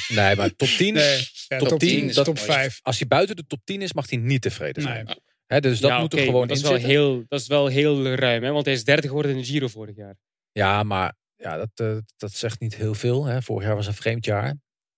Nee, 0.09 0.37
maar 0.37 0.57
top 0.57 0.69
10? 0.69 0.95
Nee, 0.95 1.29
ja, 1.49 1.59
top, 1.59 1.69
top 1.69 1.79
10, 1.79 2.13
top 2.13 2.39
5. 2.39 2.79
Als 2.83 2.99
hij 2.99 3.09
buiten 3.09 3.37
de 3.37 3.47
top 3.47 3.61
10 3.65 3.83
is, 3.83 3.93
mag 3.93 4.11
hij 4.11 4.19
niet 4.19 4.43
tevreden 4.43 4.83
zijn. 4.83 5.05
Nee 5.05 5.22
dus 5.61 5.81
dat 5.81 6.01
moet 6.01 6.13
er 6.13 6.19
gewoon 6.19 6.49
dat 6.49 6.57
is 6.57 6.63
wel 6.63 6.75
heel, 6.75 7.25
Dat 7.29 7.41
is 7.41 7.47
wel 7.47 7.67
heel 7.67 8.15
ruim, 8.15 8.43
hè? 8.43 8.51
want 8.51 8.65
hij 8.65 8.75
is 8.75 8.85
derde 8.85 9.07
geworden 9.07 9.31
in 9.33 9.37
de 9.37 9.45
Giro 9.45 9.69
vorig 9.69 9.97
jaar. 9.97 10.17
Ja, 10.53 10.83
maar 10.83 11.15
ja, 11.37 11.57
dat, 11.57 11.71
uh, 11.81 11.99
dat 12.17 12.33
zegt 12.33 12.61
niet 12.61 12.75
heel 12.75 12.95
veel. 12.95 13.25
Hè? 13.25 13.43
Vorig 13.43 13.67
jaar 13.67 13.77
was 13.77 13.87
een 13.87 13.95
vreemd 13.95 14.25
jaar. 14.25 14.57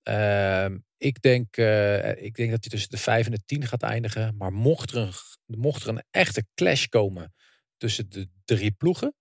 Uh, 0.08 0.76
ik, 0.96 1.22
denk, 1.22 1.56
uh, 1.56 2.22
ik 2.22 2.34
denk 2.34 2.50
dat 2.50 2.60
hij 2.60 2.70
tussen 2.70 2.90
de 2.90 2.96
5 2.96 3.26
en 3.26 3.32
de 3.32 3.42
10 3.44 3.66
gaat 3.66 3.82
eindigen. 3.82 4.36
Maar 4.36 4.52
mocht 4.52 4.90
er, 4.90 4.98
een, 5.46 5.58
mocht 5.58 5.82
er 5.82 5.88
een 5.88 6.02
echte 6.10 6.44
clash 6.54 6.86
komen 6.86 7.34
tussen 7.76 8.10
de 8.10 8.28
drie 8.44 8.70
ploegen, 8.70 9.14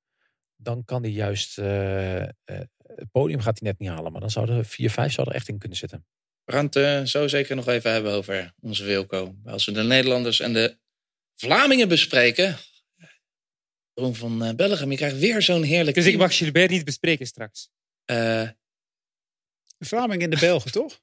dan 0.55 0.85
kan 0.85 1.01
hij 1.01 1.11
juist 1.11 1.57
uh, 1.57 2.23
het 2.95 3.11
podium 3.11 3.39
gaat 3.39 3.59
hij 3.59 3.69
net 3.69 3.79
niet 3.79 3.89
halen. 3.89 4.11
Maar 4.11 4.21
dan 4.21 4.29
zouden 4.29 4.65
4-5 4.65 4.67
zou 4.67 5.29
er 5.29 5.35
echt 5.35 5.49
in 5.49 5.57
kunnen 5.57 5.77
zitten. 5.77 6.05
We 6.43 6.51
gaan 6.51 6.69
het 6.69 7.09
zo 7.09 7.27
zeker 7.27 7.55
nog 7.55 7.67
even 7.67 7.91
hebben 7.91 8.11
over 8.11 8.53
onze 8.59 8.83
Wilco. 8.83 9.35
Als 9.45 9.65
we 9.65 9.71
de 9.71 9.83
Nederlanders 9.83 10.39
en 10.39 10.53
de 10.53 10.77
Vlamingen 11.43 11.87
bespreken. 11.87 12.57
Ron 13.93 14.15
van 14.15 14.45
uh, 14.47 14.53
Belgium, 14.53 14.91
je 14.91 14.97
krijgt 14.97 15.17
weer 15.17 15.41
zo'n 15.41 15.63
heerlijk. 15.63 15.95
Dus 15.95 16.05
ik 16.05 16.17
mag 16.17 16.37
Gilbert 16.37 16.69
niet 16.69 16.85
bespreken 16.85 17.25
straks. 17.25 17.69
Uh, 18.11 18.49
de 19.77 19.85
Vlamingen 19.85 20.23
en 20.23 20.29
de 20.29 20.39
Belgen, 20.39 20.71
toch? 20.71 20.99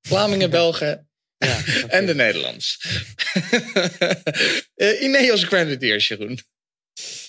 Vlamingen, 0.00 0.50
Belgen 0.60 1.10
ja, 1.36 1.64
en 1.98 2.06
de 2.06 2.14
Nederlands. 2.14 2.84
uh, 4.76 5.02
Ineos 5.06 5.44
Grenadiers, 5.44 6.08
Jeroen. 6.08 6.38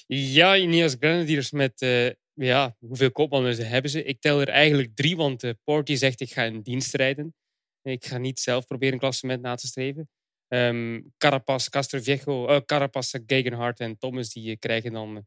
Ja, 0.08 0.56
Ineos 0.56 0.96
Grenadiers 1.00 1.52
met, 1.52 1.82
uh, 1.82 2.10
ja, 2.34 2.76
hoeveel 2.80 3.12
kopmannen 3.12 3.68
hebben 3.68 3.92
ze? 3.92 4.04
Ik 4.04 4.22
tel 4.22 4.42
er 4.42 4.50
eigenlijk 4.50 4.96
drie, 4.96 5.16
want 5.16 5.44
uh, 5.44 5.52
Porty 5.64 5.96
zegt 5.96 6.22
ik 6.22 6.32
ga 6.32 6.44
in 6.44 6.62
dienst 6.62 6.94
rijden. 6.94 7.36
Ik 7.82 8.06
ga 8.06 8.18
niet 8.18 8.40
zelf 8.40 8.66
proberen 8.66 8.94
een 8.94 9.00
klassement 9.00 9.42
na 9.42 9.56
te 9.56 9.68
streven. 9.68 10.10
Um, 10.56 11.14
Carapaz, 11.18 11.70
Castroviejo, 11.70 12.50
uh, 12.50 12.60
Carapaz, 12.66 13.16
Gegenhardt 13.26 13.80
en 13.80 13.98
Thomas 13.98 14.34
die 14.34 14.58
krijgen 14.58 14.92
dan 14.92 15.26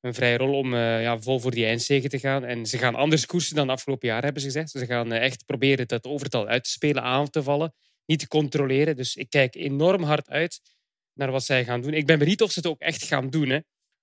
een 0.00 0.14
vrije 0.14 0.36
rol 0.36 0.58
om 0.58 0.74
uh, 0.74 1.02
ja, 1.02 1.20
vol 1.20 1.38
voor 1.38 1.50
die 1.50 1.66
eindzegen 1.66 2.10
te 2.10 2.18
gaan. 2.18 2.44
En 2.44 2.66
ze 2.66 2.78
gaan 2.78 2.94
anders 2.94 3.26
koersen 3.26 3.56
dan 3.56 3.68
afgelopen 3.68 4.08
jaar, 4.08 4.22
hebben 4.22 4.42
ze 4.42 4.46
gezegd. 4.46 4.70
Ze 4.70 4.86
gaan 4.86 5.12
echt 5.12 5.44
proberen 5.46 5.88
dat 5.88 6.06
overtal 6.06 6.46
uit 6.46 6.64
te 6.64 6.70
spelen, 6.70 7.02
aan 7.02 7.30
te 7.30 7.42
vallen, 7.42 7.74
niet 8.06 8.18
te 8.18 8.28
controleren. 8.28 8.96
Dus 8.96 9.16
ik 9.16 9.30
kijk 9.30 9.54
enorm 9.54 10.02
hard 10.02 10.30
uit 10.30 10.60
naar 11.12 11.30
wat 11.30 11.44
zij 11.44 11.64
gaan 11.64 11.80
doen. 11.80 11.94
Ik 11.94 12.06
ben 12.06 12.18
benieuwd 12.18 12.40
of 12.40 12.50
ze 12.50 12.58
het 12.58 12.68
ook 12.68 12.80
echt 12.80 13.04
gaan 13.04 13.30
doen. 13.30 13.48
Hè. 13.48 13.58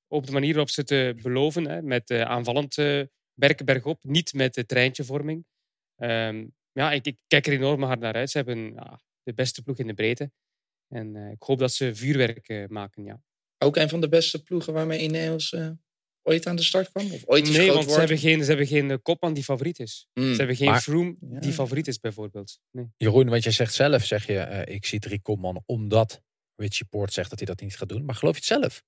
Op 0.07 0.25
de 0.25 0.31
manier 0.31 0.49
waarop 0.49 0.69
ze 0.69 0.81
het 0.85 1.21
beloven, 1.21 1.65
hè, 1.65 1.81
met 1.81 2.11
aanvallend 2.11 2.75
werken 3.33 3.65
bergop, 3.65 4.03
niet 4.03 4.33
met 4.33 4.53
de 4.53 4.65
treintjevorming. 4.65 5.45
Um, 5.97 6.53
ja, 6.71 6.91
ik, 6.91 7.05
ik, 7.05 7.17
kijk 7.27 7.47
er 7.47 7.53
enorm 7.53 7.83
hard 7.83 7.99
naar 7.99 8.13
uit. 8.13 8.29
Ze 8.29 8.37
hebben 8.37 8.75
de 9.23 9.33
beste 9.33 9.61
ploeg 9.61 9.77
in 9.77 9.87
de 9.87 9.93
breedte. 9.93 10.31
En 10.89 11.15
ik 11.15 11.41
hoop 11.41 11.59
dat 11.59 11.73
ze 11.73 11.95
vuurwerk 11.95 12.69
maken, 12.69 13.03
ja. 13.03 13.21
Ook 13.57 13.75
een 13.75 13.89
van 13.89 14.01
de 14.01 14.09
beste 14.09 14.43
ploegen 14.43 14.73
waarmee 14.73 15.01
Ineos 15.01 15.53
ooit 16.29 16.47
aan 16.47 16.55
de 16.55 16.63
start 16.63 16.91
kwam? 16.91 17.11
Of 17.11 17.23
ooit 17.25 17.49
nee, 17.49 17.71
want 17.71 17.91
ze 17.91 17.99
hebben, 17.99 18.17
geen, 18.17 18.41
ze 18.41 18.49
hebben 18.49 18.67
geen 18.67 18.91
eh, 18.91 18.97
kopman 19.01 19.33
die 19.33 19.43
favoriet 19.43 19.79
is. 19.79 20.07
Mm. 20.13 20.31
Ze 20.31 20.37
hebben 20.37 20.55
geen 20.55 20.69
maar, 20.69 20.81
Froome 20.81 21.15
die 21.19 21.51
favoriet 21.51 21.87
is, 21.87 21.99
bijvoorbeeld. 21.99 22.59
Nee. 22.71 22.87
Jeroen, 22.97 23.29
want 23.29 23.43
je 23.43 23.51
zegt 23.51 23.73
zelf, 23.73 24.05
zeg 24.05 24.25
je, 24.25 24.33
uh, 24.33 24.75
ik 24.75 24.85
zie 24.85 24.99
drie 24.99 25.21
kopmannen 25.21 25.63
omdat 25.65 26.21
Richie 26.55 26.85
Poort 26.85 27.13
zegt 27.13 27.29
dat 27.29 27.39
hij 27.39 27.47
dat 27.47 27.61
niet 27.61 27.77
gaat 27.77 27.89
doen. 27.89 28.05
Maar 28.05 28.15
geloof 28.15 28.33
je 28.33 28.39
het 28.39 28.61
zelf? 28.61 28.83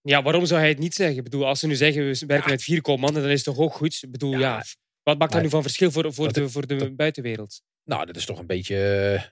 Ja, 0.00 0.22
waarom 0.22 0.46
zou 0.46 0.60
hij 0.60 0.68
het 0.68 0.78
niet 0.78 0.94
zeggen? 0.94 1.16
Ik 1.16 1.24
bedoel, 1.24 1.46
als 1.46 1.60
ze 1.60 1.66
nu 1.66 1.74
zeggen, 1.74 2.04
we 2.04 2.26
werken 2.26 2.50
met 2.50 2.62
vier 2.62 2.80
kopmannen, 2.80 3.22
dan 3.22 3.30
is 3.30 3.44
het 3.44 3.54
toch 3.54 3.64
ook 3.64 3.74
goed? 3.74 3.98
Ik 4.02 4.10
bedoel, 4.10 4.38
ja, 4.38 4.64
wat 5.02 5.18
maakt 5.18 5.32
dat 5.32 5.42
nu 5.42 5.48
van 5.48 5.62
verschil 5.62 5.90
voor, 5.90 6.14
voor, 6.14 6.32
de, 6.32 6.48
voor 6.48 6.66
de 6.66 6.94
buitenwereld? 6.94 7.62
Nou, 7.84 8.06
dat 8.06 8.16
is 8.16 8.24
toch 8.24 8.38
een 8.38 8.46
beetje 8.46 8.76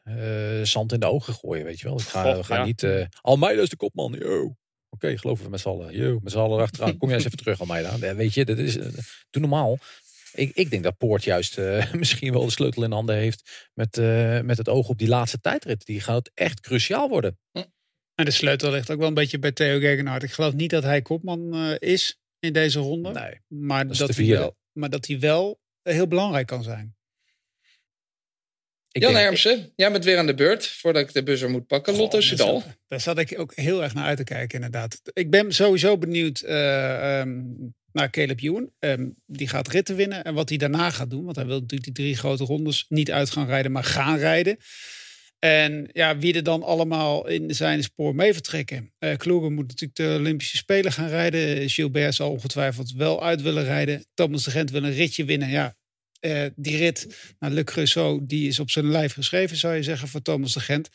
uh, 0.05 0.65
zand 0.65 0.93
in 0.93 1.01
de 1.01 1.07
ogen 1.07 1.35
gooien, 1.35 1.65
weet 1.65 1.81
je 1.81 1.85
wel. 1.85 1.99
Ik 1.99 2.05
ga, 2.05 2.37
we 2.37 2.45
gaan 2.45 2.67
niet... 2.67 2.83
Uh, 2.83 3.05
Almeida 3.21 3.63
is 3.63 3.69
de 3.69 3.77
kopman, 3.77 4.13
yo. 4.19 4.43
Oké, 4.43 4.55
okay, 4.91 5.17
geloven 5.17 5.45
we 5.45 5.51
met 5.51 5.61
z'n 5.61 5.69
allen. 5.69 5.97
Yo, 5.97 6.19
met 6.23 6.33
z'n 6.33 6.39
allen 6.39 6.61
achteraan. 6.61 6.97
Kom 6.97 7.09
jij 7.09 7.17
eens 7.17 7.27
even 7.27 7.39
terug, 7.39 7.61
Almeida. 7.61 8.15
Weet 8.15 8.35
je, 8.35 8.45
dat 8.45 8.59
is... 8.59 8.77
Uh, 8.77 8.85
doe 9.31 9.43
normaal. 9.43 9.79
Ik, 10.33 10.55
ik 10.55 10.71
denk 10.71 10.83
dat 10.83 10.97
Poort 10.97 11.25
juist 11.25 11.59
misschien 11.93 12.33
wel 12.33 12.45
de 12.45 12.51
sleutel 12.51 12.83
in 12.83 12.93
handen 12.93 13.17
heeft... 13.17 13.71
Met, 13.75 13.97
met 14.45 14.59
het 14.59 14.69
oog 14.69 14.89
op 14.89 14.99
die 14.99 15.09
laatste 15.09 15.41
tijdrit. 15.41 15.87
Die 15.87 16.01
gaat 16.01 16.31
echt 16.35 16.61
cruciaal 16.61 17.09
worden. 17.09 17.39
Hm. 17.53 17.63
En 18.15 18.25
de 18.25 18.31
sleutel 18.31 18.71
ligt 18.71 18.91
ook 18.91 18.99
wel 18.99 19.09
een 19.09 19.15
beetje 19.15 19.39
bij 19.39 19.53
Theo 19.53 19.79
Gegenhardt. 19.79 20.25
Ik 20.25 20.33
geloof 20.33 20.55
niet 20.55 20.71
dat 20.71 20.83
hij 20.83 21.03
kopman 21.03 21.55
is 21.79 22.21
in 22.39 22.53
deze 22.53 22.79
ronde. 22.79 23.11
Nee, 23.11 23.41
maar 23.47 23.87
dat, 23.87 23.97
dat 23.97 24.17
hij 24.17 24.27
wel, 24.27 24.57
maar 24.73 24.91
dat 24.91 25.07
hij 25.07 25.19
wel 25.19 25.61
heel 25.83 26.07
belangrijk 26.07 26.47
kan 26.47 26.63
zijn. 26.63 26.97
Ik 28.93 29.03
Jan 29.03 29.15
Hermsen, 29.15 29.73
jij 29.77 29.93
bent 29.93 30.05
weer 30.05 30.19
aan 30.19 30.27
de 30.27 30.35
beurt 30.35 30.67
voordat 30.67 31.03
ik 31.03 31.13
de 31.13 31.23
buzzer 31.23 31.51
moet 31.51 31.67
pakken. 31.67 31.97
Lotte 31.97 32.21
Sudal. 32.21 32.63
Daar 32.89 33.01
zat 33.01 33.19
ik 33.19 33.39
ook 33.39 33.53
heel 33.55 33.83
erg 33.83 33.95
naar 33.95 34.05
uit 34.05 34.17
te 34.17 34.25
kijken, 34.25 34.55
inderdaad. 34.55 35.01
Ik 35.13 35.31
ben 35.31 35.55
sowieso 35.55 35.99
benieuwd 35.99 36.43
uh, 36.47 37.19
um, 37.21 37.75
naar 37.93 38.11
Caleb 38.11 38.41
Ewan. 38.41 38.71
Um, 38.79 39.15
die 39.27 39.49
gaat 39.49 39.69
ritten 39.69 39.97
winnen 39.97 40.25
en 40.25 40.35
wat 40.35 40.49
hij 40.49 40.59
daarna 40.59 40.91
gaat 40.91 41.11
doen. 41.11 41.25
Want 41.25 41.37
hij 41.37 41.47
wil 41.47 41.61
natuurlijk 41.61 41.95
die 41.95 42.05
drie 42.05 42.17
grote 42.17 42.45
rondes 42.45 42.85
niet 42.89 43.11
uit 43.11 43.31
gaan 43.31 43.47
rijden, 43.47 43.73
maar 43.73 43.85
gaan 43.85 44.19
rijden. 44.19 44.57
En 45.39 45.89
ja, 45.93 46.19
wie 46.19 46.35
er 46.35 46.43
dan 46.43 46.63
allemaal 46.63 47.29
in 47.29 47.55
zijn 47.55 47.83
spoor 47.83 48.15
mee 48.15 48.33
vertrekken. 48.33 48.93
Uh, 48.99 49.15
moet 49.27 49.69
natuurlijk 49.69 49.95
de 49.95 50.17
Olympische 50.19 50.57
Spelen 50.57 50.93
gaan 50.93 51.09
rijden. 51.09 51.71
Gilbert 51.71 52.15
zal 52.15 52.31
ongetwijfeld 52.31 52.93
wel 52.93 53.25
uit 53.25 53.43
willen 53.43 53.65
rijden. 53.65 54.05
Thomas 54.15 54.45
de 54.45 54.51
Gent 54.51 54.71
wil 54.71 54.85
een 54.85 54.93
ritje 54.93 55.25
winnen. 55.25 55.49
Ja, 55.49 55.77
uh, 56.23 56.47
die 56.57 56.77
rit 56.77 57.35
naar 57.39 57.51
Le 57.51 57.65
Creusot, 57.65 58.29
die 58.29 58.49
is 58.49 58.59
op 58.59 58.71
zijn 58.71 58.91
lijf 58.91 59.13
geschreven, 59.13 59.57
zou 59.57 59.75
je 59.75 59.83
zeggen, 59.83 60.09
voor 60.09 60.23
Thomas 60.23 60.53
de 60.53 60.61
Gent. 60.61 60.89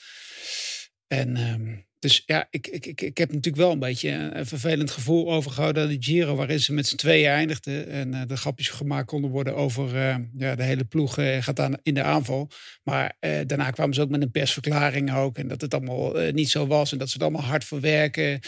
En 1.07 1.38
um, 1.38 1.86
dus 1.99 2.23
ja, 2.25 2.47
ik, 2.49 2.67
ik, 2.67 2.86
ik, 2.86 3.01
ik 3.01 3.17
heb 3.17 3.30
natuurlijk 3.30 3.63
wel 3.63 3.71
een 3.71 3.80
beetje 3.80 4.09
een, 4.09 4.45
vervelend 4.45 4.91
gevoel 4.91 5.34
overgehouden 5.34 5.84
aan 5.84 5.89
de 5.89 5.97
Giro, 5.99 6.36
waarin 6.36 6.59
ze 6.59 6.73
met 6.73 6.88
z'n 6.88 6.95
tweeën 6.95 7.30
eindigden. 7.30 7.88
En 7.88 8.13
uh, 8.13 8.21
de 8.28 8.38
grapjes 8.38 8.69
gemaakt 8.69 9.07
konden 9.07 9.32
worden 9.32 9.55
over 9.55 9.95
uh, 9.95 10.15
ja, 10.38 10.55
de 10.55 10.63
hele 10.63 10.86
ploeg 10.86 11.13
gaat 11.39 11.59
aan, 11.59 11.73
in 11.84 11.93
de 11.93 12.03
aanval. 12.03 12.49
Maar 12.84 13.15
daarna 13.19 13.71
kwamen 13.71 13.95
ze 13.95 14.01
ook 14.01 14.09
met 14.09 14.21
een 14.21 14.32
persverklaring 14.32 15.13
ook. 15.15 15.38
En 15.38 15.47
dat 15.47 15.61
het 15.61 15.73
allemaal 15.73 16.32
niet 16.32 16.49
zo 16.49 16.67
was 16.67 16.91
en 16.91 16.97
dat 16.97 17.09
ze 17.09 17.17
er 17.17 17.23
allemaal 17.23 17.41
hard 17.41 17.63
voor 17.63 17.82
werken. 17.82 18.39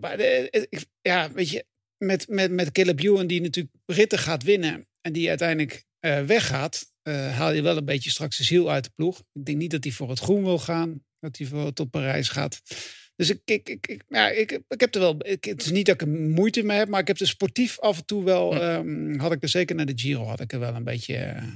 maar 0.00 0.20
ja, 1.02 1.32
weet 1.32 1.50
je, 1.50 1.64
met, 1.98 2.28
met, 2.28 2.50
met 2.50 2.72
Caleb 2.72 2.98
die 3.28 3.40
natuurlijk 3.40 3.74
ritten 3.86 4.18
gaat 4.18 4.42
winnen 4.42 4.86
en 5.06 5.12
die 5.12 5.28
uiteindelijk 5.28 5.84
uh, 6.00 6.20
weggaat, 6.20 6.92
uh, 7.02 7.36
haal 7.36 7.52
je 7.52 7.62
wel 7.62 7.76
een 7.76 7.84
beetje 7.84 8.10
straks 8.10 8.36
de 8.36 8.44
ziel 8.44 8.70
uit 8.70 8.84
de 8.84 8.90
ploeg. 8.94 9.18
Ik 9.32 9.44
denk 9.44 9.58
niet 9.58 9.70
dat 9.70 9.84
hij 9.84 9.92
voor 9.92 10.08
het 10.08 10.18
groen 10.18 10.44
wil 10.44 10.58
gaan, 10.58 11.04
dat 11.20 11.36
hij 11.36 11.46
voor 11.46 11.72
tot 11.72 11.90
Parijs 11.90 12.28
gaat. 12.28 12.62
Dus 13.16 13.30
ik, 13.30 13.40
ik, 13.44 13.68
ik, 13.68 13.86
ik, 13.86 14.02
ja, 14.08 14.28
ik, 14.28 14.60
ik 14.68 14.80
heb 14.80 14.94
er 14.94 15.00
wel. 15.00 15.16
Ik, 15.26 15.44
het 15.44 15.64
is 15.64 15.70
niet 15.70 15.86
dat 15.86 15.94
ik 15.94 16.00
er 16.00 16.08
moeite 16.08 16.62
mee 16.62 16.78
heb, 16.78 16.88
maar 16.88 17.00
ik 17.00 17.06
heb 17.06 17.18
er 17.18 17.26
sportief 17.26 17.80
af 17.80 17.98
en 17.98 18.04
toe 18.04 18.24
wel. 18.24 18.62
Um, 18.62 19.18
had 19.18 19.32
ik 19.32 19.42
er 19.42 19.48
zeker 19.48 19.76
naar 19.76 19.86
de 19.86 19.98
Giro, 19.98 20.24
had 20.24 20.40
ik 20.40 20.52
er 20.52 20.58
wel 20.58 20.74
een 20.74 20.84
beetje. 20.84 21.14
Uh, 21.14 21.54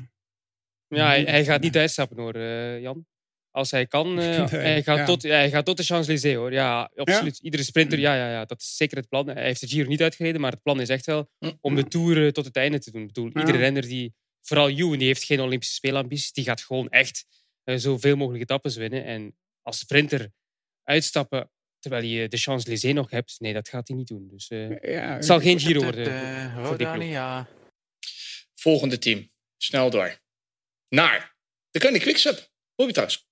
ja, 0.88 1.06
hij, 1.06 1.22
hij, 1.22 1.44
gaat 1.44 1.60
niet 1.60 1.76
uitstappen 1.76 2.18
hoor, 2.18 2.38
Jan. 2.80 3.06
Als 3.58 3.70
hij 3.70 3.86
kan, 3.86 4.18
uh, 4.20 4.48
hij, 4.48 4.82
gaat 4.82 5.06
tot, 5.06 5.22
hij 5.22 5.50
gaat 5.50 5.64
tot 5.64 5.76
de 5.76 5.82
Champs-Élysées 5.82 6.34
hoor. 6.34 6.52
Ja, 6.52 6.90
absoluut. 6.96 7.38
Iedere 7.38 7.62
sprinter, 7.62 7.98
ja, 7.98 8.14
ja, 8.14 8.30
ja, 8.30 8.44
dat 8.44 8.60
is 8.60 8.76
zeker 8.76 8.96
het 8.96 9.08
plan. 9.08 9.28
Hij 9.28 9.44
heeft 9.44 9.60
de 9.60 9.66
Giro 9.66 9.88
niet 9.88 10.02
uitgereden, 10.02 10.40
maar 10.40 10.52
het 10.52 10.62
plan 10.62 10.80
is 10.80 10.88
echt 10.88 11.06
wel 11.06 11.30
om 11.60 11.74
de 11.74 11.88
Tour 11.88 12.16
uh, 12.16 12.30
tot 12.30 12.44
het 12.44 12.56
einde 12.56 12.78
te 12.78 12.90
doen. 12.90 13.00
Ik 13.00 13.06
bedoel, 13.06 13.26
iedere 13.26 13.58
renner 13.58 13.82
die, 13.82 14.14
vooral 14.42 14.68
Ewan, 14.68 14.98
die 14.98 15.06
heeft 15.06 15.24
geen 15.24 15.40
Olympische 15.40 15.74
speelambities, 15.74 16.32
die 16.32 16.44
gaat 16.44 16.60
gewoon 16.60 16.88
echt 16.88 17.24
uh, 17.64 17.76
zoveel 17.76 18.16
mogelijk 18.16 18.42
etappes 18.42 18.76
winnen. 18.76 19.04
En 19.04 19.36
als 19.62 19.78
sprinter 19.78 20.30
uitstappen 20.82 21.50
terwijl 21.78 22.04
je 22.04 22.28
de 22.28 22.36
Champs-Élysées 22.36 22.94
nog 22.94 23.10
hebt, 23.10 23.36
nee, 23.38 23.52
dat 23.52 23.68
gaat 23.68 23.88
hij 23.88 23.96
niet 23.96 24.08
doen. 24.08 24.28
Dus 24.28 24.48
het 24.48 25.24
zal 25.24 25.40
geen 25.40 25.60
Giro 25.60 25.82
worden. 25.82 26.54
Rodani, 26.54 27.06
ja. 27.06 27.48
Volgende 28.54 28.98
team. 28.98 29.30
Snel 29.56 29.90
door. 29.90 30.18
Naar 30.88 31.36
de 31.70 31.78
Koning 31.78 32.02
Quickstep. 32.02 32.50
Bobby 32.74 32.92
thuis. 32.92 33.27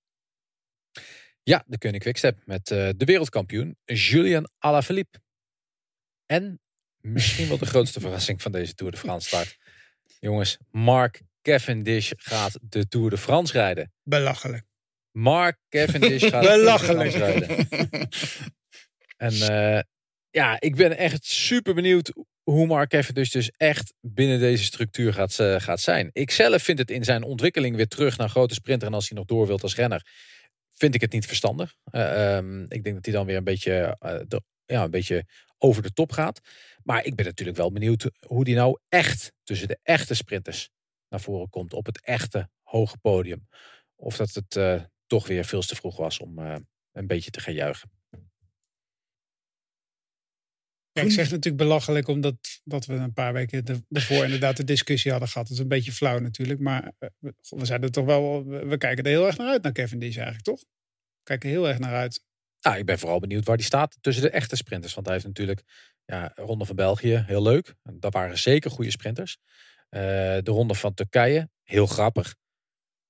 Ja, 1.49 1.65
de 1.67 1.79
Koning 1.79 2.03
Quickstep 2.03 2.39
met 2.45 2.71
uh, 2.71 2.89
de 2.97 3.05
wereldkampioen 3.05 3.77
Julian 3.85 4.49
Alaphilippe. 4.59 5.19
En 6.27 6.61
misschien 7.01 7.49
wel 7.49 7.59
de 7.59 7.67
grootste 7.67 8.01
verrassing 8.01 8.43
van 8.43 8.53
deze 8.53 8.75
Tour 8.75 8.93
de 8.93 8.99
France 8.99 9.29
start. 9.29 9.57
Jongens, 10.21 10.59
Mark 10.71 11.23
Cavendish 11.43 12.13
gaat 12.17 12.59
de 12.63 12.89
Tour 12.89 13.11
de 13.11 13.19
France 13.19 13.53
rijden. 13.53 13.93
Belachelijk. 14.03 14.65
Mark 15.11 15.59
Cavendish 15.69 16.29
gaat 16.29 16.43
Belachelijk. 16.43 17.13
de 17.13 17.19
Tour 17.19 17.41
de 17.41 17.47
France 17.47 17.69
rijden. 17.69 18.09
en 19.17 19.33
uh, 19.33 19.81
ja, 20.31 20.61
ik 20.61 20.77
ben 20.77 20.97
echt 20.97 21.25
super 21.25 21.75
benieuwd 21.75 22.13
hoe 22.43 22.67
Mark 22.67 22.91
Cavendish 22.91 23.31
dus 23.31 23.51
echt 23.51 23.95
binnen 24.01 24.41
deze 24.41 24.65
structuur 24.65 25.13
gaat, 25.13 25.39
uh, 25.39 25.61
gaat 25.61 25.81
zijn. 25.81 26.11
Ik 26.13 26.31
zelf 26.31 26.63
vind 26.63 26.79
het 26.79 26.91
in 26.91 27.05
zijn 27.05 27.23
ontwikkeling 27.23 27.77
weer 27.77 27.89
terug 27.89 28.17
naar 28.17 28.29
grote 28.29 28.55
sprinter. 28.55 28.89
En 28.89 28.95
als 28.95 29.09
hij 29.09 29.19
nog 29.19 29.27
door 29.27 29.47
wilt 29.47 29.63
als 29.63 29.75
renner, 29.75 30.07
vind 30.79 30.95
ik 30.95 31.01
het 31.01 31.13
niet 31.13 31.27
verstandig. 31.27 31.77
Uh, 31.91 32.37
um, 32.37 32.63
ik 32.63 32.85
denk 32.85 32.95
dat 32.95 33.05
hij 33.05 33.15
dan 33.15 33.27
weer 33.27 33.37
een 33.37 33.45
beetje, 33.45 33.97
de, 34.29 34.43
ja, 34.65 34.85
een 34.85 34.91
beetje 34.91 35.25
over 35.59 35.83
de 35.83 35.93
top 35.93 36.13
gaat. 36.13 36.41
Maar 36.83 37.05
ik 37.05 37.15
ben 37.15 37.25
natuurlijk 37.25 37.57
wel 37.57 37.73
benieuwd 37.73 38.11
hoe 38.27 38.45
die 38.45 38.55
nou 38.55 38.79
echt 38.89 39.33
tussen 39.43 39.69
de 39.69 39.79
echte 39.83 40.15
sprinters 40.15 40.71
naar 41.09 41.21
voren 41.21 41.49
komt. 41.49 41.73
Op 41.73 41.87
het 41.87 42.01
echte 42.05 42.49
hoge 42.63 42.99
podium. 42.99 43.49
Of 43.97 44.17
dat 44.17 44.35
het 44.35 44.57
uh, 44.57 44.83
toch 45.07 45.27
weer 45.27 45.45
veel 45.45 45.61
te 45.61 45.75
vroeg 45.75 45.97
was 45.97 46.19
om 46.19 46.39
een 46.93 47.07
beetje 47.07 47.31
te 47.31 47.41
gaan 47.41 47.55
juichen. 47.55 47.96
Ik 51.05 51.11
zeg 51.11 51.31
natuurlijk 51.31 51.57
belachelijk 51.57 52.09
omdat 52.09 52.61
dat 52.65 52.87
we 52.87 52.95
een 52.95 53.13
paar 53.13 53.33
weken 53.33 53.85
ervoor 53.91 54.25
inderdaad 54.25 54.57
de 54.57 54.65
discussie 54.65 55.11
hadden 55.11 55.29
gehad. 55.29 55.49
Dat 55.49 55.57
is 55.57 55.63
een 55.63 55.69
beetje 55.69 55.93
flauw 55.93 56.19
natuurlijk. 56.19 56.61
Maar 56.61 56.93
eh, 56.99 57.09
we 57.49 57.65
zeiden 57.65 57.93
toch 57.93 58.05
wel, 58.05 58.45
we 58.45 58.77
kijken 58.77 59.05
er 59.05 59.11
heel 59.11 59.27
erg 59.27 59.37
naar 59.37 59.49
uit 59.49 59.63
naar 59.63 59.73
Kevin 59.73 59.99
Dies 59.99 60.17
eigenlijk, 60.17 60.45
toch? 60.45 60.61
We 60.61 61.23
kijken 61.23 61.49
heel 61.49 61.69
erg 61.69 61.79
naar 61.79 61.95
uit. 61.95 62.25
Nou, 62.61 62.79
ik 62.79 62.87
ben 62.87 62.99
vooral 62.99 63.19
benieuwd 63.19 63.45
waar 63.45 63.57
die 63.57 63.67
staat 63.67 63.99
tussen 64.01 64.23
de 64.23 64.31
echte 64.31 64.57
sprinters. 64.57 64.95
Want 64.95 65.07
hij 65.07 65.15
heeft 65.15 65.27
natuurlijk 65.27 65.63
ja, 66.05 66.33
Ronde 66.35 66.65
van 66.65 66.77
België, 66.77 67.25
heel 67.27 67.43
leuk. 67.43 67.75
Dat 67.83 68.13
waren 68.13 68.39
zeker 68.39 68.71
goede 68.71 68.91
sprinters. 68.91 69.39
Uh, 69.91 70.01
de 70.01 70.51
Ronde 70.51 70.75
van 70.75 70.95
Turkije, 70.95 71.51
heel 71.63 71.87
grappig. 71.87 72.37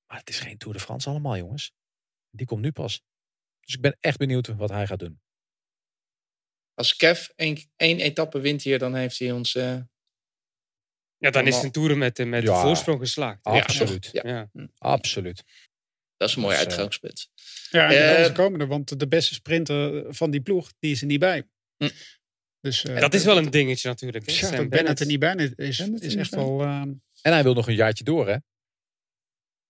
Maar 0.06 0.18
het 0.18 0.28
is 0.28 0.40
geen 0.40 0.58
Tour 0.58 0.74
de 0.74 0.82
France 0.82 1.08
allemaal, 1.08 1.36
jongens. 1.36 1.72
Die 2.30 2.46
komt 2.46 2.62
nu 2.62 2.72
pas. 2.72 3.02
Dus 3.60 3.74
ik 3.74 3.80
ben 3.80 3.96
echt 4.00 4.18
benieuwd 4.18 4.46
wat 4.46 4.70
hij 4.70 4.86
gaat 4.86 4.98
doen. 4.98 5.20
Als 6.76 6.96
Kev 6.96 7.28
één, 7.36 7.58
één 7.76 8.00
etappe 8.00 8.40
wint 8.40 8.62
hier, 8.62 8.78
dan 8.78 8.94
heeft 8.94 9.18
hij 9.18 9.32
ons... 9.32 9.54
Uh, 9.54 9.78
ja, 11.16 11.30
dan 11.30 11.46
is 11.46 11.62
een 11.62 11.72
toer 11.72 11.96
met, 11.96 12.24
met 12.26 12.42
ja, 12.42 12.54
de 12.54 12.60
voorsprong 12.60 12.98
geslaagd. 13.00 13.42
Absoluut. 13.42 14.08
Ja. 14.12 14.22
ja. 14.24 14.48
Hm. 14.52 14.66
Absoluut. 14.78 15.44
Dat 16.16 16.28
is 16.28 16.34
een 16.34 16.40
mooi 16.40 16.56
dus, 16.56 16.64
uitgangspunt. 16.64 17.30
Ja, 17.70 17.92
en 17.92 18.30
uh, 18.30 18.34
komen 18.34 18.60
er, 18.60 18.66
want 18.66 18.98
de 18.98 19.08
beste 19.08 19.34
sprinter 19.34 20.14
van 20.14 20.30
die 20.30 20.40
ploeg, 20.40 20.72
die 20.78 20.92
is 20.92 21.00
er 21.00 21.06
niet 21.06 21.20
bij. 21.20 21.48
Hm. 21.76 21.88
Dus, 22.60 22.84
uh, 22.84 23.00
dat 23.00 23.14
is 23.14 23.24
wel 23.24 23.36
een 23.36 23.50
dingetje 23.50 23.88
natuurlijk. 23.88 24.30
Ja, 24.30 24.50
dat 24.50 24.68
Bennett 24.68 25.00
er 25.00 25.06
niet 25.06 25.18
bij 25.18 25.34
is, 25.56 25.78
is 25.80 26.14
echt 26.14 26.34
wel... 26.34 26.62
Uh, 26.62 26.80
en 27.22 27.32
hij 27.32 27.42
wil 27.42 27.54
nog 27.54 27.68
een 27.68 27.74
jaartje 27.74 28.04
door, 28.04 28.28
hè? 28.28 28.36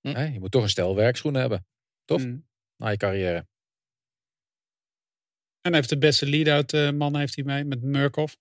Hm. 0.01 0.15
Hey, 0.15 0.33
je 0.33 0.39
moet 0.39 0.51
toch 0.51 0.63
een 0.63 0.69
stel 0.69 0.95
werkschoenen 0.95 1.41
hebben. 1.41 1.67
Toch? 2.05 2.21
Hm. 2.21 2.39
Na 2.77 2.89
je 2.89 2.97
carrière. 2.97 3.47
En 5.67 5.73
hij 5.73 5.81
heeft 5.81 5.89
de 5.89 5.99
beste 5.99 6.27
lead-out 6.27 6.93
man 6.95 7.17
heeft 7.17 7.35
hij 7.35 7.45
mee 7.45 7.65
met 7.65 7.83
Murkoff. 7.83 8.37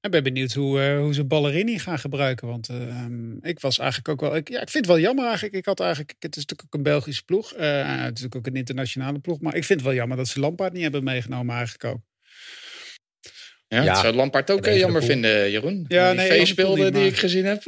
En 0.00 0.10
ben 0.10 0.22
benieuwd 0.22 0.52
hoe, 0.52 0.80
hoe 0.80 1.14
ze 1.14 1.24
Ballerini 1.24 1.78
gaan 1.78 1.98
gebruiken. 1.98 2.48
Want 2.48 2.68
ehm, 2.68 3.32
ik 3.40 3.60
was 3.60 3.78
eigenlijk 3.78 4.08
ook 4.08 4.20
wel. 4.20 4.36
Ik, 4.36 4.48
ja, 4.48 4.60
ik 4.60 4.70
vind 4.70 4.86
het 4.86 4.94
wel 4.94 5.04
jammer 5.04 5.24
eigenlijk. 5.24 5.54
Ik 5.54 5.64
had 5.64 5.80
eigenlijk. 5.80 6.14
Het 6.18 6.36
is 6.36 6.42
natuurlijk 6.42 6.62
ook 6.64 6.74
een 6.74 6.82
Belgische 6.82 7.24
ploeg. 7.24 7.50
het 7.50 7.58
is 7.58 7.96
natuurlijk 7.96 8.36
ook 8.36 8.46
een 8.46 8.56
internationale 8.56 9.18
ploeg. 9.18 9.40
Maar 9.40 9.54
ik 9.54 9.64
vind 9.64 9.78
het 9.78 9.88
wel 9.88 9.98
jammer 9.98 10.16
dat 10.16 10.28
ze 10.28 10.40
Lampaard 10.40 10.72
niet 10.72 10.82
hebben 10.82 11.04
meegenomen, 11.04 11.54
eigenlijk 11.54 11.84
ook. 11.84 12.00
Ja, 13.68 13.82
ja. 13.82 13.94
zou 13.94 14.14
Lampaard 14.14 14.50
ook 14.50 14.66
jammer 14.66 15.02
vinden, 15.02 15.50
Jeroen. 15.50 15.84
Ja, 15.88 16.10
die 16.10 16.20
nee, 16.20 16.46
speelde 16.46 16.90
die 16.90 17.06
ik 17.06 17.16
gezien 17.16 17.44
heb. 17.44 17.62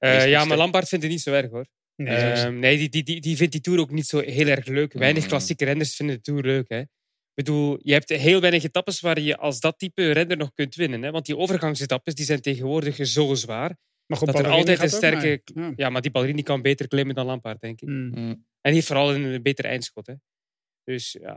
Uh, 0.00 0.28
ja, 0.28 0.44
maar 0.44 0.56
Lampaard 0.56 0.88
vindt 0.88 1.04
het 1.04 1.12
niet 1.12 1.22
zo 1.22 1.32
erg 1.32 1.50
hoor. 1.50 1.66
Nee, 1.96 2.32
uh, 2.32 2.48
nee 2.48 2.76
die, 2.78 2.88
die, 2.88 3.02
die, 3.02 3.20
die 3.20 3.36
vindt 3.36 3.52
die 3.52 3.60
Tour 3.60 3.80
ook 3.80 3.90
niet 3.90 4.06
zo 4.06 4.20
heel 4.20 4.46
erg 4.46 4.66
leuk. 4.66 4.92
Weinig 4.92 5.22
mm. 5.22 5.28
klassieke 5.28 5.64
renners 5.64 5.96
vinden 5.96 6.16
de 6.16 6.22
Tour 6.22 6.42
leuk. 6.42 6.68
Hè. 6.68 6.82
Ik 7.34 7.44
bedoel, 7.44 7.78
je 7.82 7.92
hebt 7.92 8.08
heel 8.08 8.40
weinig 8.40 8.64
etappes 8.64 9.00
waar 9.00 9.20
je 9.20 9.36
als 9.36 9.60
dat 9.60 9.78
type 9.78 10.12
renner 10.12 10.36
nog 10.36 10.52
kunt 10.54 10.74
winnen. 10.74 11.02
Hè? 11.02 11.10
Want 11.10 11.26
die 11.26 11.36
overgangsetappes 11.36 12.14
die 12.14 12.24
zijn 12.24 12.40
tegenwoordig 12.40 13.06
zo 13.06 13.34
zwaar. 13.34 13.76
Maar 14.06 14.18
goed, 14.18 14.26
dat 14.26 14.38
er 14.38 14.48
altijd 14.48 14.82
een 14.82 14.88
sterke... 14.88 15.42
Ja. 15.76 15.90
maar 15.90 16.02
die 16.02 16.10
Ballerini 16.10 16.42
kan 16.42 16.62
beter 16.62 16.88
klimmen 16.88 17.14
dan 17.14 17.26
Lampaard, 17.26 17.60
denk 17.60 17.80
ik. 17.80 17.88
Mm. 17.88 18.10
mm. 18.14 18.28
En 18.30 18.72
die 18.72 18.72
heeft 18.72 18.86
vooral 18.86 19.14
een 19.14 19.42
beter 19.42 19.64
eindschot. 19.64 20.06
Hè? 20.06 20.14
Dus 20.84 21.16
ja. 21.20 21.36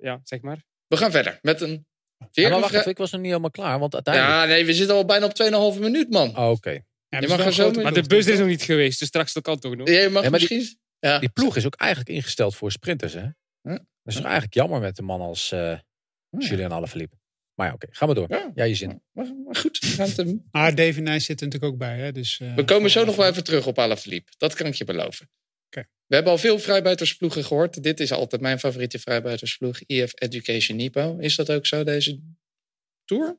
ja, 0.00 0.20
zeg 0.24 0.40
maar. 0.40 0.62
We 0.86 0.96
gaan 0.96 1.10
verder 1.10 1.38
met 1.42 1.60
een 1.60 1.86
ja, 2.30 2.48
maar 2.48 2.60
wacht 2.60 2.86
ik 2.86 2.98
was 2.98 3.10
nog 3.10 3.20
niet 3.20 3.30
helemaal 3.30 3.50
klaar. 3.50 3.78
Want 3.78 3.94
uiteindelijk... 3.94 4.34
Ja, 4.34 4.44
nee, 4.44 4.66
we 4.66 4.74
zitten 4.74 4.96
al 4.96 5.04
bijna 5.04 5.26
op 5.26 5.74
2,5 5.74 5.80
minuut, 5.80 6.10
man. 6.10 6.36
Oh, 6.36 6.50
oké. 6.50 6.80
Ja, 7.08 7.36
mag 7.36 7.52
zo 7.52 7.70
maar 7.70 7.92
de 7.92 8.02
bus 8.02 8.26
is 8.26 8.38
nog 8.38 8.48
niet 8.48 8.62
geweest, 8.62 8.98
dus 8.98 9.08
straks 9.08 9.32
dat 9.32 9.42
kan 9.42 9.58
toch 9.58 9.76
nog. 9.76 9.88
Ja, 9.88 10.10
mag 10.10 10.30
misschien... 10.30 10.58
Die, 10.58 10.78
ja. 10.98 11.18
die 11.18 11.28
ploeg 11.28 11.56
is 11.56 11.66
ook 11.66 11.74
eigenlijk 11.74 12.10
ingesteld 12.10 12.56
voor 12.56 12.72
sprinters, 12.72 13.12
hè? 13.12 13.26
Dat 13.62 13.80
is 14.04 14.14
toch 14.14 14.24
eigenlijk 14.24 14.54
jammer 14.54 14.80
met 14.80 14.98
een 14.98 15.04
man 15.04 15.20
als 15.20 15.52
uh, 15.52 15.78
Julian 16.38 16.72
Alaphilippe. 16.72 17.16
Maar 17.54 17.66
ja, 17.66 17.72
oké, 17.74 17.86
gaan 17.90 18.08
we 18.08 18.14
door. 18.14 18.50
Ja, 18.54 18.64
je 18.64 18.74
zin. 18.74 19.02
Maar, 19.12 19.26
goed, 19.56 19.78
gaan 19.78 20.08
het 20.08 20.16
hem... 20.16 20.48
Ah, 20.50 20.74
Davy 20.76 21.00
Nijs 21.00 21.24
zit 21.24 21.40
er 21.40 21.46
natuurlijk 21.46 21.72
ook 21.72 21.78
bij, 21.78 21.98
hè? 21.98 22.12
Dus, 22.12 22.38
uh, 22.38 22.54
we 22.54 22.64
komen 22.64 22.90
zo 22.90 23.04
nog 23.04 23.16
wel 23.16 23.26
even 23.26 23.44
terug 23.44 23.66
op 23.66 23.78
Alaphilippe. 23.78 24.32
Dat 24.38 24.54
kan 24.54 24.66
ik 24.66 24.74
je 24.74 24.84
beloven. 24.84 25.30
We 26.12 26.18
hebben 26.18 26.36
al 26.36 26.40
veel 26.40 26.58
vrijbuitersploegen 26.58 27.44
gehoord. 27.44 27.82
Dit 27.82 28.00
is 28.00 28.12
altijd 28.12 28.42
mijn 28.42 28.58
favoriete 28.58 28.98
vrijbuitersploeg. 28.98 29.80
EF 29.80 30.12
Education 30.14 30.76
Nipo. 30.76 31.16
Is 31.18 31.36
dat 31.36 31.50
ook 31.50 31.66
zo, 31.66 31.84
deze 31.84 32.20
Tour? 33.04 33.38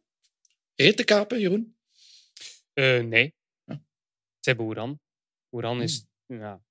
Rittenkapen, 0.76 1.40
Jeroen? 1.40 1.78
Uh, 2.74 3.04
nee. 3.04 3.36
Ja. 3.66 3.82
Ze 4.40 4.50
hebben 4.50 4.66
Oeran. 4.66 5.00
Oeran 5.52 5.82
is 5.82 6.06
hmm. 6.26 6.40
ja, 6.40 6.64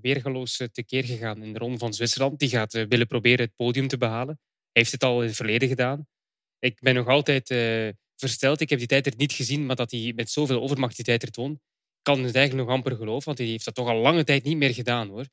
weergeloos 0.00 0.58
eh, 0.58 0.68
tekeer 0.68 1.04
gegaan 1.04 1.42
in 1.42 1.52
de 1.52 1.58
ronde 1.58 1.78
van 1.78 1.94
Zwitserland. 1.94 2.38
Die 2.38 2.48
gaat 2.48 2.74
uh, 2.74 2.84
willen 2.88 3.06
proberen 3.06 3.44
het 3.44 3.54
podium 3.56 3.88
te 3.88 3.98
behalen. 3.98 4.38
Hij 4.72 4.82
heeft 4.82 4.92
het 4.92 5.04
al 5.04 5.20
in 5.20 5.26
het 5.26 5.36
verleden 5.36 5.68
gedaan. 5.68 6.06
Ik 6.58 6.80
ben 6.80 6.94
nog 6.94 7.06
altijd 7.06 7.50
uh, 7.50 7.88
versteld. 8.16 8.60
Ik 8.60 8.70
heb 8.70 8.78
die 8.78 8.88
tijd 8.88 9.06
er 9.06 9.12
niet 9.16 9.32
gezien, 9.32 9.66
maar 9.66 9.76
dat 9.76 9.90
hij 9.90 10.12
met 10.16 10.30
zoveel 10.30 10.62
overmacht 10.62 10.96
die 10.96 11.04
tijd 11.04 11.22
er 11.22 11.30
toont, 11.30 11.58
kan 12.02 12.24
het 12.24 12.34
eigenlijk 12.34 12.66
nog 12.66 12.76
amper 12.76 12.96
geloven, 12.96 13.24
want 13.24 13.38
hij 13.38 13.46
heeft 13.46 13.64
dat 13.64 13.74
toch 13.74 13.88
al 13.88 14.00
lange 14.00 14.24
tijd 14.24 14.44
niet 14.44 14.56
meer 14.56 14.74
gedaan 14.74 15.08
hoor. 15.08 15.26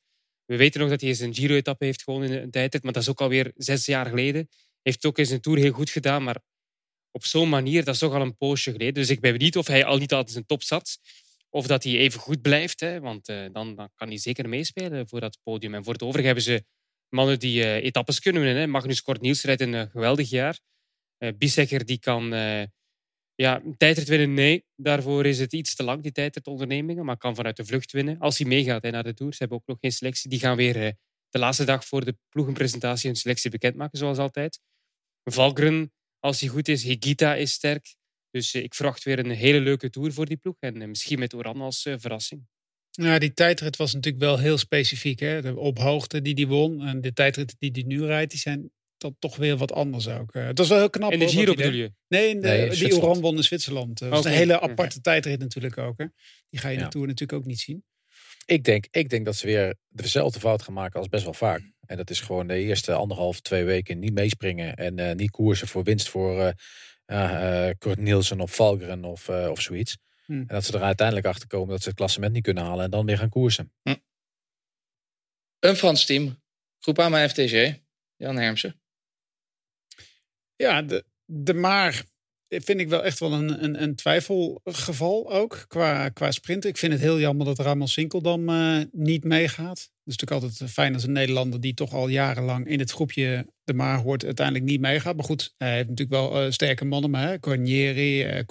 We 0.45 0.57
weten 0.57 0.79
nog 0.79 0.89
dat 0.89 1.01
hij 1.01 1.19
een 1.19 1.33
Giro-etappe 1.33 1.85
heeft 1.85 2.03
gewonnen 2.03 2.29
in 2.29 2.41
een 2.41 2.51
tijdrit, 2.51 2.83
maar 2.83 2.93
dat 2.93 3.01
is 3.01 3.09
ook 3.09 3.21
alweer 3.21 3.51
zes 3.55 3.85
jaar 3.85 4.05
geleden. 4.05 4.49
Heeft 4.81 5.05
ook 5.05 5.17
eens 5.17 5.29
een 5.29 5.41
Tour 5.41 5.59
heel 5.59 5.71
goed 5.71 5.89
gedaan, 5.89 6.23
maar 6.23 6.41
op 7.11 7.25
zo'n 7.25 7.49
manier, 7.49 7.83
dat 7.83 7.93
is 7.93 7.99
toch 7.99 8.13
al 8.13 8.21
een 8.21 8.37
poosje 8.37 8.71
geleden. 8.71 8.93
Dus 8.93 9.09
ik 9.09 9.19
ben 9.19 9.31
benieuwd 9.31 9.55
of 9.55 9.67
hij 9.67 9.85
al 9.85 9.97
niet 9.97 10.13
altijd 10.13 10.31
zijn 10.31 10.45
top 10.45 10.63
zat. 10.63 10.99
Of 11.53 11.67
dat 11.67 11.83
hij 11.83 11.97
even 11.97 12.19
goed 12.19 12.41
blijft. 12.41 12.79
Hè, 12.79 12.99
want 12.99 13.29
uh, 13.29 13.45
dan, 13.51 13.75
dan, 13.75 13.89
kan 13.95 14.07
hij 14.07 14.17
zeker 14.17 14.49
meespelen 14.49 15.07
voor 15.07 15.19
dat 15.19 15.39
podium. 15.43 15.73
En 15.73 15.83
voor 15.83 15.93
het 15.93 16.03
overige 16.03 16.25
hebben 16.25 16.43
ze 16.43 16.65
mannen 17.09 17.39
die 17.39 17.59
uh, 17.61 17.75
etappes 17.75 18.19
kunnen 18.19 18.41
winnen. 18.41 18.61
Hè. 18.61 18.67
Magnus 18.67 19.01
Kort 19.01 19.21
Niels 19.21 19.43
een 19.43 19.73
uh, 19.73 19.81
geweldig 19.81 20.29
jaar. 20.29 20.59
Uh, 21.19 21.31
die 21.85 21.99
kan 21.99 22.29
ja, 23.35 23.61
tijdrit 23.77 24.07
winnen. 24.07 24.33
Nee, 24.33 24.65
daarvoor 24.75 25.25
is 25.25 25.39
het 25.39 25.53
iets 25.53 25.75
te 25.75 25.83
lang, 25.83 26.03
die 26.03 26.11
tijdritondernemingen. 26.11 27.05
Maar 27.05 27.17
kan 27.17 27.35
vanuit 27.35 27.55
de 27.55 27.65
vlucht 27.65 27.91
winnen. 27.91 28.19
Als 28.19 28.37
hij 28.37 28.47
meegaat 28.47 28.83
hè, 28.83 28.89
naar 28.89 29.03
de 29.03 29.13
Tour. 29.13 29.31
Ze 29.31 29.39
hebben 29.39 29.57
ook 29.57 29.67
nog 29.67 29.77
geen 29.79 29.91
selectie. 29.91 30.29
Die 30.29 30.39
gaan 30.39 30.55
weer 30.55 30.95
de 31.29 31.39
laatste 31.39 31.65
dag 31.65 31.85
voor 31.85 32.05
de 32.05 32.17
ploegenpresentatie 32.29 33.09
hun 33.09 33.19
selectie 33.19 33.49
bekendmaken, 33.49 33.97
zoals 33.97 34.17
altijd. 34.17 34.59
Valgren 35.23 35.93
als 36.19 36.39
hij 36.39 36.49
goed 36.49 36.67
is. 36.67 36.83
Higita 36.83 37.35
is 37.35 37.51
sterk. 37.51 37.95
Dus 38.33 38.53
eh, 38.53 38.63
ik 38.63 38.73
verwacht 38.73 39.03
weer 39.03 39.19
een 39.19 39.29
hele 39.29 39.59
leuke 39.59 39.89
tour 39.89 40.13
voor 40.13 40.25
die 40.25 40.37
ploeg. 40.37 40.55
En 40.59 40.81
eh, 40.81 40.87
misschien 40.87 41.19
met 41.19 41.33
Oran 41.33 41.61
als 41.61 41.85
eh, 41.85 41.93
verrassing. 41.97 42.41
Ja, 42.91 43.19
die 43.19 43.33
tijdrit 43.33 43.77
was 43.77 43.93
natuurlijk 43.93 44.23
wel 44.23 44.39
heel 44.39 44.57
specifiek. 44.57 45.19
Hè? 45.19 45.41
De 45.41 45.57
op 45.57 45.77
hoogte 45.77 46.21
die 46.21 46.35
die 46.35 46.47
won 46.47 46.81
en 46.81 47.01
de 47.01 47.13
tijdrit 47.13 47.55
die 47.59 47.71
die 47.71 47.85
nu 47.85 48.05
rijdt, 48.05 48.31
die 48.31 48.39
zijn 48.39 48.71
dat 48.97 49.13
toch 49.19 49.35
weer 49.35 49.57
wat 49.57 49.71
anders 49.71 50.07
ook. 50.07 50.33
Het 50.33 50.57
was 50.57 50.67
wel 50.67 50.77
heel 50.77 50.89
knap. 50.89 51.11
In 51.11 51.19
de 51.19 51.27
Giro 51.27 51.53
bedoel 51.53 51.71
je? 51.71 51.91
Nee, 52.07 52.39
de, 52.39 52.75
die 52.79 52.95
Oran 52.95 53.21
won 53.21 53.35
in 53.35 53.43
Zwitserland. 53.43 53.99
Dat 53.99 54.09
was 54.09 54.25
een 54.25 54.31
hele 54.31 54.59
aparte 54.59 55.01
tijdrit 55.01 55.39
natuurlijk 55.39 55.77
ook. 55.77 55.97
Hè? 55.97 56.05
Die 56.49 56.59
ga 56.59 56.69
je 56.69 56.77
in 56.77 56.83
de 56.83 56.89
Tour 56.89 57.07
natuurlijk 57.07 57.39
ook 57.39 57.45
niet 57.45 57.59
zien. 57.59 57.83
Ik 58.45 58.63
denk, 58.63 58.87
ik 58.91 59.09
denk 59.09 59.25
dat 59.25 59.35
ze 59.35 59.45
weer 59.45 59.75
dezelfde 59.89 60.39
fout 60.39 60.61
gaan 60.61 60.73
maken 60.73 60.99
als 60.99 61.09
best 61.09 61.23
wel 61.23 61.33
vaak. 61.33 61.61
En 61.85 61.97
dat 61.97 62.09
is 62.09 62.21
gewoon 62.21 62.47
de 62.47 62.57
eerste 62.57 62.93
anderhalf, 62.93 63.39
twee 63.39 63.63
weken 63.63 63.99
niet 63.99 64.13
meespringen. 64.13 64.75
En 64.75 64.99
uh, 64.99 65.11
niet 65.11 65.31
koersen 65.31 65.67
voor 65.67 65.83
winst 65.83 66.09
voor 66.09 66.39
uh, 66.39 66.49
Kurt 67.77 67.99
Nielsen 67.99 68.39
of 68.39 68.55
Valgren 68.55 69.03
of, 69.03 69.29
of 69.29 69.61
zoiets. 69.61 69.97
Hm. 70.25 70.33
En 70.33 70.47
dat 70.47 70.63
ze 70.63 70.73
er 70.73 70.83
uiteindelijk 70.83 71.27
achter 71.27 71.47
komen 71.47 71.69
dat 71.69 71.81
ze 71.81 71.87
het 71.87 71.97
klassement 71.97 72.33
niet 72.33 72.43
kunnen 72.43 72.63
halen 72.63 72.85
en 72.85 72.91
dan 72.91 73.05
weer 73.05 73.17
gaan 73.17 73.29
koersen. 73.29 73.71
Hm. 73.81 73.95
Een 75.59 75.75
Frans 75.75 76.05
team. 76.05 76.41
Groep 76.79 76.99
A 76.99 77.09
mijn 77.09 77.29
FTG. 77.29 77.79
Jan 78.15 78.37
Hermsen. 78.37 78.81
Ja, 80.55 80.81
de, 80.81 81.05
de 81.25 81.53
Maar 81.53 82.03
vind 82.61 82.79
ik 82.79 82.89
wel 82.89 83.03
echt 83.03 83.19
wel 83.19 83.33
een, 83.33 83.63
een, 83.63 83.83
een 83.83 83.95
twijfelgeval 83.95 85.31
ook 85.31 85.65
qua, 85.67 86.09
qua 86.09 86.31
sprinten. 86.31 86.69
Ik 86.69 86.77
vind 86.77 86.93
het 86.93 87.01
heel 87.01 87.19
jammer 87.19 87.45
dat 87.45 87.59
Ramon 87.59 87.87
Sinkeldam 87.87 88.49
uh, 88.49 88.77
niet 88.91 89.23
meegaat. 89.23 89.79
Het 89.79 90.13
is 90.13 90.17
natuurlijk 90.17 90.41
altijd 90.41 90.71
fijn 90.71 90.93
als 90.93 91.03
een 91.03 91.11
Nederlander 91.11 91.61
die 91.61 91.73
toch 91.73 91.93
al 91.93 92.07
jarenlang 92.07 92.67
in 92.67 92.79
het 92.79 92.91
groepje 92.91 93.45
de 93.63 93.73
Maar 93.73 93.97
hoort 93.97 94.25
uiteindelijk 94.25 94.65
niet 94.65 94.81
meegaat. 94.81 95.15
Maar 95.15 95.25
goed, 95.25 95.53
hij 95.57 95.73
heeft 95.75 95.89
natuurlijk 95.89 96.19
wel 96.19 96.45
uh, 96.45 96.51
sterke 96.51 96.85
mannen. 96.85 97.09
Maar 97.09 97.27
hè, 97.27 97.39
Cornieri, 97.39 98.25
uh, 98.25 98.43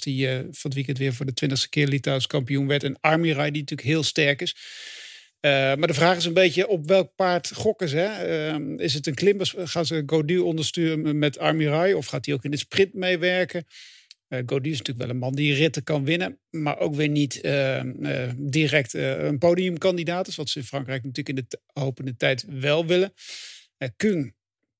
die 0.00 0.26
van 0.28 0.50
het 0.62 0.74
weekend 0.74 0.98
weer 0.98 1.14
voor 1.14 1.26
de 1.26 1.32
twintigste 1.32 1.68
keer 1.68 1.86
Litouws 1.88 2.26
kampioen 2.26 2.66
werd. 2.66 2.84
En 2.84 3.00
Armirai 3.00 3.50
die 3.50 3.60
natuurlijk 3.60 3.88
heel 3.88 4.02
sterk 4.02 4.42
is. 4.42 4.56
Uh, 5.40 5.50
maar 5.50 5.86
de 5.86 5.94
vraag 5.94 6.16
is 6.16 6.24
een 6.24 6.32
beetje 6.32 6.68
op 6.68 6.86
welk 6.86 7.14
paard 7.14 7.54
gokken 7.54 7.88
ze. 7.88 8.52
Uh, 8.76 8.84
is 8.84 8.94
het 8.94 9.06
een 9.06 9.14
klimmers? 9.14 9.54
Gaan 9.56 9.86
ze 9.86 10.02
Godu 10.06 10.38
ondersturen 10.38 11.18
met 11.18 11.38
Armirai? 11.38 11.94
Of 11.94 12.06
gaat 12.06 12.26
hij 12.26 12.34
ook 12.34 12.44
in 12.44 12.50
de 12.50 12.56
sprint 12.56 12.94
meewerken? 12.94 13.64
Uh, 14.28 14.42
Godu 14.46 14.70
is 14.70 14.78
natuurlijk 14.78 15.06
wel 15.06 15.14
een 15.14 15.20
man 15.20 15.34
die 15.34 15.54
ritten 15.54 15.82
kan 15.82 16.04
winnen. 16.04 16.38
Maar 16.50 16.78
ook 16.78 16.94
weer 16.94 17.08
niet 17.08 17.40
ehm, 17.40 17.92
direct 18.36 18.94
een 18.94 19.38
podiumkandidaat 19.38 20.28
is. 20.28 20.36
Wat 20.36 20.48
ze 20.48 20.58
in 20.58 20.64
Frankrijk 20.64 21.04
natuurlijk 21.04 21.38
in 21.38 21.46
de 21.48 21.60
hopende 21.80 22.16
tijd 22.16 22.44
wel 22.48 22.86
willen. 22.86 23.12
Kung 23.96 24.34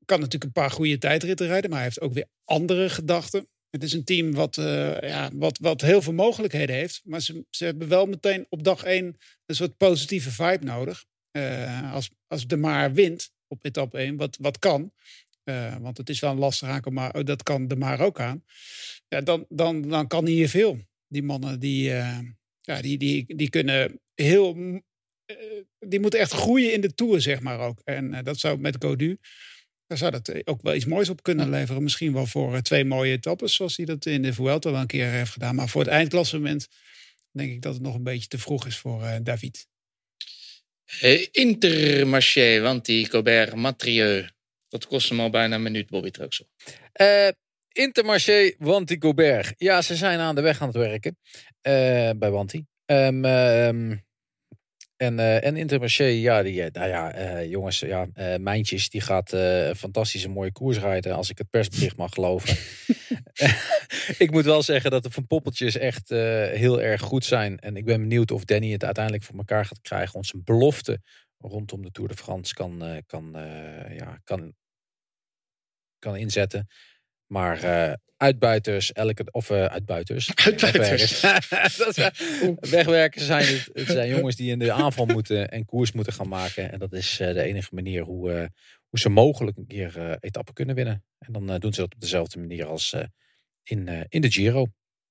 kan 0.05 0.21
natuurlijk 0.21 0.45
een 0.45 0.63
paar 0.63 0.71
goede 0.71 0.99
tijdritten 0.99 1.47
rijden. 1.47 1.71
Maar 1.71 1.79
hij 1.79 1.89
heeft 1.89 2.01
ook 2.01 2.15
weer 2.15 2.29
andere 2.45 2.89
gedachten. 2.89 3.49
Het 3.71 3.83
is 3.83 3.93
een 3.93 4.05
team 4.05 4.33
wat, 4.33 4.57
uh, 4.57 5.01
ja, 5.01 5.31
wat, 5.35 5.59
wat 5.59 5.81
heel 5.81 6.03
veel 6.03 6.13
mogelijkheden 6.13 6.77
heeft. 6.77 7.01
Maar 7.05 7.21
ze, 7.21 7.45
ze 7.51 7.65
hebben 7.65 7.89
wel 7.89 8.07
meteen 8.07 8.47
op 8.49 8.65
dag 8.65 8.83
één 8.83 9.17
een 9.47 9.55
soort 9.55 9.77
positieve 9.77 10.31
vibe 10.31 10.65
nodig. 10.65 11.05
Uh, 11.33 11.93
als, 11.93 12.11
als 12.27 12.47
de 12.47 12.57
Maar 12.57 12.93
wint 12.93 13.33
op 13.47 13.65
etappe 13.65 13.99
1, 13.99 14.17
wat, 14.17 14.37
wat 14.41 14.59
kan. 14.59 14.93
Uh, 15.45 15.77
want 15.77 15.97
het 15.97 16.09
is 16.09 16.21
wel 16.21 16.31
een 16.31 16.39
lastig 16.39 16.69
aankomen, 16.69 17.03
maar 17.03 17.15
oh, 17.15 17.25
dat 17.25 17.43
kan 17.43 17.69
de 17.69 17.77
Maar 17.77 18.01
ook 18.01 18.21
aan. 18.21 18.45
Ja, 19.09 19.21
dan, 19.21 19.47
dan, 19.49 19.89
dan 19.89 20.07
kan 20.07 20.27
hier 20.27 20.49
veel. 20.49 20.79
Die 21.07 21.23
mannen 21.23 21.61
die, 21.61 21.91
ja, 22.61 22.81
die, 22.81 22.99
die, 22.99 23.37
die 23.37 23.51
kunnen 23.51 24.01
heel. 24.15 24.55
die 25.79 26.01
moeten 26.01 26.21
echt 26.21 26.33
groeien 26.33 26.73
in 26.73 26.81
de 26.81 26.95
tour, 26.95 27.21
zeg 27.21 27.41
maar 27.41 27.59
ook. 27.59 27.81
En 27.85 28.25
dat 28.25 28.39
zou 28.39 28.59
met 28.59 28.77
Godu 28.85 29.19
daar 29.91 29.99
zou 29.99 30.11
dat 30.11 30.29
eh, 30.29 30.41
ook 30.45 30.63
wel 30.63 30.75
iets 30.75 30.85
moois 30.85 31.09
op 31.09 31.23
kunnen 31.23 31.51
leveren. 31.51 31.83
Misschien 31.83 32.13
wel 32.13 32.27
voor 32.27 32.55
eh, 32.55 32.61
twee 32.61 32.85
mooie 32.85 33.13
etappes, 33.13 33.55
zoals 33.55 33.77
hij 33.77 33.87
dat 33.87 34.07
in 34.07 34.23
de 34.23 34.33
Vuelta 34.33 34.71
wel 34.71 34.81
een 34.81 34.87
keer 34.87 35.07
heeft 35.07 35.33
gedaan. 35.33 35.55
Maar 35.55 35.69
voor 35.69 35.81
het 35.81 35.91
eindklassement 35.91 36.69
denk 37.33 37.51
ik 37.51 37.63
dat 37.63 37.75
het 37.75 37.83
nog 37.83 37.95
een 37.95 38.03
beetje 38.03 38.29
te 38.29 38.39
vroeg 38.39 38.67
is 38.67 38.77
voor 38.77 39.03
uh, 39.03 39.17
David. 39.23 39.67
Intermarché, 41.31 42.61
want 42.61 42.85
die 42.85 43.09
Colbert 43.09 43.55
Matrieu. 43.55 44.29
Dat 44.69 44.87
kost 44.87 45.09
hem 45.09 45.21
al 45.21 45.31
bijna 45.31 45.55
een 45.55 45.63
minuut, 45.63 45.89
Bobby 45.89 46.11
Truxel. 46.11 46.47
Uh, 47.01 47.29
Intermarché, 47.73 48.55
Wanty 48.59 48.97
Gobert. 48.99 49.55
Ja, 49.57 49.83
ze 49.83 49.97
zijn 49.97 50.19
aan 50.19 50.35
de 50.35 50.41
weg 50.41 50.61
aan 50.61 50.69
het 50.69 50.77
werken 50.77 51.17
bij 52.19 52.31
Wanty. 52.31 52.65
Um, 52.87 53.25
um, 53.25 54.05
en, 55.01 55.19
uh, 55.19 55.45
en 55.45 55.57
Intermarché, 55.57 56.05
ja, 56.05 56.43
die, 56.43 56.63
eh, 56.63 56.71
nou 56.73 56.89
ja, 56.89 57.19
uh, 57.19 57.51
jongens, 57.51 57.79
ja, 57.79 58.07
uh, 58.15 58.37
Mijntjes, 58.37 58.89
die 58.89 59.01
gaat 59.01 59.33
een 59.33 59.77
fantastische 59.77 60.29
mooie 60.29 60.53
koers 60.53 60.79
rijden, 60.79 61.15
als 61.15 61.31
ik 61.31 61.39
het 61.39 61.51
persbericht 61.51 61.97
mag 61.97 62.13
geloven. 62.13 62.57
ik 64.25 64.31
moet 64.31 64.45
wel 64.45 64.63
zeggen 64.63 64.91
dat 64.91 65.03
de 65.03 65.11
Van 65.11 65.27
Poppeltjes 65.27 65.77
echt 65.77 66.09
heel 66.09 66.81
erg 66.81 67.01
goed 67.01 67.25
zijn. 67.25 67.59
En 67.59 67.77
ik 67.77 67.85
ben 67.85 68.01
benieuwd 68.01 68.31
of 68.31 68.45
Danny 68.45 68.73
het 68.73 68.85
uiteindelijk 68.85 69.25
voor 69.25 69.37
elkaar 69.37 69.65
gaat 69.65 69.81
krijgen. 69.81 70.15
Onze 70.15 70.39
belofte 70.39 71.01
rondom 71.39 71.83
de 71.83 71.91
Tour 71.91 72.09
de 72.09 72.17
France 72.17 72.55
kan, 72.55 73.03
kan, 73.07 73.31
ja, 73.97 74.21
kan 74.25 74.55
kan 75.99 76.17
inzetten. 76.17 76.67
Maar 77.33 77.65
uh, 77.65 77.93
uitbuiters, 78.17 78.93
elke, 78.93 79.25
of 79.31 79.51
uh, 79.51 79.65
uitbuiters. 79.65 80.35
Uitbuiters. 80.47 81.21
Wegwerkers. 81.21 82.61
wegwerkers 82.77 83.27
zijn 83.27 83.47
het, 83.47 83.71
het, 83.73 83.87
zijn 83.87 84.09
jongens 84.09 84.37
die 84.37 84.51
in 84.51 84.59
de 84.59 84.73
aanval 84.73 85.07
moeten 85.07 85.51
en 85.51 85.65
koers 85.65 85.93
moeten 85.93 86.13
gaan 86.13 86.29
maken. 86.29 86.73
En 86.73 86.79
dat 86.79 86.93
is 86.93 87.21
uh, 87.21 87.33
de 87.33 87.43
enige 87.43 87.75
manier 87.75 88.03
hoe, 88.03 88.51
hoe 88.89 88.99
ze 88.99 89.09
mogelijk 89.09 89.57
een 89.57 89.67
keer 89.67 90.19
etappen 90.21 90.55
kunnen 90.55 90.75
winnen. 90.75 91.05
En 91.19 91.33
dan 91.33 91.59
doen 91.59 91.73
ze 91.73 91.81
dat 91.81 91.95
op 91.95 92.01
dezelfde 92.01 92.39
manier 92.39 92.67
als 92.67 92.95
in, 93.63 94.07
in 94.09 94.21
de 94.21 94.31
Giro. 94.31 94.67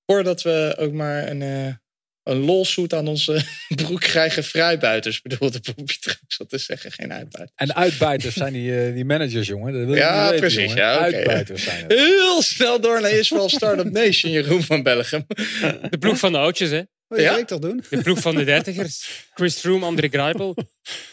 Voordat 0.06 0.42
we 0.42 0.76
ook 0.80 0.94
maar 0.94 1.28
een 1.28 1.80
een 2.24 2.38
lolsuit 2.38 2.94
aan 2.94 3.08
onze 3.08 3.44
broek 3.76 4.00
krijgen 4.00 4.44
vrijbuiters. 4.44 5.22
bedoelde 5.22 5.60
Bobby 5.76 5.94
trouwens 6.00 6.38
dat 6.38 6.50
te 6.50 6.58
zeggen, 6.58 6.92
geen 6.92 7.14
uitbuiters. 7.14 7.58
En 7.60 7.76
uitbuiters 7.76 8.36
zijn 8.36 8.54
die, 8.54 8.88
uh, 8.88 8.94
die 8.94 9.06
managers, 9.06 9.48
jongen. 9.48 9.74
Dat 9.74 9.86
wil 9.86 9.96
ja, 9.96 10.24
weten, 10.24 10.40
precies. 10.40 10.62
Jongen. 10.62 10.78
Ja, 10.78 10.96
okay, 10.96 11.14
uitbuiters 11.14 11.64
zijn 11.64 11.84
het. 11.84 11.94
Heel 11.94 12.42
snel 12.42 12.82
door 12.82 13.02
naar 13.02 13.12
Israël 13.12 13.50
Startup 13.50 13.92
Nation, 13.92 14.32
Jeroen 14.32 14.64
van 14.64 14.84
Belgium. 14.84 15.26
De 15.90 15.98
ploeg 16.00 16.20
van 16.20 16.32
de 16.32 16.38
oudjes, 16.38 16.70
hè? 16.70 16.82
Wat 17.10 17.20
ja? 17.20 17.38
ik 17.38 17.48
toch 17.48 17.60
doen? 17.60 17.84
De 17.90 18.02
ploeg 18.02 18.20
van 18.20 18.36
de 18.36 18.44
dertigers. 18.44 19.28
Chris 19.34 19.58
Froome, 19.58 19.86
André 19.86 20.08
Greipel. 20.08 20.56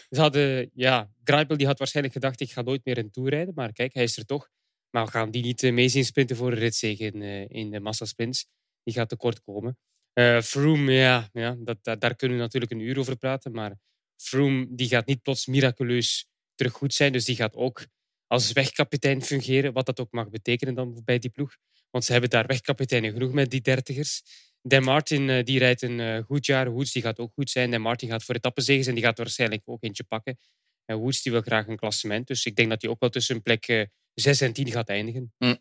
Ze 0.09 0.19
hadden, 0.19 0.69
ja, 0.73 1.09
Greipel 1.23 1.57
die 1.57 1.67
had 1.67 1.77
waarschijnlijk 1.77 2.15
gedacht, 2.15 2.39
ik 2.39 2.51
ga 2.51 2.61
nooit 2.61 2.85
meer 2.85 2.97
een 2.97 3.11
Tour 3.11 3.29
rijden. 3.29 3.53
Maar 3.55 3.73
kijk, 3.73 3.93
hij 3.93 4.03
is 4.03 4.17
er 4.17 4.25
toch. 4.25 4.49
Maar 4.89 5.05
we 5.05 5.11
gaan 5.11 5.31
die 5.31 5.43
niet 5.43 5.63
uh, 5.63 5.73
mee 5.73 5.89
zien 5.89 6.05
sprinten 6.05 6.35
voor 6.35 6.51
een 6.51 6.57
ritzege 6.57 7.03
in, 7.03 7.21
uh, 7.21 7.49
in 7.49 7.71
de 7.71 7.79
massasprints. 7.79 8.45
Die 8.83 8.93
gaat 8.93 9.09
tekort 9.09 9.41
komen. 9.41 9.77
Uh, 10.19 10.41
Froome, 10.41 10.91
ja, 10.93 11.29
ja 11.33 11.55
dat, 11.59 11.83
daar 11.83 12.15
kunnen 12.15 12.37
we 12.37 12.43
natuurlijk 12.43 12.71
een 12.71 12.79
uur 12.79 12.99
over 12.99 13.15
praten. 13.15 13.51
Maar 13.51 13.75
Froome 14.15 14.67
die 14.69 14.87
gaat 14.87 15.05
niet 15.05 15.21
plots 15.21 15.45
miraculeus 15.45 16.27
terug 16.55 16.73
goed 16.73 16.93
zijn. 16.93 17.11
Dus 17.11 17.25
die 17.25 17.35
gaat 17.35 17.55
ook 17.55 17.85
als 18.27 18.51
wegkapitein 18.51 19.21
fungeren. 19.21 19.73
Wat 19.73 19.85
dat 19.85 19.99
ook 19.99 20.11
mag 20.11 20.29
betekenen 20.29 20.73
dan 20.73 21.01
bij 21.05 21.19
die 21.19 21.29
ploeg. 21.29 21.57
Want 21.89 22.05
ze 22.05 22.11
hebben 22.11 22.29
daar 22.29 22.47
wegkapiteinen 22.47 23.11
genoeg 23.11 23.31
met 23.31 23.51
die 23.51 23.61
dertigers. 23.61 24.21
Dan 24.61 24.83
Martin 24.83 25.29
uh, 25.29 25.43
die 25.43 25.59
rijdt 25.59 25.81
een 25.81 25.99
uh, 25.99 26.23
goed 26.23 26.45
jaar. 26.45 26.69
Woods 26.69 26.91
die 26.91 27.01
gaat 27.01 27.19
ook 27.19 27.33
goed 27.33 27.49
zijn. 27.49 27.71
Dan 27.71 27.81
Martin 27.81 28.09
gaat 28.09 28.23
voor 28.23 28.35
etappenzegers 28.35 28.87
en 28.87 28.93
die 28.93 29.03
gaat 29.03 29.17
waarschijnlijk 29.17 29.61
ook 29.65 29.83
eentje 29.83 30.03
pakken. 30.03 30.37
En 30.85 30.97
Woods 30.97 31.21
die 31.21 31.31
wil 31.31 31.41
graag 31.41 31.67
een 31.67 31.77
klassement. 31.77 32.27
Dus 32.27 32.45
ik 32.45 32.55
denk 32.55 32.69
dat 32.69 32.81
hij 32.81 32.91
ook 32.91 32.99
wel 32.99 33.09
tussen 33.09 33.41
plek 33.41 33.87
6 34.13 34.41
en 34.41 34.53
10 34.53 34.71
gaat 34.71 34.89
eindigen. 34.89 35.33
Mm. 35.37 35.57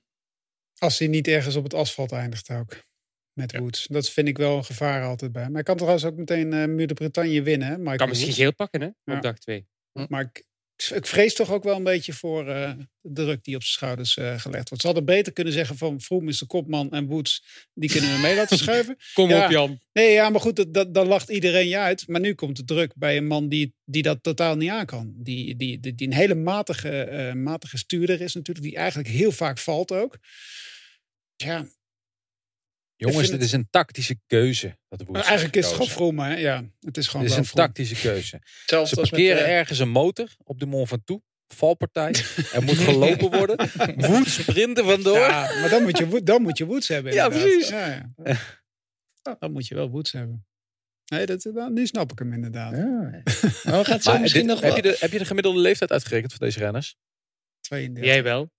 Als 0.78 0.98
hij 0.98 1.08
niet 1.08 1.28
ergens 1.28 1.56
op 1.56 1.64
het 1.64 1.74
asfalt 1.74 2.12
eindigt 2.12 2.50
ook 2.50 2.85
met 3.36 3.52
ja. 3.52 3.60
Woods. 3.60 3.86
Dat 3.86 4.10
vind 4.10 4.28
ik 4.28 4.38
wel 4.38 4.56
een 4.56 4.64
gevaar 4.64 5.04
altijd 5.04 5.32
bij. 5.32 5.42
Maar 5.42 5.52
hij 5.52 5.62
kan 5.62 5.76
trouwens 5.76 6.04
ook 6.04 6.16
meteen 6.16 6.52
uh, 6.52 6.64
Muur 6.64 6.86
de 6.86 6.94
Bretagne 6.94 7.42
winnen. 7.42 7.68
Hè, 7.68 7.96
kan 7.96 8.08
misschien 8.08 8.32
geel 8.32 8.54
pakken 8.54 8.80
hè, 8.80 8.88
ja. 9.04 9.16
op 9.16 9.22
dag 9.22 9.38
2. 9.38 9.66
Hm. 9.92 10.06
Maar 10.08 10.20
ik, 10.22 10.44
ik, 10.94 11.06
vrees 11.06 11.34
toch 11.34 11.52
ook 11.52 11.64
wel 11.64 11.76
een 11.76 11.82
beetje 11.82 12.12
voor 12.12 12.48
uh, 12.48 12.72
de 13.00 13.24
druk 13.24 13.44
die 13.44 13.54
op 13.54 13.62
zijn 13.62 13.74
schouders 13.74 14.16
uh, 14.16 14.38
gelegd 14.38 14.68
wordt. 14.68 14.80
Ze 14.80 14.86
hadden 14.86 15.04
beter 15.04 15.32
kunnen 15.32 15.52
zeggen 15.52 15.76
van 15.76 16.00
Vroom 16.00 16.28
is 16.28 16.38
de 16.38 16.46
kopman 16.46 16.90
en 16.90 17.06
Woods, 17.06 17.44
die 17.74 17.90
kunnen 17.90 18.14
we 18.14 18.20
mee 18.20 18.36
laten 18.36 18.58
schuiven. 18.64 18.96
Kom 19.14 19.28
ja. 19.28 19.44
op 19.44 19.50
Jan. 19.50 19.80
Nee, 19.92 20.12
ja, 20.12 20.30
maar 20.30 20.40
goed, 20.40 20.56
dat, 20.56 20.74
dat, 20.74 20.94
dan 20.94 21.06
lacht 21.06 21.28
iedereen 21.28 21.68
je 21.68 21.78
uit. 21.78 22.08
Maar 22.08 22.20
nu 22.20 22.34
komt 22.34 22.56
de 22.56 22.64
druk 22.64 22.92
bij 22.94 23.16
een 23.16 23.26
man 23.26 23.48
die, 23.48 23.74
die 23.84 24.02
dat 24.02 24.22
totaal 24.22 24.56
niet 24.56 24.70
aan 24.70 24.86
kan. 24.86 25.12
Die, 25.16 25.56
die, 25.56 25.80
die, 25.80 25.94
die 25.94 26.06
een 26.06 26.14
hele 26.14 26.34
matige, 26.34 27.32
matige 27.36 27.78
stuurder 27.78 28.20
is 28.20 28.34
natuurlijk, 28.34 28.66
die 28.66 28.76
eigenlijk 28.76 29.08
heel 29.08 29.32
vaak 29.32 29.58
valt 29.58 29.92
ook. 29.92 30.18
Ja, 31.36 31.66
Jongens, 32.96 33.30
dit 33.30 33.42
is 33.42 33.52
een 33.52 33.70
tactische 33.70 34.18
keuze. 34.26 34.78
Dat 34.88 34.98
de 34.98 35.06
eigenlijk 35.12 35.56
is 35.56 35.64
het 35.64 35.74
gewoon 35.74 35.90
vroom, 35.90 36.18
hè? 36.18 36.36
Ja, 36.36 36.64
het 36.80 36.96
is 36.96 37.06
gewoon 37.06 37.26
Het 37.26 37.32
is 37.32 37.38
een 37.38 37.54
tactische 37.54 37.94
keuze. 37.94 38.42
Zelfs 38.66 38.90
Ze 38.90 38.96
parkeren 38.96 39.36
met, 39.36 39.46
uh... 39.46 39.58
ergens 39.58 39.78
een 39.78 39.88
motor 39.88 40.28
op 40.44 40.58
de 40.58 40.66
Mont 40.66 40.88
Ventoux. 40.88 41.24
Valpartij. 41.48 42.14
er 42.52 42.62
moet 42.62 42.78
gelopen 42.78 43.30
worden. 43.30 43.56
Woed 44.10 44.28
sprinten 44.28 44.84
vandoor. 44.84 45.18
Ja, 45.18 45.60
maar 45.60 45.70
dan 45.70 45.82
moet 45.82 45.98
je, 45.98 46.22
dan 46.22 46.42
moet 46.42 46.58
je 46.58 46.64
woeds 46.64 46.88
hebben. 46.88 47.12
Ja, 47.12 47.28
precies. 47.28 47.68
Ja, 47.68 47.86
ja. 47.86 48.36
Dan 49.38 49.52
moet 49.52 49.66
je 49.66 49.74
wel 49.74 49.90
woeds 49.90 50.12
hebben. 50.12 50.46
Nee, 51.06 51.26
dat, 51.26 51.42
dan, 51.42 51.72
nu 51.72 51.86
snap 51.86 52.12
ik 52.12 52.18
hem 52.18 52.32
inderdaad. 52.32 52.76
Ja. 52.76 53.22
Maar 53.70 53.84
gaat 53.84 54.02
zo 54.02 54.18
misschien 54.18 54.46
dit, 54.46 54.50
nog 54.50 54.60
heb, 54.60 54.76
je 54.76 54.82
de, 54.82 54.96
heb 55.00 55.12
je 55.12 55.18
de 55.18 55.24
gemiddelde 55.24 55.58
leeftijd 55.58 55.90
uitgerekend 55.90 56.32
voor 56.32 56.46
deze 56.46 56.58
renners? 56.58 56.96
32. 57.60 58.12
Jij 58.12 58.22
wel? 58.22 58.50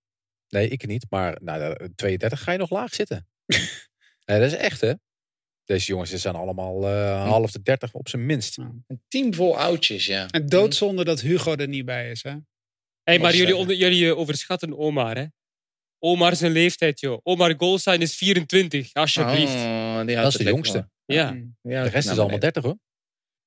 Nee, 0.50 0.68
ik 0.68 0.88
niet. 0.88 1.06
Maar 1.10 1.38
nou, 1.42 1.90
32 1.96 2.44
ga 2.44 2.52
je 2.52 2.58
nog 2.58 2.70
laag 2.70 2.94
zitten. 2.94 3.28
Nee, 4.28 4.40
dat 4.40 4.52
is 4.52 4.58
echt 4.58 4.82
hè. 4.82 4.94
Deze 5.64 5.86
jongens 5.86 6.14
zijn 6.14 6.36
allemaal 6.36 6.90
uh, 6.90 7.28
half 7.30 7.52
de 7.52 7.62
dertig 7.62 7.94
op 7.94 8.10
zijn 8.10 8.26
minst. 8.26 8.58
Een 8.58 9.02
team 9.08 9.34
vol 9.34 9.58
oudjes, 9.58 10.06
ja. 10.06 10.28
En 10.28 10.46
doodzonde 10.46 11.04
dat 11.04 11.22
Hugo 11.22 11.56
er 11.56 11.68
niet 11.68 11.86
bij 11.86 12.12
is, 12.12 12.24
hè? 12.24 12.36
Hey, 13.04 13.20
maar 13.20 13.36
jullie, 13.36 13.56
onder, 13.56 13.76
jullie 13.76 14.10
eh, 14.10 14.18
overschatten 14.18 14.78
Omar, 14.78 15.18
hè? 15.18 15.26
Omar 16.00 16.36
zijn 16.36 16.52
leeftijd, 16.52 17.00
joh. 17.00 17.20
Omar 17.24 17.54
Goldstein 17.58 18.02
is 18.02 18.16
24, 18.16 18.94
alsjeblieft. 18.94 19.54
Oh, 19.54 20.06
die 20.06 20.16
dat 20.16 20.28
is 20.28 20.36
de 20.36 20.44
jongste. 20.44 20.90
Ja. 21.06 21.38
ja. 21.62 21.84
De 21.84 21.90
rest 21.90 22.10
is 22.10 22.20
allemaal 22.20 22.40
30, 22.40 22.64
hoor. 22.64 22.78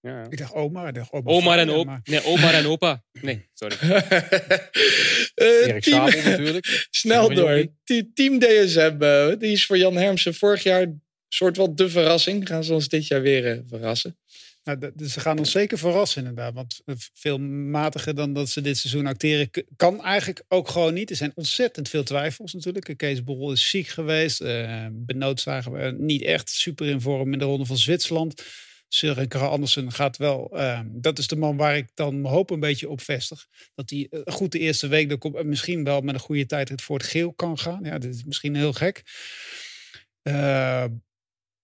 Ja. 0.01 0.27
Ik 0.29 0.39
dacht 0.39 0.53
Omar. 0.53 0.89
Ik 0.89 0.95
dacht 0.95 1.13
Oma 1.13 1.31
Omar, 1.31 1.59
en 1.59 1.71
opa. 1.71 2.01
Nee, 2.05 2.25
Omar 2.25 2.55
en 2.55 2.67
opa. 2.67 3.03
Nee, 3.13 3.49
sorry. 3.55 3.77
uh, 5.41 5.67
Erik 5.67 5.85
Sabel 5.85 6.23
natuurlijk. 6.23 6.87
Snel 6.91 7.35
door. 7.35 7.67
Team 8.15 8.39
DSM, 8.39 8.97
uh, 9.01 9.29
die 9.39 9.53
is 9.53 9.67
voor 9.67 9.79
Jan 9.79 9.97
Hermsen 9.97 10.35
vorig 10.35 10.63
jaar 10.63 10.87
soort 11.29 11.57
wel 11.57 11.75
de 11.75 11.91
verrassing. 11.91 12.49
Gaan 12.49 12.65
ze 12.65 12.75
ons 12.75 12.89
dit 12.89 13.07
jaar 13.07 13.23
weer 13.23 13.57
uh, 13.57 13.61
verrassen? 13.67 14.19
Nou, 14.65 14.91
dus 14.95 15.13
ze 15.13 15.21
gaan 15.21 15.39
ons 15.39 15.51
zeker 15.51 15.79
verrassen 15.79 16.19
inderdaad. 16.21 16.55
Want 16.55 16.81
veel 17.15 17.39
matiger 17.39 18.15
dan 18.15 18.33
dat 18.33 18.49
ze 18.49 18.61
dit 18.61 18.77
seizoen 18.79 19.07
acteren 19.07 19.51
kan 19.77 20.05
eigenlijk 20.05 20.43
ook 20.49 20.69
gewoon 20.69 20.95
niet. 20.95 21.11
Er 21.11 21.17
zijn 21.17 21.33
ontzettend 21.35 21.89
veel 21.89 22.03
twijfels 22.03 22.53
natuurlijk. 22.53 22.95
Kees 22.97 23.25
Bol 23.25 23.53
is 23.53 23.69
ziek 23.69 23.87
geweest. 23.87 24.41
Uh, 24.41 24.87
Benoot 24.91 25.41
zagen 25.41 25.73
we 25.73 25.95
niet 25.99 26.23
echt 26.23 26.51
super 26.51 26.87
in 26.87 27.01
vorm 27.01 27.33
in 27.33 27.39
de 27.39 27.45
Ronde 27.45 27.67
van 27.67 27.77
Zwitserland. 27.77 28.43
Søren 28.93 29.29
Krah 29.29 29.51
Andersen 29.51 29.93
gaat 29.93 30.17
wel. 30.17 30.51
Uh, 30.53 30.81
dat 30.87 31.19
is 31.19 31.27
de 31.27 31.37
man 31.37 31.57
waar 31.57 31.77
ik 31.77 31.89
dan 31.95 32.21
mijn 32.21 32.35
hoop 32.35 32.51
een 32.51 32.61
beetje 32.61 32.89
op 32.89 33.01
vestig. 33.01 33.49
Dat 33.75 33.91
hij 33.91 34.07
uh, 34.11 34.21
goed 34.25 34.53
de 34.53 34.59
eerste 34.59 34.89
week 34.89 35.09
dan 35.09 35.19
komt, 35.19 35.45
misschien 35.45 35.85
wel 35.85 36.01
met 36.01 36.15
een 36.15 36.21
goede 36.21 36.47
tijd 36.47 36.83
voor 36.83 36.97
het 36.97 37.07
geel 37.07 37.33
kan 37.33 37.59
gaan. 37.59 37.85
Ja, 37.85 37.99
dit 37.99 38.15
is 38.15 38.25
misschien 38.25 38.55
heel 38.55 38.73
gek. 38.73 39.03
Uh, 40.23 40.85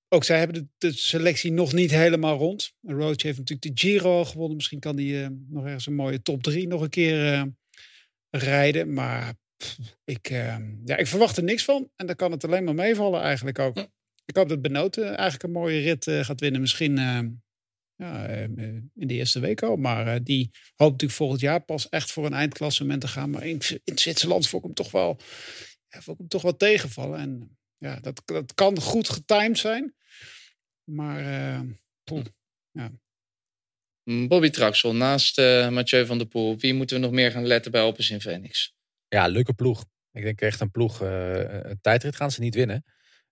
ook 0.09 0.24
zij 0.24 0.39
hebben 0.39 0.72
de, 0.79 0.93
selectie 0.93 1.53
nog 1.53 1.72
niet 1.72 1.91
helemaal 1.91 2.37
rond. 2.37 2.72
Roach 2.83 3.22
heeft 3.22 3.39
natuurlijk 3.39 3.77
de 3.77 3.87
Giro 3.87 4.24
gewonnen. 4.24 4.57
Misschien 4.57 4.81
kan 4.81 4.97
hij 4.99 5.37
nog 5.49 5.64
ergens 5.64 5.87
een 5.87 5.95
mooie 5.95 6.22
top 6.22 6.43
3 6.43 6.66
nog 6.66 6.81
een 6.81 6.89
keer 6.89 7.53
rijden. 8.31 8.93
Maar 8.93 9.35
ik, 10.05 10.29
ja, 10.85 10.97
ik 10.97 11.07
verwacht 11.07 11.37
er 11.37 11.43
niks 11.43 11.64
van. 11.64 11.91
En 11.97 12.07
dan 12.07 12.16
kan 12.16 12.31
het 12.31 12.45
alleen 12.45 12.64
maar 12.64 12.74
meevallen 12.74 13.20
eigenlijk 13.20 13.59
ook. 13.59 13.87
Ik 14.27 14.37
hoop 14.37 14.49
dat 14.49 14.62
Benoot 14.62 14.99
eigenlijk 14.99 15.43
een 15.43 15.51
mooie 15.51 15.81
rit 15.81 16.07
uh, 16.07 16.24
gaat 16.24 16.41
winnen. 16.41 16.61
Misschien 16.61 16.99
uh, 16.99 17.20
ja, 17.95 18.27
in 18.27 18.91
de 19.07 19.14
eerste 19.14 19.41
week 19.41 19.62
al. 19.62 19.77
Maar 19.77 20.07
uh, 20.07 20.20
die 20.22 20.51
hoopt 20.53 20.93
natuurlijk 20.93 21.18
volgend 21.18 21.41
jaar 21.41 21.61
pas 21.61 21.89
echt 21.89 22.12
voor 22.12 22.27
een 22.27 22.33
eindklassement 22.33 23.01
te 23.01 23.09
gaan. 23.09 23.31
Maar 23.31 23.47
in, 23.47 23.61
in 23.85 23.99
Zwitserland 23.99 24.49
vond 24.49 24.62
ik 24.62 24.68
hem 24.68 24.85
toch 24.85 24.93
wel, 24.93 25.18
ja, 25.89 26.01
vond 26.01 26.09
ik 26.09 26.18
hem 26.18 26.29
toch 26.29 26.43
wel 26.43 26.57
tegenvallen. 26.57 27.18
En 27.18 27.59
ja, 27.77 28.01
dat, 28.01 28.22
dat 28.24 28.55
kan 28.55 28.81
goed 28.81 29.09
getimed 29.09 29.59
zijn. 29.59 29.95
Maar 30.85 31.64
poeh, 32.05 32.24
ja. 32.70 32.91
Mm, 34.03 34.29
Bobby 34.29 34.51
Traxel, 34.51 34.95
naast 34.95 35.37
Mathieu 35.70 36.07
van 36.07 36.18
der 36.18 36.27
Poel. 36.27 36.59
Wie 36.59 36.74
moeten 36.74 36.97
we 36.97 37.03
nog 37.03 37.12
meer 37.12 37.31
gaan 37.31 37.47
letten 37.47 37.70
bij 37.70 37.83
Opus 37.83 38.11
in 38.11 38.20
Phoenix? 38.20 38.74
Ja, 39.09 39.27
leuke 39.27 39.55
ploeg. 39.55 39.85
Ik 40.12 40.22
denk 40.22 40.41
echt 40.41 40.61
een 40.61 40.70
ploeg. 40.70 41.01
een 41.01 41.79
tijdrit 41.81 42.16
gaan 42.16 42.31
ze 42.31 42.41
niet 42.41 42.55
winnen. 42.55 42.85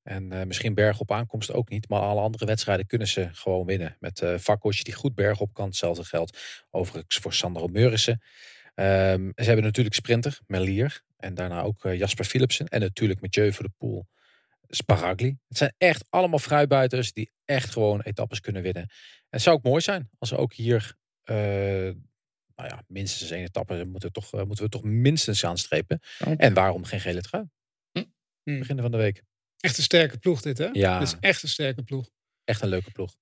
En 0.05 0.33
uh, 0.33 0.43
misschien 0.43 0.75
berg 0.75 1.01
op 1.01 1.13
aankomst 1.13 1.53
ook 1.53 1.69
niet. 1.69 1.89
Maar 1.89 2.01
alle 2.01 2.21
andere 2.21 2.47
wedstrijden 2.47 2.87
kunnen 2.87 3.09
ze 3.09 3.29
gewoon 3.33 3.67
winnen. 3.67 3.97
Met 4.01 4.21
uh, 4.21 4.71
die 4.71 4.93
goed 4.95 5.15
berg 5.15 5.41
op 5.41 5.55
kan. 5.55 5.67
Hetzelfde 5.67 6.05
geldt 6.05 6.65
overigens 6.70 7.16
voor 7.16 7.33
Sandro 7.33 7.66
Meurissen. 7.66 8.23
Um, 8.74 9.33
ze 9.37 9.45
hebben 9.45 9.65
natuurlijk 9.65 9.95
sprinter, 9.95 10.41
Melier. 10.47 11.03
En 11.16 11.35
daarna 11.35 11.62
ook 11.62 11.85
uh, 11.85 11.99
Jasper 11.99 12.24
Philipsen. 12.24 12.69
En 12.69 12.81
natuurlijk 12.81 13.20
Mathieu 13.20 13.53
voor 13.53 13.65
de 13.65 13.73
Poel, 13.78 14.07
Sparagli. 14.69 15.39
Het 15.49 15.59
zijn 15.59 15.74
echt 15.78 16.05
allemaal 16.11 16.39
fruitbuiters 16.39 17.12
die 17.12 17.31
echt 17.45 17.70
gewoon 17.70 18.01
etappes 18.01 18.41
kunnen 18.41 18.62
winnen. 18.62 18.83
En 18.83 18.91
het 19.28 19.43
zou 19.43 19.57
ook 19.57 19.62
mooi 19.62 19.81
zijn 19.81 20.11
als 20.19 20.28
ze 20.28 20.37
ook 20.37 20.55
hier... 20.55 20.97
nou 21.24 22.69
ja, 22.69 22.83
minstens 22.87 23.31
één 23.31 23.45
etappe 23.45 23.85
moeten, 23.85 24.12
toch, 24.12 24.33
moeten 24.33 24.65
we 24.65 24.70
toch 24.70 24.83
minstens 24.83 25.45
aanstrepen. 25.45 26.01
En 26.37 26.55
waarom 26.55 26.85
geen 26.85 27.01
gele 27.01 27.20
trui? 27.20 27.45
Hm. 27.93 28.05
Beginnen 28.59 28.83
van 28.83 28.93
de 28.93 28.99
week. 28.99 29.23
Echt 29.65 29.77
een 29.77 29.82
sterke 29.82 30.19
ploeg 30.19 30.41
dit, 30.41 30.59
hè? 30.59 30.69
Ja. 30.73 30.99
Dit 30.99 31.09
is 31.09 31.16
echt 31.20 31.43
een 31.43 31.49
sterke 31.49 31.82
ploeg. 31.82 32.11
Echt 32.45 32.62
een 32.62 32.69
leuke 32.69 32.91
ploeg. 32.91 33.16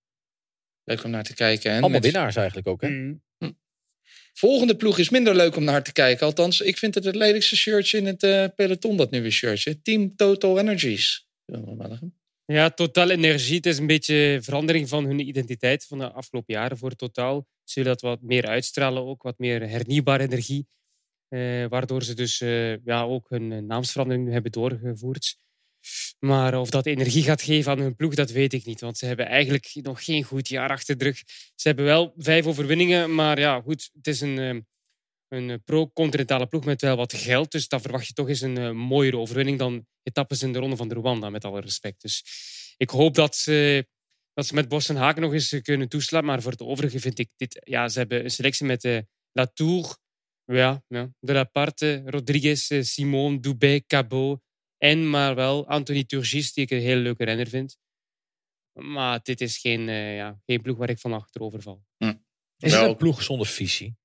Leuk 0.84 1.04
om 1.04 1.10
naar 1.10 1.24
te 1.24 1.34
kijken. 1.34 1.70
En 1.70 1.72
Allemaal 1.72 1.90
met... 1.90 2.04
winnaars 2.04 2.36
eigenlijk 2.36 2.66
ook, 2.66 2.80
hè? 2.80 2.88
Mm. 2.88 3.22
Volgende 4.32 4.76
ploeg 4.76 4.98
is 4.98 5.08
minder 5.10 5.34
leuk 5.34 5.56
om 5.56 5.64
naar 5.64 5.82
te 5.82 5.92
kijken. 5.92 6.26
Althans, 6.26 6.60
ik 6.60 6.78
vind 6.78 6.94
het 6.94 7.04
het 7.04 7.14
lelijkste 7.14 7.56
shirtje 7.56 7.98
in 7.98 8.06
het 8.06 8.22
uh, 8.22 8.46
peloton, 8.56 8.96
dat 8.96 9.10
nieuwe 9.10 9.30
shirtje. 9.30 9.82
Team 9.82 10.16
Total 10.16 10.58
Energies. 10.58 11.26
Ja, 12.44 12.70
Total 12.70 13.10
Energie. 13.10 13.56
Het 13.56 13.66
is 13.66 13.78
een 13.78 13.86
beetje 13.86 14.38
verandering 14.42 14.88
van 14.88 15.04
hun 15.04 15.20
identiteit 15.20 15.84
van 15.84 15.98
de 15.98 16.12
afgelopen 16.12 16.54
jaren 16.54 16.78
voor 16.78 16.94
Total. 16.94 17.46
Ze 17.64 17.80
willen 17.80 17.98
dat 17.98 18.10
wat 18.10 18.22
meer 18.22 18.46
uitstralen 18.46 19.02
ook, 19.02 19.22
wat 19.22 19.38
meer 19.38 19.68
hernieuwbare 19.68 20.22
energie. 20.22 20.66
Eh, 21.28 21.66
waardoor 21.68 22.02
ze 22.02 22.14
dus 22.14 22.40
eh, 22.40 22.84
ja, 22.84 23.02
ook 23.02 23.28
hun 23.28 23.52
eh, 23.52 23.58
naamsverandering 23.58 24.24
nu 24.24 24.32
hebben 24.32 24.52
doorgevoerd. 24.52 25.38
Maar 26.18 26.58
of 26.58 26.70
dat 26.70 26.86
energie 26.86 27.22
gaat 27.22 27.42
geven 27.42 27.72
aan 27.72 27.78
hun 27.78 27.96
ploeg, 27.96 28.14
dat 28.14 28.30
weet 28.30 28.52
ik 28.52 28.64
niet. 28.64 28.80
Want 28.80 28.98
ze 28.98 29.06
hebben 29.06 29.26
eigenlijk 29.26 29.70
nog 29.74 30.04
geen 30.04 30.22
goed 30.22 30.48
jaar 30.48 30.70
achter 30.70 30.98
de 30.98 31.04
rug. 31.04 31.22
Ze 31.54 31.68
hebben 31.68 31.84
wel 31.84 32.14
vijf 32.16 32.46
overwinningen, 32.46 33.14
maar 33.14 33.38
ja, 33.38 33.60
goed, 33.60 33.90
het 33.92 34.06
is 34.06 34.20
een, 34.20 34.38
eh, 34.38 34.60
een 35.28 35.62
pro-continentale 35.64 36.46
ploeg 36.46 36.64
met 36.64 36.80
wel 36.80 36.96
wat 36.96 37.14
geld. 37.14 37.50
Dus 37.50 37.68
dan 37.68 37.80
verwacht 37.80 38.06
je 38.06 38.12
toch 38.12 38.28
eens 38.28 38.40
een 38.40 38.58
eh, 38.58 38.70
mooiere 38.70 39.16
overwinning 39.16 39.58
dan 39.58 39.86
etappes 40.02 40.42
in 40.42 40.52
de 40.52 40.58
Ronde 40.58 40.76
van 40.76 40.88
de 40.88 40.94
Rwanda, 40.94 41.30
met 41.30 41.44
alle 41.44 41.60
respect. 41.60 42.02
Dus 42.02 42.24
ik 42.76 42.90
hoop 42.90 43.14
dat 43.14 43.36
ze, 43.36 43.86
dat 44.34 44.46
ze 44.46 44.54
met 44.54 44.68
Bos 44.68 44.88
en 44.88 44.96
Haken 44.96 45.22
nog 45.22 45.32
eens 45.32 45.60
kunnen 45.62 45.88
toeslaan. 45.88 46.24
Maar 46.24 46.42
voor 46.42 46.50
het 46.50 46.62
overige 46.62 47.00
vind 47.00 47.18
ik 47.18 47.30
dit... 47.36 47.60
Ja, 47.64 47.88
ze 47.88 47.98
hebben 47.98 48.24
een 48.24 48.30
selectie 48.30 48.66
met 48.66 48.84
eh 48.84 48.98
Latour, 49.32 49.96
ja, 50.44 50.82
ja, 50.88 51.10
De 51.18 51.32
La 51.32 51.44
Parte, 51.44 52.02
Rodriguez, 52.04 52.70
eh, 52.70 52.82
Simon, 52.82 53.40
Dubé, 53.40 53.80
Cabot 53.86 54.40
en 54.82 55.10
maar 55.10 55.34
wel 55.34 55.68
Anthony 55.68 56.04
Turgis, 56.04 56.52
die 56.52 56.64
ik 56.64 56.70
een 56.70 56.80
hele 56.80 57.00
leuke 57.00 57.24
renner 57.24 57.46
vind. 57.48 57.78
Maar 58.72 59.20
dit 59.22 59.40
is 59.40 59.58
geen, 59.58 59.88
eh, 59.88 60.16
ja, 60.16 60.40
geen 60.46 60.62
ploeg 60.62 60.76
waar 60.76 60.90
ik 60.90 60.98
van 60.98 61.12
achterover 61.12 61.62
val. 61.62 61.84
Is 61.98 62.08
het 62.56 62.70
Wel- 62.72 62.90
een 62.90 62.96
ploeg 62.96 63.22
zonder 63.22 63.46
visie? 63.46 63.96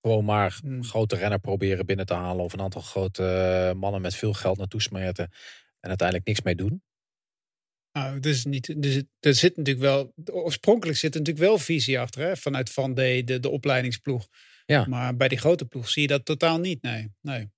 Gewoon 0.00 0.24
maar 0.24 0.60
een 0.64 0.84
grote 0.84 1.16
renner 1.16 1.38
proberen 1.38 1.86
binnen 1.86 2.06
te 2.06 2.14
halen. 2.14 2.44
Of 2.44 2.52
een 2.52 2.60
aantal 2.60 2.80
grote 2.80 3.24
eh, 3.24 3.80
mannen 3.80 4.00
met 4.00 4.14
veel 4.14 4.32
geld 4.32 4.58
naartoe 4.58 4.82
smeten. 4.82 5.30
En 5.80 5.88
uiteindelijk 5.88 6.28
niks 6.28 6.42
mee 6.42 6.54
doen. 6.54 6.82
Nou, 7.92 8.14
het 8.14 8.26
is 8.26 8.44
niet, 8.44 8.68
er, 8.68 8.92
zit, 8.92 9.06
er 9.20 9.34
zit 9.34 9.56
natuurlijk 9.56 9.84
wel, 9.84 10.14
oorspronkelijk 10.32 10.98
zit 10.98 11.14
er 11.14 11.20
natuurlijk 11.20 11.46
wel 11.46 11.58
visie 11.58 12.00
achter, 12.00 12.22
hè, 12.22 12.36
vanuit 12.36 12.70
Van 12.70 12.94
D, 12.94 12.96
de, 12.96 13.38
de 13.40 13.48
opleidingsploeg. 13.48 14.28
Ja. 14.66 14.86
Maar 14.86 15.16
bij 15.16 15.28
die 15.28 15.38
grote 15.38 15.64
ploeg 15.64 15.88
zie 15.88 16.02
je 16.02 16.08
dat 16.08 16.24
totaal 16.24 16.58
niet, 16.58 16.82
nee. 16.82 17.12
nee. 17.20 17.50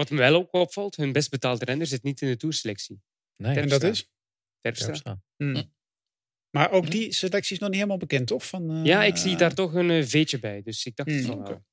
Wat 0.00 0.10
me 0.10 0.16
wel 0.16 0.34
ook 0.34 0.52
opvalt, 0.52 0.96
hun 0.96 1.12
best 1.12 1.30
betaalde 1.30 1.64
renner 1.64 1.86
zit 1.86 2.02
niet 2.02 2.20
in 2.20 2.28
de 2.28 2.36
toerselectie. 2.36 3.02
Nee, 3.36 3.56
En 3.58 3.68
dat 3.68 3.82
is? 3.82 4.08
Terpstra. 4.60 4.86
Terpstra. 4.86 5.22
Hmm. 5.36 5.72
Maar 6.50 6.70
ook 6.70 6.90
die 6.90 7.12
selectie 7.12 7.54
is 7.54 7.58
nog 7.58 7.68
niet 7.68 7.78
helemaal 7.78 7.98
bekend, 7.98 8.26
toch? 8.26 8.46
Van, 8.46 8.70
eh, 8.70 8.84
Ja, 8.84 9.04
ik 9.04 9.16
zie 9.16 9.36
daar 9.36 9.54
toch 9.54 9.74
een 9.74 9.90
eh, 9.90 10.04
veetje 10.04 10.38
bij. 10.38 10.62
Dus 10.62 10.84
ik 10.84 10.96
dacht 10.96 11.10
Hmm, 11.10 11.22
van. 11.22 11.64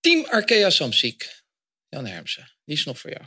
Team 0.00 0.24
Arkea 0.24 0.70
Samsiek. 0.70 1.42
Jan 1.88 2.06
Hermsen, 2.06 2.50
die 2.64 2.76
is 2.76 2.84
nog 2.84 2.98
voor 2.98 3.10
jou. 3.10 3.24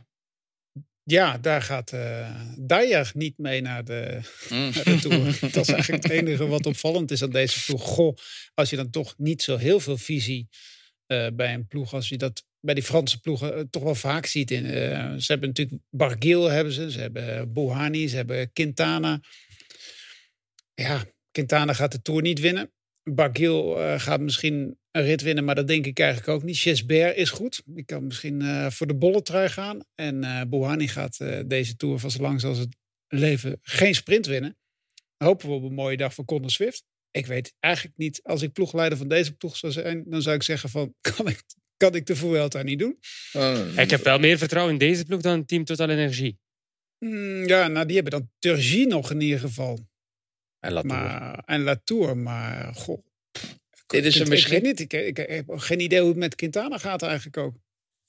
Ja, 1.04 1.38
daar 1.38 1.62
gaat 1.62 1.94
eh 1.94 2.44
Dyer 2.58 3.12
niet 3.14 3.38
mee 3.38 3.62
naar 3.62 3.84
de, 3.86 4.22
Mm. 4.50 4.70
naar 4.76 4.84
de 4.84 5.00
Tour. 5.02 5.40
dat 5.40 5.68
is 5.68 5.70
eigenlijk 5.74 6.04
het 6.04 6.12
enige 6.12 6.48
wat 6.48 6.66
opvallend 6.66 7.12
is 7.12 7.24
aan 7.24 7.30
deze 7.32 7.64
ploeg. 7.66 7.82
Goh, 7.84 8.18
als 8.54 8.70
je 8.70 8.76
dan 8.76 8.90
toch 8.90 9.18
niet 9.18 9.42
zo 9.42 9.58
heel 9.58 9.80
veel 9.80 9.98
visie 9.98 10.48
eh, 11.06 11.28
bij 11.34 11.54
een 11.54 11.68
ploeg, 11.68 11.94
als 11.94 12.10
je 12.10 12.18
dat 12.18 12.46
bij 12.60 12.74
die 12.74 12.84
Franse 12.84 13.20
ploegen 13.20 13.56
eh, 13.56 13.64
toch 13.70 13.84
wel 13.84 13.96
vaak 13.96 14.26
ziet. 14.26 14.52
In, 14.52 14.66
eh, 14.66 15.14
ze 15.18 15.32
hebben 15.32 15.48
natuurlijk 15.50 15.82
Barguil 15.90 16.50
hebben 16.50 16.74
ze, 16.74 16.92
ze 16.92 17.00
hebben 17.00 17.54
Bouhanni, 17.54 18.08
ze 18.08 18.16
hebben 18.16 18.52
Quintana. 18.54 19.20
Ja, 20.74 21.06
Quintana 21.32 21.74
gaat 21.74 21.92
de 21.92 22.02
Tour 22.02 22.22
niet 22.22 22.40
winnen. 22.40 22.72
Barguil 23.04 23.82
eh, 23.82 24.00
gaat 24.00 24.20
misschien 24.20 24.78
een 24.92 25.04
rit 25.04 25.22
winnen, 25.22 25.44
maar 25.44 25.56
dat 25.56 25.68
denk 25.68 25.86
ik 25.86 26.00
eigenlijk 26.00 26.30
ook 26.30 26.44
niet. 26.44 26.58
Gisbert 26.58 27.18
is 27.18 27.30
goed. 27.30 27.62
Die 27.66 27.86
kan 27.86 28.06
misschien 28.06 28.72
voor 28.72 28.88
de 28.88 28.96
bolletrui 28.96 29.50
gaan. 29.50 29.80
En 29.96 30.24
eh 30.24 30.42
Bouhanni 30.50 30.88
gaat 30.88 31.18
deze 31.46 31.76
Tour 31.76 32.00
van 32.00 32.12
zo 32.12 32.22
lang 32.22 32.44
als 32.44 32.58
het 32.58 32.76
leven 33.08 33.60
geen 33.62 33.96
sprint 33.96 34.26
winnen. 34.26 34.58
Hopen 35.18 35.50
we 35.50 35.54
op 35.54 35.64
een 35.64 35.74
mooie 35.74 35.98
dag 35.98 36.14
voor 36.14 36.26
Conor 36.26 36.52
Swift. 36.52 36.84
Ik 37.12 37.26
weet 37.26 37.54
eigenlijk 37.60 37.98
niet, 37.98 38.24
als 38.24 38.42
ik 38.42 38.54
ploegleider 38.54 38.98
van 38.98 39.08
deze 39.08 39.36
ploeg 39.36 39.58
zou 39.58 39.72
zijn, 39.74 40.04
dan 40.08 40.22
zou 40.22 40.36
ik 40.36 40.44
zeggen 40.44 40.70
van, 40.70 40.94
kan 41.16 41.28
ik, 41.28 41.44
kan 41.78 41.96
ik 41.96 42.06
de 42.06 42.16
Vuelta 42.16 42.62
niet 42.62 42.80
doen? 42.80 43.00
Oh, 43.34 43.68
Ik 43.78 43.90
heb 43.90 44.04
wel 44.04 44.20
meer 44.20 44.38
vertrouwen 44.38 44.74
in 44.74 44.80
deze 44.80 45.06
ploeg 45.06 45.22
dan 45.22 45.46
Team 45.46 45.64
Total 45.64 45.90
Energie. 45.90 46.40
Hmm, 46.98 47.48
ja, 47.48 47.68
nou 47.68 47.86
die 47.86 47.96
hebben 47.96 48.14
dan 48.20 48.30
Turgie 48.40 48.88
nog 48.88 49.12
in 49.12 49.22
ieder 49.22 49.40
geval. 49.40 49.80
En 50.60 50.72
Latour. 50.74 50.94
Maar, 50.94 51.44
en 51.46 51.62
Latour, 51.62 52.18
maar 52.18 52.74
goh. 52.76 53.06
Dit 53.88 54.06
is 54.06 54.16
een 54.16 54.22
ik 54.22 54.28
misschien- 54.28 54.54
weet 54.54 54.64
niet, 54.64 54.80
ik, 54.80 54.94
ik, 54.94 55.20
ik 55.20 55.28
heb 55.28 55.46
geen 55.50 55.80
idee 55.80 56.00
hoe 56.00 56.10
het 56.10 56.18
met 56.18 56.36
Quintana 56.36 56.78
gaat 56.78 57.02
eigenlijk 57.02 57.38
ook. 57.38 57.56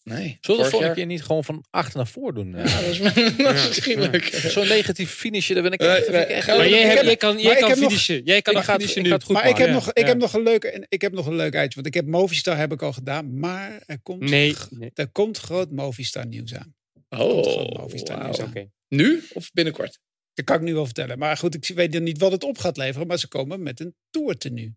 Nee. 0.08 0.38
Zullen 0.40 0.40
we 0.40 0.44
vorig 0.44 0.64
de 0.64 0.70
volgende 0.70 0.86
jaar- 0.86 0.94
keer 0.94 1.06
niet 1.06 1.22
gewoon 1.22 1.44
van 1.44 1.64
achter 1.70 1.96
naar 1.96 2.06
voor 2.06 2.34
doen? 2.34 2.50
Ja, 2.50 2.62
dat 2.62 2.82
is, 2.82 2.98
misschien 3.68 4.00
leuk. 4.00 4.24
Zo'n 4.24 4.68
negatief 4.68 5.10
finishje, 5.14 5.54
daar 5.54 5.62
ben 5.62 5.72
ik 5.72 5.80
echt, 5.80 6.08
Maar 6.46 6.68
jij, 6.68 7.16
kan, 7.16 7.38
jij 7.38 7.56
kan 7.56 7.76
finishen. 7.76 8.24
Jij 8.24 8.42
kan 8.42 8.52
ik 8.52 8.58
nog 8.58 8.66
ga 8.66 8.72
het- 8.72 8.82
finishen 8.82 9.02
nu. 9.02 9.10
goed 9.10 9.28
maar 9.34 9.48
ik 9.48 9.56
heb, 9.56 9.70
nog, 9.70 9.88
ik, 9.92 9.98
Ja. 9.98 10.06
heb 10.06 10.18
nog 10.18 10.32
een 10.34 10.42
leuke, 10.42 10.86
ik 10.88 11.00
heb 11.00 11.12
nog 11.12 11.26
een 11.26 11.36
leuk 11.36 11.54
uitje. 11.54 11.74
Want 11.74 11.86
ik 11.86 11.94
heb 11.94 12.06
Movistar 12.06 12.56
heb 12.56 12.72
ik 12.72 12.82
al 12.82 12.92
gedaan. 12.92 13.38
Maar 13.38 13.82
er 13.86 14.00
komt, 14.02 14.20
Nee, 14.30 14.54
nee. 14.70 14.90
er 14.94 15.08
komt 15.08 15.38
groot 15.38 15.70
Movistar 15.70 16.26
nieuws 16.26 16.54
aan. 16.54 16.74
Oh, 17.08 17.78
Movistar 17.78 18.16
wauw. 18.16 18.24
nieuws 18.26 18.40
aan. 18.40 18.48
Oké. 18.48 18.68
Nu 18.88 19.22
of 19.32 19.50
binnenkort? 19.52 19.98
Dat 20.34 20.44
kan 20.44 20.56
ik 20.56 20.62
nu 20.62 20.74
wel 20.74 20.84
vertellen. 20.84 21.18
Maar 21.18 21.36
goed, 21.36 21.54
ik 21.54 21.74
weet 21.76 22.00
niet 22.00 22.18
wat 22.18 22.32
het 22.32 22.44
op 22.44 22.58
gaat 22.58 22.76
leveren. 22.76 23.06
Maar 23.06 23.18
ze 23.18 23.28
komen 23.28 23.62
met 23.62 23.80
een 23.80 23.94
tour 24.10 24.36
tenue. 24.38 24.74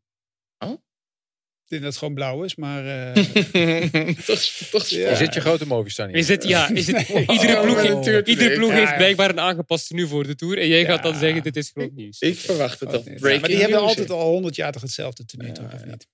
Oh. 1.72 1.78
Ik 1.78 1.82
denk 1.82 1.82
dat 1.82 1.92
het 1.92 1.98
gewoon 1.98 2.14
blauw 2.14 2.44
is, 2.44 2.56
maar... 2.56 2.86
eh, 3.14 4.16
toch, 4.26 4.40
toch 4.72 4.88
Ja. 4.88 5.10
Is 5.10 5.18
dit 5.20 5.34
je 5.34 5.40
grote 5.42 5.68
Movistar 5.68 6.08
niet? 6.08 6.16
Is 6.16 6.28
het, 6.28 6.44
ja, 6.44 6.70
is 6.70 6.88
het, 6.88 7.10
Nee. 7.14 7.26
iedere 7.28 7.56
Oh, 7.58 7.62
ploeg, 7.62 7.76
met 7.76 8.06
heeft, 8.06 8.28
iedere 8.28 8.56
ploeg 8.56 8.70
Ja, 8.70 8.76
heeft 8.76 8.96
blijkbaar 8.96 9.30
een 9.30 9.40
aangepaste 9.40 9.94
nu 9.94 10.08
voor 10.08 10.28
de 10.28 10.36
Tour. 10.36 10.58
En 10.58 10.68
jij 10.68 10.86
gaat 10.86 11.04
dan 11.04 11.16
zeggen, 11.16 11.44
dit 11.44 11.56
is 11.56 11.70
groot 11.74 11.92
nieuws. 11.92 12.20
Ik 12.20 12.38
verwacht 12.38 12.80
het 12.80 12.94
oh. 12.96 13.04
Breaking 13.04 13.40
maar 13.40 13.50
die 13.50 13.58
hebben 13.60 13.80
altijd 13.80 14.10
al 14.10 14.30
honderd 14.30 14.56
jaar 14.56 14.72
toch 14.72 14.82
hetzelfde 14.82 15.26
tenue, 15.26 15.48
Ja, 15.48 15.54
toch? 15.54 15.74
Of 15.74 15.86
niet? 15.86 16.08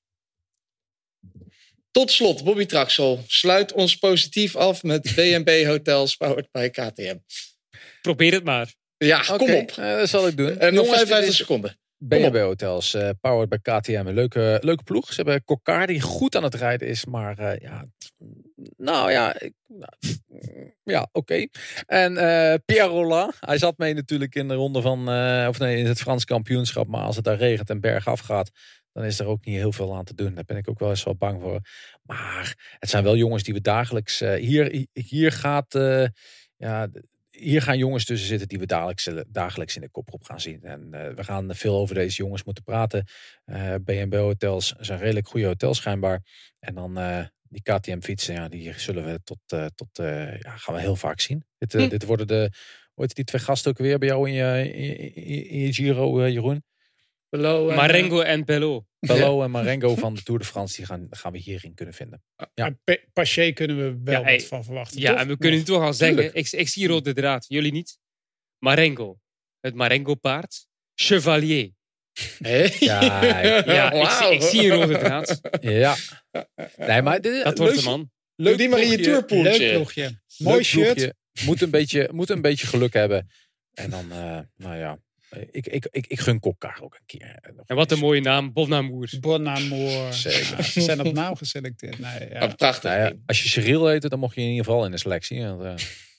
Tot 1.91 2.11
slot, 2.11 2.43
Bobby 2.43 2.65
Traxel. 2.65 3.23
Sluit 3.27 3.73
ons 3.73 3.95
positief 3.95 4.55
af 4.55 4.83
met 4.83 5.01
BNB 5.15 5.65
Hotels 5.65 6.15
powered 6.15 6.51
by 6.51 6.69
KTM. 6.69 7.15
Probeer 8.01 8.31
het 8.33 8.43
maar. 8.43 8.73
Ja, 8.97 9.19
kom 9.21 9.53
op. 9.53 9.71
eh, 9.71 9.97
dat 9.97 10.09
zal 10.09 10.27
ik 10.27 10.37
doen. 10.37 10.59
En 10.59 10.73
nog 10.73 10.85
Jongens, 10.85 10.99
dit 10.99 11.07
55 11.07 11.29
is 11.29 11.35
seconden. 11.35 11.77
B&B 11.97 12.37
Hotels, 12.37 12.93
eh, 12.93 13.09
powered 13.21 13.49
by 13.49 13.57
KTM. 13.57 14.03
Een 14.05 14.13
leuke, 14.13 14.57
leuke 14.61 14.83
ploeg. 14.83 15.13
Ze 15.13 15.15
hebben 15.15 15.43
Kokar 15.43 15.87
die 15.87 16.01
goed 16.01 16.35
aan 16.35 16.43
het 16.43 16.53
rijden 16.53 16.87
is. 16.87 17.05
Maar 17.05 17.37
eh, 17.37 17.59
ja, 17.59 17.85
nou 18.77 19.11
ja, 19.11 19.39
ik, 19.39 19.53
nou, 19.67 19.91
ja 20.83 21.09
oké. 21.11 21.47
En 21.85 22.17
eh, 22.17 22.55
Pierre 22.65 22.89
Roland, 22.89 23.33
hij 23.39 23.57
zat 23.57 23.77
mee 23.77 23.93
natuurlijk 23.93 24.35
in 24.35 24.47
de 24.47 24.53
ronde 24.53 24.81
van, 24.81 24.99
of 25.47 25.59
nee, 25.59 25.77
in 25.77 25.85
het 25.85 25.99
Frans 25.99 26.25
kampioenschap. 26.25 26.87
Maar 26.87 27.03
als 27.03 27.15
het 27.15 27.25
daar 27.25 27.37
regent 27.37 27.69
en 27.69 27.79
bergaf 27.79 28.19
gaat, 28.19 28.51
dan 28.91 29.03
is 29.03 29.19
er 29.19 29.27
ook 29.27 29.45
niet 29.45 29.55
heel 29.55 29.71
veel 29.71 29.95
aan 29.95 30.03
te 30.03 30.15
doen. 30.15 30.33
Daar 30.35 30.45
ben 30.45 30.57
ik 30.57 30.69
ook 30.69 30.79
wel 30.79 30.89
eens 30.89 31.03
wel 31.03 31.15
bang 31.15 31.41
voor. 31.41 31.59
Maar 32.01 32.75
het 32.79 32.89
zijn 32.89 33.03
wel 33.03 33.15
jongens 33.15 33.43
die 33.43 33.53
we 33.53 33.61
dagelijks, 33.61 34.19
hier, 34.19 34.85
hier 34.93 35.31
gaat, 35.31 35.73
ja, 36.57 36.87
hier 37.39 37.61
gaan 37.61 37.77
jongens 37.77 38.05
tussen 38.05 38.27
zitten 38.27 38.47
die 38.47 38.59
we 38.59 38.65
dagelijks, 38.65 39.09
dagelijks 39.27 39.75
in 39.75 39.81
de 39.81 39.89
koprop 39.89 40.23
gaan 40.23 40.41
zien. 40.41 40.63
En 40.63 40.87
eh, 40.93 41.13
we 41.13 41.23
gaan 41.23 41.55
veel 41.55 41.75
over 41.75 41.95
deze 41.95 42.17
jongens 42.17 42.43
moeten 42.43 42.63
praten. 42.63 43.05
Eh 43.45 43.73
B&B 43.85 44.13
hotels 44.13 44.73
zijn 44.79 44.99
redelijk 44.99 45.27
goede 45.27 45.45
hotels 45.45 45.77
schijnbaar. 45.77 46.21
En 46.59 46.75
dan 46.75 46.97
eh, 46.97 47.25
die 47.49 47.61
KTM 47.61 47.99
fietsen, 48.01 48.33
ja, 48.33 48.47
die 48.49 48.73
zullen 48.79 49.05
we 49.05 49.19
tot, 49.23 49.39
eh, 49.47 49.65
tot 49.75 49.99
eh, 49.99 50.39
ja, 50.39 50.55
gaan 50.57 50.75
we 50.75 50.81
heel 50.81 50.95
vaak 50.95 51.19
zien. 51.19 51.45
Dit, 51.57 51.73
eh, 51.75 51.81
Hm. 51.81 51.89
dit 51.89 52.03
worden 52.05 52.27
de, 52.27 52.51
ooit 52.95 53.15
die 53.15 53.25
twee 53.25 53.41
gasten 53.41 53.71
ook 53.71 53.77
weer 53.77 53.97
bij 53.99 54.07
jou 54.07 54.27
in 54.29 54.33
je, 54.35 54.71
in, 54.73 55.13
in- 55.15 55.49
in 55.49 55.59
je 55.59 55.73
Giro, 55.73 56.19
eh, 56.19 56.29
Jeroen? 56.31 56.63
Eh, 57.29 57.75
Marengo 57.75 58.19
en 58.21 58.45
Bello. 58.45 58.85
Bello 58.99 59.43
en 59.43 59.51
Marengo 59.51 59.95
van 59.95 60.13
de 60.13 60.23
Tour 60.23 60.39
de 60.39 60.45
France, 60.45 60.75
die 60.75 60.85
gaan, 60.85 61.07
gaan 61.09 61.31
we 61.31 61.37
hierin 61.37 61.73
kunnen 61.73 61.93
vinden. 61.93 62.23
Ja. 62.53 62.77
Paché 63.13 63.51
kunnen 63.51 63.77
we 63.77 63.99
wel 64.03 64.19
Ja, 64.19 64.23
hey. 64.25 64.37
wat 64.37 64.43
van 64.47 64.63
verwachten, 64.63 64.99
Ja, 65.01 65.11
toch? 65.11 65.19
en 65.21 65.27
we 65.27 65.37
kunnen 65.37 65.63
toch 65.65 65.81
al 65.81 65.93
zeggen, 65.93 66.33
ik, 66.35 66.51
ik 66.51 66.67
zie 66.67 66.87
rode 66.87 67.13
draad, 67.13 67.45
jullie 67.47 67.71
niet. 67.71 67.97
Marengo, 68.59 69.19
het 69.59 69.75
Marengo-paard. 69.75 70.67
Chevalier. 70.95 71.71
Hé? 72.43 72.67
Ja, 72.79 73.23
Ja, 73.65 73.91
ik, 74.29 74.33
ik 74.33 74.41
zie 74.41 74.61
een 74.71 74.79
rode 74.79 74.97
draad. 74.97 75.39
Ja. 75.61 75.95
Nee, 76.77 77.01
maar 77.01 77.21
dit, 77.21 77.43
Dat 77.43 77.45
leuk- 77.45 77.57
wordt 77.57 77.75
de 77.83 77.83
man. 77.89 78.11
Doe 78.35 78.55
die 78.55 78.69
maar 78.69 78.81
in 78.81 78.89
je 78.89 78.99
tourpoeltje. 78.99 79.57
Leuk 79.59 79.73
ploegje. 79.73 80.19
Mooi 80.37 80.55
Leuk 80.55 80.65
shirt. 80.65 80.93
ploegje. 80.93 81.15
Moet 81.45 81.61
een, 81.61 81.69
beetje, 81.69 82.09
moet 82.13 82.29
een 82.29 82.41
beetje 82.41 82.67
geluk 82.67 82.93
hebben. 82.93 83.29
En 83.73 83.89
dan, 83.89 84.11
eh, 84.11 84.39
nou 84.55 84.75
ja, 84.77 84.99
ik, 85.51 85.67
ik, 85.67 85.87
ik, 85.91 86.07
ik 86.07 86.19
gun 86.19 86.39
Kokkaar 86.39 86.79
ook 86.81 86.93
een 86.93 87.05
keer. 87.05 87.37
eh, 87.41 87.51
nog 87.55 87.67
En 87.67 87.75
wat 87.75 87.91
een 87.91 87.99
mooie 87.99 88.21
naam, 88.21 88.53
Bonamour. 88.53 89.09
Bonamour. 89.19 90.13
Zeker. 90.23 90.63
Ze 90.63 90.81
zijn 90.81 91.05
op 91.05 91.13
naam 91.13 91.35
geselecteerd. 91.35 91.99
Nee, 91.99 92.29
ja. 92.29 92.47
Prachtig. 92.47 92.91
Nou 92.91 93.01
ja, 93.01 93.13
als 93.25 93.43
je 93.43 93.49
Cyril 93.49 93.87
heette, 93.87 94.09
dan 94.09 94.19
mocht 94.19 94.35
je 94.35 94.41
in 94.41 94.49
ieder 94.49 94.65
geval 94.65 94.85
in 94.85 94.91
de 94.91 94.97
selectie. 94.97 95.43
Want, 95.45 95.61
eh, 95.63 95.75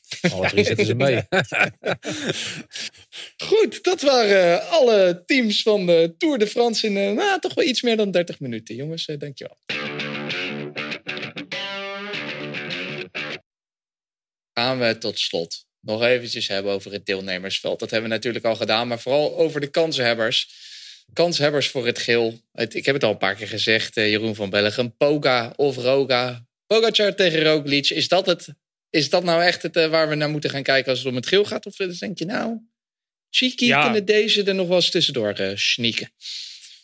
alle 0.33 0.49
drie 0.49 0.65
zitten 0.65 0.87
ze 0.87 0.95
mee. 0.95 1.23
Goed, 3.49 3.83
dat 3.83 4.01
waren 4.01 4.61
eh, 4.61 4.73
alle 4.73 5.23
teams 5.27 5.63
van 5.63 5.87
de 5.87 6.15
Tour 6.19 6.39
de 6.39 6.47
France 6.47 6.87
in 6.87 6.97
eh, 6.97 7.13
nou, 7.13 7.41
toch 7.41 7.55
wel 7.55 7.65
iets 7.65 7.83
meer 7.83 7.97
dan 7.97 8.11
30 8.11 8.41
minuten. 8.41 8.75
Jongens, 8.75 9.07
eh, 9.07 9.19
dankjewel. 9.19 9.57
Gaan 14.53 14.79
we 14.79 14.99
tot 14.99 15.19
slot 15.19 15.67
nog 15.89 16.03
eventjes 16.03 16.49
hebben 16.49 16.73
over 16.73 16.93
het 16.93 17.07
deelnemersveld. 17.07 17.79
Dat 17.79 17.91
hebben 17.91 18.09
we 18.09 18.15
natuurlijk 18.15 18.45
al 18.45 18.57
gedaan, 18.57 18.89
maar 18.89 19.01
vooral 19.01 19.37
over 19.37 19.61
de 19.61 19.67
kansenhebbers. 19.67 20.67
kanshebbers 21.13 21.69
voor 21.69 21.87
het 21.87 21.99
geel. 21.99 22.41
ik 22.53 22.85
heb 22.85 22.95
het 22.95 23.05
al 23.05 23.11
een 23.11 23.19
paar 23.19 23.35
keer 23.35 23.49
gezegd, 23.49 23.95
Jeroen 23.95 24.35
van 24.35 24.51
Bellegem. 24.51 24.97
Poga 24.97 25.53
of 25.57 25.77
Roga. 25.77 26.47
Pogacar 26.67 27.15
tegen 27.15 27.43
Roglic. 27.43 27.91
Is 27.91 28.09
dat, 28.09 28.27
het, 28.27 28.49
is 28.91 29.11
dat 29.11 29.25
nou 29.25 29.43
echt 29.43 29.63
het 29.63 29.75
waar 29.75 30.09
we 30.09 30.15
naar 30.15 30.31
moeten 30.31 30.51
gaan 30.51 30.63
kijken 30.63 30.91
als 30.91 30.99
het 30.99 31.09
om 31.09 31.17
het 31.17 31.27
geel 31.27 31.45
gaat? 31.45 31.67
Of 31.67 31.77
denk 31.77 32.19
je 32.19 32.25
nou, 32.25 32.59
Cheeky 33.31 33.65
ja. 33.65 33.83
kunnen 33.83 34.05
deze 34.05 34.43
er 34.43 34.55
nog 34.55 34.67
wel 34.67 34.77
eens 34.77 34.91
tussendoor 34.91 35.41
uh, 35.41 35.51
sneaken. 35.55 36.11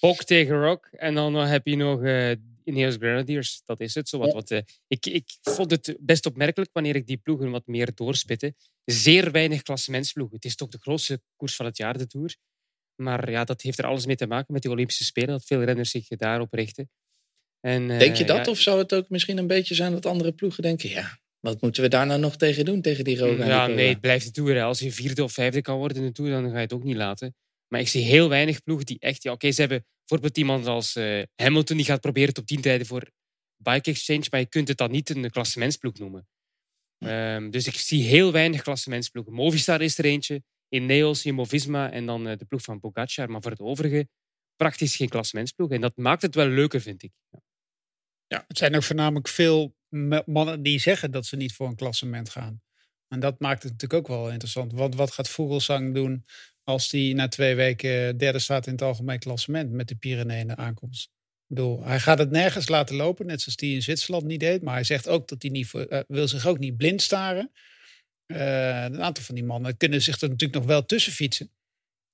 Bok 0.00 0.24
tegen 0.24 0.60
Rock. 0.60 0.88
En 0.90 1.14
dan 1.14 1.36
heb 1.36 1.66
je 1.66 1.76
nog 1.76 2.02
uh, 2.02 2.30
Ineos 2.64 2.94
Grenadiers. 2.94 3.62
Dat 3.64 3.80
is 3.80 3.94
het. 3.94 4.08
Zo 4.08 4.18
wat, 4.18 4.32
wat, 4.32 4.50
uh, 4.50 4.58
ik, 4.86 5.06
ik 5.06 5.24
vond 5.40 5.70
het 5.70 5.96
best 6.00 6.26
opmerkelijk 6.26 6.70
wanneer 6.72 6.96
ik 6.96 7.06
die 7.06 7.16
ploegen 7.16 7.50
wat 7.50 7.66
meer 7.66 7.94
doorspitte. 7.94 8.54
Zeer 8.84 9.30
weinig 9.30 9.62
klassementsploegen. 9.62 10.36
Het 10.36 10.44
is 10.44 10.56
toch 10.56 10.68
de 10.68 10.78
grootste 10.80 11.20
koers 11.36 11.56
van 11.56 11.66
het 11.66 11.76
jaar, 11.76 11.98
de 11.98 12.06
Tour. 12.06 12.36
Maar 12.94 13.30
ja, 13.30 13.44
dat 13.44 13.62
heeft 13.62 13.78
er 13.78 13.86
alles 13.86 14.06
mee 14.06 14.16
te 14.16 14.26
maken 14.26 14.52
met 14.52 14.62
de 14.62 14.70
Olympische 14.70 15.04
Spelen. 15.04 15.28
Dat 15.28 15.44
veel 15.44 15.62
renners 15.62 15.90
zich 15.90 16.06
daarop 16.06 16.52
richten. 16.52 16.90
En, 17.60 17.88
Denk 17.88 18.16
je 18.16 18.24
dat? 18.24 18.48
Of 18.48 18.58
zou 18.58 18.78
het 18.78 18.94
ook 18.94 19.08
misschien 19.08 19.38
een 19.38 19.46
beetje 19.46 19.74
zijn 19.74 19.92
dat 19.92 20.06
andere 20.06 20.32
ploegen 20.32 20.62
denken... 20.62 20.88
ja, 20.88 21.18
wat 21.40 21.60
moeten 21.60 21.82
we 21.82 21.88
daar 21.88 22.06
nou 22.06 22.20
nog 22.20 22.36
tegen 22.36 22.64
doen, 22.64 22.80
tegen 22.80 23.04
die 23.04 23.18
Roga? 23.18 23.46
Ja, 23.46 23.66
nee, 23.66 23.88
het 23.88 24.00
blijft 24.00 24.24
de 24.24 24.30
Tour. 24.30 24.62
Als 24.62 24.78
je 24.78 24.92
vierde 24.92 25.22
of 25.22 25.32
vijfde 25.32 25.62
kan 25.62 25.76
worden 25.76 25.96
in 25.96 26.04
de 26.04 26.12
Tour, 26.12 26.30
dan 26.30 26.50
ga 26.50 26.56
je 26.56 26.62
het 26.62 26.72
ook 26.72 26.84
niet 26.84 26.96
laten. 26.96 27.34
Maar 27.68 27.80
ik 27.80 27.88
zie 27.88 28.04
heel 28.04 28.28
weinig 28.28 28.62
ploegen 28.62 28.86
die 28.86 28.98
echt... 28.98 29.22
Ja, 29.22 29.32
Oké, 29.32 29.52
ze 29.52 29.60
hebben 29.60 29.86
bijvoorbeeld 30.06 30.38
iemand 30.38 30.66
als 30.66 30.96
uh, 30.96 31.22
Hamilton, 31.34 31.76
die 31.76 31.86
gaat 31.86 32.00
proberen 32.00 32.34
top 32.34 32.46
10 32.46 32.60
rijden 32.60 32.86
voor 32.86 33.10
Bike 33.56 33.90
Exchange, 33.90 34.26
maar 34.30 34.40
je 34.40 34.46
kunt 34.46 34.68
het 34.68 34.76
dan 34.76 34.90
niet 34.90 35.10
een 35.10 35.30
klassementsploeg 35.30 35.98
noemen. 35.98 36.26
Um, 36.98 37.50
dus 37.50 37.66
ik 37.66 37.74
zie 37.74 38.02
heel 38.02 38.32
weinig 38.32 38.62
klassementsploegen. 38.62 39.32
Movistar 39.32 39.80
is 39.80 39.98
er 39.98 40.04
eentje, 40.04 40.42
Ineos, 40.68 41.22
Jumbo-Visma 41.22 41.90
en 41.90 42.06
dan 42.06 42.28
uh, 42.28 42.36
de 42.36 42.44
ploeg 42.44 42.62
van 42.62 42.80
Pogacar. 42.80 43.30
Maar 43.30 43.42
voor 43.42 43.50
het 43.50 43.60
overige 43.60 44.08
praktisch 44.56 44.96
geen 44.96 45.08
klassementsploeg. 45.08 45.70
En 45.70 45.80
dat 45.80 45.96
maakt 45.96 46.22
het 46.22 46.34
wel 46.34 46.46
leuker, 46.46 46.80
vind 46.80 47.02
ik. 47.02 47.12
Ja. 47.30 47.40
Ja. 48.26 48.44
Het 48.48 48.58
zijn 48.58 48.74
ook 48.74 48.82
voornamelijk 48.82 49.28
veel 49.28 49.76
mannen 50.24 50.62
die 50.62 50.78
zeggen 50.78 51.10
dat 51.10 51.26
ze 51.26 51.36
niet 51.36 51.54
voor 51.54 51.66
een 51.66 51.76
klassement 51.76 52.30
gaan. 52.30 52.62
En 53.08 53.20
dat 53.20 53.40
maakt 53.40 53.62
het 53.62 53.72
natuurlijk 53.72 54.00
ook 54.00 54.16
wel 54.16 54.30
interessant. 54.30 54.72
Want 54.72 54.94
wat 54.94 55.12
gaat 55.12 55.28
Vogelsang 55.28 55.94
doen 55.94 56.24
als 56.64 56.90
hij 56.90 57.12
na 57.12 57.28
twee 57.28 57.54
weken 57.54 58.16
derde 58.16 58.38
staat 58.38 58.66
in 58.66 58.72
het 58.72 58.82
algemeen 58.82 59.18
klassement 59.18 59.70
met 59.70 59.88
de 59.88 59.96
Pyreneeën 59.96 60.56
aankomst? 60.56 61.04
Ik 61.48 61.56
bedoel, 61.56 61.84
hij 61.84 62.00
gaat 62.00 62.18
het 62.18 62.30
nergens 62.30 62.68
laten 62.68 62.96
lopen, 62.96 63.26
net 63.26 63.40
zoals 63.40 63.60
hij 63.60 63.70
in 63.70 63.82
Zwitserland 63.82 64.24
niet 64.24 64.40
deed. 64.40 64.62
Maar 64.62 64.74
hij 64.74 64.84
zegt 64.84 65.08
ook 65.08 65.28
dat 65.28 65.42
hij 65.42 65.50
niet 65.50 65.72
uh, 65.74 66.00
wil 66.08 66.28
zich 66.28 66.46
ook 66.46 66.58
niet 66.58 66.76
blind 66.76 67.02
staren. 67.02 67.50
Uh, 68.26 68.82
een 68.82 69.02
aantal 69.02 69.24
van 69.24 69.34
die 69.34 69.44
mannen 69.44 69.76
kunnen 69.76 70.02
zich 70.02 70.20
er 70.20 70.28
natuurlijk 70.28 70.58
nog 70.58 70.68
wel 70.68 70.86
tussen 70.86 71.12
fietsen. 71.12 71.50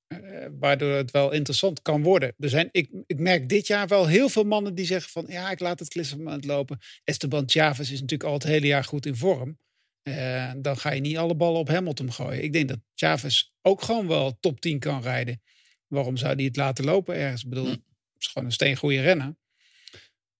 Uh, 0.08 0.46
waardoor 0.58 0.92
het 0.92 1.10
wel 1.10 1.32
interessant 1.32 1.82
kan 1.82 2.02
worden. 2.02 2.34
Er 2.38 2.48
zijn, 2.48 2.68
ik, 2.72 2.90
ik 3.06 3.18
merk 3.18 3.48
dit 3.48 3.66
jaar 3.66 3.86
wel 3.86 4.06
heel 4.06 4.28
veel 4.28 4.44
mannen 4.44 4.74
die 4.74 4.86
zeggen 4.86 5.10
van... 5.10 5.24
ja, 5.28 5.50
ik 5.50 5.60
laat 5.60 5.78
het 5.78 5.88
klassement 5.88 6.44
lopen. 6.44 6.78
Esteban 7.04 7.48
Chavez 7.48 7.90
is 7.90 8.00
natuurlijk 8.00 8.28
al 8.28 8.34
het 8.34 8.42
hele 8.42 8.66
jaar 8.66 8.84
goed 8.84 9.06
in 9.06 9.16
vorm. 9.16 9.58
Uh, 10.02 10.52
dan 10.56 10.76
ga 10.76 10.90
je 10.92 11.00
niet 11.00 11.16
alle 11.16 11.34
ballen 11.34 11.60
op 11.60 11.68
Hamilton 11.68 12.12
gooien. 12.12 12.42
Ik 12.42 12.52
denk 12.52 12.68
dat 12.68 12.78
Chavez 12.94 13.50
ook 13.62 13.82
gewoon 13.82 14.06
wel 14.06 14.38
top 14.40 14.60
10 14.60 14.78
kan 14.78 15.02
rijden. 15.02 15.42
Waarom 15.86 16.16
zou 16.16 16.34
hij 16.34 16.44
het 16.44 16.56
laten 16.56 16.84
lopen 16.84 17.14
ergens? 17.14 17.42
Ik 17.42 17.48
bedoel, 17.48 17.64
hm. 17.64 17.70
het 17.70 17.80
is 18.18 18.26
gewoon 18.26 18.48
een 18.48 18.54
steengoede 18.54 19.00
renner. 19.00 19.36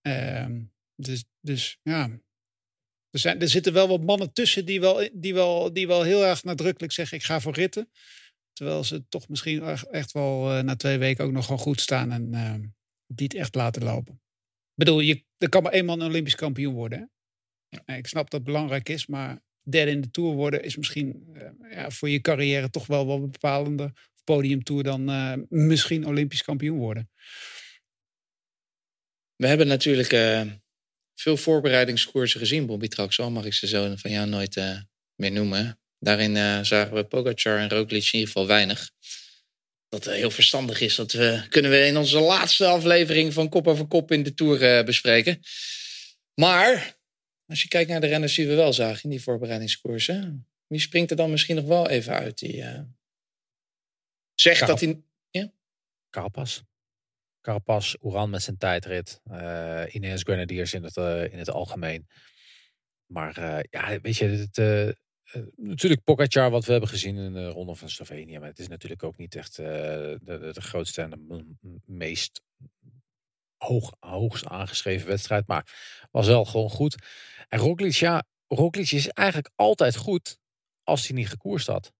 Uh, 0.03 0.47
dus, 0.95 1.25
dus 1.41 1.79
ja, 1.83 2.21
er, 3.11 3.19
zijn, 3.19 3.41
er 3.41 3.49
zitten 3.49 3.73
wel 3.73 3.89
wat 3.89 4.03
mannen 4.03 4.33
tussen 4.33 4.65
die 4.65 4.81
wel, 4.81 5.09
die, 5.13 5.35
wel, 5.35 5.73
die 5.73 5.87
wel 5.87 6.03
heel 6.03 6.25
erg 6.25 6.45
nadrukkelijk 6.45 6.93
zeggen: 6.93 7.17
ik 7.17 7.25
ga 7.25 7.41
voor 7.41 7.55
ritten. 7.55 7.91
Terwijl 8.53 8.85
ze 8.85 9.09
toch 9.09 9.29
misschien 9.29 9.63
echt 9.91 10.13
wel 10.13 10.57
uh, 10.57 10.63
na 10.63 10.77
twee 10.77 10.99
weken 10.99 11.25
ook 11.25 11.33
nog 11.33 11.45
gewoon 11.45 11.61
goed 11.61 11.81
staan 11.81 12.13
en 12.13 12.33
uh, 12.33 12.55
niet 13.07 13.35
echt 13.35 13.55
laten 13.55 13.83
lopen. 13.83 14.15
Ik 14.15 14.87
bedoel, 14.87 15.01
je, 15.01 15.25
er 15.39 15.49
kan 15.49 15.63
maar 15.63 15.73
één 15.73 15.85
man 15.85 16.01
een 16.01 16.09
Olympisch 16.09 16.35
kampioen 16.35 16.75
worden. 16.75 17.11
Hè? 17.69 17.97
Ik 17.97 18.07
snap 18.07 18.31
dat 18.31 18.41
het 18.41 18.45
belangrijk 18.45 18.89
is, 18.89 19.07
maar 19.07 19.43
derde 19.63 19.91
in 19.91 20.01
de 20.01 20.11
Tour 20.11 20.35
worden 20.35 20.63
is 20.63 20.77
misschien 20.77 21.27
uh, 21.33 21.43
ja, 21.71 21.91
voor 21.91 22.09
je 22.09 22.21
carrière 22.21 22.71
toch 22.71 22.87
wel 22.87 23.07
wat 23.07 23.31
bepalender. 23.31 23.93
Podiumtour 24.25 24.83
dan 24.83 25.05
misschien 25.49 26.07
Olympisch 26.07 26.43
kampioen 26.43 26.79
worden. 26.79 27.11
We 29.37 29.47
hebben 29.47 29.67
natuurlijk 29.67 30.09
veel 31.15 31.37
voorbereidingskoersen 31.37 32.41
gezien, 32.41 32.67
Bobby 32.67 32.89
Traxel, 32.89 33.31
mag 33.31 33.45
ik 33.45 33.55
ze 33.55 33.67
zo 33.67 33.95
van 33.97 34.11
jou 34.11 34.29
nooit 34.29 34.85
meer 35.15 35.33
noemen. 35.33 35.81
Daarin 35.99 36.65
zagen 36.67 36.95
we 36.95 37.05
Pogacar 37.05 37.59
en 37.59 37.69
Roglic 37.69 38.05
in 38.05 38.13
ieder 38.13 38.27
geval 38.27 38.47
weinig. 38.47 38.91
Dat 39.89 40.05
heel 40.05 40.31
verstandig 40.31 40.81
is. 40.81 40.95
Dat 40.95 41.13
we, 41.13 41.43
kunnen 41.49 41.71
we 41.71 41.87
in 41.87 41.97
onze 41.97 42.21
laatste 42.21 42.67
aflevering 42.67 43.33
van 43.33 43.49
Kop 43.49 43.69
over 43.69 43.87
Kop 43.87 44.13
in 44.13 44.23
de 44.23 44.35
Tour 44.35 44.85
bespreken. 44.85 45.41
Maar 46.35 46.99
als 47.51 47.63
je 47.63 47.69
kijkt 47.69 47.91
naar 47.91 48.01
de 48.01 48.07
renners 48.07 48.35
die 48.35 48.47
we 48.47 48.55
wel 48.55 48.73
zagen 48.73 49.03
in 49.03 49.11
die 49.11 49.23
voorbereidingskoersen. 49.23 50.47
Wie 50.67 50.81
springt 50.81 51.11
er 51.11 51.17
dan 51.17 51.31
misschien 51.31 51.57
nog 51.57 51.65
wel 51.65 51.89
even 51.89 52.15
uit? 52.15 52.39
Die 52.39 52.65
zegt 54.35 54.67
dat 54.67 54.81
hij... 54.81 55.03
Ja? 55.31 55.53
Carapaz. 56.11 56.63
Carapaz, 57.41 57.95
Oeran 58.03 58.31
met 58.31 58.43
zijn 58.43 58.57
tijdrit. 58.57 59.21
Uh, 59.31 59.85
Ineos 59.89 60.23
Grenadiers 60.23 60.75
in 60.75 60.83
het, 60.83 60.97
in 61.33 61.39
het 61.39 61.51
algemeen. 61.51 62.09
Maar 63.07 63.65
ja, 63.71 64.01
weet 64.01 64.17
je, 64.17 64.25
het, 64.25 64.57
natuurlijk 65.57 66.05
Pogacar, 66.05 66.51
wat 66.51 66.65
we 66.65 66.73
hebben 66.73 66.91
gezien 66.91 67.17
in 67.17 67.33
de 67.33 67.49
Ronde 67.49 67.75
van 67.75 67.89
Slovenië. 67.89 68.39
Maar 68.39 68.49
het 68.49 68.59
is 68.59 68.69
natuurlijk 68.69 69.03
ook 69.03 69.17
niet 69.17 69.35
echt 69.35 69.57
de, 69.57 70.53
grootste 70.53 71.03
en 71.03 71.11
de 71.11 71.45
meest 71.85 72.43
hoog, 73.65 73.93
hoogst 73.99 74.47
aangeschreven 74.47 75.09
wedstrijd. 75.09 75.47
Maar 75.47 75.67
was 76.11 76.27
wel 76.27 76.45
gewoon 76.45 76.71
goed. 76.71 76.97
En 77.49 77.59
Roglic, 77.59 77.93
ja, 77.95 78.25
Roglic 78.47 78.91
is 78.91 79.09
eigenlijk 79.09 79.51
altijd 79.57 79.97
goed 79.97 80.39
als 80.83 81.07
hij 81.07 81.17
niet 81.17 81.29
gekoerst 81.29 81.67
had. 81.67 81.93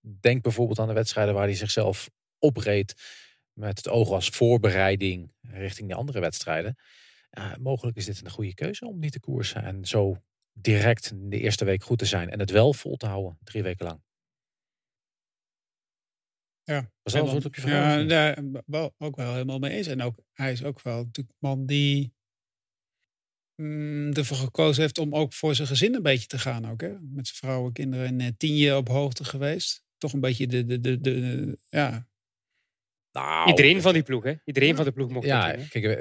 denk 0.00 0.42
bijvoorbeeld 0.42 0.78
aan 0.78 0.88
de 0.88 0.94
wedstrijden 0.94 1.34
waar 1.34 1.44
hij 1.46 1.54
zichzelf 1.54 2.10
opreed. 2.38 2.94
Met 3.52 3.76
het 3.76 3.88
oog 3.88 4.10
als 4.10 4.28
voorbereiding 4.28 5.32
richting 5.40 5.88
de 5.88 5.94
andere 5.94 6.20
wedstrijden. 6.20 6.76
mogelijk 7.58 7.96
is 7.96 8.04
dit 8.04 8.24
een 8.24 8.30
goede 8.30 8.54
keuze 8.54 8.86
om 8.86 8.98
niet 8.98 9.12
te 9.12 9.20
koersen. 9.20 9.62
En 9.62 9.84
zo 9.84 10.16
direct 10.52 11.12
de 11.14 11.40
eerste 11.40 11.64
week 11.64 11.82
goed 11.82 11.98
te 11.98 12.04
zijn 12.04 12.30
en 12.30 12.38
het 12.38 12.50
wel 12.50 12.72
vol 12.72 12.96
te 12.96 13.06
houden, 13.06 13.38
drie 13.42 13.62
weken 13.62 13.86
lang. 13.86 14.03
Ja, 16.64 16.90
was 17.02 17.12
dat 17.12 17.22
antwoord 17.22 17.44
op 17.44 17.54
je 17.54 17.60
vraag? 17.60 18.00
Ja, 18.00 18.04
daar 18.04 18.42
wel, 18.66 18.94
ook 18.98 19.16
wel 19.16 19.32
helemaal 19.32 19.58
mee 19.58 19.70
eens. 19.70 19.86
En 19.86 20.02
ook, 20.02 20.16
hij 20.32 20.52
is 20.52 20.64
ook 20.64 20.82
wel 20.82 20.96
natuurlijk 20.96 21.36
man 21.38 21.66
die 21.66 22.14
mm, 23.54 24.12
ervoor 24.12 24.36
gekozen 24.36 24.82
heeft 24.82 24.98
om 24.98 25.14
ook 25.14 25.32
voor 25.32 25.54
zijn 25.54 25.68
gezin 25.68 25.94
een 25.94 26.02
beetje 26.02 26.26
te 26.26 26.38
gaan. 26.38 26.70
Ook, 26.70 26.80
hè? 26.80 26.92
Met 27.00 27.26
zijn 27.26 27.38
vrouw 27.38 27.66
en 27.66 27.72
kinderen 27.72 28.06
en 28.06 28.20
uh, 28.20 28.28
tien 28.36 28.56
jaar 28.56 28.76
op 28.76 28.88
hoogte 28.88 29.24
geweest. 29.24 29.84
Toch 29.98 30.12
een 30.12 30.20
beetje 30.20 30.46
de, 30.46 30.66
de, 30.66 30.80
de, 30.80 31.00
de, 31.00 31.58
ja, 31.68 32.08
nou, 33.14 33.48
Iedereen 33.48 33.82
van 33.82 33.92
die 33.92 34.02
ploeg, 34.02 34.24
hè? 34.24 34.32
Iedereen 34.44 34.76
van 34.76 34.84
de 34.84 34.92
ploeg 34.92 35.10
mocht 35.10 35.26
ja, 35.26 35.50
kijk, 35.68 36.00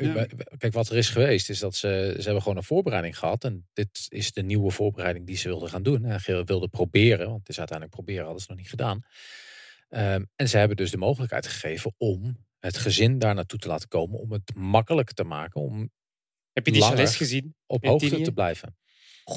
kijk, 0.58 0.74
wat 0.74 0.90
er 0.90 0.98
is 0.98 1.10
geweest, 1.10 1.50
is 1.50 1.60
dat 1.60 1.76
ze, 1.76 2.14
ze 2.18 2.24
hebben 2.24 2.42
gewoon 2.42 2.58
een 2.58 2.64
voorbereiding 2.64 3.18
gehad. 3.18 3.44
En 3.44 3.68
dit 3.74 4.06
is 4.10 4.32
de 4.32 4.44
nieuwe 4.44 4.72
voorbereiding 4.72 5.28
die 5.28 5.38
ze 5.38 5.48
wilden 5.48 5.70
gaan 5.70 5.84
doen. 5.84 6.06
En 6.06 6.46
wilden 6.46 6.70
proberen, 6.70 7.28
want 7.28 7.40
het 7.40 7.50
is 7.50 7.58
uiteindelijk 7.58 7.98
proberen, 7.98 8.24
hadden 8.24 8.42
ze 8.42 8.48
nog 8.50 8.58
niet 8.58 8.70
gedaan. 8.70 9.04
Um, 9.96 10.30
en 10.36 10.50
ze 10.50 10.58
hebben 10.58 10.78
dus 10.78 10.92
de 10.92 10.98
mogelijkheid 10.98 11.48
gegeven 11.48 11.94
om 11.98 12.46
het 12.60 12.78
gezin 12.78 13.20
daar 13.20 13.36
naartoe 13.36 13.60
te 13.60 13.68
laten 13.68 13.88
komen. 13.88 14.20
Om 14.20 14.32
het 14.32 14.56
makkelijk 14.56 15.12
te 15.12 15.24
maken. 15.24 15.62
Om 15.62 15.92
Heb 16.52 16.66
je 16.66 16.72
die 16.72 16.96
les 16.96 17.16
gezien? 17.16 17.56
Op 17.66 17.86
hoogte 17.86 18.22
te 18.22 18.32
blijven. 18.32 18.78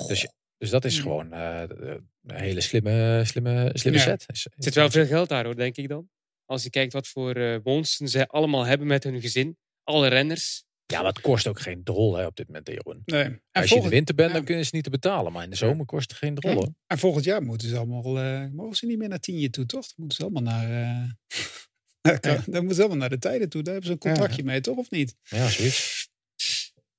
Dus, 0.07 0.29
dus 0.59 0.71
dat 0.71 0.85
is 0.85 0.99
gewoon 0.99 1.35
uh, 1.35 1.63
een 1.67 2.35
hele 2.35 2.61
slimme, 2.61 3.23
slimme, 3.25 3.71
slimme 3.73 3.99
set. 3.99 4.25
Er 4.27 4.49
zit 4.57 4.75
wel 4.75 4.91
veel 4.91 5.07
geld 5.07 5.29
daar 5.29 5.45
hoor, 5.45 5.57
denk 5.57 5.77
ik 5.77 5.89
dan. 5.89 6.11
Als 6.45 6.63
je 6.63 6.71
kijkt 6.71 6.93
wat 6.93 7.09
voor 7.09 7.37
uh, 7.37 7.59
woonsten 7.63 8.09
zij 8.09 8.27
allemaal 8.27 8.65
hebben 8.65 8.87
met 8.87 9.05
hun 9.05 9.21
gezin. 9.21 9.59
Alle 9.83 10.09
renners. 10.09 10.66
Ja, 10.87 11.03
maar 11.03 11.13
het 11.13 11.21
kost 11.21 11.47
ook 11.47 11.61
geen 11.61 11.85
drol 11.85 12.17
hè, 12.17 12.27
op 12.27 12.37
dit 12.37 12.47
moment, 12.47 12.69
Jeroen. 12.69 13.03
Nee. 13.05 13.41
Als 13.53 13.69
je 13.69 13.77
in 13.77 13.83
de 13.83 13.89
winter 13.89 14.15
bent, 14.15 14.33
dan 14.33 14.45
kunnen 14.45 14.65
ze 14.65 14.75
niet 14.75 14.85
te 14.85 14.91
betalen. 14.91 15.33
Maar 15.33 15.45
in 15.45 15.51
de 15.51 15.57
zomer 15.57 15.87
kost 15.87 16.11
het 16.11 16.19
geen 16.19 16.35
drol. 16.35 16.61
Ja. 16.61 16.69
En 16.87 16.99
volgend 16.99 17.25
jaar 17.25 17.43
moeten 17.43 17.69
ze 17.69 17.77
allemaal, 17.77 18.19
uh, 18.19 18.47
mogen 18.53 18.77
ze 18.77 18.87
niet 18.87 18.99
meer 18.99 19.09
naar 19.09 19.21
Tienje 19.21 19.51
toe, 19.51 19.67
toch? 19.67 19.87
Dan 19.87 19.95
moeten 19.97 20.17
ze 20.17 20.23
allemaal 20.23 20.43
naar, 20.43 20.71
uh, 22.09 22.23
dan 22.23 22.59
moeten 22.59 22.75
ze 22.75 22.81
allemaal 22.81 22.99
naar 22.99 23.09
de 23.09 23.19
tijden 23.19 23.49
toe. 23.49 23.63
Daar 23.63 23.73
hebben 23.73 23.91
ze 23.91 23.97
een 24.01 24.13
contractje 24.13 24.45
mee, 24.45 24.61
toch? 24.61 24.77
Of 24.77 24.91
niet? 24.91 25.15
Ja, 25.23 25.49
zoiets. 25.49 26.09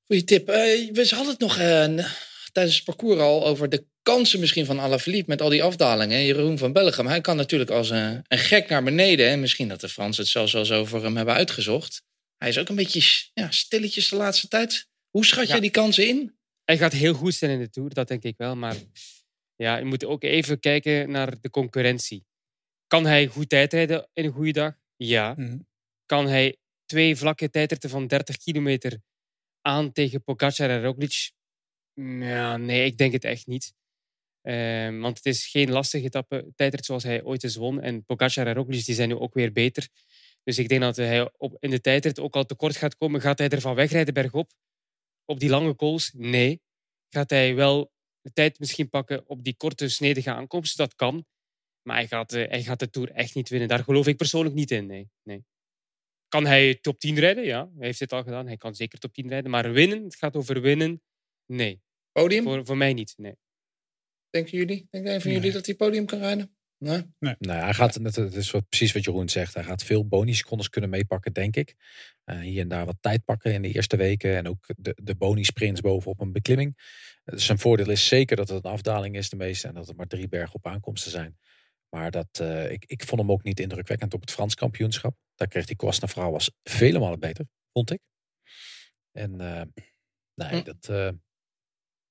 Goeie 0.05 0.23
tip. 0.23 0.49
Uh, 0.49 0.55
we 0.91 1.07
hadden 1.09 1.31
het 1.31 1.39
nog 1.39 1.55
tijdens 2.51 2.75
het 2.75 2.85
parcours 2.85 3.19
al 3.19 3.45
over 3.45 3.69
de 3.69 3.85
kansen 4.01 4.39
misschien 4.39 4.65
van 4.65 4.79
Alaphilippe 4.79 5.29
met 5.29 5.41
al 5.41 5.49
die 5.49 5.63
afdalingen. 5.63 6.25
Jeroen 6.25 6.57
van 6.57 6.73
Bellegem, 6.73 7.07
hij 7.07 7.21
kan 7.21 7.35
natuurlijk 7.35 7.69
als 7.69 7.89
een, 7.89 8.23
een 8.27 8.37
gek 8.37 8.69
naar 8.69 8.83
beneden. 8.83 9.27
En 9.27 9.39
misschien 9.39 9.67
dat 9.67 9.81
de 9.81 9.89
Fransen 9.89 10.23
het 10.23 10.31
zelfs 10.31 10.53
wel 10.53 10.65
zo 10.65 10.85
voor 10.85 11.03
hem 11.03 11.15
hebben 11.15 11.35
uitgezocht. 11.35 12.03
Hij 12.37 12.49
is 12.49 12.57
ook 12.57 12.69
een 12.69 12.75
beetje 12.75 13.29
ja, 13.33 13.51
stilletjes 13.51 14.09
de 14.09 14.15
laatste 14.15 14.47
tijd. 14.47 14.87
Hoe 15.09 15.25
schat 15.25 15.47
je 15.47 15.61
die 15.61 15.71
kansen 15.71 16.07
in? 16.07 16.37
Hij 16.63 16.77
gaat 16.77 16.93
heel 16.93 17.13
goed 17.13 17.33
zijn 17.33 17.51
in 17.51 17.59
de 17.59 17.69
Tour, 17.69 17.93
dat 17.93 18.07
denk 18.07 18.23
ik 18.23 18.37
wel. 18.37 18.55
Maar 18.55 18.75
ja, 19.55 19.77
je 19.77 19.85
moet 19.85 20.05
ook 20.05 20.23
even 20.23 20.59
kijken 20.59 21.11
naar 21.11 21.41
de 21.41 21.49
concurrentie. 21.49 22.25
Kan 22.87 23.05
hij 23.05 23.27
goed 23.27 23.49
tijdrijden 23.49 24.09
in 24.13 24.25
een 24.25 24.31
goede 24.31 24.51
dag? 24.51 24.73
Ja. 24.95 25.33
Mhm. 25.37 25.57
kan 26.05 26.27
hij 26.27 26.57
twee 26.85 27.15
vlakke 27.15 27.49
tijdritten 27.49 27.89
van 27.89 28.07
30 28.07 28.37
kilometer 28.37 28.99
aan 29.61 29.91
tegen 29.91 30.23
Pogacar 30.23 30.69
en 30.69 30.81
Roglic? 30.81 31.31
Ja, 32.19 32.57
nee, 32.57 32.85
ik 32.85 32.97
denk 32.97 33.13
het 33.13 33.23
echt 33.23 33.47
niet. 33.47 33.73
Ehm, 34.41 34.99
want 34.99 35.17
het 35.17 35.25
is 35.25 35.47
geen 35.47 35.71
lastige 35.71 36.05
etappe 36.05 36.51
tijdrit 36.55 36.85
zoals 36.85 37.03
hij 37.03 37.23
ooit 37.23 37.43
eens 37.43 37.55
won. 37.55 37.81
En 37.81 38.05
Pogacar 38.05 38.47
en 38.47 38.53
Roglic 38.53 38.85
die 38.85 38.95
zijn 38.95 39.09
nu 39.09 39.15
ook 39.15 39.33
weer 39.33 39.51
beter. 39.51 39.87
Dus 40.47 40.57
ik 40.57 40.69
denk 40.69 40.81
dat 40.81 40.95
hij 40.95 41.31
op, 41.37 41.57
in 41.59 41.69
de 41.69 41.81
tijdrit 41.81 42.19
ook 42.19 42.35
al 42.35 42.45
tekort 42.45 42.75
gaat 42.75 42.97
komen. 42.97 43.21
Gaat 43.21 43.37
hij 43.37 43.49
ervan 43.49 43.75
wegrijden 43.75 44.13
bergop? 44.13 44.51
Op 45.25 45.39
die 45.39 45.49
lange 45.49 45.75
calls? 45.75 46.11
Nee. 46.13 46.61
Gaat 47.09 47.29
hij 47.29 47.55
wel 47.55 47.91
de 48.21 48.31
tijd 48.33 48.59
misschien 48.59 48.89
pakken 48.89 49.27
op 49.29 49.43
die 49.43 49.55
korte, 49.57 49.89
snedige 49.89 50.31
aankomsten? 50.31 50.77
Dat 50.77 50.95
kan. 50.95 51.25
Maar 51.81 51.95
hij 51.95 52.07
gaat, 52.07 52.33
eh, 52.33 52.49
hij 52.49 52.63
gaat 52.63 52.79
de 52.79 52.89
Tour 52.89 53.11
echt 53.11 53.35
niet 53.35 53.49
winnen. 53.49 53.67
Daar 53.67 53.83
geloof 53.83 54.07
ik 54.07 54.17
persoonlijk 54.17 54.55
niet 54.55 54.71
in. 54.71 54.85
Nee. 54.85 55.09
nee. 55.23 55.45
Kan 56.27 56.45
hij 56.45 56.75
top 56.75 56.99
10 56.99 57.19
rijden? 57.19 57.43
Ja, 57.43 57.69
hij 57.77 57.85
heeft 57.85 57.99
dit 57.99 58.13
al 58.13 58.23
gedaan. 58.23 58.47
Hij 58.47 58.57
kan 58.57 58.75
zeker 58.75 58.99
top 58.99 59.13
10 59.13 59.27
rijden. 59.27 59.51
Maar 59.51 59.71
winnen, 59.71 60.03
het 60.03 60.15
gaat 60.15 60.35
over 60.35 60.61
winnen? 60.61 61.01
Nee. 61.45 61.81
Podium? 62.11 62.43
Voor, 62.43 62.65
voor 62.65 62.77
mij 62.77 62.93
niet, 62.93 63.13
nee. 63.17 63.35
Denken 64.29 64.57
jullie? 64.57 64.87
Denkt 64.89 65.07
een 65.07 65.21
van 65.21 65.31
jullie 65.31 65.51
dat 65.51 65.65
hij 65.65 65.75
podium 65.75 66.05
kan 66.05 66.19
rijden? 66.19 66.56
Nee. 66.77 67.13
Nee. 67.19 67.35
nee 67.39 67.57
hij 67.57 67.73
gaat, 67.73 67.93
het 67.93 68.17
is 68.17 68.51
wat, 68.51 68.69
precies 68.69 68.91
wat 68.91 69.03
Jeroen 69.03 69.29
zegt. 69.29 69.53
Hij 69.53 69.63
gaat 69.63 69.83
veel 69.83 70.07
bonisecondes 70.07 70.69
kunnen 70.69 70.89
meepakken, 70.89 71.33
denk 71.33 71.55
ik. 71.55 71.75
Uh, 72.25 72.39
hier 72.39 72.61
en 72.61 72.67
daar 72.67 72.85
wat 72.85 72.97
tijd 72.99 73.25
pakken 73.25 73.53
in 73.53 73.61
de 73.61 73.71
eerste 73.71 73.97
weken. 73.97 74.35
En 74.35 74.47
ook 74.47 74.65
de, 74.77 74.97
de 75.03 75.15
bonisprints 75.15 75.81
bovenop 75.81 76.19
een 76.19 76.31
beklimming. 76.31 76.77
Dus 77.23 77.45
zijn 77.45 77.59
voordeel 77.59 77.89
is 77.89 78.07
zeker 78.07 78.35
dat 78.35 78.49
het 78.49 78.65
een 78.65 78.71
afdaling 78.71 79.15
is, 79.15 79.29
de 79.29 79.35
meeste. 79.35 79.67
En 79.67 79.73
dat 79.73 79.89
er 79.89 79.95
maar 79.95 80.07
drie 80.07 80.27
bergen 80.27 80.55
op 80.55 80.67
aankomsten 80.67 81.11
zijn. 81.11 81.37
Maar 81.89 82.11
dat, 82.11 82.39
uh, 82.41 82.71
ik, 82.71 82.85
ik 82.85 83.03
vond 83.03 83.21
hem 83.21 83.31
ook 83.31 83.43
niet 83.43 83.59
indrukwekkend 83.59 84.13
op 84.13 84.21
het 84.21 84.31
Frans 84.31 84.55
kampioenschap. 84.55 85.15
Daar 85.35 85.47
kreeg 85.47 85.65
die 85.65 85.75
Costa 85.75 86.07
vrouw 86.07 86.31
was 86.31 86.51
vele 86.63 86.99
malen 86.99 87.19
beter, 87.19 87.45
vond 87.71 87.91
ik. 87.91 87.99
En 89.11 89.41
uh, 89.41 89.61
nee, 90.33 90.61
hm. 90.61 90.63
dat, 90.63 91.13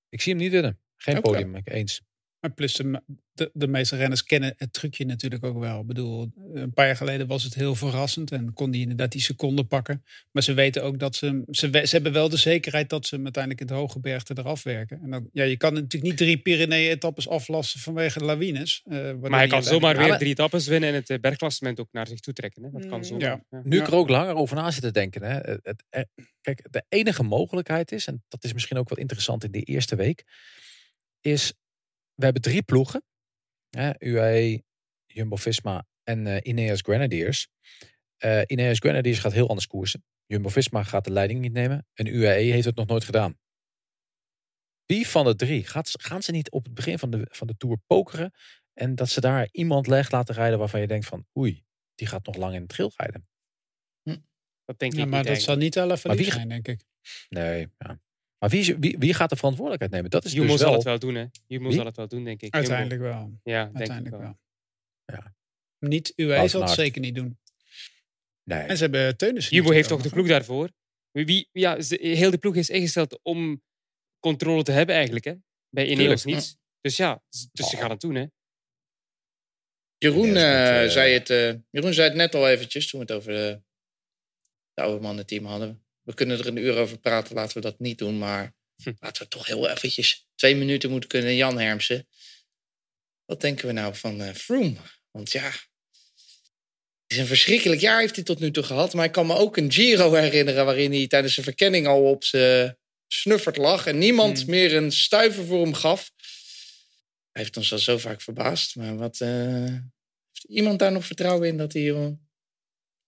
ik 0.09 0.21
zie 0.21 0.33
hem 0.33 0.43
niet 0.43 0.53
winnen. 0.53 0.81
Geen 0.97 1.19
okay. 1.19 1.33
podium, 1.33 1.61
eens. 1.65 2.03
Maar 2.47 2.55
plus 2.55 2.75
de, 2.75 3.03
de, 3.33 3.51
de, 3.53 3.67
meeste 3.69 3.97
renners 3.97 4.25
kennen 4.25 4.55
het 4.57 4.73
trucje 4.73 5.05
natuurlijk 5.05 5.45
ook 5.45 5.59
wel. 5.59 5.81
Ik 5.81 5.87
bedoel, 5.87 6.33
een 6.55 6.73
paar 6.73 6.87
jaar 6.87 6.97
geleden 6.97 7.27
was 7.27 7.43
het 7.43 7.55
heel 7.55 7.75
verrassend 7.75 8.33
en 8.33 8.53
kon 8.53 8.71
die 8.71 8.81
inderdaad 8.81 9.13
die 9.13 9.21
seconden 9.21 9.67
pakken. 9.67 10.05
Maar 10.33 10.43
ze 10.43 10.55
weten 10.55 10.83
ook 10.83 10.99
dat 10.99 11.17
ze, 11.17 11.43
ze, 11.51 11.69
ze 11.73 11.89
hebben 11.95 12.13
wel 12.13 12.29
de 12.29 12.37
zekerheid 12.37 12.91
dat 12.91 13.07
ze 13.07 13.15
hem 13.15 13.25
uiteindelijk 13.25 13.63
in 13.63 13.69
het 13.69 13.77
hoge 13.77 14.01
bergte 14.01 14.35
eraf 14.39 14.63
werken. 14.63 15.01
En 15.03 15.11
dan, 15.11 15.29
ja, 15.33 15.45
je 15.45 15.57
kan 15.57 15.75
natuurlijk 15.75 16.03
niet 16.03 16.17
drie 16.17 16.39
Pyrenee-etappes 16.39 17.29
aflassen 17.29 17.81
vanwege 17.81 18.19
de 18.19 18.25
lawines. 18.25 18.83
Uh, 18.85 19.13
maar 19.21 19.31
hij 19.31 19.47
kan 19.47 19.63
zomaar 19.63 19.97
weer 19.97 20.19
drie 20.19 20.31
etappes 20.31 20.67
winnen 20.67 20.89
en 20.89 20.95
het 20.95 21.11
eh, 21.11 21.19
bergklassement 21.19 21.81
ook 21.81 21.89
naar 21.93 22.07
zich 22.07 22.21
toe 22.21 22.35
trekken. 22.35 22.63
Hè? 22.63 22.71
Dat 22.71 22.87
kan 22.87 22.99
mm, 22.99 23.05
zomaar. 23.05 23.23
Ja. 23.23 23.45
Ja. 23.51 23.61
Nu 23.65 23.79
ik 23.79 23.87
er 23.87 23.95
ook 23.95 24.09
langer 24.09 24.35
over 24.35 24.57
na 24.57 24.71
zitten 24.71 24.93
denken. 24.93 25.23
Hè? 25.23 25.35
Het, 25.35 25.61
het, 25.63 25.85
eh, 25.89 26.03
kijk, 26.41 26.67
de 26.71 26.85
enige 26.89 27.23
mogelijkheid 27.23 27.93
is, 27.93 28.07
en 28.07 28.25
dat 28.29 28.45
is 28.45 28.53
misschien 28.53 28.79
ook 28.79 28.89
wel 28.89 28.99
interessant 28.99 29.45
in 29.45 29.51
de 29.51 29.63
eerste 29.63 29.97
week, 29.97 30.25
is 31.21 31.53
we 32.17 32.25
hebben 32.25 32.43
drie 32.43 32.63
ploegen. 32.63 33.05
Hè, 33.69 33.91
UAE, 33.99 34.63
Jumbo-Visma 35.07 35.87
en 36.03 36.27
uh, 36.27 36.37
Ineos 36.43 36.81
Grenadiers. 36.81 37.49
Uh, 38.25 38.43
Ineos 38.47 38.79
Grenadiers 38.79 39.19
gaat 39.19 39.33
heel 39.33 39.49
anders 39.49 39.67
koersen. 39.67 40.05
Jumbo-Visma 40.27 40.83
gaat 40.83 41.05
de 41.05 41.11
leiding 41.11 41.41
niet 41.41 41.53
nemen. 41.53 41.87
En 41.93 42.07
UAE 42.07 42.53
heeft 42.53 42.65
het 42.65 42.77
nog 42.77 42.87
nooit 42.87 43.05
gedaan. 43.05 43.39
Wie 44.85 45.09
van 45.09 45.25
de 45.25 45.35
drie 45.35 45.65
gaat, 45.65 45.91
gaan 45.93 46.23
ze 46.23 46.33
niet 46.33 46.51
op 46.51 46.65
het 46.65 46.75
begin 46.75 46.99
van 46.99 47.11
de, 47.11 47.27
van 47.31 47.47
de 47.47 47.57
Tour 47.57 47.79
pokeren 47.87 48.33
en 48.73 48.95
dat 48.95 49.09
ze 49.09 49.21
daar 49.21 49.49
iemand 49.53 49.87
leg 49.87 50.11
laten 50.11 50.35
rijden 50.35 50.59
waarvan 50.59 50.81
je 50.81 50.87
denkt 50.87 51.07
van 51.07 51.27
oei, 51.39 51.65
die 51.95 52.07
gaat 52.07 52.27
nog 52.27 52.37
lang 52.37 52.55
in 52.55 52.61
het 52.61 52.69
trail 52.69 52.93
rijden. 52.97 53.29
Hm. 54.03 54.17
Dat 54.65 54.79
denk 54.79 54.93
ja, 54.93 55.03
ik 55.03 55.09
maar 55.09 55.19
niet 55.19 55.29
dat 55.29 55.41
zal 55.41 55.57
niet 55.57 55.79
alle 55.79 55.97
van 55.97 56.17
zijn, 56.17 56.49
denk 56.49 56.69
ik. 56.69 56.85
Nee, 57.29 57.69
ja. 57.79 58.01
Maar 58.39 58.51
wie, 58.51 58.77
wie, 58.77 58.99
wie 58.99 59.15
gaat 59.15 59.31
de 59.31 59.37
verantwoordelijkheid 59.37 59.95
nemen? 59.95 60.11
Dat 60.11 60.25
is 60.25 60.33
Jumo 60.33 60.47
dus 60.47 60.59
zal 60.59 60.69
wel... 60.69 60.77
het 60.77 60.85
wel 60.85 60.99
doen, 60.99 61.15
hè? 61.15 61.27
Jumo 61.47 61.71
zal 61.71 61.85
het 61.85 61.97
wel 61.97 62.09
doen, 62.09 62.25
denk 62.25 62.43
ik. 62.43 62.55
Uiteindelijk 62.55 63.01
wel. 63.01 63.39
Ja, 63.43 63.71
Uiteindelijk 63.75 64.23
wel. 64.23 64.39
Ja. 65.05 65.35
Niet, 65.79 66.13
UAE 66.17 66.49
zal 66.49 66.61
het 66.61 66.71
zeker 66.71 67.01
niet 67.01 67.15
doen. 67.15 67.39
Nee. 68.43 68.63
En 68.63 68.77
ze 68.77 68.83
hebben 68.83 69.17
Teunissen. 69.17 69.57
Jumo 69.57 69.71
heeft 69.71 69.89
toch 69.89 70.03
de 70.03 70.09
ploeg 70.09 70.29
daarvoor? 70.29 70.71
Wie, 71.11 71.49
ja, 71.53 71.77
heel 71.89 72.31
de 72.31 72.39
ploeg 72.39 72.57
is 72.57 72.71
ingesteld 72.71 73.19
om 73.23 73.63
controle 74.21 74.63
te 74.63 74.73
hebben 74.73 74.95
eigenlijk, 74.95 75.25
hè? 75.25 75.35
Bij 75.69 75.87
Ineos 75.87 76.25
niet. 76.25 76.59
Dus 76.81 76.97
ja, 76.97 77.23
dus 77.53 77.69
ze 77.69 77.77
gaan 77.77 77.91
het 77.91 78.01
doen, 78.01 78.15
hè? 78.15 78.27
Jeroen, 79.99 80.29
uh, 80.29 80.89
zei 80.89 81.13
het, 81.13 81.31
uh, 81.31 81.55
Jeroen 81.71 81.95
zei 81.95 82.09
het 82.09 82.17
net 82.17 82.35
al 82.35 82.49
eventjes 82.49 82.89
toen 82.89 83.01
we 83.01 83.07
het 83.07 83.17
over 83.17 83.33
de, 83.33 83.63
de 84.75 84.83
oude 84.83 85.01
mannenteam 85.01 85.45
hadden 85.45 85.86
we 86.07 86.15
kunnen 86.15 86.39
er 86.39 86.47
een 86.47 86.57
uur 86.57 86.77
over 86.77 86.99
praten, 86.99 87.35
laten 87.35 87.55
we 87.55 87.61
dat 87.61 87.79
niet 87.79 87.99
doen. 87.99 88.19
Maar 88.19 88.55
hm. 88.83 88.93
laten 89.01 89.23
we 89.23 89.29
toch 89.29 89.47
heel 89.47 89.69
eventjes 89.69 90.27
twee 90.35 90.57
minuten 90.57 90.91
moeten 90.91 91.09
kunnen. 91.09 91.35
Jan 91.35 91.59
Hermsen. 91.59 92.09
Wat 93.25 93.41
denken 93.41 93.67
we 93.67 93.73
nou 93.73 93.95
van 93.95 94.21
uh, 94.21 94.33
Froome? 94.33 94.77
Want 95.11 95.33
ja, 95.33 95.51
het 95.51 97.13
is 97.13 97.19
een 97.19 97.27
verschrikkelijk 97.27 97.81
jaar 97.81 98.01
heeft 98.01 98.15
hij 98.15 98.25
tot 98.25 98.39
nu 98.39 98.51
toe 98.51 98.63
gehad. 98.63 98.95
Maar 98.95 99.05
ik 99.05 99.13
kan 99.13 99.27
me 99.27 99.35
ook 99.35 99.57
een 99.57 99.73
Giro 99.73 100.15
herinneren 100.15 100.65
waarin 100.65 100.93
hij 100.93 101.07
tijdens 101.07 101.35
zijn 101.35 101.47
verkenning 101.47 101.87
al 101.87 102.11
op 102.11 102.25
zijn 102.25 102.79
snuffert 103.07 103.57
lag. 103.57 103.87
En 103.87 103.99
niemand 103.99 104.43
hm. 104.43 104.51
meer 104.51 104.75
een 104.75 104.93
stuiver 104.93 105.45
voor 105.45 105.63
hem 105.63 105.75
gaf. 105.75 106.11
Hij 107.33 107.43
heeft 107.43 107.57
ons 107.57 107.73
al 107.73 107.79
zo 107.79 107.99
vaak 107.99 108.21
verbaasd. 108.21 108.77
Maar 108.77 108.97
wat, 108.97 109.21
uh, 109.21 109.29
heeft 109.29 110.45
iemand 110.49 110.79
daar 110.79 110.93
nog 110.93 111.07
vertrouwen 111.07 111.49
in 111.49 111.57
dat 111.57 111.73
hij 111.73 111.83
uh, 111.83 112.09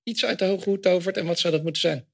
iets 0.02 0.24
uit 0.24 0.38
de 0.38 0.44
hoge 0.44 0.68
hoed 0.68 0.82
tovert? 0.82 1.16
En 1.16 1.26
wat 1.26 1.38
zou 1.38 1.52
dat 1.52 1.62
moeten 1.62 1.80
zijn? 1.80 2.08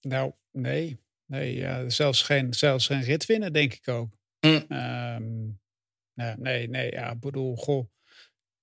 Nou, 0.00 0.32
nee. 0.50 1.00
Nee, 1.26 1.54
ja, 1.54 1.88
zelfs, 1.88 2.22
geen, 2.22 2.54
zelfs 2.54 2.86
geen 2.86 3.02
rit 3.02 3.26
winnen, 3.26 3.52
denk 3.52 3.74
ik 3.74 3.88
ook. 3.88 4.16
Mm. 4.40 4.66
Um, 4.68 5.60
nee, 6.14 6.68
nee, 6.68 6.90
ja, 6.90 7.12
ik 7.12 7.20
bedoel, 7.20 7.56
goh. 7.56 7.90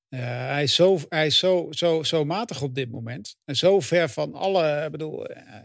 Uh, 0.09 0.21
hij 0.21 0.63
is, 0.63 0.75
zo, 0.75 0.99
hij 1.09 1.25
is 1.25 1.37
zo, 1.37 1.67
zo, 1.71 2.03
zo 2.03 2.25
matig 2.25 2.61
op 2.61 2.75
dit 2.75 2.91
moment. 2.91 3.37
En 3.43 3.55
zo 3.55 3.79
ver 3.79 4.09
van 4.09 4.33
alle. 4.33 4.83
Ik 4.85 4.91
bedoel, 4.91 5.31
uh, 5.31 5.61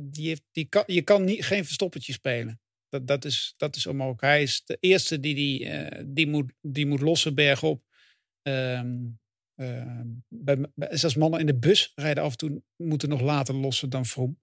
die 0.00 0.28
heeft, 0.28 0.42
die 0.52 0.64
kan, 0.64 0.82
je 0.86 1.02
kan 1.02 1.24
niet, 1.24 1.44
geen 1.44 1.64
verstoppertje 1.64 2.12
spelen. 2.12 2.60
Dat, 2.88 3.06
dat, 3.06 3.24
is, 3.24 3.54
dat 3.56 3.76
is 3.76 3.86
onmogelijk. 3.86 4.20
Hij 4.20 4.42
is 4.42 4.62
de 4.64 4.76
eerste 4.80 5.20
die, 5.20 5.34
die, 5.34 5.64
uh, 5.64 6.02
die, 6.06 6.26
moet, 6.26 6.52
die 6.60 6.86
moet 6.86 7.00
lossen 7.00 7.34
bergop. 7.34 7.84
Um, 8.42 9.18
bij, 10.28 10.70
bij, 10.74 10.96
zelfs 10.96 11.16
mannen 11.16 11.40
in 11.40 11.46
de 11.46 11.58
bus 11.58 11.92
rijden 11.94 12.22
af 12.22 12.30
en 12.30 12.36
toe 12.38 12.62
moeten 12.76 13.08
nog 13.08 13.20
later 13.20 13.54
lossen 13.54 13.90
dan 13.90 14.06
Vroom. 14.06 14.38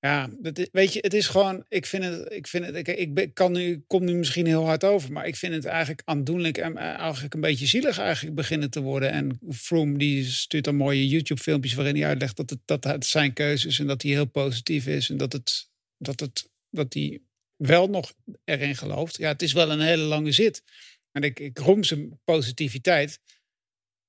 Ja, 0.00 0.30
weet 0.72 0.92
je, 0.92 0.98
het 1.00 1.14
is 1.14 1.26
gewoon, 1.26 1.64
ik 1.68 1.86
vind 1.86 2.04
het, 2.04 2.32
ik 2.32 2.46
vind 2.46 2.66
het, 2.66 2.88
ik, 2.88 3.18
ik 3.18 3.34
kan 3.34 3.52
nu, 3.52 3.84
kom 3.86 4.04
nu 4.04 4.14
misschien 4.14 4.46
heel 4.46 4.64
hard 4.64 4.84
over, 4.84 5.12
maar 5.12 5.26
ik 5.26 5.36
vind 5.36 5.54
het 5.54 5.64
eigenlijk 5.64 6.02
aandoenlijk 6.04 6.58
en 6.58 6.76
eh, 6.76 6.98
eigenlijk 6.98 7.34
een 7.34 7.40
beetje 7.40 7.66
zielig 7.66 7.98
eigenlijk 7.98 8.36
beginnen 8.36 8.70
te 8.70 8.80
worden. 8.80 9.10
En 9.10 9.38
Froome 9.52 9.98
die 9.98 10.24
stuurt 10.24 10.64
dan 10.64 10.76
mooie 10.76 11.08
YouTube 11.08 11.40
filmpjes 11.40 11.74
waarin 11.74 11.96
hij 11.96 12.06
uitlegt 12.06 12.36
dat 12.36 12.50
het, 12.50 12.58
dat 12.64 12.84
het 12.84 13.06
zijn 13.06 13.32
keuze 13.32 13.68
is 13.68 13.78
en 13.78 13.86
dat 13.86 14.02
hij 14.02 14.10
heel 14.10 14.30
positief 14.30 14.86
is 14.86 15.10
en 15.10 15.16
dat 15.16 15.32
het, 15.32 15.70
dat 15.98 16.20
het, 16.20 16.50
dat 16.70 16.94
hij 16.94 17.20
wel 17.56 17.88
nog 17.88 18.12
erin 18.44 18.76
gelooft. 18.76 19.16
Ja, 19.16 19.28
het 19.28 19.42
is 19.42 19.52
wel 19.52 19.70
een 19.70 19.80
hele 19.80 20.02
lange 20.02 20.32
zit. 20.32 20.62
En 21.12 21.22
ik, 21.22 21.40
ik 21.40 21.58
roem 21.58 21.84
zijn 21.84 22.20
positiviteit. 22.24 23.20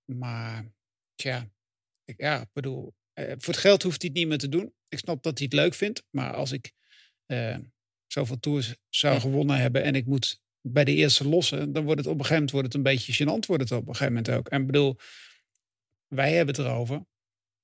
Maar, 0.06 0.72
tja, 1.16 1.52
ik, 2.06 2.22
ja, 2.22 2.42
ik 2.42 2.50
bedoel, 2.54 2.94
eh, 3.14 3.26
voor 3.38 3.54
het 3.54 3.62
geld 3.62 3.84
hoeft 3.84 4.02
hij 4.02 4.10
het 4.12 4.20
niet 4.20 4.28
meer 4.28 4.38
te 4.38 4.50
doen. 4.50 4.74
Ik 4.92 5.00
snap 5.00 5.24
dat 5.24 5.38
hij 5.38 5.48
het 5.52 5.60
leuk 5.60 5.74
vindt. 5.74 6.04
Maar 6.10 6.34
als 6.34 6.52
ik 6.52 6.72
uh, 7.28 7.58
zoveel 8.08 8.40
tours 8.40 8.76
zou 8.90 9.20
gewonnen 9.20 9.58
hebben 9.58 9.84
en 9.84 9.96
ik 9.96 10.06
moet 10.06 10.42
bij 10.62 10.84
de 10.84 10.94
eerste 10.94 11.28
lossen, 11.28 11.74
dan 11.74 11.84
wordt 11.84 12.00
het 12.00 12.10
op 12.10 12.20
een 12.20 12.26
gegeven 12.26 12.36
moment 12.36 12.52
wordt 12.52 12.68
het 12.68 12.76
een 12.76 12.84
beetje 12.84 13.14
gênant. 13.14 13.46
Wordt 13.46 13.64
het 13.64 13.72
op 13.72 13.88
een 13.88 13.96
gegeven 13.96 14.14
moment 14.14 14.30
ook. 14.30 14.50
En 14.50 14.66
bedoel, 14.66 14.98
wij 16.08 16.34
hebben 16.34 16.56
het 16.56 16.66
erover. 16.66 17.06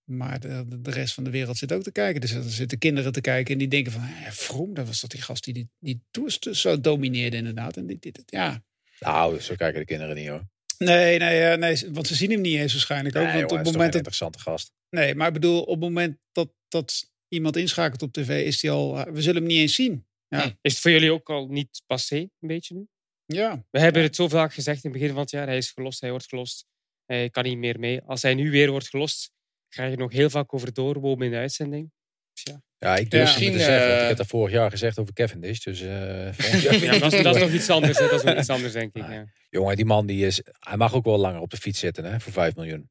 Maar 0.03 0.39
de, 0.39 0.65
de, 0.81 0.91
rest 0.91 1.13
van 1.13 1.23
de 1.23 1.29
wereld 1.29 1.57
zit 1.57 1.71
ook 1.71 1.83
te 1.83 1.91
kijken. 1.91 2.21
Dus 2.21 2.31
er 2.31 2.43
zitten 2.43 2.77
kinderen 2.77 3.11
te 3.11 3.21
kijken 3.21 3.53
en 3.53 3.59
die 3.59 3.67
denken 3.67 3.91
van... 3.91 4.01
Ja, 4.01 4.31
Vroom, 4.31 4.73
dat 4.73 4.87
was 4.87 5.01
dat 5.01 5.11
die 5.11 5.21
gast 5.21 5.43
die 5.43 5.53
die, 5.53 5.69
die 5.79 6.01
tours 6.11 6.39
zo 6.39 6.81
domineerde 6.81 7.37
inderdaad. 7.37 7.77
En 7.77 7.87
dit, 7.87 8.01
dit, 8.01 8.23
ja. 8.25 8.63
Nou, 8.99 9.39
zo 9.39 9.55
kijken 9.55 9.79
de 9.79 9.85
kinderen 9.85 10.15
niet 10.15 10.27
hoor. 10.27 10.47
Nee, 10.77 11.19
nee, 11.19 11.57
nee, 11.57 11.85
want 11.91 12.07
ze 12.07 12.15
zien 12.15 12.31
hem 12.31 12.41
niet 12.41 12.57
eens 12.57 12.71
waarschijnlijk 12.71 13.15
ook. 13.15 13.23
Nee, 13.23 13.33
want 13.33 13.51
op 13.51 13.57
het 13.57 13.65
moment 13.65 13.91
een 13.91 13.97
interessante 13.97 14.39
gast. 14.39 14.71
Nee, 14.89 15.15
maar 15.15 15.27
ik 15.27 15.33
bedoel, 15.33 15.61
op 15.61 15.69
het 15.69 15.79
moment 15.79 16.17
dat, 16.31 16.49
dat 16.67 17.11
iemand 17.27 17.55
inschakelt 17.55 18.01
op 18.01 18.13
tv, 18.13 18.45
is 18.45 18.59
die 18.59 18.71
al. 18.71 19.03
We 19.11 19.21
zullen 19.21 19.41
hem 19.41 19.51
niet 19.51 19.59
eens 19.59 19.75
zien. 19.75 20.05
Ja. 20.27 20.57
Is 20.61 20.71
het 20.71 20.81
voor 20.81 20.91
jullie 20.91 21.11
ook 21.11 21.29
al 21.29 21.47
niet 21.47 21.81
passé, 21.85 22.17
een 22.17 22.47
beetje 22.47 22.75
nu? 22.75 22.87
Ja. 23.25 23.65
We 23.69 23.79
hebben 23.79 24.01
het 24.01 24.15
zo 24.15 24.27
vaak 24.27 24.53
gezegd 24.53 24.83
in 24.83 24.89
het 24.89 24.99
begin 24.99 25.13
van 25.13 25.21
het 25.21 25.31
jaar. 25.31 25.47
Hij 25.47 25.57
is 25.57 25.71
gelost, 25.71 26.01
hij 26.01 26.09
wordt 26.09 26.27
gelost. 26.27 26.65
Hij 27.05 27.29
kan 27.29 27.43
niet 27.43 27.57
meer 27.57 27.79
mee. 27.79 28.01
Als 28.01 28.21
hij 28.21 28.33
nu 28.33 28.51
weer 28.51 28.71
wordt 28.71 28.89
gelost, 28.89 29.31
ga 29.69 29.83
je 29.83 29.97
nog 29.97 30.11
heel 30.11 30.29
vaak 30.29 30.53
over 30.53 30.73
doorwomen 30.73 31.25
in 31.25 31.31
de 31.31 31.37
uitzending. 31.37 31.91
Dus 32.33 32.43
ja. 32.43 32.61
Ja, 32.79 32.95
ik 32.95 33.11
durf 33.11 33.23
misschien 33.23 33.51
te 33.51 33.59
zeggen. 33.59 33.89
Uh, 33.89 34.01
ik 34.01 34.07
heb 34.07 34.17
dat 34.17 34.27
vorig 34.27 34.53
jaar 34.53 34.71
gezegd 34.71 34.99
over 34.99 35.13
Cavendish. 35.13 35.59
Dus, 35.59 35.81
uh, 35.81 36.33
ja, 36.33 36.99
dat, 36.99 37.13
is, 37.13 37.23
dat 37.23 37.35
is 37.35 37.41
nog 37.41 37.51
iets 37.51 37.69
anders. 37.69 37.97
Hè? 37.97 38.07
Dat 38.07 38.19
is 38.19 38.23
nog 38.23 38.37
iets 38.37 38.49
anders, 38.49 38.73
denk 38.73 38.95
ik. 38.95 39.07
Ja. 39.07 39.25
Jongen, 39.49 39.75
die 39.75 39.85
man 39.85 40.05
die 40.05 40.25
is, 40.25 40.41
hij 40.59 40.77
mag 40.77 40.93
ook 40.93 41.05
wel 41.05 41.17
langer 41.17 41.41
op 41.41 41.49
de 41.49 41.57
fiets 41.57 41.79
zitten 41.79 42.03
hè, 42.03 42.19
voor 42.19 42.31
5 42.31 42.55
miljoen. 42.55 42.89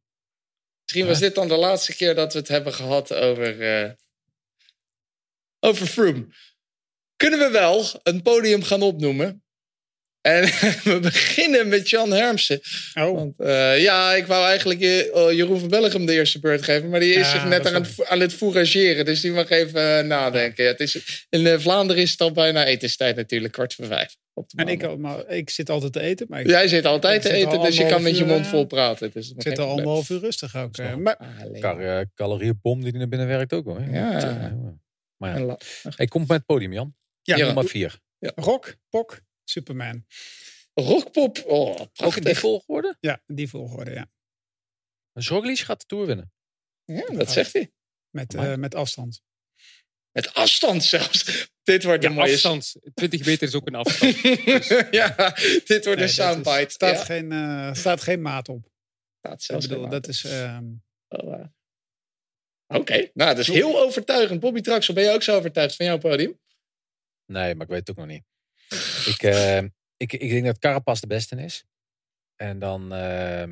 Misschien 0.82 1.06
was 1.06 1.18
dit 1.18 1.34
dan 1.34 1.48
de 1.48 1.56
laatste 1.56 1.96
keer 1.96 2.14
dat 2.14 2.32
we 2.32 2.38
het 2.38 2.48
hebben 2.48 2.72
gehad 2.72 3.14
over, 3.14 3.82
uh, 3.84 3.90
over 5.66 5.86
Froome. 5.86 6.26
Kunnen 7.16 7.38
we 7.38 7.50
wel 7.50 7.86
een 8.02 8.22
podium 8.22 8.62
gaan 8.62 8.82
opnoemen? 8.82 9.44
En 10.26 10.42
we 10.92 10.98
beginnen 11.02 11.68
met 11.68 11.90
Jan 11.90 12.12
Hermsen. 12.12 12.60
Oh. 12.94 13.14
Want, 13.14 13.34
uh, 13.38 13.82
ja, 13.82 14.14
ik 14.14 14.26
wou 14.26 14.46
eigenlijk 14.46 14.80
uh, 14.80 15.32
Jeroen 15.32 15.58
van 15.58 15.68
Bellegem 15.68 16.06
de 16.06 16.12
eerste 16.12 16.40
beurt 16.40 16.62
geven. 16.62 16.88
Maar 16.88 17.00
die 17.00 17.14
is 17.14 17.26
ja, 17.26 17.30
zich 17.30 17.44
net 17.44 17.66
aan 17.66 17.82
het, 17.82 18.06
aan 18.06 18.20
het 18.20 18.34
fourageren. 18.34 19.04
Dus 19.04 19.20
die 19.20 19.32
mag 19.32 19.50
even 19.50 19.98
uh, 19.98 20.08
nadenken. 20.08 20.64
Ja, 20.64 20.70
het 20.70 20.80
is, 20.80 21.26
in 21.28 21.60
Vlaanderen 21.60 22.02
is 22.02 22.10
het 22.10 22.20
al 22.20 22.32
bijna 22.32 22.64
etenstijd 22.64 23.16
natuurlijk. 23.16 23.52
Kwart 23.52 23.74
voor 23.74 23.86
vijf. 23.86 24.16
Op 24.32 24.48
de 24.50 24.62
en 24.62 24.68
ik, 24.68 24.98
maar, 24.98 25.28
ik 25.28 25.50
zit 25.50 25.70
altijd 25.70 25.92
te 25.92 26.00
eten. 26.00 26.26
Maar 26.28 26.40
ik, 26.40 26.46
Jij 26.46 26.68
zit 26.68 26.84
altijd 26.84 27.22
te 27.22 27.32
eten, 27.32 27.60
dus 27.60 27.76
je 27.76 27.86
kan 27.86 28.02
met 28.02 28.18
je 28.18 28.24
mond 28.24 28.46
vol 28.46 28.66
praten. 28.66 29.10
Dus 29.12 29.30
ik 29.30 29.42
zit 29.42 29.58
al 29.58 29.68
anderhalf 29.68 30.10
uur 30.10 30.20
rustig 30.20 30.56
ook. 30.56 30.76
Maar, 30.98 31.16
ah, 31.16 32.00
caloriebom 32.14 32.84
die 32.84 32.92
naar 32.92 33.08
binnen 33.08 33.28
werkt 33.28 33.52
ook 33.52 33.64
hoor. 33.64 33.82
Ja. 33.90 34.54
Maar 35.16 35.40
ja. 35.40 35.58
Hey, 35.82 36.06
kom 36.06 36.20
met 36.20 36.30
het 36.30 36.46
podium, 36.46 36.72
Jan. 36.72 36.96
Ja, 37.22 37.36
nummer 37.36 37.68
vier. 37.68 38.00
Ja. 38.18 38.32
Rock, 38.34 38.76
Pok, 38.88 39.20
Superman. 39.44 40.06
Rockpop. 40.74 41.42
Oh, 41.46 41.80
ook 41.94 42.16
in 42.16 42.22
die 42.22 42.34
volgorde? 42.34 42.96
Ja, 43.00 43.22
die 43.26 43.48
volgorde, 43.48 43.90
ja. 43.90 44.10
Roglic 45.12 45.58
gaat 45.58 45.80
de 45.80 45.86
Tour 45.86 46.06
winnen. 46.06 46.32
Ja, 46.84 47.06
dat 47.06 47.30
zegt 47.30 47.52
hij. 47.52 47.72
Met, 48.10 48.34
uh, 48.34 48.54
met 48.54 48.74
afstand. 48.74 49.22
Met 50.12 50.34
afstand 50.34 50.84
zelfs. 50.84 51.48
Dit 51.62 51.84
wordt 51.84 52.02
ja, 52.02 52.08
een 52.08 52.14
mooie... 52.14 52.32
afstand. 52.32 52.74
20 52.94 53.26
meter 53.26 53.48
is 53.48 53.54
ook 53.54 53.66
een 53.66 53.74
afstand. 53.74 54.22
dus... 54.22 54.68
ja, 54.90 55.14
dit 55.64 55.84
wordt 55.84 55.84
nee, 55.84 56.02
een 56.02 56.08
soundbite. 56.08 56.50
Er 56.50 56.70
staat, 56.70 56.96
ja. 56.96 57.04
geen, 57.04 57.32
uh, 57.32 57.74
staat 57.74 58.00
geen 58.00 58.22
maat 58.22 58.48
op. 58.48 58.68
Staat 59.18 59.42
zelfs 59.42 59.64
ik 59.64 59.70
bedoel, 59.70 59.88
dat 59.88 60.04
op. 60.04 60.10
is... 60.10 60.24
Uh... 60.24 60.58
Oh, 61.08 61.38
uh... 61.38 61.44
Oké, 62.66 62.80
okay. 62.80 63.10
nou 63.14 63.30
dat 63.30 63.38
is 63.38 63.46
heel 63.46 63.80
overtuigend. 63.80 64.40
Bobby 64.40 64.60
Traxel, 64.60 64.94
ben 64.94 65.04
je 65.04 65.10
ook 65.10 65.22
zo 65.22 65.36
overtuigd 65.36 65.76
van 65.76 65.86
jouw 65.86 65.98
podium? 65.98 66.38
Nee, 67.26 67.54
maar 67.54 67.66
ik 67.66 67.72
weet 67.72 67.78
het 67.78 67.90
ook 67.90 67.96
nog 67.96 68.06
niet. 68.06 68.24
Ik, 69.06 69.22
uh, 69.22 69.58
ik, 69.96 70.12
ik 70.12 70.30
denk 70.30 70.44
dat 70.44 70.58
Carapaz 70.58 71.00
de 71.00 71.06
beste 71.06 71.36
is. 71.36 71.64
En 72.36 72.58
dan 72.58 72.92
uh, 72.92 73.44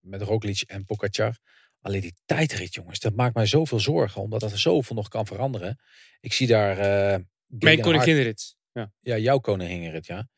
met 0.00 0.22
Roglic 0.22 0.60
en 0.60 0.84
Pogacar. 0.84 1.38
Alleen 1.80 2.00
die 2.00 2.14
tijdrit, 2.24 2.74
jongens, 2.74 2.98
dat 2.98 3.14
maakt 3.14 3.34
mij 3.34 3.46
zoveel 3.46 3.80
zorgen. 3.80 4.22
Omdat 4.22 4.42
er 4.42 4.58
zoveel 4.58 4.96
nog 4.96 5.08
kan 5.08 5.26
veranderen. 5.26 5.80
Ik 6.20 6.32
zie 6.32 6.46
daar... 6.46 6.78
Uh, 6.78 7.24
Mijn 7.46 7.80
koninginrit. 7.80 8.56
Ja. 8.72 8.92
ja, 9.00 9.18
jouw 9.18 9.38
koninginrit, 9.38 10.06
ja. 10.06 10.28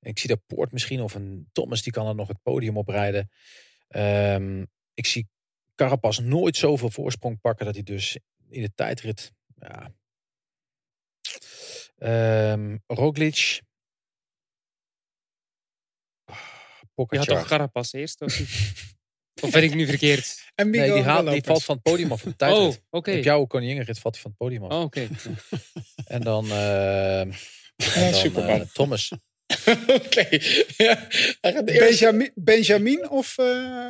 Ik 0.00 0.18
zie 0.18 0.28
daar 0.28 0.40
Poort 0.46 0.72
misschien 0.72 1.00
of 1.00 1.14
een 1.14 1.48
Thomas, 1.52 1.82
die 1.82 1.92
kan 1.92 2.06
er 2.06 2.14
nog 2.14 2.28
het 2.28 2.42
podium 2.42 2.76
oprijden. 2.76 3.30
Um, 3.88 4.66
ik 4.94 5.06
zie 5.06 5.28
Carapaz 5.80 6.18
nooit 6.18 6.56
zoveel 6.56 6.90
voorsprong 6.90 7.40
pakken 7.40 7.64
dat 7.64 7.74
hij 7.74 7.82
dus 7.82 8.18
in 8.48 8.62
de 8.62 8.74
tijdrit... 8.74 9.32
Ja. 9.54 9.92
Um, 12.52 12.82
Roglic, 12.86 13.60
Je 17.08 17.16
had 17.16 17.26
toch 17.26 17.46
Carapaz 17.46 17.92
eerst? 17.92 18.20
Of, 18.20 18.40
of 19.42 19.50
ben 19.50 19.62
ik 19.62 19.74
nu 19.74 19.86
verkeerd? 19.86 20.52
En 20.54 20.70
nee, 20.70 20.92
die, 20.92 21.02
haalt, 21.02 21.30
die 21.30 21.42
valt 21.44 21.64
van 21.64 21.74
het 21.74 21.84
podium 21.84 22.12
af. 22.12 22.20
Van 22.20 22.30
de 22.30 22.36
tijdrit. 22.44 22.62
Oh, 22.62 22.68
oké. 22.68 22.80
Okay. 22.90 23.18
Op 23.18 23.24
jouw 23.24 23.44
koninginrit 23.44 23.98
valt 23.98 24.14
hij 24.14 24.22
van 24.22 24.30
het 24.30 24.40
podium 24.40 24.64
af. 24.64 24.72
Oh, 24.72 24.82
oké. 24.82 25.08
Okay. 25.10 25.36
en 26.04 26.22
dan, 26.22 26.46
uh, 26.46 27.20
en 28.04 28.32
dan 28.32 28.48
uh, 28.48 28.60
Thomas. 28.60 29.12
Oké. 29.70 29.92
Okay. 29.92 30.42
Ja, 30.76 31.08
Benjamin, 31.64 32.30
Benjamin 32.34 33.10
of 33.10 33.36
uh, 33.40 33.88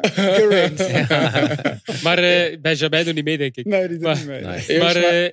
ja. 0.76 1.80
Maar 2.04 2.18
uh, 2.18 2.60
Benjamin 2.60 3.04
doet 3.04 3.14
niet 3.14 3.24
mee, 3.24 3.38
denk 3.38 3.56
ik. 3.56 3.64
Nee, 3.64 3.88
die 3.88 3.98
doet 3.98 4.06
maar, 4.06 4.16
niet 4.16 4.26
mee. 4.26 4.40
Nee. 4.40 4.78
Maar 4.78 4.96
uh, 4.96 5.28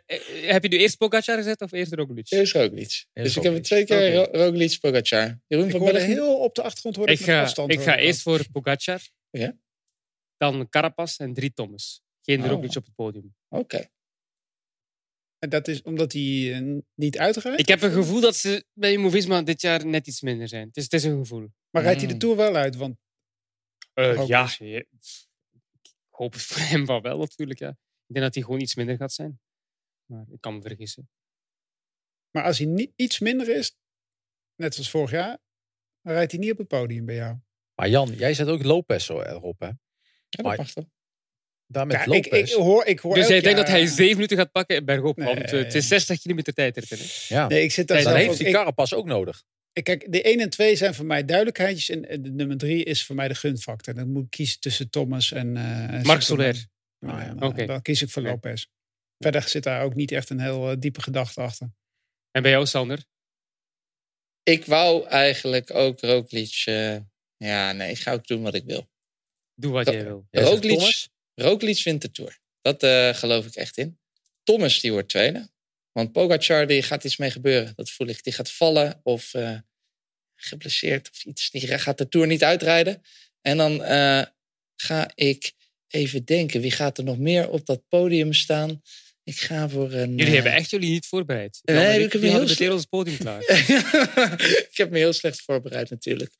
heb 0.51 0.63
je 0.63 0.69
nu 0.69 0.77
eerst 0.77 0.97
Pogacar 0.97 1.37
gezet 1.37 1.61
of 1.61 1.71
eerst 1.71 1.93
Roglic? 1.93 2.31
Eerst 2.31 2.53
Roglic. 2.53 2.77
Eerst 2.77 3.07
dus 3.13 3.35
Roglic. 3.35 3.37
ik 3.37 3.43
heb 3.43 3.53
het 3.53 3.63
twee 3.63 3.85
keer 3.85 4.21
okay. 4.21 4.41
Roglic, 4.41 4.79
Pogacar. 4.79 5.39
Jeroen 5.47 5.65
ik 5.65 5.71
van 5.71 5.95
heel 5.95 6.37
op 6.37 6.55
de 6.55 6.61
achtergrond 6.61 6.95
hoorde 6.95 7.11
ik, 7.11 7.19
ik 7.19 7.25
ga, 7.25 7.41
afstand. 7.41 7.71
Ik 7.71 7.81
ga 7.81 7.97
eerst 7.97 8.21
voor 8.21 8.41
Pogacar. 8.51 8.99
Ja? 9.29 9.55
Dan 10.37 10.69
Carapaz 10.69 11.17
en 11.17 11.33
drie 11.33 11.53
Thomas. 11.53 12.01
Geen 12.21 12.43
oh. 12.43 12.49
Roglic 12.49 12.75
op 12.75 12.85
het 12.85 12.95
podium. 12.95 13.35
Oké. 13.49 13.61
Okay. 13.61 13.89
En 15.39 15.49
dat 15.49 15.67
is 15.67 15.81
omdat 15.81 16.13
hij 16.13 16.21
uh, 16.21 16.81
niet 16.93 17.17
uitrijdt? 17.17 17.59
Ik 17.59 17.67
heb 17.67 17.81
een 17.81 17.91
gevoel 17.91 18.21
dat 18.21 18.35
ze 18.35 18.65
bij 18.73 18.91
Jumbo-Visma 18.91 19.41
dit 19.41 19.61
jaar 19.61 19.85
net 19.85 20.07
iets 20.07 20.21
minder 20.21 20.47
zijn. 20.47 20.67
Het 20.67 20.77
is, 20.77 20.83
het 20.83 20.93
is 20.93 21.03
een 21.03 21.17
gevoel. 21.17 21.47
Maar 21.69 21.83
rijdt 21.83 22.01
hij 22.01 22.09
de 22.09 22.17
Tour 22.17 22.35
wel 22.35 22.55
uit? 22.55 22.75
Want... 22.75 22.97
Uh, 23.93 24.27
ja, 24.27 24.49
ik 24.59 24.85
hoop 26.09 26.33
het 26.33 26.41
voor 26.41 26.61
hem 26.71 26.85
wel, 26.85 27.01
wel 27.01 27.17
natuurlijk. 27.17 27.59
Ja. 27.59 27.69
Ik 27.69 28.13
denk 28.13 28.25
dat 28.25 28.33
hij 28.33 28.43
gewoon 28.43 28.61
iets 28.61 28.75
minder 28.75 28.97
gaat 28.97 29.13
zijn. 29.13 29.39
Maar 30.05 30.25
ik 30.29 30.41
kan 30.41 30.55
me 30.55 30.61
vergissen. 30.61 31.09
Maar 32.31 32.43
als 32.43 32.57
hij 32.57 32.67
niet 32.67 32.91
iets 32.95 33.19
minder 33.19 33.49
is, 33.49 33.75
net 34.55 34.73
zoals 34.73 34.89
vorig 34.89 35.11
jaar, 35.11 35.37
dan 36.01 36.13
rijdt 36.13 36.31
hij 36.31 36.39
niet 36.39 36.51
op 36.51 36.57
het 36.57 36.67
podium 36.67 37.05
bij 37.05 37.15
jou. 37.15 37.37
Maar 37.75 37.89
Jan, 37.89 38.09
jij 38.09 38.33
zet 38.33 38.47
ook 38.47 38.63
Lopez 38.63 39.09
erop, 39.09 39.59
hè? 39.59 39.67
Ja, 39.67 39.77
dat 40.29 40.45
maar, 40.45 40.73
ja, 41.67 41.85
Lopez. 41.85 42.15
Ik, 42.15 42.25
ik, 42.25 42.51
hoor, 42.51 42.85
ik 42.85 42.99
hoor 42.99 43.15
dus 43.15 43.27
jij 43.27 43.41
denkt 43.41 43.57
dat 43.57 43.67
hij 43.67 43.85
zeven 43.85 44.15
minuten 44.15 44.37
gaat 44.37 44.51
pakken 44.51 44.85
bergop? 44.85 45.17
Nee, 45.17 45.35
want 45.35 45.53
uh, 45.53 45.63
het 45.63 45.75
is 45.75 45.87
60 45.87 46.21
kilometer 46.21 46.53
tijdrit. 46.53 47.25
Ja. 47.27 47.47
Nee, 47.47 47.63
ik 47.63 47.71
zit 47.71 47.87
daar 47.87 48.03
dan 48.03 48.15
heeft 48.15 48.37
die 48.37 48.51
Carapaz 48.51 48.93
ook 48.93 49.05
nodig. 49.05 49.43
Ik, 49.73 49.83
kijk, 49.83 50.11
de 50.11 50.21
1 50.21 50.39
en 50.39 50.49
2 50.49 50.75
zijn 50.75 50.93
voor 50.93 51.05
mij 51.05 51.25
duidelijkheidjes. 51.25 51.89
En 51.89 52.21
de 52.21 52.31
nummer 52.31 52.57
3 52.57 52.83
is 52.83 53.05
voor 53.05 53.15
mij 53.15 53.27
de 53.27 53.35
gunfactor. 53.35 53.93
Dan 53.93 54.11
moet 54.11 54.23
ik 54.23 54.29
kiezen 54.29 54.59
tussen 54.59 54.89
Thomas 54.89 55.31
en... 55.31 55.55
Uh, 55.55 56.03
Marc 56.03 56.21
Soler. 56.21 56.65
Nou 56.99 57.21
ja, 57.21 57.33
dan, 57.33 57.49
okay. 57.49 57.65
dan 57.65 57.81
kies 57.81 58.01
ik 58.01 58.09
voor 58.09 58.21
Lopez. 58.21 58.65
Verder 59.17 59.41
zit 59.41 59.63
daar 59.63 59.83
ook 59.83 59.95
niet 59.95 60.11
echt 60.11 60.29
een 60.29 60.39
heel 60.39 60.71
uh, 60.71 60.75
diepe 60.79 61.01
gedachte 61.01 61.41
achter. 61.41 61.69
En 62.31 62.41
bij 62.41 62.51
jou, 62.51 62.65
Sander? 62.65 63.05
Ik 64.43 64.65
wou 64.65 65.07
eigenlijk 65.07 65.73
ook 65.73 65.99
Roglic... 65.99 66.63
Uh, 66.65 66.97
ja, 67.37 67.71
nee, 67.71 67.91
ik 67.91 67.99
ga 67.99 68.13
ook 68.13 68.27
doen 68.27 68.41
wat 68.41 68.53
ik 68.53 68.63
wil. 68.65 68.89
Doe 69.53 69.71
wat 69.71 69.89
jij 69.89 70.03
wil. 70.03 70.27
Roglic, 70.31 71.07
Roglic 71.41 71.83
wint 71.83 72.01
de 72.01 72.11
Tour. 72.11 72.39
Dat 72.61 72.83
uh, 72.83 73.13
geloof 73.13 73.45
ik 73.45 73.55
echt 73.55 73.77
in. 73.77 73.99
Thomas 74.43 74.79
die 74.79 74.91
wordt 74.91 75.09
tweede. 75.09 75.49
Want 75.91 76.11
Pogacar 76.11 76.67
die 76.67 76.81
gaat 76.81 77.03
iets 77.03 77.17
mee 77.17 77.31
gebeuren. 77.31 77.73
Dat 77.75 77.89
voel 77.89 78.07
ik. 78.07 78.23
Die 78.23 78.33
gaat 78.33 78.51
vallen 78.51 78.99
of 79.03 79.33
uh, 79.33 79.57
geblesseerd 80.35 81.09
of 81.11 81.23
iets. 81.23 81.49
Die 81.51 81.67
gaat 81.67 81.97
de 81.97 82.07
Tour 82.07 82.27
niet 82.27 82.43
uitrijden. 82.43 83.01
En 83.41 83.57
dan 83.57 83.81
uh, 83.81 84.23
ga 84.75 85.11
ik 85.15 85.51
even 85.87 86.25
denken. 86.25 86.61
Wie 86.61 86.71
gaat 86.71 86.97
er 86.97 87.03
nog 87.03 87.17
meer 87.17 87.49
op 87.49 87.65
dat 87.65 87.87
podium 87.87 88.33
staan? 88.33 88.81
Ik 89.23 89.39
ga 89.39 89.69
voor 89.69 89.91
een... 89.91 90.15
Jullie 90.15 90.33
hebben 90.33 90.53
echt 90.53 90.69
jullie 90.69 90.89
niet 90.89 91.05
voorbereid. 91.05 91.59
Nee, 91.63 91.75
nee 91.75 92.03
ik 92.03 92.11
heb 92.11 92.21
me 92.21 92.27
heel 92.27 92.45
meteen 92.45 92.71
ons 92.71 92.85
podium 92.85 93.17
klaar. 93.17 93.41
ik 94.69 94.77
heb 94.77 94.89
me 94.89 94.97
heel 94.97 95.13
slecht 95.13 95.41
voorbereid 95.41 95.89
natuurlijk. 95.89 96.31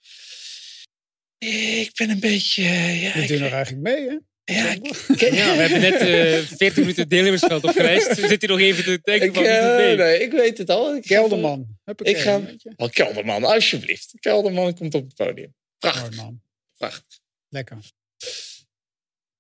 Ik 1.38 1.92
ben 1.96 2.10
een 2.10 2.20
beetje... 2.20 2.64
Ja, 2.64 3.14
We 3.14 3.28
doen 3.28 3.42
er 3.42 3.54
eigenlijk 3.54 3.84
mee, 3.84 4.10
hè? 4.10 4.18
Ja, 4.52 4.72
ik, 4.72 5.20
ja, 5.20 5.56
we 5.56 5.62
hebben 5.62 5.82
net 5.82 6.02
uh, 6.02 6.58
40 6.58 6.78
minuten 6.78 7.10
deelnemersveld 7.10 7.64
opgereisd. 7.64 8.08
We 8.22 8.28
zitten 8.28 8.50
hier 8.50 8.58
nog 8.58 8.60
even 8.60 8.84
te 8.84 9.00
denken 9.04 9.28
ik, 9.28 9.34
van 9.34 9.44
uh, 9.44 9.76
nee, 9.76 9.96
nee, 9.96 10.20
ik 10.20 10.32
weet 10.32 10.58
het 10.58 10.70
al. 10.70 10.96
Ik 10.96 11.02
Kelderman. 11.02 11.78
Ik 11.98 12.18
ga... 12.18 12.42
Oh, 12.76 12.90
Kelderman, 12.90 13.44
alsjeblieft. 13.44 14.14
Kelderman 14.20 14.76
komt 14.76 14.94
op 14.94 15.04
het 15.04 15.16
podium. 15.16 15.56
Prachtig. 15.78 16.16
Man. 16.16 16.42
Prachtig. 16.78 17.20
Lekker. 17.50 17.78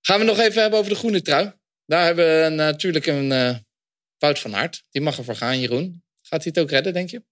Gaan 0.01 0.19
we 0.19 0.25
nog 0.25 0.39
even 0.39 0.61
hebben 0.61 0.79
over 0.79 0.91
de 0.91 0.97
groene 0.97 1.21
trui. 1.21 1.53
Daar 1.85 2.05
hebben 2.05 2.43
we 2.43 2.49
natuurlijk 2.49 3.05
een 3.05 3.31
uh, 3.31 3.55
Wout 4.17 4.39
van 4.39 4.55
Aert. 4.55 4.83
Die 4.89 5.01
mag 5.01 5.17
ervoor 5.17 5.35
gaan, 5.35 5.59
Jeroen. 5.59 6.03
Gaat 6.21 6.43
hij 6.43 6.51
het 6.55 6.63
ook 6.63 6.69
redden, 6.69 6.93
denk 6.93 7.09
je? 7.09 7.23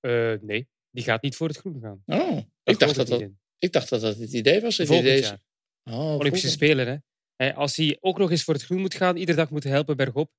Uh, 0.00 0.34
nee, 0.40 0.68
die 0.90 1.04
gaat 1.04 1.22
niet 1.22 1.36
voor 1.36 1.48
het 1.48 1.56
groen 1.56 1.80
gaan. 1.80 2.02
Oh, 2.06 2.34
dat 2.34 2.44
ik, 2.64 2.78
dacht 2.78 2.94
dat 2.94 3.06
dat, 3.06 3.24
ik 3.58 3.72
dacht 3.72 3.88
dat 3.88 4.00
dat 4.00 4.16
het 4.16 4.32
idee 4.32 4.60
was. 4.60 4.76
Het 4.76 4.86
Volgend 4.86 5.08
idee 5.08 5.20
jaar. 5.20 5.46
Oh, 5.90 6.14
Olympische 6.14 6.50
Spelen. 6.50 7.02
Hè? 7.36 7.54
Als 7.54 7.76
hij 7.76 7.96
ook 8.00 8.18
nog 8.18 8.30
eens 8.30 8.44
voor 8.44 8.54
het 8.54 8.62
groen 8.62 8.80
moet 8.80 8.94
gaan, 8.94 9.16
iedere 9.16 9.38
dag 9.38 9.50
moet 9.50 9.64
helpen 9.64 9.96
bergop, 9.96 10.30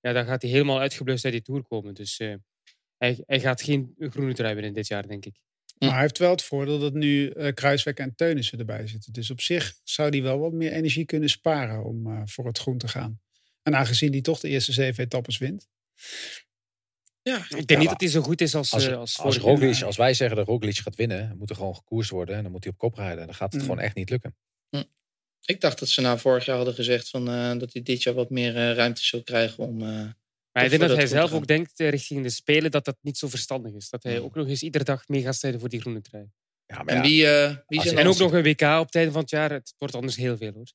ja, 0.00 0.12
dan 0.12 0.26
gaat 0.26 0.42
hij 0.42 0.50
helemaal 0.50 0.80
uitgeblust 0.80 1.24
uit 1.24 1.32
die 1.32 1.42
tour 1.42 1.62
komen. 1.62 1.94
Dus 1.94 2.20
uh, 2.20 2.34
hij, 2.96 3.22
hij, 3.26 3.40
gaat 3.40 3.62
geen 3.62 3.94
groene 3.98 4.34
trui 4.34 4.54
winnen 4.54 4.72
dit 4.72 4.86
jaar, 4.86 5.06
denk 5.06 5.24
ik. 5.24 5.40
Maar 5.78 5.90
hij 5.90 6.00
heeft 6.00 6.18
wel 6.18 6.30
het 6.30 6.42
voordeel 6.42 6.78
dat 6.78 6.92
nu 6.92 7.32
uh, 7.32 7.52
Kruiswijk 7.52 7.98
en 7.98 8.14
Teunissen 8.14 8.58
erbij 8.58 8.86
zitten. 8.86 9.12
Dus 9.12 9.30
op 9.30 9.40
zich 9.40 9.74
zou 9.84 10.08
hij 10.08 10.22
wel 10.22 10.38
wat 10.38 10.52
meer 10.52 10.72
energie 10.72 11.04
kunnen 11.04 11.28
sparen 11.28 11.84
om 11.84 12.06
uh, 12.06 12.22
voor 12.24 12.46
het 12.46 12.58
groen 12.58 12.78
te 12.78 12.88
gaan. 12.88 13.20
En 13.62 13.76
aangezien 13.76 14.12
hij 14.12 14.20
toch 14.20 14.40
de 14.40 14.48
eerste 14.48 14.72
zeven 14.72 15.04
etappes 15.04 15.38
wint. 15.38 15.68
Ja, 17.22 17.36
ik 17.36 17.50
denk 17.50 17.70
ja, 17.70 17.78
niet 17.78 17.88
dat 17.88 18.00
hij 18.00 18.08
zo 18.10 18.20
goed 18.20 18.40
is 18.40 18.54
als 18.54 18.72
als, 18.72 18.88
als, 18.90 19.18
als, 19.18 19.38
Roglic, 19.38 19.82
als 19.82 19.96
wij 19.96 20.14
zeggen 20.14 20.36
dat 20.36 20.46
Roglic 20.46 20.76
gaat 20.76 20.96
winnen, 20.96 21.36
moet 21.38 21.50
er 21.50 21.56
gewoon 21.56 21.74
gekoerst 21.74 22.10
worden 22.10 22.36
en 22.36 22.42
dan 22.42 22.52
moet 22.52 22.64
hij 22.64 22.72
op 22.72 22.78
kop 22.78 22.94
rijden. 22.94 23.26
Dan 23.26 23.34
gaat 23.34 23.52
het 23.52 23.60
mm. 23.60 23.68
gewoon 23.68 23.82
echt 23.84 23.94
niet 23.94 24.10
lukken. 24.10 24.36
Mm. 24.76 24.84
Ik 25.44 25.60
dacht 25.60 25.78
dat 25.78 25.88
ze 25.88 26.00
na 26.00 26.18
vorig 26.18 26.44
jaar 26.44 26.56
hadden 26.56 26.74
gezegd 26.74 27.08
van, 27.08 27.28
uh, 27.28 27.58
dat 27.58 27.72
hij 27.72 27.82
dit 27.82 28.02
jaar 28.02 28.14
wat 28.14 28.30
meer 28.30 28.56
uh, 28.56 28.72
ruimte 28.74 29.04
zou 29.04 29.22
krijgen 29.22 29.64
om. 29.64 29.80
Uh, 29.82 29.88
maar 30.52 30.64
ik 30.64 30.70
denk 30.70 30.82
dat 30.82 30.96
hij 30.96 31.06
zelf 31.06 31.32
ook 31.32 31.46
denkt 31.46 31.78
richting 31.78 32.22
de 32.22 32.30
Spelen 32.30 32.70
dat 32.70 32.84
dat 32.84 32.96
niet 33.00 33.18
zo 33.18 33.28
verstandig 33.28 33.72
is. 33.72 33.90
Dat 33.90 34.02
hij 34.02 34.20
ook 34.20 34.34
nog 34.34 34.48
eens 34.48 34.62
iedere 34.62 34.84
dag 34.84 35.08
mee 35.08 35.22
gaat 35.22 35.34
strijden 35.34 35.60
voor 35.60 35.68
die 35.68 35.80
groene 35.80 36.00
trui. 36.00 36.30
Ja, 36.66 36.82
maar 36.82 36.94
en, 36.94 37.02
wie, 37.02 37.26
wie 37.66 37.96
en 37.96 38.06
ook 38.06 38.18
nog 38.18 38.32
een 38.32 38.42
WK 38.42 38.60
op 38.60 38.86
het 38.86 38.94
einde 38.94 39.12
van 39.12 39.20
het 39.20 39.30
jaar. 39.30 39.50
Het 39.50 39.74
wordt 39.78 39.94
anders 39.94 40.16
heel 40.16 40.36
veel 40.36 40.52
hoor. 40.52 40.72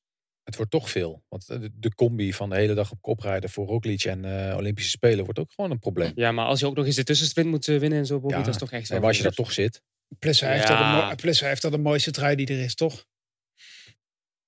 Het 0.48 0.56
wordt 0.56 0.70
toch 0.70 0.90
veel. 0.90 1.24
Want 1.28 1.46
de, 1.46 1.70
de 1.74 1.94
combi 1.94 2.32
van 2.32 2.48
de 2.48 2.56
hele 2.56 2.74
dag 2.74 2.90
op 2.90 3.02
kop 3.02 3.20
rijden 3.20 3.50
voor 3.50 3.66
Roglic 3.66 4.04
en 4.04 4.24
uh, 4.24 4.56
Olympische 4.56 4.90
Spelen 4.90 5.24
wordt 5.24 5.38
ook 5.38 5.52
gewoon 5.52 5.70
een 5.70 5.78
probleem. 5.78 6.12
Ja, 6.14 6.32
maar 6.32 6.46
als 6.46 6.60
je 6.60 6.66
ook 6.66 6.76
nog 6.76 6.86
eens 6.86 6.96
de 6.96 7.04
tussensprint 7.04 7.48
moet 7.48 7.68
eh, 7.68 7.78
winnen 7.78 7.98
en 7.98 8.06
zo, 8.06 8.20
Bobby, 8.20 8.36
Ja. 8.36 8.42
dat 8.42 8.54
is 8.54 8.60
toch 8.60 8.72
echt 8.72 8.86
zo. 8.86 8.94
En 8.94 9.02
als 9.02 9.16
je 9.16 9.22
daar 9.22 9.32
toch 9.32 9.52
zit. 9.52 9.82
Plus 10.18 10.40
hij, 10.40 10.52
heeft 10.52 10.68
Ja. 10.68 11.02
al 11.02 11.08
de, 11.10 11.16
plus 11.16 11.40
hij 11.40 11.48
heeft 11.48 11.64
al 11.64 11.70
de 11.70 11.78
mooiste 11.78 12.10
trui 12.10 12.36
die 12.36 12.46
er 12.46 12.60
is, 12.60 12.74
toch? 12.74 13.06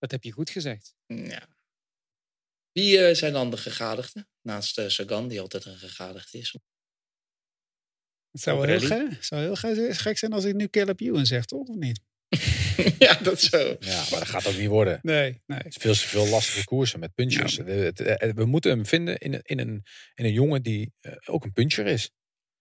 Dat 0.01 0.11
heb 0.11 0.23
je 0.25 0.33
goed 0.33 0.51
gezegd. 0.51 0.95
Ja. 1.07 1.49
Wie 2.73 2.99
eh, 3.07 3.15
zijn 3.15 3.33
dan 3.33 3.51
de 3.51 3.57
gegadigden? 3.57 4.29
Naast 4.41 4.79
eh, 4.79 4.89
Sagan, 4.89 5.29
die 5.29 5.41
altijd 5.41 5.65
een 5.65 5.79
gegadigde 5.79 6.39
is. 6.39 6.53
Het 8.31 8.41
zou 8.41 8.59
wel 8.59 8.67
heel, 8.69 8.81
ge- 8.81 9.17
zou 9.21 9.41
heel 9.43 9.57
ge- 9.57 9.95
gek 9.95 10.19
zijn 10.19 10.33
als 10.33 10.45
ik 10.45 10.55
nu 10.55 10.69
Caleb 10.69 11.01
Ewan 11.01 11.27
zeg, 11.27 11.45
toch? 11.45 11.69
Of 11.69 11.77
niet? 11.77 12.01
ja, 12.99 13.15
dat 13.15 13.41
zo. 13.41 13.77
Ja, 13.81 13.97
maar 14.11 14.19
dat 14.19 14.29
gaat 14.29 14.47
ook 14.47 14.57
niet 14.57 14.69
worden. 14.69 14.99
Nee, 15.03 15.43
nee. 15.47 15.59
Het 15.59 15.67
is 15.67 15.77
veel 15.77 15.93
te 15.93 15.99
veel 16.09 16.27
lastige 16.27 16.65
koersen 16.65 17.01
met 17.01 17.11
het- 17.17 18.01
eh, 18.01 18.33
We 18.33 18.45
moeten 18.45 18.71
hem 18.71 18.87
vinden 18.87 19.19
in, 19.19 19.33
een- 19.35 19.43
in, 19.43 19.59
een, 19.59 19.85
in 20.15 20.25
een 20.25 20.33
jongen 20.33 20.63
die 20.63 20.93
ook 21.25 21.45
een 21.45 21.53
puncher 21.53 21.87
is. 21.87 22.11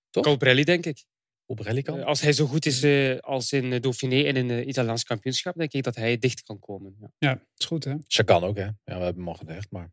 Toch? 0.10 0.24
Colbrelli, 0.24 0.64
denk 0.64 0.86
ik. 0.86 1.06
Op 1.50 1.60
rally 1.60 1.82
kan. 1.82 2.00
Eh, 2.00 2.06
Als 2.06 2.22
hij 2.22 2.34
zo 2.34 2.46
goed 2.46 2.66
is 2.66 2.84
eh, 2.84 3.18
als 3.18 3.52
in 3.52 3.74
eh, 3.74 3.82
Dauphiné 3.82 4.24
en 4.24 4.36
in 4.36 4.50
het 4.50 4.68
Italiaans 4.68 5.04
kampioenschap, 5.04 5.56
denk 5.56 5.72
ik 5.72 5.84
dat 5.84 5.96
hij 5.96 6.18
dicht 6.18 6.44
kan 6.44 6.60
komen. 6.60 6.96
Ja. 7.00 7.12
Ja, 7.18 7.46
is 7.58 7.66
goed, 7.66 7.84
hè? 7.84 7.96
Sagan 8.08 8.44
ook, 8.44 8.58
hè? 8.58 8.64
Ja, 8.64 8.76
we 8.84 8.92
hebben 8.92 9.16
hem 9.16 9.28
al. 9.28 9.40
Maar, 9.70 9.92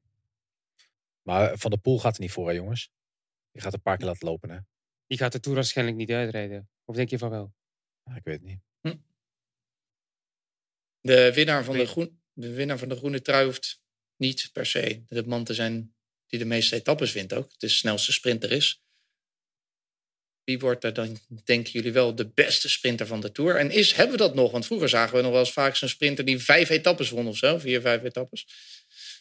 maar 1.23 1.59
Van 1.59 1.71
der 1.71 1.81
Poel 1.81 1.99
gaat 1.99 2.15
er 2.15 2.21
niet 2.21 2.31
voor, 2.31 2.49
hè, 2.49 2.55
jongens. 2.55 2.91
Die 3.53 3.63
gaat 3.63 3.73
een 3.73 3.83
paar 3.83 3.97
keer 3.97 4.07
laten 4.07 4.29
lopen, 4.29 4.51
hè? 4.51 4.59
Die 5.07 5.19
gaat 5.19 5.33
de 5.33 5.41
Tour 5.41 5.57
waarschijnlijk 5.57 5.97
niet 5.97 6.11
uitrijden. 6.11 6.69
Of 6.85 6.97
denk 6.97 7.11
je 7.11 7.19
van 7.19 7.31
wel? 7.31 7.55
Ja, 8.03 8.17
ik 8.17 8.25
weet 8.25 8.41
het 8.41 8.45
niet. 8.45 8.61
De 11.01 11.33
winnaar, 11.35 11.65
van 11.65 11.77
de, 11.77 11.87
groen, 11.87 12.21
de 12.33 12.53
winnaar 12.53 12.79
van 12.79 12.89
de 12.89 12.97
groene 12.97 13.23
trui 13.23 13.45
hoeft 13.45 13.83
niet 14.17 14.51
per 14.53 14.67
se 14.67 15.03
de 15.07 15.27
man 15.27 15.45
te 15.45 15.55
zijn 15.55 15.95
die 16.27 16.39
de 16.39 16.45
meeste 16.45 16.77
etappes 16.77 17.13
wint 17.13 17.33
ook. 17.33 17.59
De 17.59 17.69
snelste 17.69 18.13
sprinter 18.13 18.53
is. 18.53 18.85
Wie 20.47 20.59
wordt 20.59 20.85
er 20.85 20.93
dan, 20.93 21.19
denken 21.45 21.73
jullie 21.73 21.93
wel, 21.93 22.15
de 22.15 22.29
beste 22.29 22.69
sprinter 22.69 23.07
van 23.07 23.21
de 23.21 23.33
Tour? 23.33 23.57
En 23.57 23.71
is, 23.71 23.93
hebben 23.93 24.17
we 24.17 24.23
dat 24.23 24.35
nog? 24.35 24.51
Want 24.51 24.67
vroeger 24.67 24.89
zagen 24.89 25.17
we 25.17 25.23
nog 25.23 25.31
wel 25.31 25.41
eens 25.41 25.53
vaak 25.53 25.77
zo'n 25.77 25.89
sprinter 25.89 26.25
die 26.25 26.39
vijf 26.39 26.69
etappes 26.69 27.11
won 27.11 27.27
of 27.27 27.37
zo. 27.37 27.59
Vier, 27.59 27.81
vijf 27.81 28.03
etappes. 28.03 28.47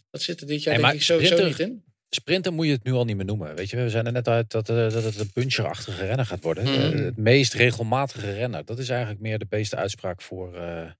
Dat 0.10 0.22
zit 0.22 0.41
er 0.41 0.47
dit 0.47 0.64
jaar 0.64 0.73
Nee, 0.73 0.84
denk 0.84 0.95
ik 0.95 1.02
sowieso 1.02 1.35
sprinter- 1.35 1.65
niet 1.68 1.76
in. 1.76 1.84
Sprinter 2.10 2.53
moet 2.53 2.65
je 2.65 2.72
het 2.72 2.84
nu 2.84 2.91
al 2.91 3.06
niet 3.06 3.15
meer 3.15 3.26
noemen. 3.26 3.56
Weet 3.56 3.69
je, 3.69 3.77
we 3.77 3.89
zijn 3.89 4.06
er 4.06 4.11
net 4.11 4.27
uit 4.27 4.52
dat, 4.52 4.69
eh, 4.69 4.76
dat 4.76 5.03
het 5.03 5.19
een 5.19 5.31
puncherachtige 5.31 6.06
renner 6.06 6.26
gaat 6.26 6.43
worden. 6.43 6.64
Mhm. 6.64 6.73
Eh, 6.73 7.03
het 7.06 7.18
meest 7.18 7.53
regelmatige 7.53 8.34
renner. 8.34 8.65
Dat 8.65 8.80
is 8.80 8.89
eigenlijk 8.89 9.22
meer 9.22 9.39
de 9.39 9.45
beste 9.45 9.76
uitspraak 9.76 10.22
voor, 10.22 10.56
eh 10.56 10.91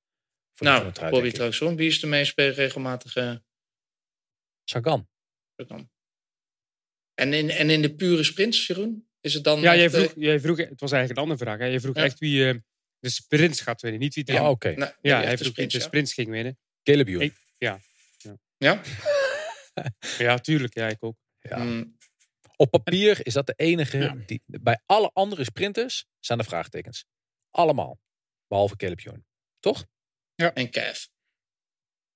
voor 0.54 0.68
de 0.68 0.74
Nou, 0.74 0.92
trui, 0.92 1.12
Bobby. 1.12 1.32
Traxon, 1.32 1.76
wie 1.76 1.88
is 1.88 2.00
de 2.00 2.08
meest 2.08 2.34
regelmatige 2.38 3.44
Sagan. 4.64 5.08
dan? 5.68 5.90
En 7.14 7.34
in, 7.34 7.50
en 7.50 7.70
in 7.70 7.82
de 7.82 7.96
pure 7.96 8.24
sprints, 8.24 8.68
Jeroen? 8.68 9.08
Is 9.26 9.34
het 9.34 9.44
dan 9.44 9.62
Ja, 9.62 9.76
jij 9.76 9.84
echt, 9.86 9.94
eh, 9.94 10.00
vroeg, 10.02 10.14
jij 10.16 10.40
vroeg, 10.40 10.58
het 10.58 10.80
was 10.80 10.92
eigenlijk 10.92 11.12
een 11.12 11.28
andere 11.30 11.46
vraag. 11.46 11.60
Hè? 11.60 11.66
Je 11.66 11.80
vroeg 11.80 11.96
Ja. 11.96 12.04
echt 12.04 12.20
wie 12.20 12.48
eh, 12.50 12.56
de 13.00 13.10
sprints 13.10 13.62
gaat 13.62 13.82
winnen, 13.82 14.00
niet 14.00 14.16
wie 14.16 14.24
de... 14.24 14.32
Ja, 14.34 14.42
Ja, 14.42 14.50
oké. 14.50 14.74
nou, 14.76 14.92
ja 15.02 15.22
hij 15.22 15.38
vroeg 15.38 15.56
wie 15.56 15.68
de 15.68 15.78
ja. 15.78 15.84
sprints 15.84 16.14
ging 16.14 16.30
winnen. 16.30 16.58
Caleb 16.84 17.08
Ewan. 17.08 17.32
Ja, 17.58 17.80
Ja? 18.58 18.82
ja 20.18 20.38
tuurlijk. 20.38 20.74
Ja, 20.74 20.88
ik 20.88 21.04
ook. 21.04 21.16
Ja. 21.40 21.58
Mm, 21.58 21.98
Op 22.56 22.70
papier 22.72 23.26
is 23.26 23.34
dat 23.34 23.48
de 23.48 23.54
enige. 23.56 23.98
Ja. 23.98 24.16
Die, 24.26 24.42
bij 24.46 24.82
alle 24.86 25.10
andere 25.14 25.44
sprinters 25.44 26.06
zijn 26.20 26.40
er 26.40 26.46
vraagtekens. 26.46 27.06
Allemaal. 27.52 28.00
Behalve 28.48 28.76
Caleb 28.76 29.00
Ewan. 29.00 29.26
Toch? 29.60 29.86
en 30.36 30.70
Kev. 30.70 31.06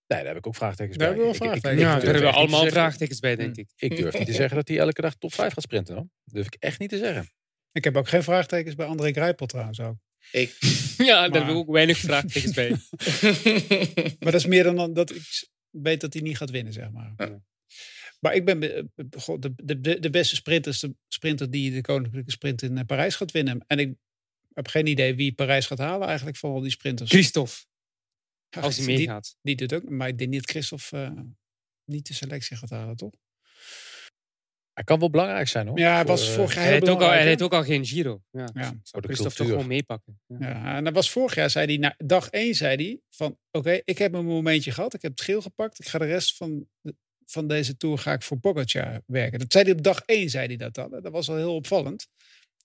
Nee, 0.10 0.18
daar 0.19 0.27
heb 0.27 0.38
ik 0.38 0.48
ook 0.48 0.56
vraagtekens 0.56 0.98
Daar 0.98 1.07
bij. 1.07 1.18
hebben 1.18 1.34
we 1.40 1.45
wel 1.45 1.49
Ik- 1.56 1.57
ik- 1.57 1.65
ik- 1.65 1.72
ik 1.77 1.80
Ja, 1.80 1.94
daar 1.94 2.03
hebben 2.03 2.22
we 2.22 2.30
allemaal 2.31 2.65
vraagtekens 2.68 3.19
bij, 3.19 3.36
denk 3.36 3.56
ik. 3.56 3.69
Ik 3.76 3.95
durf 3.95 4.18
niet 4.18 4.27
te 4.27 4.34
zeggen 4.34 4.56
dat 4.56 4.68
hij 4.68 4.77
elke 4.80 5.02
dag 5.02 5.15
top 5.15 5.34
5 5.34 5.53
gaat 5.53 5.64
sprinten. 5.64 5.95
Hoor. 5.95 6.07
Dat 6.23 6.34
durf 6.34 6.45
ik 6.45 6.56
echt 6.60 6.80
niet 6.80 6.90
te 6.90 6.98
zeggen. 6.98 7.31
Ik 7.72 7.84
heb 7.84 7.98
ook 7.98 8.07
geen 8.07 8.23
vraagtekens 8.23 8.76
bij 8.76 8.86
André 8.86 9.11
Grijpel 9.11 9.45
trouwens 9.45 9.80
ook. 9.80 9.95
Ik. 10.31 10.56
Ja, 10.98 11.06
daar 11.27 11.31
hebben 11.31 11.53
we 11.53 11.60
ook 11.60 11.72
weinig 11.72 11.98
vraagtekens 11.98 12.53
bij. 12.53 12.69
Maar 14.19 14.31
dat 14.31 14.34
is 14.41 14.45
meer 14.45 14.64
dan 14.64 14.94
dat 14.94 15.15
ik 15.15 15.48
weet 15.69 16.02
dat 16.02 16.14
hij 16.14 16.22
niet 16.22 16.38
gaat 16.38 16.49
winnen, 16.49 16.73
zeg 16.73 16.91
maar. 16.91 17.14
Ja. 17.18 17.41
Maar 18.19 18.34
ik 18.36 18.45
ben 18.45 18.60
be- 18.60 18.88
be- 18.95 19.19
god, 19.19 19.41
de, 19.41 19.53
de, 19.81 19.99
de- 19.99 20.10
beste 20.10 20.36
sprinter 20.36 20.72
is 20.72 20.80
de 20.80 20.95
sprinter 21.07 21.52
die 21.52 21.72
de 21.72 21.81
koninklijke 21.81 22.31
sprint 22.31 22.61
in 22.61 22.77
eh, 22.77 22.86
Parijs 22.86 23.15
gaat 23.15 23.31
winnen. 23.31 23.64
En 23.68 23.80
ik 23.80 23.94
heb 24.53 24.68
geen 24.68 24.88
idee 24.88 25.15
wie 25.15 25.34
Parijs 25.34 25.65
gaat 25.65 25.77
halen 25.77 26.07
eigenlijk 26.07 26.38
van 26.38 26.52
al 26.52 26.60
die 26.61 26.72
sprinters. 26.72 27.10
Christophe, 27.10 27.53
als 28.50 28.78
hij 28.78 28.86
die- 28.86 28.98
meegaat. 28.98 29.36
Die 29.42 29.56
doet 29.56 29.74
ook, 29.74 29.90
maar 29.90 30.08
ik 30.08 30.18
denk 30.18 30.30
niet 30.30 30.42
dat 30.42 30.50
Christophe 30.50 31.04
eh, 31.04 31.22
niet 31.86 32.08
de 32.08 32.14
selectie 32.14 32.58
gaat 32.58 32.70
halen, 32.70 32.96
toch? 32.96 33.14
Hij 34.74 34.84
kan 34.84 35.00
wel 35.00 35.10
belangrijk 35.10 35.48
zijn 35.48 35.68
hoor. 35.68 35.80
Ja, 35.80 35.94
hij 35.96 36.06
was 36.06 36.28
eh, 36.30 36.34
vorig 36.36 36.54
jaar 36.54 36.64
Hij 36.64 36.72
heel 36.74 36.80
heeft 36.82 36.92
ook, 36.94 37.02
al, 37.02 37.10
hij 37.10 37.24
heeft 37.26 37.42
ook 37.42 37.54
al 37.54 37.64
geen 37.64 37.86
Giro. 37.86 38.22
Ja. 38.32 38.40
Ja. 38.54 38.62
Zou 38.64 38.78
Voor 38.84 39.02
de 39.02 39.08
Christophe 39.08 39.36
toch 39.38 39.48
gewoon 39.48 39.68
meepakken. 39.68 40.22
Ja. 40.26 40.38
Ja, 40.40 40.76
en 40.76 40.84
dat 40.84 40.94
was 40.94 41.12
vorig 41.12 41.36
jaar, 41.36 41.50
zei 41.50 41.66
hij, 41.66 41.78
na 41.78 41.96
dag 41.98 42.30
één 42.30 42.56
zei 42.56 42.76
hij 42.76 43.00
van, 43.10 43.38
oké, 43.52 43.80
ik 43.84 43.98
heb 43.98 44.14
een 44.14 44.26
momentje 44.26 44.72
gehad, 44.72 44.94
ik 44.94 45.02
heb 45.02 45.12
het 45.12 45.22
geel 45.22 45.42
gepakt, 45.42 45.80
ik 45.80 45.88
ga 45.88 45.98
de 45.98 46.06
rest 46.06 46.36
van, 46.36 46.68
de- 46.82 46.96
van 47.26 47.48
deze 47.48 47.78
tour 47.78 47.98
ga 47.98 48.14
ik 48.14 48.22
voor 48.24 48.38
Pogacar 48.40 49.02
werken. 49.06 49.40
Dat 49.40 49.52
zei 49.52 49.64
hij 49.64 49.74
op 49.74 49.82
dag 49.84 50.00
één, 50.02 50.30
zei 50.30 50.48
hij 50.48 50.56
dat 50.56 50.78
al. 50.78 50.90
Dat 50.90 51.12
was 51.12 51.30
al 51.30 51.36
heel 51.36 51.56
opvallend. 51.56 52.08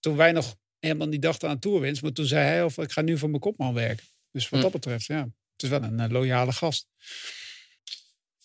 Toen 0.01 0.17
wij 0.17 0.33
nog 0.33 0.57
helemaal 0.79 1.09
niet 1.09 1.23
dachten 1.23 1.49
aan 1.49 1.59
tourwinst, 1.59 2.03
maar 2.03 2.13
toen 2.13 2.27
zei 2.27 2.45
hij, 2.47 2.65
of 2.65 2.79
ik 2.79 2.93
ga 2.93 3.01
nu 3.01 3.19
voor 3.19 3.29
mijn 3.29 3.41
kopman 3.41 3.75
werken. 3.75 4.07
Dus 4.31 4.49
wat 4.49 4.59
Hm. 4.59 4.65
dat 4.65 4.73
betreft, 4.73 5.07
ja, 5.07 5.29
is 5.65 5.71
wel 5.71 5.83
een 5.83 6.01
eh, 6.01 6.11
loyale 6.11 6.53
gast. 6.53 6.87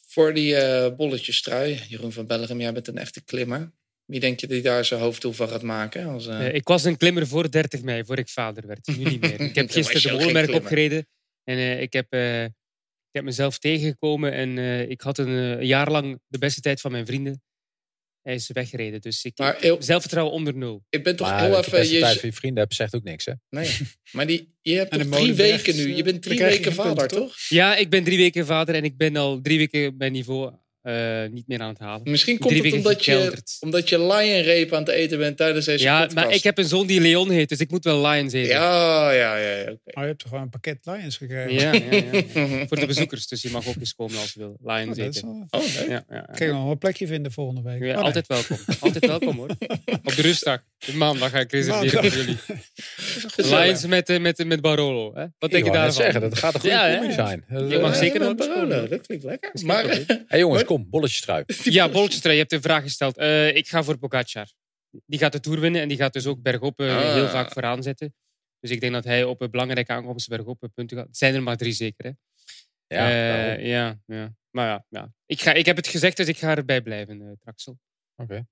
Voor 0.07 0.33
die 0.33 0.55
eh 0.55 0.95
bolletjes 0.95 1.41
trui, 1.41 1.81
Jeroen 1.87 2.11
van 2.11 2.27
Bellegem, 2.27 2.61
jij 2.61 2.73
bent 2.73 2.87
een 2.87 2.97
echte 2.97 3.23
klimmer. 3.23 3.71
Wie 4.05 4.19
denk 4.19 4.39
je 4.39 4.47
die 4.47 4.61
daar 4.61 4.85
zijn 4.85 4.99
hoofddoel 4.99 5.31
van 5.31 5.49
gaat 5.49 5.61
maken? 5.61 6.05
Als, 6.05 6.27
eh, 6.27 6.53
ik 6.53 6.67
was 6.67 6.83
een 6.83 6.97
klimmer 6.97 7.27
voor 7.27 7.51
30 7.51 7.81
mei, 7.81 8.05
voor 8.05 8.17
ik 8.17 8.29
vader 8.29 8.67
werd. 8.67 8.87
Nu 8.87 9.03
niet 9.03 9.21
meer. 9.21 9.41
Ik 9.41 9.55
heb 9.55 9.71
gisteren 9.79 10.17
de 10.17 10.23
klimmer. 10.23 10.53
opgereden. 10.53 11.07
En 11.49 11.57
eh, 11.57 11.81
ik, 11.81 11.93
heb, 11.93 12.05
eh, 12.09 12.43
ik 12.43 12.51
heb 13.11 13.23
mezelf 13.23 13.57
tegengekomen. 13.57 14.33
En 14.33 14.57
eh, 14.57 14.89
ik 14.89 15.01
had 15.01 15.17
een 15.17 15.65
jaar 15.65 15.91
lang 15.91 16.19
de 16.27 16.37
beste 16.37 16.61
tijd 16.61 16.81
van 16.81 16.91
mijn 16.91 17.05
vrienden. 17.05 17.41
Hij 18.21 18.33
is 18.33 18.49
weggereden. 18.53 19.01
Dus 19.01 19.23
ik, 19.23 19.37
Maar 19.37 19.57
zelfvertrouwen 19.79 20.33
onder 20.33 20.55
nul. 20.55 20.83
ik 20.89 21.03
ben 21.03 21.15
toch 21.15 21.27
Maar 21.29 21.39
heel 21.41 21.51
dat 21.51 21.65
je 21.65 21.67
even... 21.67 21.79
beste 21.79 21.93
Je, 21.95 21.99
tijd 22.01 22.19
van 22.19 22.29
je 22.29 22.35
vrienden 22.35 22.63
hebt, 22.63 22.75
zegt 22.75 22.95
ook 22.95 23.03
niks 23.03 23.25
hè. 23.25 23.33
nee, 23.49 23.69
maar 24.11 24.27
die, 24.27 24.53
je 24.61 24.73
hebt 24.75 24.91
toch 24.99 25.01
drie 25.09 25.33
weken 25.33 25.75
nu? 25.75 25.81
eh, 25.91 25.97
Je 25.97 26.03
bent 26.03 26.23
dan 26.23 26.33
drie 26.33 26.39
weken 26.45 26.73
vader, 26.73 27.07
toch? 27.07 27.35
Ja, 27.49 27.75
ik 27.75 27.89
ben 27.89 28.03
drie 28.03 28.17
weken 28.17 28.45
vader. 28.45 28.75
En 28.75 28.83
ik 28.83 28.97
ben 28.97 29.15
al 29.15 29.41
drie 29.41 29.57
weken 29.57 29.97
mijn 29.97 30.11
niveau 30.11 30.53
eh, 30.81 31.23
niet 31.31 31.47
meer 31.47 31.59
aan 31.59 31.69
het 31.69 31.79
halen. 31.79 32.09
Misschien 32.11 32.37
komt 32.37 32.49
Drie 32.53 32.63
het 32.65 32.73
omdat 32.73 33.05
je, 33.05 33.33
omdat 33.59 33.89
je 33.89 33.97
lion 33.99 34.43
rape 34.43 34.75
aan 34.75 34.81
het 34.83 34.89
eten 34.91 35.17
bent 35.17 35.37
tijdens 35.37 35.65
deze 35.65 35.83
Ja, 35.83 35.97
podcast. 35.97 36.15
maar 36.15 36.33
ik 36.35 36.43
heb 36.43 36.57
een 36.57 36.65
zoon 36.65 36.87
die 36.87 37.01
Leon 37.01 37.29
heet. 37.29 37.49
Dus 37.49 37.59
ik 37.59 37.71
moet 37.71 37.83
wel 37.83 38.07
Lions 38.07 38.33
eten. 38.33 38.49
Ja, 38.53 39.11
ja, 39.11 39.37
ja. 39.37 39.47
ja 39.55 39.61
oké. 39.61 39.79
Maar 39.93 40.03
je 40.03 40.09
hebt 40.09 40.19
toch 40.19 40.27
gewoon 40.29 40.43
een 40.43 40.49
pakket 40.49 40.77
Lions 40.83 41.17
gekregen? 41.17 41.53
Ja, 41.53 41.73
ja, 41.73 42.03
ja. 42.11 42.23
Voor 42.67 42.79
de 42.79 42.85
bezoekers. 42.85 43.27
Dus 43.27 43.41
je 43.41 43.49
mag 43.49 43.67
ook 43.67 43.75
eens 43.75 43.95
komen 43.95 44.17
als 44.19 44.33
je 44.33 44.39
wil. 44.39 44.57
Oh, 44.63 44.75
Lions 44.75 44.97
is 44.97 45.05
eten. 45.05 45.27
wel- 45.27 45.61
Oh, 45.61 45.67
leuk. 45.75 45.87
Ja, 45.89 46.03
ja, 46.09 46.27
ja. 46.29 46.45
Je 46.45 46.51
nog 46.51 46.61
wel 46.63 46.71
een 46.71 46.77
plekje 46.77 47.07
vinden 47.07 47.31
volgende 47.31 47.61
week? 47.61 47.79
Ja, 47.81 47.87
Oh, 47.89 47.95
nee. 47.95 48.03
altijd 48.03 48.27
welkom. 48.27 48.57
Altijd 48.79 49.05
welkom 49.05 49.37
hoor. 49.37 49.49
Op 50.03 50.15
de 50.15 50.21
rustdag. 50.21 50.63
De 50.85 50.95
maandag 50.95 51.29
ga 51.29 51.39
ik 51.39 51.51
reserveren 51.51 52.11
voor 52.11 52.21
jullie. 52.21 52.37
Lions 53.59 53.85
met, 53.85 54.09
eh, 54.09 54.19
met, 54.19 54.45
met 54.45 54.61
Barolo. 54.61 55.15
Hè? 55.15 55.21
Wat 55.21 55.49
Ik 55.49 55.51
denk 55.51 55.65
je 55.65 55.71
daarvan? 55.71 55.91
zeggen, 55.93 56.21
dat 56.21 56.37
gaat 56.37 56.53
een 56.53 56.59
goede 56.59 56.75
Ja, 56.75 56.97
combi 56.97 57.13
zijn. 57.13 57.45
Je 57.47 57.79
mag 57.79 57.91
Ja, 57.93 57.99
zeker 57.99 58.19
met 58.19 58.37
nog 58.37 58.47
Barolo. 58.47 58.87
Dat 58.87 59.01
klinkt 59.05 59.23
lekker. 59.23 59.51
Maar. 59.65 59.85
Hé 60.27 60.37
jongens, 60.37 60.63
kom, 60.63 60.89
bolletjes 60.89 61.21
trui. 61.21 61.43
Ja, 61.63 61.89
Bolletjestrui, 61.89 62.33
je 62.35 62.41
hebt 62.41 62.53
een 62.53 62.61
vraag 62.61 62.83
gesteld. 62.83 63.17
Eh, 63.17 63.55
ik 63.55 63.67
ga 63.67 63.83
voor 63.83 63.97
Pogacar. 63.97 64.47
Die 65.05 65.19
gaat 65.19 65.31
de 65.31 65.39
Tour 65.39 65.59
winnen 65.59 65.81
en 65.81 65.87
die 65.87 65.97
gaat 65.97 66.13
dus 66.13 66.25
ook 66.25 66.41
bergop 66.41 66.79
eh, 66.79 66.95
Ah. 66.97 67.13
heel 67.13 67.27
vaak 67.27 67.51
vooraan 67.51 67.83
zetten. 67.83 68.13
Dus 68.59 68.71
ik 68.71 68.79
denk 68.81 68.93
dat 68.93 69.03
hij 69.03 69.23
op 69.23 69.41
een 69.41 69.51
belangrijke 69.51 69.91
aankomsten 69.91 70.35
bergop 70.35 70.69
punten 70.73 70.97
gaat. 70.97 71.07
Het 71.07 71.17
zijn 71.17 71.35
er 71.35 71.43
maar 71.43 71.57
drie 71.57 71.73
zeker, 71.73 72.05
hè? 72.05 72.11
Ja, 72.95 73.09
ja, 73.53 73.99
ja. 74.05 74.33
Maar 74.51 74.67
ja, 74.67 74.85
ja. 74.89 75.13
Ik, 75.25 75.41
ga, 75.41 75.53
ik 75.53 75.65
heb 75.65 75.75
het 75.75 75.87
gezegd, 75.87 76.17
dus 76.17 76.27
ik 76.27 76.37
ga 76.37 76.55
erbij 76.55 76.81
blijven, 76.81 77.21
eh 77.21 77.27
Traxel. 77.39 77.79
Oké. 78.15 78.45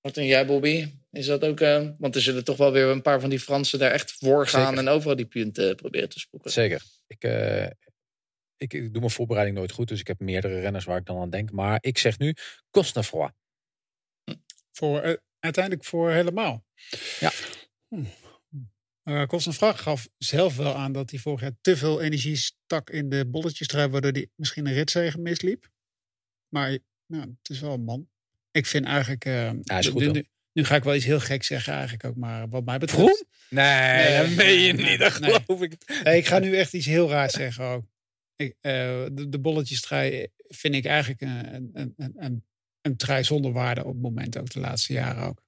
Wat 0.00 0.14
denk 0.14 0.28
jij, 0.28 0.46
Bobby? 0.46 0.92
Is 1.10 1.26
dat 1.26 1.44
ook... 1.44 1.60
eh, 1.60 1.88
want 1.98 2.14
er 2.14 2.20
zullen 2.22 2.44
toch 2.44 2.56
wel 2.56 2.72
weer 2.72 2.86
een 2.86 3.02
paar 3.02 3.20
van 3.20 3.30
die 3.30 3.40
Fransen 3.40 3.78
daar 3.78 3.90
echt 3.90 4.12
voor 4.12 4.46
gaan... 4.46 4.66
Zeker. 4.66 4.78
en 4.78 4.88
overal 4.88 5.16
die 5.16 5.26
punten 5.26 5.76
proberen 5.76 6.08
te 6.08 6.18
spoeken. 6.18 6.50
Zeker. 6.50 6.82
Ik, 7.06 7.22
eh, 7.22 7.64
ik, 8.56 8.72
ik 8.72 8.92
doe 8.92 9.00
mijn 9.00 9.10
voorbereiding 9.10 9.56
nooit 9.58 9.72
goed, 9.72 9.88
dus 9.88 10.00
ik 10.00 10.06
heb 10.06 10.20
meerdere 10.20 10.60
renners 10.60 10.84
waar 10.84 10.98
ik 10.98 11.06
dan 11.06 11.20
aan 11.20 11.30
denk. 11.30 11.50
Maar 11.50 11.78
ik 11.80 11.98
zeg 11.98 12.18
nu 12.18 12.34
Cosnefroid. 12.70 13.32
Voor, 14.72 15.00
eh, 15.00 15.16
uiteindelijk 15.38 15.84
voor 15.84 16.10
helemaal. 16.10 16.64
Ja. 17.20 17.30
Hm. 17.88 18.04
Eh, 19.02 19.26
Kostenvraag 19.26 19.82
gaf 19.82 20.08
zelf 20.18 20.56
wel 20.56 20.74
aan 20.74 20.92
dat 20.92 21.10
hij 21.10 21.18
vorig 21.18 21.40
jaar 21.40 21.56
te 21.60 21.76
veel 21.76 22.00
energie 22.00 22.36
stak 22.36 22.90
in 22.90 23.08
de 23.08 23.26
bolletjes 23.26 23.72
waardoor 23.72 24.10
hij 24.10 24.28
misschien 24.34 24.66
een 24.66 24.72
ritzegen 24.72 25.22
misliep. 25.22 25.68
Maar 26.48 26.78
nou, 27.06 27.36
het 27.42 27.50
is 27.50 27.60
wel 27.60 27.72
een 27.72 27.84
man. 27.84 28.08
Ik 28.56 28.66
vind 28.66 28.84
eigenlijk... 28.84 29.24
eh, 29.24 29.50
Hij 29.64 29.78
is 29.78 29.92
nu- 29.92 30.06
goed, 30.06 30.22
nu, 30.52 30.64
ga 30.64 30.76
ik 30.76 30.84
wel 30.84 30.94
iets 30.94 31.04
heel 31.04 31.20
gek 31.20 31.42
zeggen 31.42 31.72
eigenlijk 31.72 32.04
ook, 32.04 32.16
maar 32.16 32.48
wat 32.48 32.64
mij 32.64 32.78
betreft... 32.78 33.02
Vroom? 33.02 33.24
Nee, 33.50 33.92
Nee, 34.04 34.18
dat 34.26 34.36
meen 34.36 34.60
je 34.60 34.72
niet. 34.72 34.98
Dat 34.98 35.12
geloof 35.12 35.62
ik. 35.62 36.00
Nee, 36.04 36.16
ik 36.16 36.26
ga 36.26 36.38
nu 36.38 36.56
echt 36.56 36.72
iets 36.72 36.86
heel 36.86 37.08
raars 37.08 37.32
zeggen 37.32 37.64
ook. 37.64 37.84
Ik, 38.36 38.56
eh, 38.60 38.72
de, 39.12 39.26
de 39.28 39.38
bolletjes 39.38 39.86
vind 40.48 40.74
ik 40.74 40.84
eigenlijk 40.84 41.20
een, 41.20 41.54
een, 41.54 41.94
een, 41.96 42.12
een, 42.16 42.44
een 42.80 42.96
trui 42.96 43.24
zonder 43.24 43.52
waarde 43.52 43.84
op 43.84 43.92
het 43.92 44.02
moment, 44.02 44.38
ook 44.38 44.50
de 44.50 44.60
laatste 44.60 44.92
jaren 44.92 45.22
ook. 45.22 45.42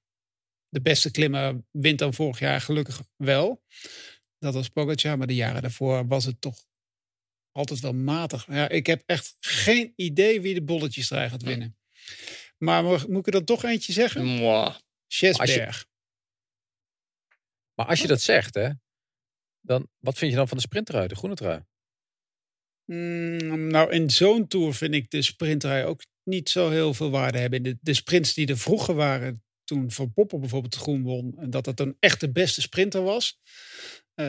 De 0.69 0.81
beste 0.81 1.11
klimmer 1.11 1.61
wint 1.71 1.99
dan 1.99 2.13
vorig 2.13 2.39
jaar 2.39 2.61
gelukkig 2.61 3.01
wel. 3.15 3.63
Dat 4.39 4.53
was 4.53 4.69
Pogacar, 4.69 5.17
maar 5.17 5.27
de 5.27 5.35
jaren 5.35 5.61
daarvoor 5.61 6.07
was 6.07 6.25
het 6.25 6.41
toch 6.41 6.65
altijd 7.51 7.79
wel 7.79 7.93
matig. 7.93 8.45
Ja, 8.49 8.69
ik 8.69 8.85
heb 8.87 9.03
echt 9.05 9.35
geen 9.39 9.93
idee 9.95 10.41
wie 10.41 10.53
de 10.53 10.63
bolletjes 10.63 11.07
gaat 11.07 11.43
winnen. 11.43 11.77
Maar 12.59 12.83
moet 12.83 13.19
ik 13.19 13.25
er 13.25 13.31
dan 13.31 13.43
toch 13.43 13.63
eentje 13.63 13.93
zeggen? 13.93 14.25
Mwah. 14.25 14.75
Chesberg. 15.07 15.87
Maar 17.73 17.85
als 17.85 18.01
je 18.01 18.07
dat 18.07 18.21
zegt, 18.21 18.53
hè, 18.53 18.69
dan 19.61 19.87
wat 19.97 20.17
vind 20.17 20.31
je 20.31 20.37
dan 20.37 20.47
van 20.47 20.57
de 20.57 20.63
sprintrui, 20.63 21.07
de 21.07 21.15
groene 21.15 21.35
trui? 21.35 21.63
Mm, 22.85 23.67
nou, 23.67 23.91
in 23.91 24.09
zo'n 24.09 24.47
tour 24.47 24.73
vind 24.73 24.93
ik 24.93 25.09
de 25.09 25.21
sprintrui 25.21 25.85
ook 25.85 26.01
niet 26.23 26.49
zo 26.49 26.69
heel 26.69 26.93
veel 26.93 27.09
waarde 27.09 27.37
hebben. 27.37 27.63
De, 27.63 27.77
de 27.81 27.93
sprints 27.93 28.33
die 28.33 28.47
er 28.47 28.57
vroeger 28.57 28.95
waren, 28.95 29.43
toen 29.63 29.91
Van 29.91 30.13
Poppel 30.13 30.39
bijvoorbeeld 30.39 30.73
de 30.73 30.79
groen 30.79 31.03
won, 31.03 31.35
en 31.37 31.49
dat 31.49 31.63
dat 31.63 31.79
een 31.79 31.95
echt 31.99 32.19
de 32.19 32.31
beste 32.31 32.61
sprinter 32.61 33.03
was. 33.03 33.39
Uh, 34.15 34.25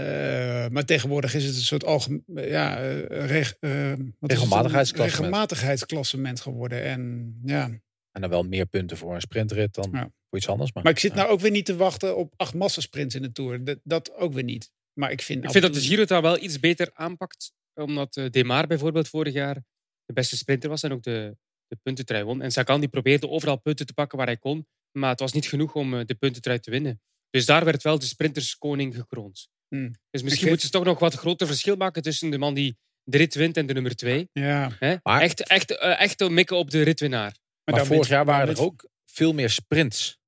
maar 0.69 0.85
tegenwoordig 0.85 1.35
is 1.35 1.45
het 1.45 1.55
een 1.57 1.61
soort 1.61 1.85
algemeen, 1.85 2.23
ja, 2.27 2.85
uh, 2.85 3.27
reg, 3.27 3.57
uh, 3.61 3.93
regelmatigheidsklassement. 4.21 5.25
regelmatigheidsklassement 5.25 6.41
geworden. 6.41 6.83
En 6.83 7.35
ja, 7.45 7.81
en 8.23 8.31
dan 8.31 8.41
wel 8.41 8.49
meer 8.49 8.67
punten 8.67 8.97
voor 8.97 9.15
een 9.15 9.21
sprintrit 9.21 9.75
dan 9.75 9.91
voor 10.29 10.39
iets 10.39 10.49
anders. 10.49 10.73
Maar, 10.73 10.83
maar 10.83 10.93
ik 10.93 10.99
zit 10.99 11.15
nou 11.15 11.29
ook 11.29 11.41
weer 11.41 11.51
niet 11.51 11.65
te 11.65 11.77
wachten 11.77 12.17
op 12.17 12.35
acht 12.37 12.55
massasprints 12.55 13.15
in 13.15 13.23
de 13.23 13.33
Tour. 13.33 13.65
Dat, 13.65 13.79
dat 13.83 14.15
ook 14.15 14.33
weer 14.33 14.45
niet. 14.45 14.71
Maar 14.93 15.11
ik 15.11 15.23
vind, 15.23 15.45
ik 15.45 15.51
vind 15.51 15.65
dat 15.65 15.75
de 15.75 15.81
Giro 15.81 16.05
daar 16.05 16.23
wel 16.23 16.43
iets 16.43 16.61
beter 16.61 16.91
aanpakt. 16.95 17.53
Omdat 17.75 18.17
uh, 18.17 18.31
Demar 18.31 18.67
bijvoorbeeld 18.67 19.09
vorig 19.09 19.33
jaar 19.33 19.55
de 20.05 20.13
beste 20.13 20.37
sprinter 20.37 20.69
was 20.69 20.83
en 20.83 20.93
ook 20.93 21.03
de, 21.03 21.37
de 21.67 21.79
puntentrui 21.83 22.25
won. 22.25 22.43
En 22.43 22.53
Sagan 22.53 22.81
die 22.81 22.89
probeerde 22.89 23.29
overal 23.29 23.61
punten 23.61 23.87
te 23.87 23.93
pakken 23.93 24.19
waar 24.19 24.27
hij 24.27 24.37
kon. 24.37 24.67
Maar 24.99 25.11
het 25.11 25.21
was 25.21 25.33
niet 25.33 25.49
genoeg 25.49 25.75
om 25.75 25.95
uh, 25.95 26.05
de 26.05 26.15
puntentrui 26.15 26.59
te 26.59 26.71
winnen. 26.71 27.01
Dus 27.31 27.47
daar 27.47 27.65
werd 27.65 27.83
wel 27.83 27.99
de 27.99 28.07
sprinterskoning 28.07 28.95
gekroond. 28.95 29.49
Hmm. 29.69 29.95
Dus 30.11 30.23
misschien 30.23 30.49
moeten 30.49 30.67
ze 30.67 30.73
toch 30.73 30.85
nog 30.85 30.99
wat 30.99 31.15
groter 31.15 31.47
verschil 31.47 31.77
maken 31.77 32.03
tussen 32.03 32.31
de 32.31 32.39
man 32.39 32.55
die 32.55 32.77
de 33.03 33.17
rit 33.17 33.35
wint 33.35 33.57
en 33.57 33.67
de 33.67 33.73
nummer 33.73 33.97
twee. 33.97 34.29
Ja. 34.33 34.73
Maar... 35.03 35.21
Echt, 35.21 35.43
echt, 35.43 35.71
uh, 35.71 36.01
echt 36.01 36.29
mikken 36.29 36.57
op 36.57 36.71
de 36.71 36.83
ritwinnaar. 36.83 37.37
Maar, 37.71 37.87
vorig 37.87 38.09
jaar 38.09 38.25
waren 38.25 38.49
er 38.49 38.63
ook 38.63 38.89
veel 39.05 39.33
meer 39.33 39.51
sprints 39.51 40.21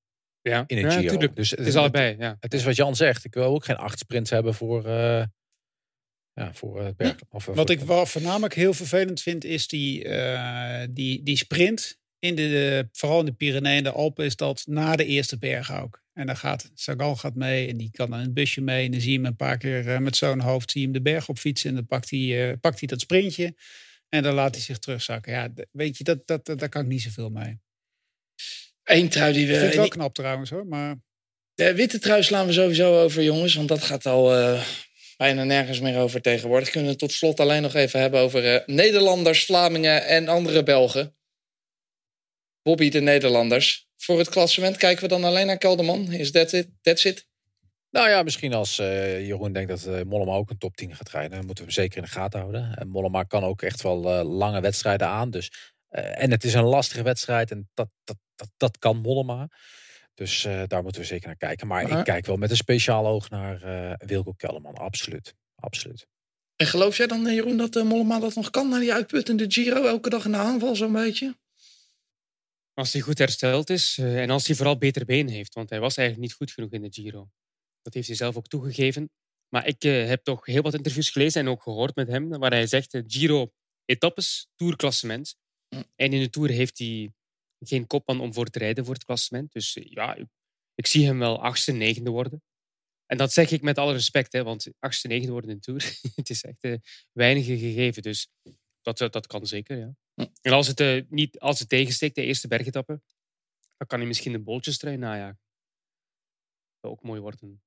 ja. 0.43 0.64
in 0.66 0.85
het 0.85 0.93
Giro. 0.93 1.32
Dus 1.32 1.51
het 1.51 1.66
is 1.66 1.77
allebei. 1.77 2.16
Ja. 2.19 2.36
Het 2.40 2.55
is 2.55 2.64
wat 2.64 2.77
Jan 2.77 2.97
zegt. 2.97 3.24
Ik 3.24 3.35
wil 3.35 3.44
ook 3.44 3.64
geen 3.64 3.77
acht 3.77 3.98
sprints 3.98 4.31
hebben 4.31 4.55
voor, 4.55 4.86
uh, 4.86 5.24
ja, 6.32 6.52
voor 6.52 6.82
het 6.82 6.97
berg. 6.97 7.16
Of, 7.28 7.44
wat 7.44 7.70
ik 7.70 7.81
wel 7.81 8.06
voornamelijk 8.06 8.55
heel 8.55 8.74
vervelend 8.74 9.23
vind, 9.23 9.44
is 9.44 9.69
die, 9.69 10.05
uh, 10.05 10.82
die, 10.90 11.23
die 11.23 11.36
sprint. 11.36 12.01
In 12.19 12.35
de, 12.35 12.89
vooral 12.93 13.19
in 13.19 13.24
de 13.24 13.32
Pyreneeën 13.32 13.77
en 13.77 13.85
de 13.85 13.90
Alpen 13.90 14.24
is 14.24 14.36
dat 14.36 14.62
na 14.66 14.97
de 14.97 15.05
eerste 15.05 15.39
berg 15.39 15.73
ook. 15.73 16.02
En 16.12 16.27
dan 16.27 16.36
gaat 16.36 16.70
Sagan 16.74 17.19
gaat 17.19 17.35
mee 17.35 17.69
en 17.69 17.77
die 17.77 17.90
kan 17.90 18.10
dan 18.10 18.19
het 18.19 18.35
busje 18.35 18.60
mee. 18.60 18.85
En 18.85 18.90
dan 18.90 19.01
zie 19.01 19.10
je 19.10 19.16
hem 19.16 19.27
een 19.27 19.36
paar 19.36 19.59
keer 19.59 19.86
uh, 19.86 19.98
met 19.98 20.16
zo'n 20.16 20.40
hoofd 20.40 20.70
zie 20.70 20.81
je 20.81 20.86
hem 20.86 20.97
de 20.97 21.02
berg 21.02 21.28
op 21.28 21.39
fietsen. 21.39 21.69
En 21.69 21.74
dan 21.74 21.86
pakt 21.86 22.10
hij, 22.10 22.56
pakt 22.60 22.78
hij 22.78 22.89
dat 22.89 23.01
sprintje. 23.01 23.55
En 24.15 24.23
dan 24.23 24.35
laat 24.35 24.55
hij 24.55 24.65
zich 24.65 24.79
terugzakken. 24.79 25.33
Ja, 25.33 25.53
weet 25.71 25.97
je, 25.97 26.05
dat, 26.05 26.27
dat, 26.27 26.47
dat, 26.47 26.59
daar 26.59 26.69
kan 26.69 26.83
ik 26.83 26.89
niet 26.89 27.03
zoveel 27.03 27.31
mee. 27.31 27.61
Eén 28.83 29.09
trui 29.09 29.33
die 29.33 29.47
we... 29.47 29.59
Vind 29.59 29.75
wel 29.75 29.89
knap 29.89 30.15
trouwens 30.15 30.51
hoor, 30.51 30.67
maar... 30.67 30.97
De 31.55 31.75
witte 31.75 31.99
trui 31.99 32.23
slaan 32.23 32.47
we 32.47 32.53
sowieso 32.53 33.03
over, 33.03 33.23
jongens. 33.23 33.55
Want 33.55 33.69
dat 33.69 33.83
gaat 33.83 34.07
al 34.07 34.39
uh, 34.39 34.65
bijna 35.17 35.45
nergens 35.45 35.81
meer 35.81 35.99
over 35.99 36.21
tegenwoordig. 36.21 36.71
Kunnen 36.71 36.91
we 36.91 36.97
tot 36.97 37.13
slot 37.13 37.41
alleen 37.41 37.63
nog 37.63 37.75
even 37.75 38.01
hebben 38.01 38.21
over 38.21 38.55
uh, 38.55 38.67
Nederlanders, 38.67 39.45
Vlamingen 39.45 40.07
en 40.07 40.29
andere 40.29 40.63
Belgen. 40.63 41.17
Bobby 42.63 42.89
de 42.89 43.01
Nederlanders. 43.01 43.89
Voor 43.97 44.19
het 44.19 44.29
klassement 44.29 44.77
kijken 44.77 45.03
we 45.03 45.09
dan 45.09 45.25
alleen 45.25 45.47
naar 45.47 45.59
Kelderman. 45.59 46.13
Is 46.13 46.31
that 46.31 46.53
it? 46.53 46.69
That's 46.81 47.05
it? 47.05 47.27
Nou 47.93 48.09
ja, 48.09 48.23
misschien 48.23 48.55
als 48.55 48.78
uh, 48.78 49.27
Jeroen 49.27 49.52
denkt 49.52 49.69
dat 49.69 49.86
uh, 49.86 50.02
Mollema 50.02 50.32
ook 50.32 50.51
een 50.51 50.59
top 50.59 50.77
10 50.77 50.97
gaat 50.97 51.10
rijden. 51.10 51.31
Dan 51.31 51.47
moeten 51.47 51.64
we 51.64 51.70
hem 51.70 51.81
zeker 51.81 51.97
in 51.97 52.05
de 52.05 52.10
gaten 52.10 52.40
houden. 52.40 52.74
En 52.74 52.89
Mollema 52.89 53.23
kan 53.23 53.44
ook 53.44 53.62
echt 53.62 53.82
wel 53.82 54.19
uh, 54.19 54.36
lange 54.39 54.60
wedstrijden 54.60 55.06
aan. 55.06 55.31
Dus, 55.31 55.51
en 55.89 56.31
het 56.31 56.44
is 56.44 56.55
een 56.55 56.64
lastige 56.64 57.02
wedstrijd. 57.02 57.51
En 57.51 57.70
dat, 57.74 57.89
dat, 58.05 58.16
dat, 58.35 58.51
dat 58.56 58.78
kan 58.78 58.97
Mollema. 58.97 59.48
Dus 60.14 60.43
daar 60.66 60.82
moeten 60.82 61.01
we 61.01 61.06
zeker 61.06 61.27
naar 61.27 61.36
kijken. 61.36 61.66
Maar 61.66 61.98
ik 61.98 62.05
kijk 62.05 62.27
wel 62.27 62.36
met 62.36 62.51
een 62.51 62.56
speciaal 62.56 63.06
oog 63.06 63.31
naar 63.31 63.59
Wilco 64.06 64.32
Kellerman. 64.32 64.74
Absoluut. 64.74 65.35
Absoluut. 65.55 66.06
En 66.56 66.66
geloof 66.66 66.97
jij 66.97 67.06
dan, 67.06 67.35
Jeroen, 67.35 67.56
dat 67.56 67.74
Mollema 67.74 68.19
dat 68.19 68.35
nog 68.35 68.51
kan? 68.51 68.69
Naar 68.69 68.81
die 68.81 68.93
uitputtende 68.93 69.44
Giro 69.48 69.85
elke 69.85 70.10
dag 70.10 70.24
in 70.24 70.31
de 70.31 70.36
aanval 70.36 70.77
zo'n 70.77 70.93
beetje? 70.93 71.36
Als 72.74 72.93
hij 72.93 73.02
goed 73.02 73.19
hersteld 73.19 73.70
is 73.70 73.98
en 73.98 74.31
als 74.31 74.47
hij 74.47 74.56
vooral 74.56 74.78
beter 74.78 75.05
benen 75.05 75.32
heeft. 75.32 75.55
Want 75.55 75.70
hij 75.70 75.81
was 75.81 75.97
eigenlijk 75.97 76.28
niet 76.28 76.36
goed 76.36 76.51
genoeg 76.51 76.70
in 76.70 76.82
de 76.82 76.93
Giro. 76.93 77.28
Dat 77.83 77.95
heeft 77.95 78.07
hij 78.07 78.17
zelf 78.17 78.37
ook 78.37 78.47
toegegeven. 78.47 79.11
Maar 79.49 79.67
ik 79.67 79.85
uh, 79.85 80.07
heb 80.07 80.25
toch 80.25 80.47
heel 80.47 80.63
wat 80.63 80.75
interviews 80.75 81.11
gelezen 81.11 81.41
en 81.41 81.49
ook 81.49 81.63
gehoord 81.63 81.95
met 81.95 82.09
hem, 82.09 82.29
waar 82.29 82.51
hij 82.51 82.67
zegt: 82.67 82.95
uh, 82.95 83.03
Giro 83.07 83.53
etappes, 83.85 84.49
tourklassement. 84.55 85.37
En 85.69 86.13
in 86.13 86.21
de 86.21 86.31
tour 86.31 86.51
heeft 86.51 86.79
hij 86.79 87.13
geen 87.59 87.87
kopman 87.87 88.21
om 88.21 88.35
voor 88.35 88.47
te 88.47 88.59
rijden 88.59 88.85
voor 88.85 88.95
het 88.95 89.05
klassement. 89.05 89.53
Dus 89.53 89.77
uh, 89.77 89.85
ja, 89.85 90.17
ik, 90.75 90.87
zie 90.87 91.07
hem 91.07 91.19
wel 91.19 91.43
achtste, 91.43 91.73
negende 91.73 92.11
worden. 92.11 92.43
En 93.07 93.17
dat 93.17 93.33
zeg 93.33 93.51
ik 93.51 93.63
met 93.63 93.79
alle 93.79 93.93
respect, 93.93 94.33
hè, 94.33 94.43
want 94.43 94.67
achtste, 94.79 95.09
negende 95.09 95.33
worden 95.33 95.51
in 95.51 95.57
de 95.57 95.63
tour, 95.63 95.99
het 96.15 96.31
is 96.31 96.45
echt 96.45 96.79
weinig 97.13 97.45
gegeven. 97.45 98.03
Dus 98.03 98.29
dat, 98.81 98.99
dat 98.99 99.27
kan 99.27 99.47
zeker, 99.47 99.79
ja. 99.79 99.95
En 100.41 100.53
als 100.53 100.67
het, 100.67 101.11
niet, 101.11 101.39
als 101.39 101.59
het 101.59 101.69
tegensteekt, 101.69 102.15
de 102.15 102.23
eerste 102.23 102.49
bergetappe, 102.49 103.01
dan 103.77 103.87
kan 103.87 103.99
hij 103.99 104.09
misschien 104.09 104.33
de 104.33 104.43
boltjes 104.43 104.79
trui 104.79 104.97
najagen. 104.97 105.41
Dat 106.71 106.81
zou 106.81 106.93
ook 106.93 107.03
mooi 107.03 107.21
worden. 107.21 107.63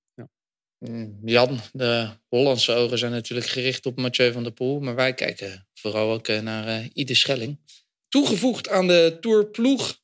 Mm, 0.89 1.19
Jan, 1.23 1.59
de 1.73 2.09
Hollandse 2.27 2.73
ogen 2.73 2.97
zijn 2.97 3.11
natuurlijk 3.11 3.47
gericht 3.47 3.85
op 3.85 3.97
Mathieu 3.97 4.31
van 4.31 4.43
der 4.43 4.51
Poel. 4.51 4.79
Maar 4.79 4.95
wij 4.95 5.13
kijken 5.13 5.67
vooral 5.73 6.11
ook 6.11 6.27
eh, 6.27 6.41
naar 6.41 6.67
uh, 6.67 6.89
Ide 6.93 7.15
Schelling. 7.15 7.59
Toegevoegd 8.07 8.69
aan 8.69 8.87
de 8.87 9.17
Tour 9.21 9.45
Ploeg. 9.45 10.03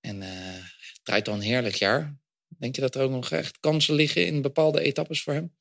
En 0.00 0.20
het 0.20 1.00
draait 1.02 1.28
al 1.28 1.34
een 1.34 1.40
heerlijk 1.40 1.74
jaar. 1.74 2.20
Denk 2.58 2.74
je 2.74 2.80
dat 2.80 2.94
er 2.94 3.02
ook 3.02 3.10
nog 3.10 3.30
echt 3.30 3.60
kansen 3.60 3.94
liggen 3.94 4.26
in 4.26 4.42
bepaalde 4.42 4.80
etappes 4.80 5.22
voor 5.22 5.32
hem? 5.32 5.56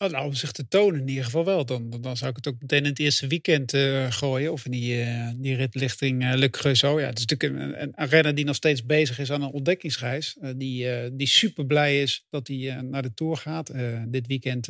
Oh, 0.00 0.10
nou, 0.10 0.26
om 0.26 0.34
zich 0.34 0.52
te 0.52 0.68
tonen 0.68 1.00
in 1.00 1.08
ieder 1.08 1.24
geval 1.24 1.44
wel. 1.44 1.64
Dan, 1.64 1.90
dan 2.00 2.16
zou 2.16 2.30
ik 2.30 2.36
het 2.36 2.48
ook 2.48 2.60
meteen 2.60 2.82
in 2.82 2.88
het 2.90 2.98
eerste 2.98 3.26
weekend 3.26 3.74
uh, 3.74 4.10
gooien. 4.10 4.52
Of 4.52 4.64
in 4.64 4.70
die, 4.70 5.04
uh, 5.04 5.30
die 5.36 5.56
ritlichting 5.56 6.24
uh, 6.24 6.32
Le 6.34 6.50
Creusot. 6.50 7.00
Ja, 7.00 7.06
het 7.06 7.18
is 7.18 7.26
natuurlijk 7.26 7.60
een, 7.60 7.92
een, 7.96 8.08
renner 8.08 8.34
die 8.34 8.44
nog 8.44 8.54
steeds 8.54 8.84
bezig 8.84 9.18
is 9.18 9.32
aan 9.32 9.42
een 9.42 9.50
ontdekkingsreis. 9.50 10.36
die, 10.56 11.16
die 11.16 11.26
super 11.26 11.66
blij 11.66 12.02
is 12.02 12.26
dat 12.30 12.48
hij 12.48 12.80
naar 12.82 13.02
de 13.02 13.14
Tour 13.14 13.36
gaat. 13.36 13.72
dit 14.08 14.26
weekend, 14.26 14.68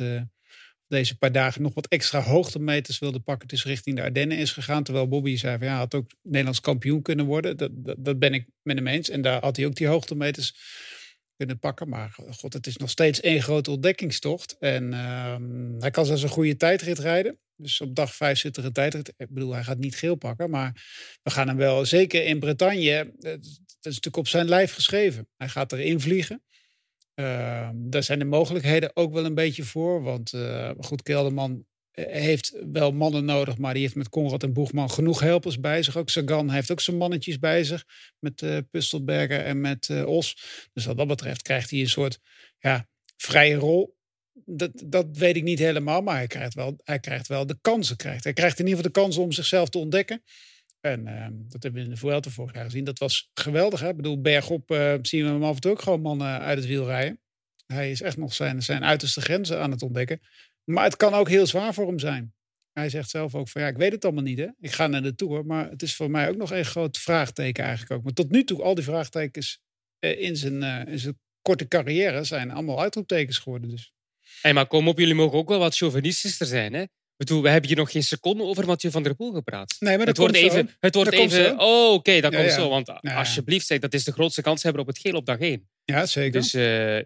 deze 0.87 1.17
paar 1.17 1.31
dagen, 1.31 1.61
nog 1.61 1.73
wat 1.73 1.87
extra 1.87 2.21
hoogtemeters 2.21 2.99
wilde 2.99 3.19
pakken. 3.19 3.47
Dus 3.47 3.65
richting 3.65 3.95
de 3.95 4.01
Ardennen 4.01 4.37
is 4.37 4.51
gegaan. 4.51 4.83
Terwijl 4.83 5.07
Bobby 5.07 5.35
zei 5.35 5.57
van 5.57 5.67
ja, 5.67 5.77
had 5.77 5.95
ook 5.95 6.11
Nederlands 6.23 6.61
kampioen 6.61 7.01
kunnen 7.01 7.25
worden. 7.25 7.57
Dat, 7.57 7.71
dat, 7.73 7.95
dat 7.99 8.19
ben 8.19 8.33
ik 8.33 8.47
met 8.61 8.75
hem 8.75 8.87
eens. 8.87 9.09
En 9.09 9.21
daar 9.21 9.41
had 9.41 9.55
hij 9.55 9.65
ook 9.65 9.75
die 9.75 9.87
hoogtemeters 9.87 10.53
kunnen 11.39 11.59
pakken. 11.59 11.89
Maar 11.89 12.15
god, 12.29 12.53
het 12.53 12.67
is 12.67 12.77
nog 12.77 12.89
steeds 12.89 13.19
één 13.19 13.41
grote 13.41 13.71
ontdekkingstocht. 13.71 14.57
En 14.59 14.91
uh, 14.91 15.35
hij 15.79 15.91
kan 15.91 16.05
zelfs 16.05 16.23
een 16.23 16.29
goede 16.29 16.55
tijdrit 16.55 16.99
rijden. 16.99 17.39
Dus 17.55 17.81
op 17.81 17.95
dag 17.95 18.15
vijf 18.15 18.39
zit 18.39 18.57
er 18.57 18.65
een 18.65 18.73
tijdrit. 18.73 19.13
Ik 19.17 19.29
bedoel, 19.29 19.53
hij 19.53 19.63
gaat 19.63 19.77
niet 19.77 19.95
geel 19.95 20.15
pakken. 20.15 20.49
Maar 20.49 20.71
we 21.23 21.31
gaan 21.31 21.47
hem 21.47 21.57
wel, 21.57 21.85
zeker 21.85 22.25
in 22.25 22.39
Bretagne, 22.39 23.13
dat 23.19 23.45
is 23.45 23.59
natuurlijk 23.81 24.17
op 24.17 24.27
zijn 24.27 24.49
lijf 24.49 24.73
geschreven. 24.73 25.27
Hij 25.37 25.49
gaat 25.49 25.71
erin 25.71 25.99
vliegen. 25.99 26.43
Uh, 27.15 27.69
daar 27.73 28.03
zijn 28.03 28.19
de 28.19 28.25
mogelijkheden 28.25 28.95
ook 28.95 29.13
wel 29.13 29.25
een 29.25 29.33
beetje 29.33 29.63
voor. 29.63 30.01
Want 30.01 30.33
uh, 30.33 30.71
goed, 30.79 31.01
Kelderman 31.01 31.65
heeft 32.07 32.53
wel 32.71 32.91
mannen 32.91 33.25
nodig, 33.25 33.57
maar 33.57 33.73
die 33.73 33.81
heeft 33.81 33.95
met 33.95 34.09
Konrad 34.09 34.43
en 34.43 34.53
Boegman 34.53 34.91
genoeg 34.91 35.19
helpers 35.19 35.59
bij 35.59 35.83
zich. 35.83 35.97
Ook 35.97 36.09
Sagan 36.09 36.49
heeft 36.49 36.71
ook 36.71 36.81
zijn 36.81 36.97
mannetjes 36.97 37.39
bij 37.39 37.63
zich 37.63 37.85
met 38.19 38.41
uh, 38.41 38.57
Pustelberger 38.71 39.39
en 39.39 39.61
met 39.61 39.87
uh, 39.87 40.05
Os. 40.05 40.37
Dus 40.73 40.85
wat 40.85 40.97
dat 40.97 41.07
betreft 41.07 41.41
krijgt 41.41 41.69
hij 41.69 41.79
een 41.79 41.89
soort 41.89 42.19
ja, 42.59 42.87
vrije 43.17 43.55
rol. 43.55 43.97
Dat, 44.45 44.71
dat 44.85 45.05
weet 45.11 45.35
ik 45.35 45.43
niet 45.43 45.59
helemaal, 45.59 46.01
maar 46.01 46.15
hij 46.15 46.27
krijgt 46.27 46.53
wel, 46.53 46.79
hij 46.83 46.99
krijgt 46.99 47.27
wel 47.27 47.45
de 47.45 47.57
kansen. 47.61 47.95
Krijgt. 47.95 48.23
Hij 48.23 48.33
krijgt 48.33 48.59
in 48.59 48.65
ieder 48.65 48.77
geval 48.77 48.93
de 48.93 48.99
kansen 48.99 49.21
om 49.21 49.31
zichzelf 49.31 49.69
te 49.69 49.77
ontdekken. 49.77 50.23
En 50.79 51.07
uh, 51.07 51.27
dat 51.31 51.63
hebben 51.63 51.81
we 51.81 51.87
in 51.87 51.93
de 51.93 51.99
Vuelta 51.99 52.29
vorig 52.29 52.53
jaar 52.53 52.63
gezien. 52.63 52.83
Dat 52.83 52.99
was 52.99 53.29
geweldig. 53.33 53.79
Hè? 53.79 53.89
Ik 53.89 53.95
bedoel, 53.95 54.21
bergop 54.21 54.71
uh, 54.71 54.93
zien 55.01 55.23
we 55.23 55.29
hem 55.29 55.43
af 55.43 55.55
en 55.55 55.61
toe 55.61 55.71
ook 55.71 55.81
gewoon 55.81 56.01
mannen 56.01 56.39
uit 56.39 56.57
het 56.57 56.67
wiel 56.67 56.85
rijden. 56.85 57.19
Hij 57.65 57.91
is 57.91 58.01
echt 58.01 58.17
nog 58.17 58.33
zijn, 58.33 58.63
zijn 58.63 58.83
uiterste 58.83 59.21
grenzen 59.21 59.59
aan 59.59 59.71
het 59.71 59.81
ontdekken. 59.81 60.21
Maar 60.69 60.83
het 60.83 60.95
kan 60.95 61.13
ook 61.13 61.29
heel 61.29 61.45
zwaar 61.47 61.73
voor 61.73 61.87
hem 61.87 61.99
zijn. 61.99 62.33
Hij 62.73 62.89
zegt 62.89 63.09
zelf 63.09 63.35
ook 63.35 63.49
van 63.49 63.61
ja, 63.61 63.67
ik 63.67 63.77
weet 63.77 63.91
het 63.91 64.05
allemaal 64.05 64.23
niet. 64.23 64.37
Hè? 64.37 64.47
Ik 64.59 64.71
ga 64.71 64.87
naar 64.87 65.01
de 65.01 65.15
Tour, 65.15 65.45
maar 65.45 65.69
het 65.69 65.81
is 65.81 65.95
voor 65.95 66.11
mij 66.11 66.29
ook 66.29 66.35
nog 66.35 66.51
een 66.51 66.65
groot 66.65 66.97
vraagteken 66.97 67.63
eigenlijk 67.63 67.93
ook. 67.93 68.03
Maar 68.03 68.13
tot 68.13 68.29
nu 68.31 68.43
toe, 68.43 68.61
al 68.61 68.75
die 68.75 68.83
vraagtekens 68.83 69.59
eh, 69.99 70.21
in, 70.21 70.35
zijn, 70.35 70.61
uh, 70.63 70.93
in 70.93 70.99
zijn 70.99 71.19
korte 71.41 71.67
carrière 71.67 72.23
zijn 72.23 72.51
allemaal 72.51 72.81
uitroeptekens 72.81 73.37
geworden. 73.37 73.69
Dus. 73.69 73.93
Hey, 74.41 74.53
maar 74.53 74.67
kom 74.67 74.87
op, 74.87 74.99
jullie 74.99 75.13
mogen 75.15 75.37
ook 75.37 75.49
wel 75.49 75.59
wat 75.59 75.75
chauvinistischer 75.75 76.45
zijn. 76.45 76.73
Hè? 76.73 76.83
bedoel, 77.17 77.41
we 77.41 77.49
hebben 77.49 77.69
hier 77.69 77.77
nog 77.79 77.91
geen 77.91 78.03
seconde 78.03 78.43
over 78.43 78.65
Mathieu 78.65 78.91
van 78.91 79.03
der 79.03 79.15
Poel 79.15 79.31
gepraat. 79.33 79.75
Nee, 79.79 79.97
maar 79.97 80.05
dat 80.05 80.07
het 80.07 80.17
wordt 80.17 80.39
komt 80.39 80.51
even. 80.51 80.67
zo. 80.67 80.75
Het 80.79 80.95
wordt 80.95 81.11
Dat 81.11 81.19
even. 81.19 81.59
Oh, 81.59 81.93
oké, 81.93 82.19
dat 82.21 82.31
Ja, 82.31 82.37
komt 82.39 82.49
ja. 82.51 82.55
zo. 82.59 82.69
Want 82.69 82.87
Ja. 83.01 83.15
alsjeblieft, 83.15 83.65
zeg, 83.65 83.79
dat 83.79 83.93
is 83.93 84.03
de 84.03 84.11
grootste 84.11 84.41
kanshebber 84.41 84.81
op 84.81 84.87
het 84.87 84.97
geel 84.99 85.13
op 85.13 85.25
dag 85.25 85.39
één. 85.39 85.69
Ja, 85.85 86.05
zeker. 86.05 86.31
Dus, 86.41 86.53
eh, 86.53 86.99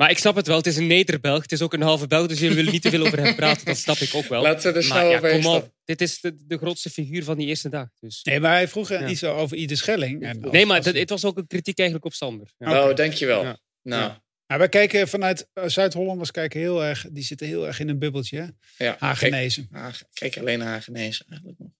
maar 0.00 0.10
ik 0.10 0.18
snap 0.18 0.36
het 0.36 0.46
wel. 0.46 0.56
Het 0.56 0.66
is 0.66 0.76
een 0.76 0.86
Nederbelg. 0.86 1.42
Het 1.42 1.52
is 1.52 1.62
ook 1.62 1.72
een 1.72 1.80
halve 1.82 2.06
Belg. 2.06 2.26
Dus 2.26 2.38
jullie 2.38 2.56
willen 2.56 2.72
niet 2.72 2.82
te 2.82 2.90
veel 2.90 3.06
over 3.06 3.20
hem 3.22 3.34
praten. 3.34 3.64
Dat 3.66 3.76
snap 3.76 3.96
ik 3.96 4.14
ook 4.14 4.24
wel. 4.24 4.42
Laten 4.42 4.62
we 4.62 4.68
er 4.68 4.86
maar 4.88 4.98
snel 4.98 5.10
ja, 5.10 5.16
overheen 5.16 5.42
kom 5.42 5.54
op. 5.54 5.72
Dit 5.84 6.00
is 6.00 6.20
de, 6.20 6.46
de 6.46 6.56
grootste 6.58 6.90
figuur 6.90 7.24
van 7.24 7.36
die 7.36 7.46
eerste 7.46 7.68
dag. 7.68 7.88
Dus. 8.00 8.22
Nee, 8.22 8.40
maar 8.40 8.52
hij 8.52 8.68
vroeg 8.68 8.88
Ja. 8.88 9.08
iets 9.08 9.24
over 9.24 9.56
Ieder 9.56 9.76
Schelling. 9.76 10.22
En 10.22 10.42
als- 10.42 10.52
Nee, 10.52 10.66
maar 10.66 10.82
dat- 10.82 10.94
het 10.94 11.10
was 11.10 11.24
ook 11.24 11.38
een 11.38 11.46
kritiek 11.46 11.78
eigenlijk 11.78 12.06
op 12.08 12.14
Sander. 12.14 12.48
Ja. 12.58 12.88
Oh, 12.88 12.94
dankjewel. 12.96 13.42
Ja. 13.42 13.58
Nou, 13.82 14.02
Ja. 14.02 14.22
Maar 14.46 14.58
wij 14.58 14.68
kijken 14.68 15.08
vanuit 15.08 15.48
eh, 15.52 15.64
Zuid-Hollanders 15.66 16.30
kijken 16.30 16.60
heel 16.60 16.84
erg, 16.84 17.06
die 17.10 17.24
zitten 17.24 17.46
heel 17.46 17.66
erg 17.66 17.80
in 17.80 17.88
een 17.88 17.98
bubbeltje. 17.98 18.36
Hè? 18.36 18.42
ja. 18.44 18.52
Kijk, 18.76 19.00
Hagenezen. 19.00 19.68
Haag- 19.70 20.02
kijk 20.12 20.38
alleen 20.38 20.58
naar 20.58 20.68
Hagenezen 20.68 21.26
eigenlijk 21.28 21.58
nog. 21.58 21.70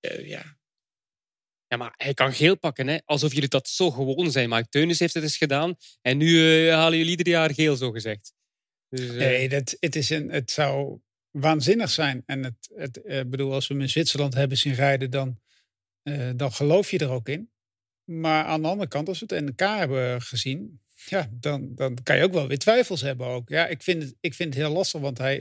Eh, 0.00 0.28
ja. 0.28 0.57
Ja, 1.68 1.76
maar 1.76 1.94
hij 1.96 2.14
kan 2.14 2.32
geel 2.32 2.56
pakken, 2.56 2.86
hè? 2.86 2.98
alsof 3.04 3.32
jullie 3.32 3.48
dat 3.48 3.68
zo 3.68 3.90
gewoon 3.90 4.30
zijn. 4.30 4.48
Maar 4.48 4.68
Teunis 4.68 4.98
heeft 4.98 5.14
het 5.14 5.22
eens 5.22 5.36
gedaan. 5.36 5.76
En 6.02 6.16
nu 6.16 6.66
eh, 6.66 6.74
halen 6.74 6.98
jullie 6.98 7.16
ieder 7.16 7.32
jaar 7.32 7.54
geel, 7.54 7.76
zo 7.76 7.90
gezegd. 7.90 8.32
Dus, 8.88 9.08
eh, 9.08 9.16
Nee, 9.16 9.48
dat, 9.48 9.76
het, 9.80 9.96
is 9.96 10.10
een, 10.10 10.30
het 10.30 10.50
zou 10.50 11.00
waanzinnig 11.30 11.90
zijn. 11.90 12.22
En 12.26 12.44
het, 12.44 12.70
het 12.74 13.02
eh, 13.02 13.20
bedoel, 13.26 13.52
als 13.52 13.66
we 13.66 13.74
hem 13.74 13.82
in 13.82 13.88
Zwitserland 13.88 14.34
hebben 14.34 14.58
zien 14.58 14.74
rijden, 14.74 15.10
dan, 15.10 15.40
dan 16.36 16.52
geloof 16.52 16.90
je 16.90 16.98
er 16.98 17.10
ook 17.10 17.28
in. 17.28 17.50
Maar 18.04 18.44
aan 18.44 18.62
de 18.62 18.68
andere 18.68 18.88
kant, 18.88 19.08
als 19.08 19.20
we 19.20 19.34
het 19.34 19.44
NK 19.44 19.60
hebben 19.60 20.22
gezien, 20.22 20.80
ja, 21.06 21.28
dan, 21.32 21.74
dan 21.74 22.02
kan 22.02 22.16
je 22.16 22.22
ook 22.22 22.32
wel 22.32 22.48
weer 22.48 22.58
twijfels 22.58 23.00
hebben. 23.00 23.26
Ook. 23.26 23.48
Ja, 23.48 23.66
ik 23.66 23.82
vind 23.82 24.02
het, 24.02 24.14
ik 24.20 24.34
vind 24.34 24.54
het 24.54 24.62
heel 24.62 24.72
lastig, 24.72 25.00
want 25.00 25.18
hij, 25.18 25.38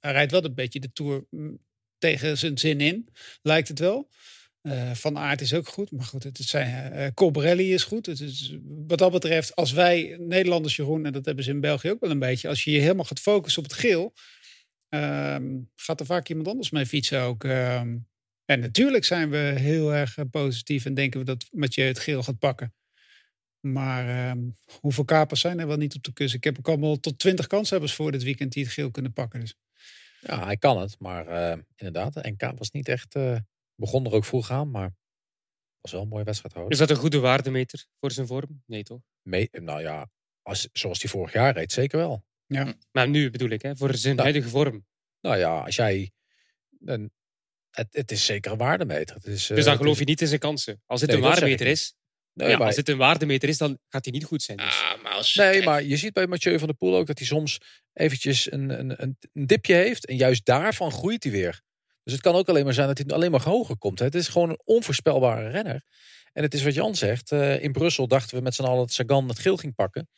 hij 0.00 0.12
rijdt 0.12 0.32
wel 0.32 0.44
een 0.44 0.54
beetje 0.54 0.80
de 0.80 0.92
Tour 0.92 1.26
mm, 1.30 1.58
tegen 1.98 2.38
zijn 2.38 2.58
zin 2.58 2.80
in, 2.80 3.08
lijkt 3.42 3.68
het 3.68 3.78
wel. 3.78 4.08
Eh, 4.64 4.94
Van 4.94 5.18
Aert 5.18 5.40
is 5.40 5.54
ook 5.54 5.68
goed, 5.68 5.90
maar 5.90 6.04
goed, 6.04 6.22
het 6.22 6.36
zijn, 6.38 7.14
Colbrelli 7.14 7.72
is 7.74 7.84
goed. 7.84 8.06
Het 8.06 8.20
is, 8.20 8.56
wat 8.64 8.98
dat 8.98 9.12
betreft, 9.12 9.54
als 9.56 9.72
wij 9.72 10.16
Nederlanders, 10.20 10.76
Jeroen, 10.76 11.06
en 11.06 11.12
dat 11.12 11.24
hebben 11.24 11.44
ze 11.44 11.50
in 11.50 11.60
België 11.60 11.90
ook 11.90 12.00
wel 12.00 12.10
een 12.10 12.18
beetje, 12.18 12.48
als 12.48 12.64
je 12.64 12.70
je 12.70 12.80
helemaal 12.80 13.04
gaat 13.04 13.20
focussen 13.20 13.62
op 13.62 13.68
het 13.70 13.78
geel, 13.78 14.14
ehm, 14.88 15.60
gaat 15.76 16.00
er 16.00 16.06
vaak 16.06 16.28
iemand 16.28 16.48
anders 16.48 16.70
mee 16.70 16.86
fietsen 16.86 17.20
ook. 17.20 17.44
ehm. 17.44 17.96
en 18.44 18.60
natuurlijk 18.60 19.04
zijn 19.04 19.30
we 19.30 19.36
heel 19.36 19.94
erg 19.94 20.16
positief 20.30 20.84
en 20.84 20.94
denken 20.94 21.20
we 21.20 21.26
dat 21.26 21.46
Mathieu 21.50 21.86
het 21.86 21.98
geel 21.98 22.22
gaat 22.22 22.38
pakken. 22.38 22.74
Maar 23.60 24.08
ehm, 24.08 24.42
hoeveel 24.80 25.04
kapers 25.04 25.40
zijn 25.40 25.58
er 25.58 25.66
wel 25.66 25.76
niet 25.76 25.94
op 25.94 26.02
de 26.02 26.12
kus? 26.12 26.34
Ik 26.34 26.44
heb 26.44 26.58
ook 26.58 26.68
allemaal 26.68 27.00
tot 27.00 27.18
twintig 27.18 27.46
kanshebbers 27.46 27.94
voor 27.94 28.12
dit 28.12 28.22
weekend 28.22 28.52
die 28.52 28.64
het 28.64 28.72
geel 28.72 28.90
kunnen 28.90 29.12
pakken. 29.12 29.40
Dus. 29.40 29.54
Ja, 30.20 30.44
hij 30.44 30.56
kan 30.56 30.80
het. 30.80 30.96
Maar 30.98 31.58
inderdaad, 31.76 32.14
de 32.14 32.34
NK 32.38 32.58
was 32.58 32.70
niet 32.70 32.88
echt... 32.88 33.16
eh, 33.76 33.80
begon 33.84 34.06
er 34.06 34.12
ook 34.12 34.24
vroeg 34.24 34.50
aan, 34.50 34.70
maar 34.70 34.94
was 35.80 35.92
wel 35.92 36.02
een 36.02 36.08
mooie 36.08 36.24
wedstrijd 36.24 36.52
houden. 36.54 36.72
Is 36.74 36.86
dat 36.86 36.90
een 36.90 37.02
goede 37.02 37.18
waardemeter 37.18 37.86
voor 38.00 38.10
zijn 38.10 38.26
vorm? 38.26 38.62
Nee, 38.66 38.82
toch? 38.82 39.00
Mee, 39.22 39.48
nou 39.52 39.80
ja, 39.80 40.08
als, 40.42 40.68
zoals 40.72 41.02
hij 41.02 41.10
vorig 41.10 41.32
jaar 41.32 41.54
reed, 41.54 41.72
zeker 41.72 41.98
wel. 41.98 42.24
Maar 42.92 43.08
nu 43.08 43.30
bedoel 43.30 43.48
ik, 43.48 43.62
hè, 43.62 43.76
voor 43.76 43.94
zijn 43.94 44.16
Ja. 44.16 44.22
huidige 44.22 44.48
vorm. 44.48 44.86
Nou 45.20 45.36
ja, 45.36 45.60
als 45.60 45.76
jij... 45.76 46.12
Een, 46.84 47.12
het, 47.70 47.88
het 47.90 48.10
is 48.10 48.24
zeker 48.24 48.52
een 48.52 48.58
waardemeter. 48.58 49.14
Het 49.16 49.26
is, 49.26 49.50
eh, 49.50 49.56
Dus 49.56 49.64
dan 49.64 49.72
het 49.72 49.82
geloof 49.82 49.94
is- 49.94 49.98
je 50.00 50.04
niet 50.06 50.20
in 50.20 50.26
zijn 50.26 50.40
kansen. 50.40 50.82
Als 50.86 51.00
het 51.00 51.10
Nee, 51.10 51.18
een 51.18 51.24
waardemeter 51.24 51.66
is, 51.66 51.94
Nee, 52.32 52.48
ja, 52.48 52.56
maar, 52.56 52.66
als 52.66 52.76
het 52.76 52.88
een 52.88 52.96
waardemeter 52.96 53.48
is, 53.48 53.58
dan 53.58 53.78
gaat 53.88 54.04
hij 54.04 54.12
niet 54.12 54.24
goed 54.24 54.42
zijn. 54.42 54.56
Dus. 54.56 54.66
Ah, 54.82 55.02
maar 55.02 55.12
als, 55.12 55.34
nee, 55.34 55.52
kijk, 55.52 55.64
maar 55.64 55.82
je 55.82 55.96
ziet 55.96 56.12
bij 56.12 56.26
Mathieu 56.26 56.58
van 56.58 56.66
der 56.68 56.76
Poel 56.76 56.96
ook 56.96 57.06
dat 57.06 57.18
hij 57.18 57.26
soms 57.26 57.58
eventjes 57.92 58.52
een, 58.52 58.70
een, 58.80 59.16
een 59.32 59.46
dipje 59.46 59.74
heeft. 59.74 60.06
En 60.06 60.16
juist 60.16 60.44
daarvan 60.44 60.90
groeit 60.92 61.22
hij 61.22 61.32
weer. 61.32 61.62
Dus 62.04 62.12
het 62.12 62.22
kan 62.22 62.34
ook 62.34 62.48
alleen 62.48 62.64
maar 62.64 62.74
zijn 62.74 62.86
dat 62.86 62.98
hij 62.98 63.06
alleen 63.06 63.30
maar 63.30 63.42
hoger 63.42 63.76
komt. 63.76 63.98
hè. 63.98 64.04
Het 64.04 64.14
is 64.14 64.28
gewoon 64.28 64.48
een 64.50 64.60
onvoorspelbare 64.64 65.48
renner. 65.48 65.82
En 66.32 66.42
het 66.42 66.54
is 66.54 66.62
wat 66.62 66.74
Jan 66.74 66.94
zegt. 66.94 67.32
eh, 67.32 67.62
in 67.62 67.72
Brussel 67.72 68.08
dachten 68.08 68.36
we 68.36 68.42
met 68.42 68.54
z'n 68.54 68.62
allen 68.64 68.78
dat 68.78 68.92
Sagan 68.92 69.28
het 69.28 69.38
geel 69.38 69.56
ging 69.56 69.74
pakken. 69.74 70.08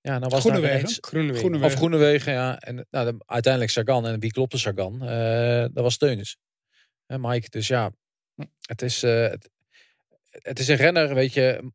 Ja, 0.00 0.18
nou 0.18 0.30
was 0.30 0.40
Groenewegen. 0.40 0.78
ineens- 0.78 0.98
Groenewegen. 1.00 1.38
Groenewegen. 1.40 1.72
Of 1.72 1.78
Groenewegen, 1.78 2.32
ja. 2.32 2.58
En 2.58 2.86
nou, 2.90 3.12
de- 3.12 3.22
uiteindelijk 3.26 3.72
Sagan. 3.72 4.06
En 4.06 4.20
wie 4.20 4.32
klopte 4.32 4.58
Sagan? 4.58 5.02
Eh, 5.02 5.58
dat 5.72 5.82
was 5.82 5.96
Teunis. 5.96 6.36
En 7.06 7.20
Mike. 7.20 7.48
Dus 7.50 7.66
ja, 7.66 7.92
het 8.60 8.82
is, 8.82 9.02
eh, 9.02 9.28
het, 9.28 9.50
het 10.30 10.58
is 10.58 10.68
een 10.68 10.76
renner, 10.76 11.14
weet 11.14 11.32
je. 11.32 11.72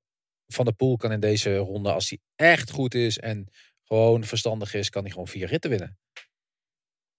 Van 0.47 0.65
der 0.65 0.73
Poel 0.73 0.97
kan 0.97 1.11
in 1.11 1.19
deze 1.19 1.55
ronde, 1.55 1.91
als 1.91 2.09
hij 2.09 2.19
echt 2.35 2.69
goed 2.71 2.93
is 2.93 3.17
en 3.19 3.47
gewoon 3.83 4.23
verstandig 4.23 4.73
is, 4.73 4.89
kan 4.89 5.01
hij 5.01 5.11
gewoon 5.11 5.27
vier 5.27 5.47
ritten 5.47 5.69
winnen. 5.69 5.97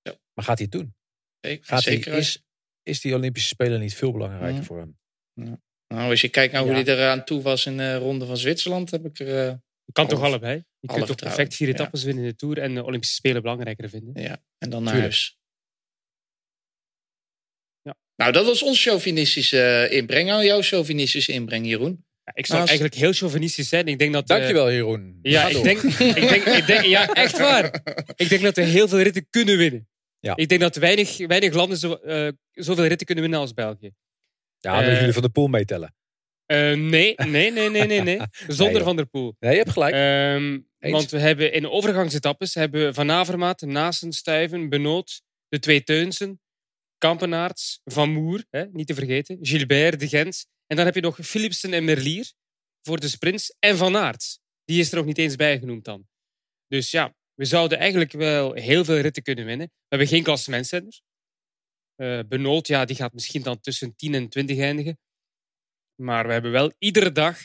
Ja. 0.02 0.14
Maar 0.34 0.44
gaat 0.44 0.58
hij 0.58 0.68
het 0.70 0.80
doen? 0.80 0.94
Zeker, 1.62 2.12
is, 2.12 2.42
is 2.82 3.00
die 3.00 3.14
Olympische 3.14 3.48
Spelen 3.48 3.80
niet 3.80 3.94
veel 3.94 4.12
belangrijker 4.12 4.56
Ja. 4.58 4.62
voor 4.62 4.78
hem? 4.78 4.98
nou, 5.88 6.10
als 6.10 6.20
je 6.20 6.28
kijkt 6.28 6.52
naar 6.52 6.62
hoe 6.62 6.72
hij 6.72 6.84
eraan 6.84 7.24
toe 7.24 7.42
was 7.42 7.66
in 7.66 7.76
de 7.76 7.96
ronde 7.96 8.26
van 8.26 8.36
Zwitserland, 8.36 8.90
heb 8.90 9.04
ik 9.04 9.18
er... 9.18 9.48
eh, 9.48 9.54
kan 9.92 10.08
toch 10.08 10.18
Alle- 10.18 10.28
allebei? 10.28 10.54
Je 10.78 10.88
alle 10.88 10.96
kunt 10.96 11.08
toch 11.08 11.16
perfect 11.28 11.54
vier 11.54 11.68
Ja. 11.68 11.74
etappes 11.74 12.02
winnen 12.04 12.24
in 12.24 12.30
de 12.30 12.36
Tour 12.36 12.58
en 12.58 12.74
de 12.74 12.84
Olympische 12.84 13.14
Spelen 13.14 13.42
belangrijker 13.42 13.88
vinden? 13.88 14.22
ja, 14.22 14.42
en 14.58 14.70
dan 14.70 14.82
naar 14.82 14.92
Tuurlijk. 14.92 15.12
huis. 15.14 15.38
Ja. 17.82 17.94
Nou, 18.16 18.32
dat 18.32 18.44
was 18.46 18.62
ons 18.62 18.82
chauvinistische 18.82 19.62
eh, 19.62 19.96
inbreng. 19.96 20.28
Nou, 20.28 20.44
jouw 20.44 20.62
chauvinistische 20.62 21.32
inbreng, 21.32 21.66
Jeroen. 21.66 22.04
Ja, 22.24 22.32
ik 22.34 22.46
zou 22.46 22.58
Nou, 22.58 22.68
eigenlijk 22.70 23.00
heel 23.00 23.12
chauvinistisch 23.12 23.68
zijn. 23.68 23.86
Ik 23.88 23.98
denk 23.98 24.12
dat, 24.12 24.22
eh, 24.30 24.36
Dankjewel, 24.36 24.72
Jeroen. 24.72 25.18
Ja, 25.22 25.48
ik 25.48 25.62
denk, 25.62 25.82
ik, 25.82 25.98
denk, 26.28 26.44
ik 26.44 26.66
denk, 26.66 26.84
ja, 26.84 27.12
echt 27.12 27.38
waar. 27.38 27.80
Ik 28.16 28.28
denk 28.28 28.42
dat 28.42 28.56
we 28.56 28.62
heel 28.62 28.88
veel 28.88 29.00
ritten 29.00 29.26
kunnen 29.30 29.56
winnen. 29.58 29.88
Ja. 30.20 30.36
Ik 30.36 30.48
denk 30.48 30.60
dat 30.60 30.76
weinig, 30.76 31.26
weinig 31.26 31.54
landen 31.54 31.78
zo, 31.78 31.94
eh, 31.94 32.28
zoveel 32.52 32.86
ritten 32.86 33.06
kunnen 33.06 33.24
winnen 33.24 33.40
als 33.40 33.54
België. 33.54 33.90
Ja, 34.58 34.80
dan 34.80 34.90
eh, 34.90 34.98
jullie 34.98 35.12
van 35.12 35.22
de 35.22 35.30
Poel 35.30 35.46
meetellen. 35.46 35.94
Eh, 36.46 36.56
nee, 36.72 37.14
nee, 37.16 37.52
nee, 37.52 37.70
nee, 37.70 37.86
nee, 37.86 38.00
nee. 38.00 38.20
Zonder. 38.48 38.82
Van 38.82 38.96
der 38.96 39.06
Poel. 39.06 39.36
Nee, 39.38 39.52
je 39.52 39.58
hebt 39.58 39.70
gelijk. 39.70 39.94
Ehm, 39.94 40.60
want 40.92 41.10
we 41.10 41.18
hebben 41.18 41.52
in 41.52 41.68
overgangsetappes 41.68 42.54
hebben 42.54 42.94
Van 42.94 43.10
Avermaat, 43.10 43.60
Naasten, 43.60 44.12
Stuyven, 44.12 44.68
Benoot, 44.68 45.22
de 45.48 45.58
twee 45.58 45.82
Teunsen, 45.82 46.40
Kampenaerts, 46.98 47.80
Van 47.84 48.10
Moer, 48.10 48.44
hè, 48.50 48.64
niet 48.72 48.86
te 48.86 48.94
vergeten, 48.94 49.38
Gilbert, 49.40 50.00
De 50.00 50.08
Gent. 50.08 50.46
En 50.66 50.76
dan 50.76 50.84
heb 50.84 50.94
je 50.94 51.00
nog 51.00 51.18
Philipsen 51.22 51.72
en 51.72 51.84
Merlier 51.84 52.32
voor 52.82 53.00
de 53.00 53.08
sprints 53.08 53.56
en 53.58 53.76
Van 53.76 53.96
Aert. 53.96 54.38
Die 54.64 54.80
is 54.80 54.90
er 54.90 54.96
nog 54.96 55.06
niet 55.06 55.18
eens 55.18 55.36
bijgenoemd 55.36 55.84
dan. 55.84 56.08
Dus 56.66 56.90
ja, 56.90 57.14
we 57.40 57.46
zouden 57.46 57.78
eigenlijk 57.78 58.12
wel 58.12 58.52
heel 58.52 58.84
veel 58.84 58.98
ritten 58.98 59.22
kunnen 59.22 59.44
winnen. 59.44 59.66
We 59.66 59.86
hebben 59.88 60.08
geen 60.08 60.22
klassementsrenner. 60.22 61.00
Eh 61.94 62.20
Benoot, 62.28 62.66
ja, 62.66 62.84
die 62.84 62.96
gaat 62.96 63.12
misschien 63.12 63.42
dan 63.42 63.60
tussen 63.60 63.96
10 63.96 64.14
en 64.14 64.28
20 64.28 64.58
eindigen. 64.58 64.98
Maar 65.94 66.26
we 66.26 66.32
hebben 66.32 66.50
wel 66.50 66.72
iedere 66.78 67.12
dag 67.12 67.38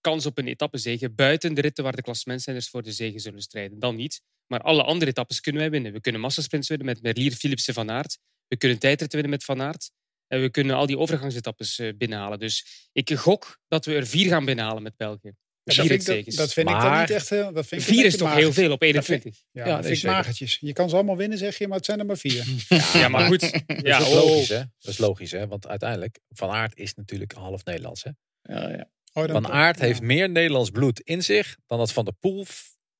kans 0.00 0.26
op 0.26 0.38
een 0.38 0.46
etappezege 0.46 1.10
buiten 1.10 1.54
de 1.54 1.60
ritten 1.60 1.84
waar 1.84 1.96
de 1.96 2.02
klassementsrenners 2.02 2.68
voor 2.68 2.82
de 2.82 2.92
zege 2.92 3.18
zullen 3.18 3.42
strijden. 3.42 3.78
Dan 3.78 3.96
niet. 3.96 4.22
Maar 4.46 4.60
alle 4.60 4.82
andere 4.82 5.10
etappes 5.10 5.40
kunnen 5.40 5.60
wij 5.60 5.70
winnen. 5.70 5.92
We 5.92 6.00
kunnen 6.00 6.20
massasprints 6.20 6.68
winnen 6.68 6.86
met 6.86 7.02
Merlier, 7.02 7.32
Philipsen, 7.32 7.74
Van 7.74 7.90
Aert. 7.90 8.18
We 8.46 8.56
kunnen 8.56 8.78
tijdritten 8.78 9.20
winnen 9.20 9.38
met 9.38 9.44
Van 9.44 9.62
Aert. 9.62 9.90
En 10.26 10.40
we 10.40 10.50
kunnen 10.50 10.76
al 10.76 10.86
die 10.86 10.98
overgangsetappes 10.98 11.78
eh, 11.78 11.96
binnenhalen. 11.96 12.38
Dus 12.38 12.88
ik 12.92 13.14
gok 13.14 13.58
dat 13.68 13.84
we 13.84 13.94
er 13.94 14.06
vier 14.06 14.28
gaan 14.28 14.44
binnenhalen 14.44 14.82
met 14.82 14.96
België. 14.96 15.32
Dat 15.64 15.74
Vier 15.74 15.84
vind, 15.86 16.08
ik, 16.08 16.36
dat, 16.36 16.52
vind 16.52 16.68
ik 16.70 16.80
dan 16.80 16.98
niet 17.00 17.10
echt 17.10 17.28
heel... 17.30 17.52
Dat 17.52 17.66
vind 17.66 17.82
Vier 17.82 18.04
is 18.04 18.16
toch 18.16 18.34
heel 18.34 18.52
veel 18.52 18.72
op 18.72 18.82
21? 18.82 19.42
Ja, 19.50 19.66
Ja, 19.66 19.76
dat 19.76 19.86
vind 19.86 19.98
ik 19.98 20.04
magertjes. 20.04 20.58
Je 20.60 20.72
kan 20.72 20.88
ze 20.88 20.94
allemaal 20.94 21.16
winnen, 21.16 21.38
zeg 21.38 21.58
je, 21.58 21.68
maar 21.68 21.76
het 21.76 21.86
zijn 21.86 21.98
er 21.98 22.06
maar 22.06 22.16
vier. 22.16 22.44
Ja, 22.92 23.08
maar 23.08 23.26
goed. 23.26 23.40
Ja, 23.66 23.98
dat 23.98 24.06
is 24.08 24.14
oh. 24.14 24.24
logisch, 24.24 24.48
hè? 24.48 24.58
Dat 24.78 24.92
is 24.92 24.98
logisch, 24.98 25.30
hè? 25.30 25.46
Want 25.46 25.66
uiteindelijk, 25.68 26.18
Van 26.28 26.50
Aert 26.50 26.76
is 26.78 26.94
natuurlijk 26.94 27.32
half 27.32 27.64
Nederlands, 27.64 28.02
hè? 28.02 28.10
Ja, 28.42 28.68
ja. 28.68 28.90
Oh, 29.12 29.30
Van. 29.30 29.48
Aert 29.48 29.78
Ja. 29.78 29.84
heeft 29.84 30.00
meer 30.00 30.30
Nederlands 30.30 30.70
bloed 30.70 31.00
in 31.00 31.22
zich 31.22 31.56
dan 31.66 31.78
dat 31.78 31.92
Van 31.92 32.04
der 32.04 32.14
Poel 32.20 32.46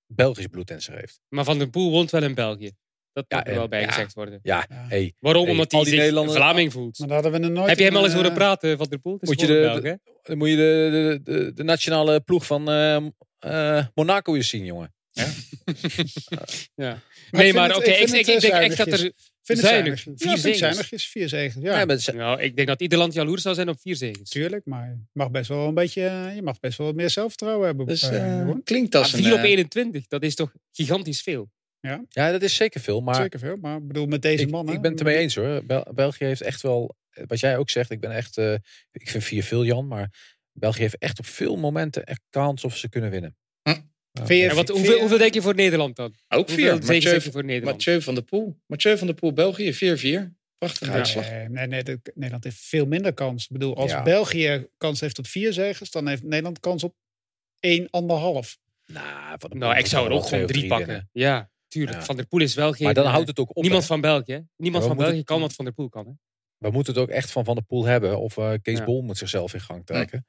Belgisch 0.07 0.47
bloed 0.47 0.71
in 0.71 0.83
zich 0.83 0.95
heeft. 0.95 1.21
Maar 1.29 1.45
Van 1.45 1.59
den 1.59 1.71
Poel 1.71 1.91
woont 1.91 2.11
wel 2.11 2.23
in 2.23 2.35
België. 2.35 2.71
Dat 3.13 3.25
Ja, 3.29 3.37
moet 3.37 3.47
er 3.47 3.55
wel 3.55 3.69
bij 3.69 3.81
ja. 3.81 3.89
gezegd 3.89 4.15
worden. 4.15 4.41
Ja, 4.43 4.65
Ja. 4.69 4.87
hey, 4.89 5.15
Waarom? 5.19 5.43
Hey, 5.43 5.53
Omdat 5.53 5.73
hij 5.73 5.85
zich 5.85 5.95
Nederlanders- 5.99 6.37
Vlaming 6.37 6.73
voelt. 6.73 6.99
Maar 6.99 7.09
daar 7.09 7.23
hadden 7.23 7.41
we 7.41 7.49
nooit... 7.49 7.69
Heb 7.69 7.79
je 7.79 7.85
hem 7.85 7.97
al 7.97 8.05
eens 8.05 8.15
horen 8.15 8.31
eh, 8.31 8.37
praten, 8.37 8.77
Van 8.79 8.87
der 8.89 8.99
Poel? 8.99 9.17
Moet 9.21 9.41
je 9.41 9.47
de- 9.47 9.81
hè? 9.83 10.12
Dan 10.23 10.39
moet 10.39 10.49
je 10.49 10.57
de, 10.57 11.21
de, 11.25 11.33
de, 11.33 11.53
de 11.53 11.63
nationale 11.63 12.21
ploeg 12.21 12.47
van 12.47 12.69
eh, 12.71 12.97
eh, 13.39 13.87
Monaco 13.95 14.35
eens 14.35 14.49
zien, 14.49 14.65
jongen. 14.65 14.95
Ja. 16.75 17.03
Maar 17.31 17.43
Nee, 17.43 17.53
maar 17.53 17.77
oké, 17.77 17.91
het- 17.91 18.13
ik 18.13 18.27
ik, 18.27 18.41
denk 18.41 18.55
echt 18.55 18.77
dat 18.77 18.87
er... 18.87 19.13
Vind 19.43 19.59
het 19.59 19.69
Zuinig. 19.69 20.01
Vier 20.03 20.15
ja, 20.17 20.37
zegens. 20.37 20.59
zuinigjes. 20.59 21.09
Vier 21.09 21.29
zegens, 21.29 21.65
ja. 21.65 21.79
Ja, 21.79 22.13
Nou, 22.13 22.41
ik 22.43 22.57
denk 22.57 22.69
dat 22.69 22.81
ieder 22.81 22.99
land 22.99 23.13
jaloers 23.13 23.43
zou 23.43 23.55
zijn 23.55 23.69
op 23.69 23.81
vier 23.81 23.97
zegens. 23.97 24.31
Tuurlijk, 24.31 24.67
maar 24.67 24.89
je 24.89 24.97
mag 25.13 25.31
best 25.31 25.49
wel 25.49 25.69
een 25.69 25.75
beetje... 25.75 26.33
Je 26.35 26.43
mag 26.43 26.61
best 26.61 26.79
wel 26.79 26.87
wat 26.87 26.97
meer 26.97 27.11
zelfvertrouwen 27.11 27.67
hebben. 27.67 27.87
Dus 27.87 28.03
eh, 28.03 28.41
eh, 28.41 28.49
klinkt 28.65 28.93
Maar 28.93 29.03
als 29.03 29.13
een... 29.13 29.23
4 29.23 29.33
op 29.33 29.39
eh, 29.39 29.45
21, 29.45 30.07
dat 30.07 30.23
is 30.23 30.35
toch 30.35 30.53
gigantisch 30.73 31.23
veel. 31.23 31.51
Ja, 32.09 32.31
dat 32.33 32.43
is 32.43 32.55
zeker 32.55 32.81
veel. 32.81 33.01
Maar 33.01 33.15
Zeker 33.15 33.39
veel, 33.39 33.57
maar 33.57 33.77
ik 33.77 33.87
bedoel 33.87 34.07
met 34.07 34.23
deze 34.23 34.43
ik, 34.43 34.51
mannen... 34.51 34.75
ik 34.75 34.81
ben 34.81 34.91
het 34.91 35.01
ermee 35.01 35.17
eens 35.17 35.35
hoor. 35.35 35.65
Bel- 35.67 35.87
België 35.95 36.25
heeft 36.25 36.41
echt 36.41 36.63
wel, 36.63 36.97
wat 37.27 37.41
jij 37.41 37.57
ook 37.59 37.71
zegt, 37.71 37.91
ik 37.91 38.01
ben 38.01 38.11
echt, 38.11 38.37
eh, 38.39 38.55
ik 38.93 39.11
vind 39.11 39.25
vier 39.25 39.43
veel 39.43 39.65
Jan, 39.65 39.87
maar 39.87 40.37
België 40.53 40.81
heeft 40.81 40.99
echt 40.99 41.19
op 41.19 41.27
veel 41.27 41.57
momenten 41.57 42.05
echt 42.05 42.21
kans 42.31 42.65
of 42.65 42.77
ze 42.77 42.89
kunnen 42.89 43.11
winnen. 43.11 43.37
En 44.13 44.55
wat, 44.55 44.69
hoeveel, 44.69 44.99
hoeveel 45.01 45.19
denk 45.19 45.35
je 45.35 45.43
voor 45.43 45.55
Nederland 45.55 45.97
dan? 45.97 46.15
Ook 46.29 46.51
vier. 46.51 46.79
Mathieu, 46.79 47.21
voor 47.21 47.45
Nederland? 47.45 47.77
Mathieu 47.77 48.03
van 48.03 48.15
der 48.15 48.25
Poel. 48.25 48.59
Mathieu 48.67 48.99
van 48.99 49.07
der 49.07 49.17
Poel, 49.17 49.33
België, 49.33 49.73
4-4. 49.75 50.35
Prachtige 50.59 50.91
Ja. 50.91 50.97
uitslag. 50.97 51.31
Nee, 51.31 51.49
nee, 51.49 51.67
nee, 51.67 51.83
de- 51.83 52.01
Nederland 52.15 52.45
heeft 52.45 52.57
veel 52.61 52.87
minder 52.87 53.15
kans. 53.15 53.43
Ik 53.45 53.51
bedoel, 53.53 53.77
als 53.77 53.91
Ja. 53.91 54.03
België 54.03 54.67
kans 54.77 55.01
heeft 55.01 55.19
op 55.19 55.27
vier 55.27 55.53
zegens, 55.53 55.91
dan 55.91 56.09
heeft 56.09 56.23
Nederland 56.23 56.61
kans 56.61 56.83
op 56.85 56.95
één, 57.61 57.91
anderhalf. 57.91 58.59
Nou, 58.87 59.37
van 59.39 59.51
de 59.51 59.57
Nou, 59.57 59.77
ik 59.79 59.87
zou 59.87 60.07
er 60.07 60.13
ook 60.13 60.27
gewoon 60.27 60.47
drie 60.47 60.67
pakken. 60.67 60.87
winnen. 60.87 61.09
Ja, 61.13 61.51
tuurlijk. 61.73 61.99
Ja. 61.99 62.05
Van 62.05 62.17
der 62.17 62.27
Poel 62.27 62.41
is 62.41 62.55
wel 62.55 62.73
geen... 62.73 62.85
Maar 62.85 62.95
dan 62.95 63.05
eh, 63.05 63.11
houdt 63.13 63.29
het 63.29 63.39
ook 63.39 63.57
op. 63.57 63.63
Niemand 63.63 63.83
hè. 63.83 63.89
van 63.89 64.01
België. 64.01 64.47
Niemand 64.57 64.85
van 64.85 64.97
België 64.97 65.23
kan 65.25 65.41
wat 65.41 65.53
Van 65.53 65.65
der 65.65 65.75
Poel 65.75 65.89
kan. 65.89 66.07
Hè? 66.07 66.13
We 66.57 66.71
moeten 66.71 66.93
het 66.95 67.03
ook 67.03 67.09
echt 67.09 67.31
van 67.31 67.45
Van 67.45 67.55
der 67.55 67.65
Poel 67.65 67.85
hebben. 67.85 68.19
Of 68.21 68.37
eh, 68.37 68.53
Kees 68.63 68.79
Ja. 68.79 68.85
Bol 68.85 69.03
moet 69.03 69.19
zichzelf 69.19 69.55
in 69.55 69.61
gang 69.61 69.87
trekken. 69.87 70.27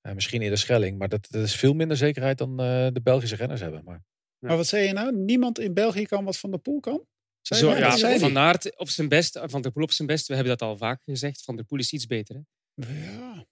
Eh, 0.00 0.14
misschien 0.14 0.42
eerder 0.42 0.58
Schelling. 0.58 0.98
Maar 0.98 1.08
dat, 1.08 1.26
dat 1.30 1.42
is 1.42 1.56
veel 1.56 1.74
minder 1.74 1.96
zekerheid 1.96 2.38
dan 2.38 2.50
eh, 2.60 2.86
de 2.92 3.00
Belgische 3.02 3.36
renners 3.36 3.60
hebben. 3.60 3.84
Maar 3.84 3.94
Ja. 4.38 4.48
Maar 4.48 4.56
wat 4.56 4.66
zei 4.66 4.86
je 4.86 4.92
nou? 4.92 5.16
Niemand 5.16 5.58
in 5.58 5.74
België 5.74 6.06
kan 6.06 6.24
wat 6.24 6.38
van 6.38 6.50
de 6.50 6.58
pool 6.58 6.80
kan? 6.80 7.06
Zo, 7.40 7.70
ja, 7.76 8.18
van. 8.18 8.38
Aert 8.38 8.78
op 8.78 8.88
zijn 8.88 9.08
best, 9.08 9.38
Van 9.42 9.62
der 9.62 9.72
Poel 9.72 9.82
op 9.82 9.92
zijn 9.92 10.08
best. 10.08 10.26
We 10.26 10.34
hebben 10.34 10.58
dat 10.58 10.68
al 10.68 10.76
vaak 10.76 11.02
gezegd. 11.04 11.44
Van 11.44 11.56
der 11.56 11.64
Poel 11.64 11.78
is 11.78 11.92
iets 11.92 12.06
beter. 12.06 12.34
Hè? 12.34 12.42
Ja, 13.04 13.46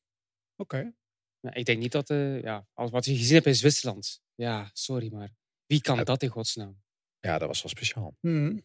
oké. 0.57 0.93
Ja, 1.41 1.55
ik 1.55 1.65
denk 1.65 1.79
niet 1.79 1.93
dat... 1.93 2.11
eh 2.11 2.43
ja, 2.43 2.67
als 2.73 2.91
wat 2.91 3.05
je 3.05 3.17
gezien 3.17 3.35
hebt 3.35 3.47
in 3.47 3.55
Zwitserland. 3.55 4.21
Ja, 4.35 4.71
sorry, 4.73 5.13
maar 5.13 5.31
wie 5.67 5.81
kan 5.81 5.97
Ja. 5.97 6.05
dat 6.05 6.23
in 6.23 6.29
godsnaam? 6.29 6.81
Ja, 7.21 7.39
dat 7.39 7.49
was 7.49 7.63
wel 7.63 7.71
speciaal. 7.71 8.17
Mhm. 8.21 8.57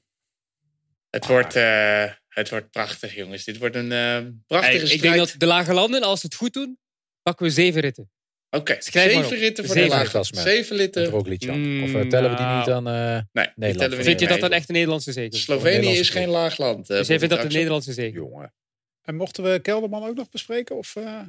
Het, 1.09 1.25
wordt, 1.27 1.55
eh, 1.55 2.11
het 2.27 2.49
wordt 2.49 2.69
prachtig, 2.71 3.15
jongens. 3.15 3.43
Dit 3.43 3.57
wordt 3.57 3.75
een 3.75 3.91
eh, 3.91 4.17
prachtige 4.47 4.85
Hey, 4.85 4.93
ik 4.95 5.01
denk 5.01 5.15
dat 5.15 5.35
de 5.37 5.45
lage 5.45 5.73
landen, 5.73 6.01
als 6.03 6.19
ze 6.19 6.25
het 6.25 6.35
goed 6.35 6.53
doen, 6.53 6.77
pakken 7.21 7.45
we 7.45 7.51
zeven 7.51 7.81
ritten. 7.81 8.09
Oké, 8.49 8.75
zeven 8.79 9.37
ritten 9.37 9.65
voor 9.65 9.73
Zeven 9.75 9.89
de 9.89 9.95
lage. 9.95 10.09
klassement. 10.09 10.47
Zeven 10.47 10.71
En 10.71 10.77
litten. 10.81 11.05
Roglic 11.05 11.45
dan. 11.45 11.59
Mm, 11.59 11.83
Of 11.83 11.93
eh, 11.93 12.07
tellen 12.09 12.29
we 12.29 12.35
die 12.35 12.45
nou. 12.45 12.57
niet 12.59 12.69
aan... 12.69 12.87
eh, 12.87 13.21
Nee, 13.31 13.45
die 13.45 13.53
Nederland. 13.55 14.03
Vind 14.03 14.19
je 14.19 14.27
dat 14.27 14.39
dan 14.39 14.51
echt 14.51 14.67
een 14.69 14.73
Nederlandse 14.75 15.11
zege? 15.11 15.37
Slovenië 15.37 15.69
Nederlandse 15.71 16.01
is 16.01 16.09
geen 16.09 16.27
laag 16.29 16.57
land. 16.57 16.87
Dus 16.87 17.07
jij 17.07 17.19
vindt 17.19 17.35
dat 17.35 17.43
een 17.43 17.51
Nederlandse 17.51 17.93
zege? 17.93 18.13
jongen. 18.15 18.53
En 19.01 19.15
mochten 19.15 19.43
we 19.43 19.59
Kelderman 19.59 20.03
ook 20.03 20.15
nog 20.15 20.29
bespreken? 20.29 20.75
Of, 20.77 20.95
eh, 20.95 21.21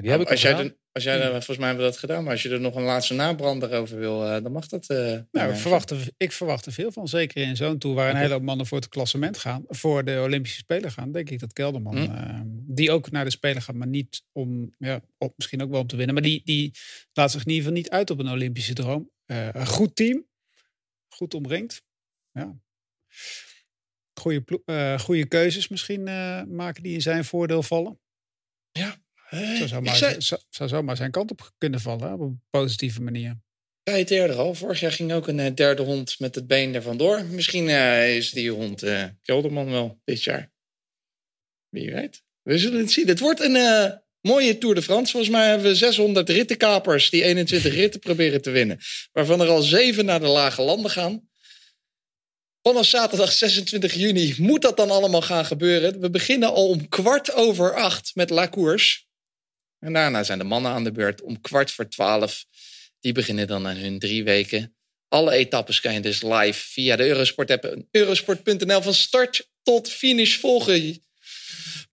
Die 0.00 0.10
heb 0.10 0.20
ik 0.20 0.26
al 0.26 0.32
als 0.32 0.42
jij, 0.42 0.52
er, 0.58 0.76
als 0.92 1.04
jij 1.04 1.30
volgens 1.30 1.58
mij 1.58 1.66
hebben 1.66 1.84
we 1.84 1.90
dat 1.90 2.00
gedaan, 2.00 2.22
maar 2.22 2.32
als 2.32 2.42
je 2.42 2.48
er 2.48 2.60
nog 2.60 2.74
een 2.74 2.82
laatste 2.82 3.14
nabrander 3.14 3.72
over 3.72 3.98
wil, 3.98 4.24
eh, 4.24 4.42
dan 4.42 4.52
mag 4.52 4.66
dat. 4.66 4.86
eh, 4.86 4.96
nou, 4.96 5.24
nou, 5.32 5.50
ik, 5.52 5.56
verwacht 5.56 5.90
er, 5.90 6.08
ik 6.16 6.32
verwacht 6.32 6.66
er 6.66 6.72
veel 6.72 6.92
van. 6.92 7.08
Zeker 7.08 7.42
in 7.42 7.56
zo'n 7.56 7.78
tour 7.78 7.96
waar 7.96 8.10
een 8.10 8.16
hele 8.16 8.32
hoop 8.32 8.42
mannen 8.42 8.66
voor 8.66 8.78
het 8.78 8.88
klassement 8.88 9.38
gaan. 9.38 9.64
Voor 9.68 10.04
de 10.04 10.20
Olympische 10.24 10.58
Spelen 10.58 10.90
gaan. 10.92 11.12
Denk 11.12 11.30
ik 11.30 11.38
dat 11.40 11.52
Kelderman, 11.52 11.96
Hm. 11.96 12.14
eh, 12.14 12.40
die 12.46 12.90
ook 12.90 13.10
naar 13.10 13.24
de 13.24 13.30
Spelen 13.30 13.62
gaat. 13.62 13.74
Maar 13.74 13.86
niet 13.86 14.24
om, 14.32 14.74
ja, 14.78 15.00
op, 15.18 15.32
misschien 15.36 15.62
ook 15.62 15.70
wel 15.70 15.80
om 15.80 15.86
te 15.86 15.96
winnen. 15.96 16.14
Maar 16.14 16.24
die, 16.24 16.42
die 16.44 16.72
laat 17.12 17.30
zich 17.30 17.40
in 17.44 17.48
ieder 17.48 17.62
geval 17.64 17.78
niet 17.78 17.90
uit 17.90 18.10
op 18.10 18.18
een 18.18 18.30
Olympische 18.30 18.72
droom. 18.74 19.10
Eh, 19.26 19.48
een 19.52 19.66
goed 19.66 19.96
team. 19.96 20.26
Goed 21.08 21.34
omringd. 21.34 21.82
Ja. 22.32 22.56
Goede, 24.98 25.26
keuzes 25.28 25.68
misschien 25.68 26.02
maken 26.56 26.82
die 26.82 26.92
in 26.94 27.02
zijn 27.02 27.24
voordeel 27.24 27.62
vallen. 27.62 28.00
eh, 28.72 28.92
Zo 29.30 29.66
zou, 29.66 29.80
ik 29.80 29.86
maar, 29.86 29.96
zei, 29.96 30.20
zou, 30.20 30.40
zou 30.50 30.68
zomaar 30.68 30.96
zijn 30.96 31.10
kant 31.10 31.30
op 31.30 31.52
kunnen 31.58 31.80
vallen. 31.80 32.06
hè, 32.08 32.12
Op 32.14 32.20
een 32.20 32.42
positieve 32.50 33.02
manier. 33.02 33.38
zei 33.84 33.98
het 33.98 34.10
eerder 34.10 34.36
al. 34.36 34.54
Vorig 34.54 34.80
jaar 34.80 34.92
ging 34.92 35.12
ook 35.12 35.28
een 35.28 35.40
eh, 35.40 35.54
derde 35.54 35.82
hond 35.82 36.18
met 36.18 36.34
het 36.34 36.46
been 36.46 36.74
er 36.74 36.82
vandoor. 36.82 37.24
Misschien 37.24 37.68
eh, 37.68 38.16
is 38.16 38.30
die 38.30 38.50
hond 38.50 38.82
eh 38.82 39.04
Kelderman 39.22 39.70
wel 39.70 40.00
dit 40.04 40.22
jaar. 40.22 40.52
Wie 41.68 41.92
weet. 41.92 42.22
We 42.42 42.58
zullen 42.58 42.78
het 42.80 42.92
zien. 42.92 43.08
Het 43.08 43.20
wordt 43.20 43.40
een 43.40 43.98
mooie 44.20 44.58
Tour 44.58 44.74
de 44.74 44.82
France. 44.82 45.10
Volgens 45.12 45.32
mij 45.32 45.48
hebben 45.48 45.66
we 45.66 45.74
600 45.74 46.28
rittenkapers 46.28 47.10
die 47.10 47.22
21 47.24 47.74
ritten 47.82 48.00
proberen 48.00 48.42
te 48.42 48.50
winnen. 48.50 48.78
Waarvan 49.12 49.40
er 49.40 49.48
al 49.48 49.62
zeven 49.62 50.04
naar 50.04 50.20
de 50.20 50.26
lage 50.26 50.62
landen 50.62 50.90
gaan. 50.90 51.28
Vanaf 52.62 52.86
zaterdag 52.86 53.32
26 53.32 53.94
juni 53.94 54.34
moet 54.38 54.62
dat 54.62 54.76
dan 54.76 54.90
allemaal 54.90 55.22
gaan 55.22 55.44
gebeuren. 55.44 56.00
We 56.00 56.10
beginnen 56.10 56.52
al 56.52 56.68
om 56.68 56.88
kwart 56.88 57.32
over 57.32 57.74
acht 57.74 58.10
met 58.14 58.30
La 58.30 58.48
Course. 58.48 59.04
En 59.78 59.92
daarna 59.92 60.22
zijn 60.22 60.38
de 60.38 60.44
mannen 60.44 60.72
aan 60.72 60.84
de 60.84 60.92
beurt 60.92 61.22
om 61.22 61.40
kwart 61.40 61.70
voor 61.70 61.88
twaalf. 61.88 62.44
Die 63.00 63.12
beginnen 63.12 63.46
dan 63.46 63.66
aan 63.66 63.76
hun 63.76 63.98
drie 63.98 64.24
weken. 64.24 64.76
Alle 65.08 65.32
etappes 65.32 65.80
kan 65.80 65.94
je 65.94 66.00
dus 66.00 66.22
live 66.22 66.68
via 66.70 66.96
de 66.96 67.06
Eurosport-app 67.06 67.64
en 67.64 67.88
eurosport.nl 67.90 68.82
van 68.82 68.94
start 68.94 69.48
tot 69.62 69.90
finish 69.90 70.36
volgen. 70.36 71.04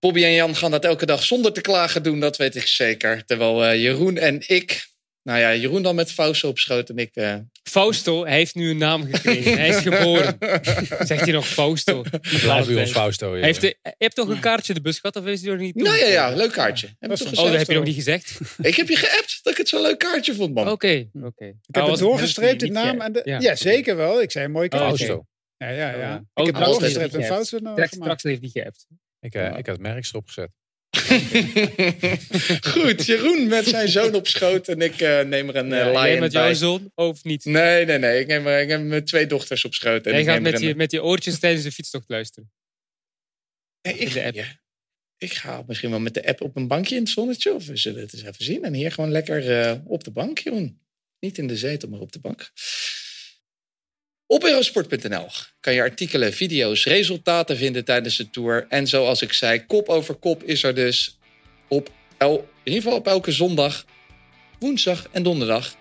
Bobby 0.00 0.24
en 0.24 0.32
Jan 0.32 0.56
gaan 0.56 0.70
dat 0.70 0.84
elke 0.84 1.06
dag 1.06 1.24
zonder 1.24 1.52
te 1.52 1.60
klagen 1.60 2.02
doen, 2.02 2.20
dat 2.20 2.36
weet 2.36 2.54
ik 2.54 2.66
zeker. 2.66 3.24
Terwijl 3.24 3.64
eh, 3.64 3.82
Jeroen 3.82 4.16
en 4.16 4.48
ik, 4.48 4.88
nou 5.24 5.38
ja, 5.38 5.54
Jeroen 5.54 5.82
dan 5.82 5.94
met 5.94 6.12
Fausto 6.12 6.48
op 6.48 6.58
schoot 6.58 6.88
en 6.88 6.96
ik... 6.96 7.10
eh, 7.14 7.36
Fausto, 7.62 8.24
hij 8.24 8.36
heeft 8.36 8.54
nu 8.54 8.70
een 8.70 8.76
naam 8.78 9.02
gekregen. 9.12 9.58
hij 9.58 9.68
is 9.68 9.76
geboren. 9.76 10.36
Zegt 11.06 11.20
hij 11.20 11.32
nog 11.32 11.48
Fausto? 11.48 12.02
Blijf 12.20 12.66
bij 12.66 12.80
ons 12.80 12.90
Fausto. 12.90 13.34
Heeft 13.34 13.60
de, 13.60 13.66
je 13.82 13.94
hebt 13.98 14.14
toch 14.14 14.28
een 14.28 14.40
kaartje 14.40 14.74
de 14.74 14.80
bus 14.80 14.98
gehad 14.98 15.16
of 15.16 15.26
is 15.26 15.40
hij 15.42 15.50
nog 15.50 15.60
niet 15.60 15.74
nou 15.74 15.96
ja, 15.96 16.06
ja, 16.06 16.34
leuk 16.34 16.52
kaartje. 16.52 16.86
Heb 16.98 17.10
Dat 17.10 17.18
toch 17.18 17.30
een- 17.30 17.38
Oh, 17.38 17.44
dat 17.44 17.46
gezegd? 17.52 17.58
heb 17.58 17.68
je 17.68 17.74
nog 17.74 17.84
niet 17.84 17.94
gezegd? 17.94 18.38
ik 18.58 18.74
heb 18.74 18.88
je 18.88 18.96
geappt 18.96 19.40
dat 19.42 19.52
ik 19.52 19.58
het 19.58 19.68
zo'n 19.68 19.82
leuk 19.82 19.98
kaartje 19.98 20.34
vond, 20.34 20.54
man. 20.54 20.68
Oké, 20.70 21.08
oké. 21.22 21.44
Ik 21.44 21.54
heb 21.70 21.86
het 21.86 21.98
doorgestreept, 21.98 22.60
die 22.60 22.70
naam. 22.72 23.00
En 23.00 23.12
de, 23.12 23.20
ja. 23.24 23.40
Ja. 23.40 23.54
zeker 23.56 23.96
wel. 23.96 24.22
Ik 24.22 24.30
zei 24.30 24.44
een 24.44 24.50
mooi 24.50 24.68
Oh, 24.68 24.78
kaartje. 24.78 25.04
Fausto. 25.06 25.26
Ja, 25.56 25.68
ja, 25.68 25.96
ja. 25.96 26.24
Oh, 26.34 26.46
ik 26.48 26.54
heb 26.54 26.64
doorgestreept 26.64 27.16
niet 27.16 27.26
en 27.28 27.78
uh, 27.78 27.84
Straks, 27.86 28.22
heeft 28.22 28.40
hij 28.40 28.50
geappt. 28.52 28.86
Ik, 29.20 29.34
eh, 29.34 29.58
ik 29.58 29.66
had 29.66 29.78
merks 29.78 30.08
erop 30.10 30.26
gezet. 30.26 30.50
Goed, 32.72 33.06
Jeroen 33.06 33.46
met 33.48 33.64
zijn 33.66 33.88
zoon 33.88 34.14
op 34.14 34.26
schoot 34.26 34.68
en 34.68 34.80
ik 34.80 35.00
eh, 35.00 35.20
neem 35.20 35.48
er 35.48 35.56
een 35.56 35.70
uh, 35.70 35.78
Ja, 35.78 35.92
jij 35.92 36.08
lion 36.10 36.20
met 36.20 36.32
bij. 36.32 36.42
jouw 36.42 36.54
zoon 36.54 36.90
of 36.94 37.24
niet? 37.24 37.44
Nee, 37.44 37.84
nee, 37.84 37.98
nee. 37.98 38.20
Ik 38.20 38.26
neem, 38.26 38.46
er- 38.46 38.60
ik 38.60 38.68
neem 38.68 38.86
mijn 38.86 39.04
twee 39.04 39.26
dochters 39.26 39.64
op 39.64 39.74
schoot. 39.74 40.04
En 40.06 40.10
Jij 40.12 40.20
ik 40.20 40.26
gaat 40.26 40.34
neem 40.36 40.46
er 40.46 40.52
met 40.52 40.60
een- 40.60 40.68
je, 40.68 40.74
met 40.74 40.90
je 40.90 41.02
oortjes 41.02 41.38
tijdens 41.38 41.62
de 41.64 41.72
fietstocht 41.72 42.08
luisteren. 42.08 42.52
Nee, 43.82 43.94
ik, 43.94 44.08
in 44.08 44.12
de 44.12 44.24
app. 44.24 44.34
ja. 44.34 44.60
ik 45.18 45.32
ga 45.32 45.62
misschien 45.66 45.90
wel 45.90 46.00
met 46.00 46.14
de 46.14 46.26
app 46.26 46.40
op 46.40 46.56
een 46.56 46.68
bankje 46.68 46.94
in 46.96 47.02
het 47.02 47.10
zonnetje. 47.10 47.54
Of 47.54 47.66
we 47.66 47.76
zullen 47.76 48.00
het 48.00 48.12
eens 48.12 48.22
even 48.22 48.44
zien. 48.44 48.62
En 48.64 48.74
hier 48.74 48.92
gewoon 48.92 49.10
lekker 49.10 49.60
eh, 49.60 49.74
op 49.84 50.04
de 50.04 50.10
bank, 50.10 50.38
Jeroen. 50.38 50.80
Niet 51.20 51.38
in 51.38 51.46
de 51.46 51.56
zetel, 51.56 51.88
maar 51.88 52.00
op 52.00 52.12
de 52.12 52.20
bank. 52.20 52.50
Op 54.26 54.44
eurosport.nl 54.44 55.26
kan 55.60 55.74
je 55.74 55.80
artikelen, 55.80 56.32
video's, 56.32 56.84
resultaten 56.84 57.56
vinden 57.56 57.84
tijdens 57.84 58.16
de 58.16 58.30
tour. 58.30 58.66
En 58.68 58.86
zoals 58.86 59.22
ik 59.22 59.32
zei, 59.32 59.66
kop 59.66 59.88
over 59.88 60.14
kop 60.14 60.42
is 60.42 60.62
er 60.62 60.74
dus 60.74 61.18
op 61.68 61.90
el, 62.18 62.36
in 62.38 62.72
ieder 62.72 62.82
geval 62.82 62.98
op 62.98 63.06
elke 63.06 63.32
zondag, 63.32 63.84
woensdag 64.58 65.08
en 65.12 65.22
donderdag. 65.22 65.74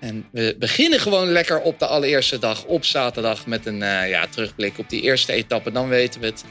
En 0.00 0.26
we 0.32 0.56
beginnen 0.58 1.00
gewoon 1.00 1.32
lekker 1.32 1.60
op 1.60 1.78
de 1.78 1.86
allereerste 1.86 2.38
dag, 2.38 2.64
op 2.64 2.84
zaterdag, 2.84 3.46
met 3.46 3.66
een 3.66 3.82
eh, 3.82 4.08
ja, 4.08 4.26
terugblik 4.26 4.78
op 4.78 4.90
die 4.90 5.02
eerste 5.02 5.32
etappe. 5.32 5.72
Dan 5.72 5.88
weten 5.88 6.20
we 6.20 6.26
het. 6.26 6.44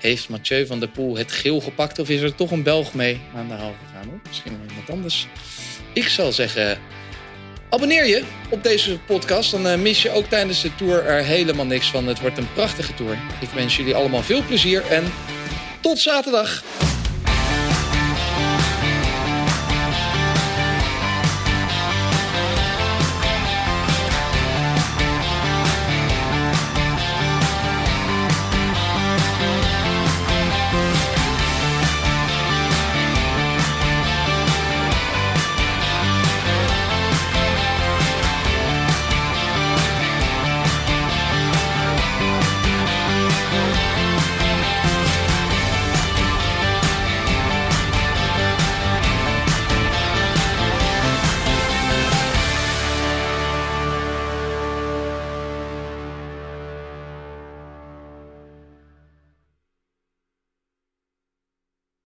Heeft 0.00 0.28
Mathieu 0.28 0.66
van 0.66 0.80
der 0.80 0.88
Poel 0.88 1.16
het 1.16 1.32
geel 1.32 1.60
gepakt 1.60 1.98
of 1.98 2.08
is 2.08 2.20
er 2.20 2.34
toch 2.34 2.50
een 2.50 2.62
Belg 2.62 2.94
mee 2.94 3.20
aan 3.34 3.48
de 3.48 3.54
haal 3.54 3.74
gegaan? 3.86 4.20
Misschien 4.26 4.58
wel 4.58 4.68
iemand 4.68 4.90
anders. 4.90 5.26
Ik 5.92 6.08
zal 6.08 6.32
zeggen, 6.32 6.78
abonneer 7.74 8.06
je 8.06 8.24
op 8.50 8.62
deze 8.62 8.98
podcast. 8.98 9.50
Dan 9.50 9.66
eh, 9.66 9.78
mis 9.78 10.02
je 10.02 10.10
ook 10.10 10.26
tijdens 10.26 10.62
de 10.62 10.74
tour 10.74 11.04
er 11.04 11.24
helemaal 11.24 11.66
niks 11.66 11.90
van. 11.90 12.06
Het 12.06 12.20
wordt 12.20 12.38
een 12.38 12.52
prachtige 12.52 12.94
tour. 12.94 13.18
Ik 13.40 13.48
wens 13.48 13.76
jullie 13.76 13.94
allemaal 13.94 14.22
veel 14.22 14.42
plezier 14.46 14.86
en 14.86 15.12
tot 15.80 15.98
zaterdag. 15.98 16.62